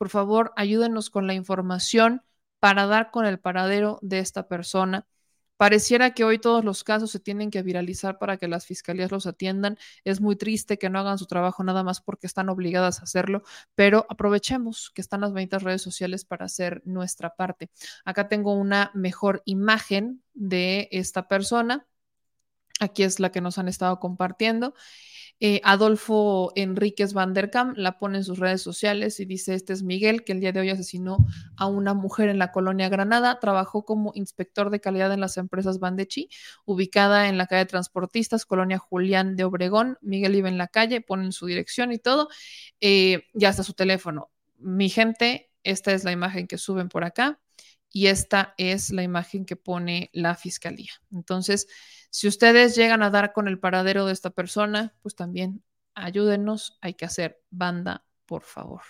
por 0.00 0.08
favor, 0.08 0.54
ayúdenos 0.56 1.10
con 1.10 1.26
la 1.26 1.34
información 1.34 2.22
para 2.58 2.86
dar 2.86 3.10
con 3.10 3.26
el 3.26 3.38
paradero 3.38 3.98
de 4.00 4.20
esta 4.20 4.48
persona. 4.48 5.06
Pareciera 5.58 6.14
que 6.14 6.24
hoy 6.24 6.38
todos 6.38 6.64
los 6.64 6.84
casos 6.84 7.10
se 7.10 7.20
tienen 7.20 7.50
que 7.50 7.62
viralizar 7.62 8.18
para 8.18 8.38
que 8.38 8.48
las 8.48 8.64
fiscalías 8.64 9.10
los 9.10 9.26
atiendan. 9.26 9.76
Es 10.04 10.22
muy 10.22 10.36
triste 10.36 10.78
que 10.78 10.88
no 10.88 11.00
hagan 11.00 11.18
su 11.18 11.26
trabajo 11.26 11.62
nada 11.64 11.82
más 11.82 12.00
porque 12.00 12.26
están 12.26 12.48
obligadas 12.48 13.00
a 13.00 13.02
hacerlo, 13.02 13.42
pero 13.74 14.06
aprovechemos 14.08 14.90
que 14.94 15.02
están 15.02 15.20
las 15.20 15.32
bonitas 15.32 15.62
redes 15.62 15.82
sociales 15.82 16.24
para 16.24 16.46
hacer 16.46 16.80
nuestra 16.86 17.36
parte. 17.36 17.70
Acá 18.06 18.26
tengo 18.26 18.54
una 18.54 18.92
mejor 18.94 19.42
imagen 19.44 20.22
de 20.32 20.88
esta 20.92 21.28
persona. 21.28 21.86
Aquí 22.80 23.02
es 23.02 23.20
la 23.20 23.30
que 23.30 23.40
nos 23.40 23.58
han 23.58 23.68
estado 23.68 24.00
compartiendo. 24.00 24.74
Eh, 25.42 25.62
Adolfo 25.64 26.52
Enríquez 26.54 27.14
Van 27.14 27.32
der 27.32 27.50
Kam 27.50 27.72
la 27.74 27.98
pone 27.98 28.18
en 28.18 28.24
sus 28.24 28.38
redes 28.38 28.60
sociales 28.60 29.20
y 29.20 29.24
dice, 29.24 29.54
este 29.54 29.72
es 29.72 29.82
Miguel, 29.82 30.22
que 30.22 30.32
el 30.32 30.40
día 30.40 30.52
de 30.52 30.60
hoy 30.60 30.68
asesinó 30.68 31.16
a 31.56 31.66
una 31.66 31.94
mujer 31.94 32.28
en 32.28 32.38
la 32.38 32.52
colonia 32.52 32.90
Granada, 32.90 33.40
trabajó 33.40 33.86
como 33.86 34.12
inspector 34.14 34.68
de 34.68 34.80
calidad 34.80 35.12
en 35.14 35.20
las 35.20 35.38
empresas 35.38 35.78
Bandechi, 35.78 36.28
ubicada 36.66 37.28
en 37.28 37.38
la 37.38 37.46
calle 37.46 37.64
Transportistas, 37.64 38.44
colonia 38.44 38.78
Julián 38.78 39.34
de 39.34 39.44
Obregón. 39.44 39.96
Miguel 40.02 40.34
iba 40.34 40.50
en 40.50 40.58
la 40.58 40.68
calle, 40.68 41.00
ponen 41.00 41.32
su 41.32 41.46
dirección 41.46 41.90
y 41.90 41.98
todo, 41.98 42.28
eh, 42.80 43.22
y 43.32 43.44
hasta 43.46 43.62
su 43.62 43.72
teléfono. 43.72 44.30
Mi 44.58 44.90
gente, 44.90 45.50
esta 45.64 45.92
es 45.92 46.04
la 46.04 46.12
imagen 46.12 46.46
que 46.46 46.58
suben 46.58 46.90
por 46.90 47.04
acá 47.04 47.40
y 47.92 48.06
esta 48.06 48.54
es 48.56 48.90
la 48.90 49.02
imagen 49.02 49.44
que 49.44 49.56
pone 49.56 50.10
la 50.12 50.34
fiscalía. 50.34 50.92
Entonces, 51.12 51.66
si 52.10 52.28
ustedes 52.28 52.76
llegan 52.76 53.02
a 53.02 53.10
dar 53.10 53.32
con 53.32 53.48
el 53.48 53.58
paradero 53.58 54.06
de 54.06 54.12
esta 54.12 54.30
persona, 54.30 54.94
pues 55.02 55.14
también 55.14 55.62
ayúdenos. 55.94 56.78
Hay 56.80 56.94
que 56.94 57.04
hacer 57.04 57.42
banda, 57.50 58.04
por 58.26 58.42
favor. 58.42 58.82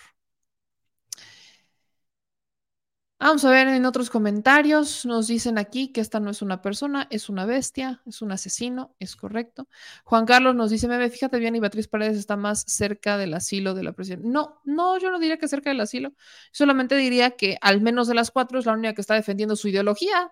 Vamos 3.23 3.45
a 3.45 3.51
ver 3.51 3.67
en 3.67 3.85
otros 3.85 4.09
comentarios. 4.09 5.05
Nos 5.05 5.27
dicen 5.27 5.59
aquí 5.59 5.91
que 5.91 6.01
esta 6.01 6.19
no 6.19 6.31
es 6.31 6.41
una 6.41 6.61
persona, 6.63 7.07
es 7.11 7.29
una 7.29 7.45
bestia, 7.45 8.01
es 8.07 8.23
un 8.23 8.31
asesino, 8.31 8.95
es 8.97 9.15
correcto. 9.15 9.67
Juan 10.05 10.25
Carlos 10.25 10.55
nos 10.55 10.71
dice, 10.71 10.87
Meme, 10.87 11.07
fíjate 11.11 11.37
bien, 11.37 11.55
y 11.55 11.59
Beatriz 11.59 11.87
Paredes 11.87 12.17
está 12.17 12.35
más 12.35 12.63
cerca 12.67 13.17
del 13.17 13.35
asilo 13.35 13.75
de 13.75 13.83
la 13.83 13.93
presidencia. 13.93 14.27
No, 14.27 14.59
no, 14.65 14.97
yo 14.97 15.11
no 15.11 15.19
diría 15.19 15.37
que 15.37 15.47
cerca 15.47 15.69
del 15.69 15.81
asilo. 15.81 16.13
Solamente 16.51 16.95
diría 16.95 17.31
que 17.37 17.57
al 17.61 17.79
menos 17.81 18.07
de 18.07 18.15
las 18.15 18.31
cuatro 18.31 18.57
es 18.57 18.65
la 18.65 18.73
única 18.73 18.95
que 18.95 19.01
está 19.01 19.13
defendiendo 19.13 19.55
su 19.55 19.67
ideología. 19.67 20.31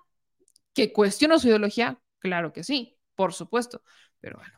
¿Que 0.73 0.93
cuestiona 0.93 1.39
su 1.39 1.47
ideología? 1.47 2.01
Claro 2.19 2.53
que 2.53 2.63
sí, 2.63 2.97
por 3.15 3.33
supuesto. 3.33 3.83
Pero 4.19 4.37
bueno. 4.37 4.53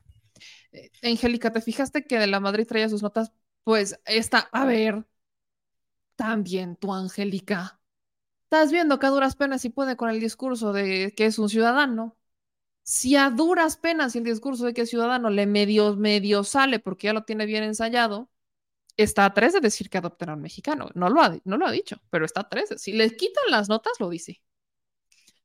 Eh, 0.74 0.92
Angélica, 1.04 1.52
¿te 1.52 1.62
fijaste 1.62 2.06
que 2.06 2.20
de 2.20 2.28
la 2.28 2.40
Madrid 2.40 2.68
traía 2.68 2.90
sus 2.90 3.04
notas? 3.04 3.34
Pues 3.64 4.00
esta, 4.06 4.50
a 4.54 4.66
ver, 4.66 5.06
también 6.16 6.76
tu 6.78 6.94
Angélica. 6.94 7.81
Estás 8.52 8.72
viendo 8.72 9.00
que 9.00 9.06
a 9.06 9.10
duras 9.10 9.36
penas 9.38 9.62
si 9.62 9.70
puede 9.70 9.96
con 9.96 10.10
el 10.10 10.20
discurso 10.20 10.74
de 10.74 11.14
que 11.16 11.26
es 11.26 11.40
un 11.40 11.48
ciudadano. 11.50 12.18
Si 12.84 13.16
a 13.18 13.30
duras 13.32 13.78
penas 13.78 14.16
el 14.16 14.24
discurso 14.26 14.66
de 14.66 14.74
que 14.74 14.82
es 14.84 14.90
ciudadano 14.92 15.30
le 15.32 15.46
medio, 15.48 15.96
medio 15.98 16.44
sale 16.44 16.80
porque 16.80 17.08
ya 17.08 17.14
lo 17.14 17.24
tiene 17.26 17.46
bien 17.48 17.64
ensayado, 17.64 18.30
está 18.98 19.26
a 19.26 19.34
tres 19.36 19.54
de 19.54 19.62
decir 19.62 19.90
que 19.90 20.00
adoptará 20.00 20.34
a 20.34 20.36
un 20.38 20.42
mexicano. 20.44 20.90
No 20.96 21.10
lo 21.10 21.22
ha, 21.22 21.38
no 21.46 21.58
lo 21.58 21.68
ha 21.68 21.72
dicho, 21.72 21.98
pero 22.12 22.26
está 22.26 22.42
a 22.42 22.50
tres. 22.50 22.70
Si 22.78 22.94
le 22.94 23.16
quitan 23.18 23.46
las 23.52 23.70
notas, 23.70 23.94
lo 24.00 24.10
dice. 24.10 24.42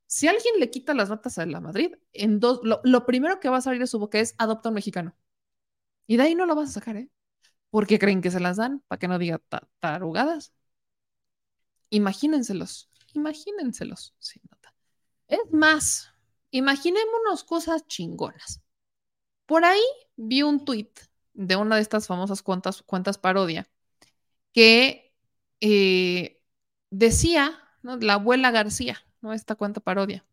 Si 0.07 0.29
alguien 0.29 0.55
le 0.61 0.71
quita 0.71 0.95
las 0.95 1.09
notas 1.09 1.39
a 1.39 1.47
la 1.47 1.61
Madrid, 1.61 1.95
en 2.13 2.39
dos, 2.41 2.61
lo, 2.63 2.81
lo 2.85 3.07
primero 3.07 3.41
que 3.41 3.49
va 3.49 3.59
a 3.59 3.61
salir 3.61 3.81
de 3.81 3.87
su 3.87 3.99
boca 3.99 4.19
es 4.21 4.35
adopta 4.39 4.69
a 4.69 4.71
un 4.71 4.75
mexicano. 4.77 5.17
Y 6.07 6.17
de 6.19 6.25
ahí 6.25 6.35
no 6.35 6.47
lo 6.47 6.55
vas 6.57 6.71
a 6.71 6.73
sacar, 6.75 6.97
¿eh? 6.99 7.11
Porque 7.71 7.99
creen 7.99 8.23
que 8.23 8.31
se 8.33 8.41
las 8.41 8.59
dan, 8.59 8.83
para 8.89 8.99
que 9.01 9.09
no 9.09 9.19
diga 9.19 9.39
ta- 9.41 9.69
tarugadas. 9.81 10.55
Imagínenselos, 11.91 12.89
imagínenselos. 13.17 14.15
sin 14.19 14.43
nota. 14.51 14.75
Es 15.29 15.53
más, 15.53 16.13
imaginémonos 16.51 17.45
cosas 17.45 17.87
chingonas. 17.87 18.63
Por 19.47 19.65
ahí 19.65 19.83
vi 20.17 20.43
un 20.43 20.65
tweet 20.65 20.93
de 21.35 21.57
una 21.57 21.77
de 21.77 21.83
estas 21.83 22.07
famosas 22.07 22.43
cuentas, 22.43 22.83
cuentas 22.83 23.19
parodia 23.19 23.69
que 24.53 25.15
eh, 25.61 26.43
decía, 26.91 27.59
la 27.83 28.15
abuela 28.15 28.51
García, 28.51 29.05
¿no? 29.21 29.33
esta 29.33 29.55
cuenta 29.55 29.81
parodia, 29.81 30.25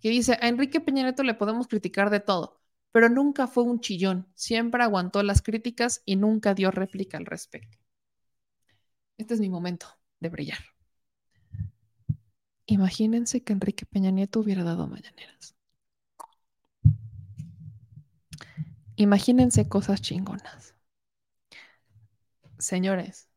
que 0.00 0.10
dice, 0.10 0.38
a 0.40 0.48
Enrique 0.48 0.80
Peña 0.80 1.02
Nieto 1.04 1.22
le 1.22 1.34
podemos 1.34 1.68
criticar 1.68 2.10
de 2.10 2.20
todo, 2.20 2.60
pero 2.92 3.08
nunca 3.08 3.46
fue 3.46 3.62
un 3.64 3.80
chillón, 3.80 4.28
siempre 4.34 4.82
aguantó 4.82 5.22
las 5.22 5.42
críticas 5.42 6.02
y 6.04 6.16
nunca 6.16 6.54
dio 6.54 6.70
réplica 6.70 7.16
al 7.18 7.26
respecto. 7.26 7.78
Este 9.18 9.34
es 9.34 9.40
mi 9.40 9.50
momento 9.50 9.86
de 10.18 10.30
brillar. 10.30 10.58
Imagínense 12.70 13.42
que 13.42 13.52
Enrique 13.52 13.84
Peña 13.84 14.12
Nieto 14.12 14.38
hubiera 14.38 14.62
dado 14.62 14.86
mañaneras. 14.86 15.56
Imagínense 18.94 19.68
cosas 19.68 20.00
chingonas. 20.00 20.74
Señores, 22.58 23.28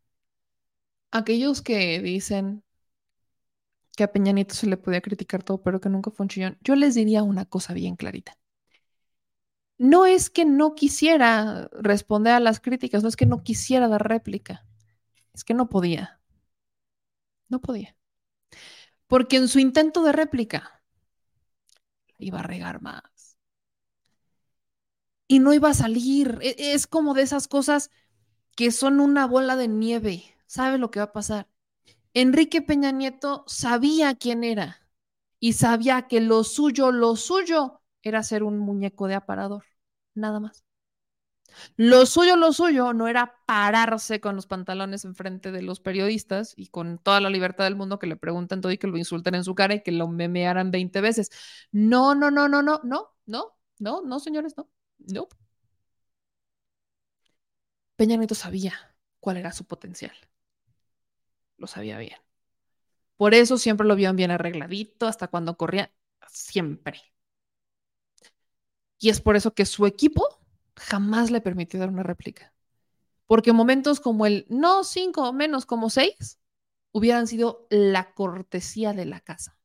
aquellos 1.11 1.61
que 1.63 1.99
dicen 2.01 2.63
que 3.97 4.03
a 4.03 4.11
Peña 4.11 4.33
Nieto 4.33 4.53
se 4.53 4.67
le 4.67 4.77
podía 4.77 5.01
criticar 5.01 5.41
todo, 5.41 5.63
pero 5.63 5.81
que 5.81 5.89
nunca 5.89 6.11
fue 6.11 6.25
un 6.25 6.29
chillón, 6.29 6.57
yo 6.61 6.75
les 6.75 6.93
diría 6.93 7.23
una 7.23 7.45
cosa 7.45 7.73
bien 7.73 7.95
clarita. 7.95 8.37
No 9.79 10.05
es 10.05 10.29
que 10.29 10.45
no 10.45 10.75
quisiera 10.75 11.69
responder 11.73 12.33
a 12.33 12.39
las 12.39 12.59
críticas, 12.59 13.01
no 13.03 13.09
es 13.09 13.15
que 13.15 13.25
no 13.25 13.43
quisiera 13.43 13.87
dar 13.87 14.07
réplica, 14.07 14.65
es 15.33 15.43
que 15.43 15.53
no 15.55 15.69
podía. 15.69 16.19
No 17.49 17.61
podía. 17.61 17.95
Porque 19.07 19.37
en 19.37 19.47
su 19.47 19.59
intento 19.59 20.03
de 20.03 20.11
réplica 20.11 20.81
iba 22.17 22.39
a 22.39 22.43
regar 22.43 22.81
más. 22.81 23.37
Y 25.27 25.39
no 25.39 25.53
iba 25.53 25.69
a 25.69 25.73
salir. 25.73 26.39
E- 26.41 26.55
Es 26.73 26.87
como 26.87 27.13
de 27.13 27.23
esas 27.23 27.47
cosas 27.47 27.91
que 28.55 28.71
son 28.71 28.99
una 28.99 29.27
bola 29.27 29.55
de 29.55 29.67
nieve. 29.67 30.23
¿Sabe 30.47 30.77
lo 30.77 30.91
que 30.91 30.99
va 31.01 31.05
a 31.07 31.13
pasar? 31.13 31.49
Enrique 32.13 32.61
Peña 32.61 32.91
Nieto 32.91 33.45
sabía 33.47 34.15
quién 34.15 34.43
era 34.45 34.87
y 35.39 35.53
sabía 35.53 36.07
que 36.09 36.21
lo 36.21 36.43
suyo, 36.45 36.91
lo 36.91 37.15
suyo 37.17 37.81
era 38.03 38.23
ser 38.23 38.43
un 38.43 38.59
muñeco 38.59 39.07
de 39.07 39.15
aparador. 39.15 39.65
Nada 40.15 40.39
más. 40.41 40.62
Lo 41.77 42.05
suyo, 42.05 42.35
lo 42.35 42.53
suyo 42.53 42.93
no 42.93 43.07
era 43.07 43.35
pararse 43.45 44.19
con 44.19 44.35
los 44.35 44.47
pantalones 44.47 45.05
enfrente 45.05 45.51
de 45.51 45.61
los 45.61 45.79
periodistas 45.79 46.53
y 46.57 46.67
con 46.67 46.97
toda 46.99 47.21
la 47.21 47.29
libertad 47.29 47.65
del 47.65 47.75
mundo 47.75 47.99
que 47.99 48.07
le 48.07 48.15
pregunten 48.15 48.61
todo 48.61 48.71
y 48.71 48.77
que 48.77 48.87
lo 48.87 48.97
insulten 48.97 49.35
en 49.35 49.43
su 49.43 49.55
cara 49.55 49.75
y 49.75 49.83
que 49.83 49.91
lo 49.91 50.07
memearan 50.07 50.71
20 50.71 51.01
veces. 51.01 51.29
No, 51.71 52.15
no, 52.15 52.31
no, 52.31 52.47
no, 52.47 52.61
no, 52.61 52.81
no, 52.83 53.15
no, 53.25 53.57
no, 53.79 54.01
no, 54.03 54.19
señores, 54.19 54.55
no, 54.57 54.69
no. 54.99 55.27
Peña 57.95 58.17
Nieto 58.17 58.35
sabía 58.35 58.95
cuál 59.19 59.37
era 59.37 59.51
su 59.51 59.65
potencial. 59.65 60.13
Lo 61.57 61.65
sabía 61.67 61.97
bien. 61.97 62.17
Por 63.17 63.33
eso 63.33 63.57
siempre 63.57 63.87
lo 63.87 63.95
vieron 63.95 64.15
bien 64.15 64.29
arregladito, 64.31 65.07
hasta 65.07 65.27
cuando 65.27 65.57
corría, 65.57 65.91
siempre. 66.27 67.01
Y 68.99 69.09
es 69.09 69.21
por 69.21 69.35
eso 69.35 69.53
que 69.53 69.65
su 69.65 69.85
equipo 69.85 70.42
jamás 70.75 71.31
le 71.31 71.41
permitió 71.41 71.79
dar 71.79 71.89
una 71.89 72.03
réplica. 72.03 72.53
Porque 73.27 73.53
momentos 73.53 73.99
como 73.99 74.25
el 74.25 74.45
no 74.49 74.83
cinco, 74.83 75.31
menos 75.33 75.65
como 75.65 75.89
seis, 75.89 76.39
hubieran 76.91 77.27
sido 77.27 77.67
la 77.69 78.13
cortesía 78.13 78.93
de 78.93 79.05
la 79.05 79.19
casa. 79.21 79.57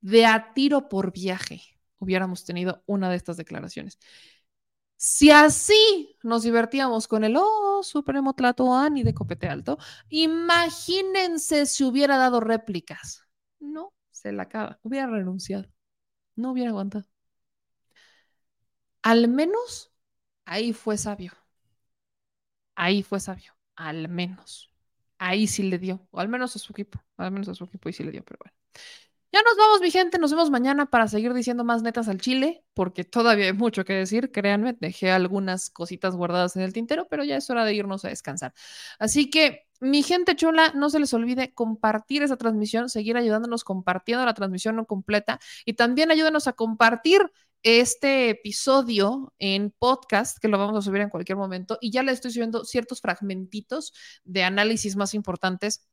De 0.00 0.26
a 0.26 0.52
tiro 0.54 0.88
por 0.88 1.12
viaje 1.12 1.62
hubiéramos 1.98 2.44
tenido 2.44 2.82
una 2.86 3.10
de 3.10 3.16
estas 3.16 3.36
declaraciones. 3.36 3.98
Si 4.96 5.30
así 5.30 6.18
nos 6.22 6.42
divertíamos 6.42 7.08
con 7.08 7.24
el 7.24 7.34
oh, 7.38 7.80
Supremo 7.82 8.34
Tlatoani 8.34 9.02
de 9.02 9.14
Copete 9.14 9.48
Alto, 9.48 9.78
imagínense 10.10 11.66
si 11.66 11.84
hubiera 11.84 12.18
dado 12.18 12.40
réplicas. 12.40 13.24
No, 13.60 13.94
se 14.10 14.32
la 14.32 14.42
acaba. 14.44 14.78
Hubiera 14.82 15.06
renunciado. 15.06 15.70
No 16.36 16.52
hubiera 16.52 16.70
aguantado. 16.70 17.06
Al 19.02 19.28
menos 19.28 19.89
ahí 20.50 20.72
fue 20.72 20.98
sabio. 20.98 21.32
Ahí 22.74 23.02
fue 23.02 23.20
sabio. 23.20 23.54
Al 23.76 24.08
menos. 24.08 24.72
Ahí 25.18 25.46
sí 25.46 25.62
le 25.62 25.78
dio. 25.78 26.06
O 26.10 26.20
al 26.20 26.28
menos 26.28 26.56
a 26.56 26.58
su 26.58 26.72
equipo. 26.72 27.02
Al 27.16 27.30
menos 27.30 27.48
a 27.48 27.54
su 27.54 27.64
equipo 27.64 27.88
y 27.88 27.92
sí 27.92 28.02
le 28.02 28.10
dio, 28.10 28.24
pero 28.24 28.38
bueno. 28.42 28.56
Ya 29.32 29.42
nos 29.42 29.56
vamos, 29.56 29.80
mi 29.80 29.92
gente. 29.92 30.18
Nos 30.18 30.32
vemos 30.32 30.50
mañana 30.50 30.86
para 30.86 31.06
seguir 31.06 31.32
diciendo 31.34 31.62
más 31.62 31.82
netas 31.82 32.08
al 32.08 32.20
chile, 32.20 32.64
porque 32.74 33.04
todavía 33.04 33.46
hay 33.46 33.52
mucho 33.52 33.84
que 33.84 33.92
decir. 33.92 34.32
Créanme, 34.32 34.76
dejé 34.80 35.12
algunas 35.12 35.70
cositas 35.70 36.16
guardadas 36.16 36.56
en 36.56 36.62
el 36.62 36.72
tintero, 36.72 37.06
pero 37.08 37.22
ya 37.22 37.36
es 37.36 37.48
hora 37.48 37.64
de 37.64 37.74
irnos 37.74 38.04
a 38.04 38.08
descansar. 38.08 38.52
Así 38.98 39.30
que, 39.30 39.68
mi 39.78 40.02
gente 40.02 40.34
chula, 40.34 40.72
no 40.74 40.90
se 40.90 40.98
les 40.98 41.14
olvide 41.14 41.54
compartir 41.54 42.22
esa 42.24 42.36
transmisión, 42.36 42.88
seguir 42.88 43.16
ayudándonos 43.16 43.62
compartiendo 43.62 44.24
la 44.26 44.34
transmisión 44.34 44.76
no 44.76 44.84
completa 44.86 45.38
y 45.64 45.74
también 45.74 46.10
ayúdenos 46.10 46.48
a 46.48 46.52
compartir 46.54 47.30
este 47.62 48.30
episodio 48.30 49.34
en 49.38 49.70
podcast, 49.78 50.38
que 50.38 50.48
lo 50.48 50.58
vamos 50.58 50.76
a 50.78 50.82
subir 50.82 51.02
en 51.02 51.10
cualquier 51.10 51.36
momento, 51.36 51.78
y 51.80 51.90
ya 51.90 52.02
le 52.02 52.12
estoy 52.12 52.32
subiendo 52.32 52.64
ciertos 52.64 53.00
fragmentitos 53.00 53.92
de 54.24 54.44
análisis 54.44 54.96
más 54.96 55.14
importantes 55.14 55.86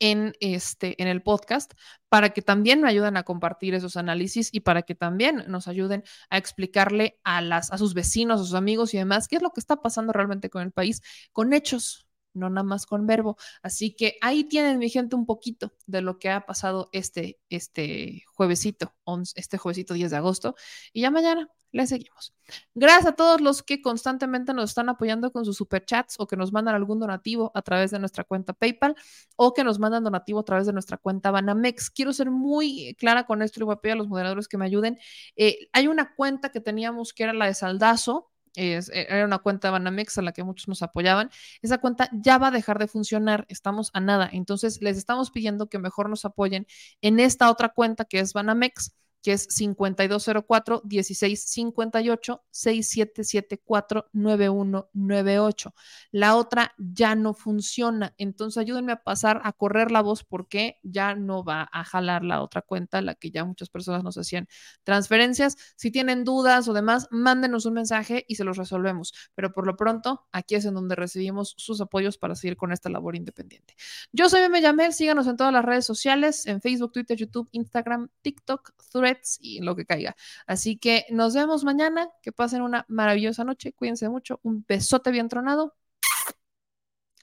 en, 0.00 0.34
este, 0.40 1.00
en 1.02 1.08
el 1.08 1.22
podcast 1.22 1.72
para 2.08 2.30
que 2.30 2.42
también 2.42 2.80
me 2.80 2.88
ayuden 2.88 3.16
a 3.16 3.22
compartir 3.22 3.74
esos 3.74 3.96
análisis 3.96 4.50
y 4.52 4.60
para 4.60 4.82
que 4.82 4.94
también 4.94 5.44
nos 5.48 5.68
ayuden 5.68 6.04
a 6.30 6.38
explicarle 6.38 7.20
a, 7.24 7.40
las, 7.40 7.72
a 7.72 7.78
sus 7.78 7.94
vecinos, 7.94 8.40
a 8.40 8.44
sus 8.44 8.54
amigos 8.54 8.94
y 8.94 8.98
demás 8.98 9.28
qué 9.28 9.36
es 9.36 9.42
lo 9.42 9.50
que 9.50 9.60
está 9.60 9.76
pasando 9.82 10.12
realmente 10.12 10.50
con 10.50 10.62
el 10.62 10.72
país, 10.72 11.00
con 11.32 11.52
hechos, 11.52 12.06
no 12.34 12.50
nada 12.50 12.64
más 12.64 12.86
con 12.86 13.06
verbo. 13.06 13.36
Así 13.62 13.94
que 13.94 14.16
ahí 14.20 14.44
tienen, 14.44 14.78
mi 14.78 14.90
gente, 14.90 15.16
un 15.16 15.26
poquito 15.26 15.72
de 15.86 16.02
lo 16.02 16.18
que 16.18 16.30
ha 16.30 16.46
pasado 16.46 16.90
este, 16.92 17.38
este 17.48 18.24
juevesito, 18.34 18.94
este 19.34 19.58
juevesito 19.58 19.94
10 19.94 20.10
de 20.10 20.16
agosto. 20.16 20.54
Y 20.92 21.02
ya 21.02 21.10
mañana 21.10 21.48
le 21.74 21.88
seguimos. 21.88 22.32
Gracias 22.74 23.06
a 23.06 23.12
todos 23.16 23.40
los 23.40 23.64
que 23.64 23.82
constantemente 23.82 24.54
nos 24.54 24.70
están 24.70 24.88
apoyando 24.88 25.32
con 25.32 25.44
sus 25.44 25.56
superchats 25.56 26.14
o 26.18 26.26
que 26.28 26.36
nos 26.36 26.52
mandan 26.52 26.76
algún 26.76 27.00
donativo 27.00 27.50
a 27.52 27.62
través 27.62 27.90
de 27.90 27.98
nuestra 27.98 28.22
cuenta 28.22 28.52
PayPal 28.52 28.94
o 29.34 29.52
que 29.54 29.64
nos 29.64 29.80
mandan 29.80 30.04
donativo 30.04 30.38
a 30.38 30.44
través 30.44 30.66
de 30.66 30.72
nuestra 30.72 30.98
cuenta 30.98 31.32
Banamex. 31.32 31.90
Quiero 31.90 32.12
ser 32.12 32.30
muy 32.30 32.94
clara 32.96 33.26
con 33.26 33.42
esto 33.42 33.60
y 33.60 33.64
voy 33.64 33.74
a 33.74 33.80
pedir 33.80 33.94
a 33.94 33.96
los 33.96 34.08
moderadores 34.08 34.46
que 34.46 34.56
me 34.56 34.66
ayuden. 34.66 34.98
Eh, 35.34 35.68
hay 35.72 35.88
una 35.88 36.14
cuenta 36.14 36.50
que 36.52 36.60
teníamos 36.60 37.12
que 37.12 37.24
era 37.24 37.32
la 37.32 37.46
de 37.46 37.54
Saldazo, 37.54 38.30
es, 38.54 38.88
e, 38.90 39.06
era 39.08 39.24
una 39.24 39.38
cuenta 39.38 39.70
Banamex 39.70 40.18
a 40.18 40.22
la 40.22 40.32
que 40.32 40.44
muchos 40.44 40.68
nos 40.68 40.82
apoyaban. 40.82 41.30
Esa 41.62 41.78
cuenta 41.78 42.08
ya 42.12 42.38
va 42.38 42.48
a 42.48 42.50
dejar 42.50 42.78
de 42.78 42.88
funcionar, 42.88 43.46
estamos 43.48 43.90
a 43.94 44.00
nada. 44.00 44.28
Entonces, 44.32 44.80
les 44.82 44.96
estamos 44.96 45.30
pidiendo 45.30 45.68
que 45.68 45.78
mejor 45.78 46.08
nos 46.08 46.24
apoyen 46.24 46.66
en 47.02 47.20
esta 47.20 47.50
otra 47.50 47.70
cuenta 47.70 48.04
que 48.04 48.20
es 48.20 48.32
Banamex 48.32 48.94
que 49.24 49.32
es 49.32 49.46
5204 49.48 50.82
1658 50.84 52.44
6774 52.50 54.10
9198. 54.12 55.74
La 56.12 56.36
otra 56.36 56.74
ya 56.76 57.14
no 57.14 57.32
funciona, 57.32 58.14
entonces 58.18 58.58
ayúdenme 58.58 58.92
a 58.92 59.02
pasar 59.02 59.40
a 59.44 59.54
correr 59.54 59.90
la 59.90 60.02
voz 60.02 60.24
porque 60.24 60.78
ya 60.82 61.14
no 61.14 61.42
va 61.42 61.70
a 61.72 61.84
jalar 61.84 62.22
la 62.22 62.42
otra 62.42 62.60
cuenta, 62.60 63.00
la 63.00 63.14
que 63.14 63.30
ya 63.30 63.46
muchas 63.46 63.70
personas 63.70 64.04
nos 64.04 64.18
hacían 64.18 64.46
transferencias. 64.82 65.56
Si 65.74 65.90
tienen 65.90 66.24
dudas 66.24 66.68
o 66.68 66.74
demás, 66.74 67.08
mándenos 67.10 67.64
un 67.64 67.72
mensaje 67.72 68.26
y 68.28 68.34
se 68.34 68.44
los 68.44 68.58
resolvemos. 68.58 69.14
Pero 69.34 69.54
por 69.54 69.66
lo 69.66 69.74
pronto, 69.74 70.26
aquí 70.32 70.54
es 70.54 70.66
en 70.66 70.74
donde 70.74 70.96
recibimos 70.96 71.54
sus 71.56 71.80
apoyos 71.80 72.18
para 72.18 72.34
seguir 72.34 72.58
con 72.58 72.72
esta 72.72 72.90
labor 72.90 73.16
independiente. 73.16 73.74
Yo 74.12 74.28
soy 74.28 74.42
Meme 74.42 74.60
Yamel, 74.60 74.92
síganos 74.92 75.26
en 75.28 75.38
todas 75.38 75.52
las 75.52 75.64
redes 75.64 75.86
sociales, 75.86 76.44
en 76.44 76.60
Facebook, 76.60 76.92
Twitter, 76.92 77.16
YouTube, 77.16 77.48
Instagram, 77.52 78.10
TikTok, 78.20 78.72
Thread 78.92 79.13
y 79.40 79.60
lo 79.60 79.76
que 79.76 79.86
caiga. 79.86 80.16
Así 80.46 80.76
que 80.76 81.06
nos 81.10 81.34
vemos 81.34 81.64
mañana. 81.64 82.08
Que 82.22 82.32
pasen 82.32 82.62
una 82.62 82.84
maravillosa 82.88 83.44
noche. 83.44 83.72
Cuídense 83.72 84.08
mucho. 84.08 84.40
Un 84.42 84.64
besote 84.66 85.10
bien 85.10 85.28
tronado. 85.28 85.74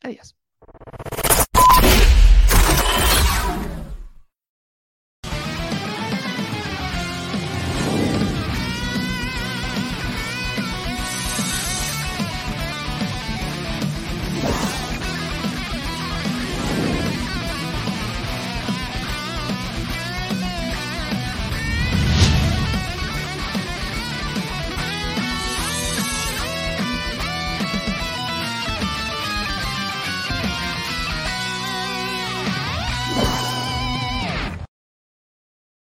Adiós. 0.03 0.35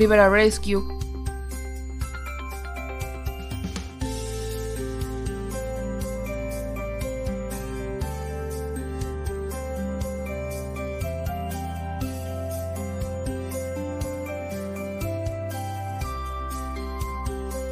Rivera 0.00 0.30
Rescue. 0.30 0.82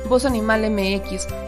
Voz 0.07 0.27
Animal 0.27 0.71
MX 0.71 1.48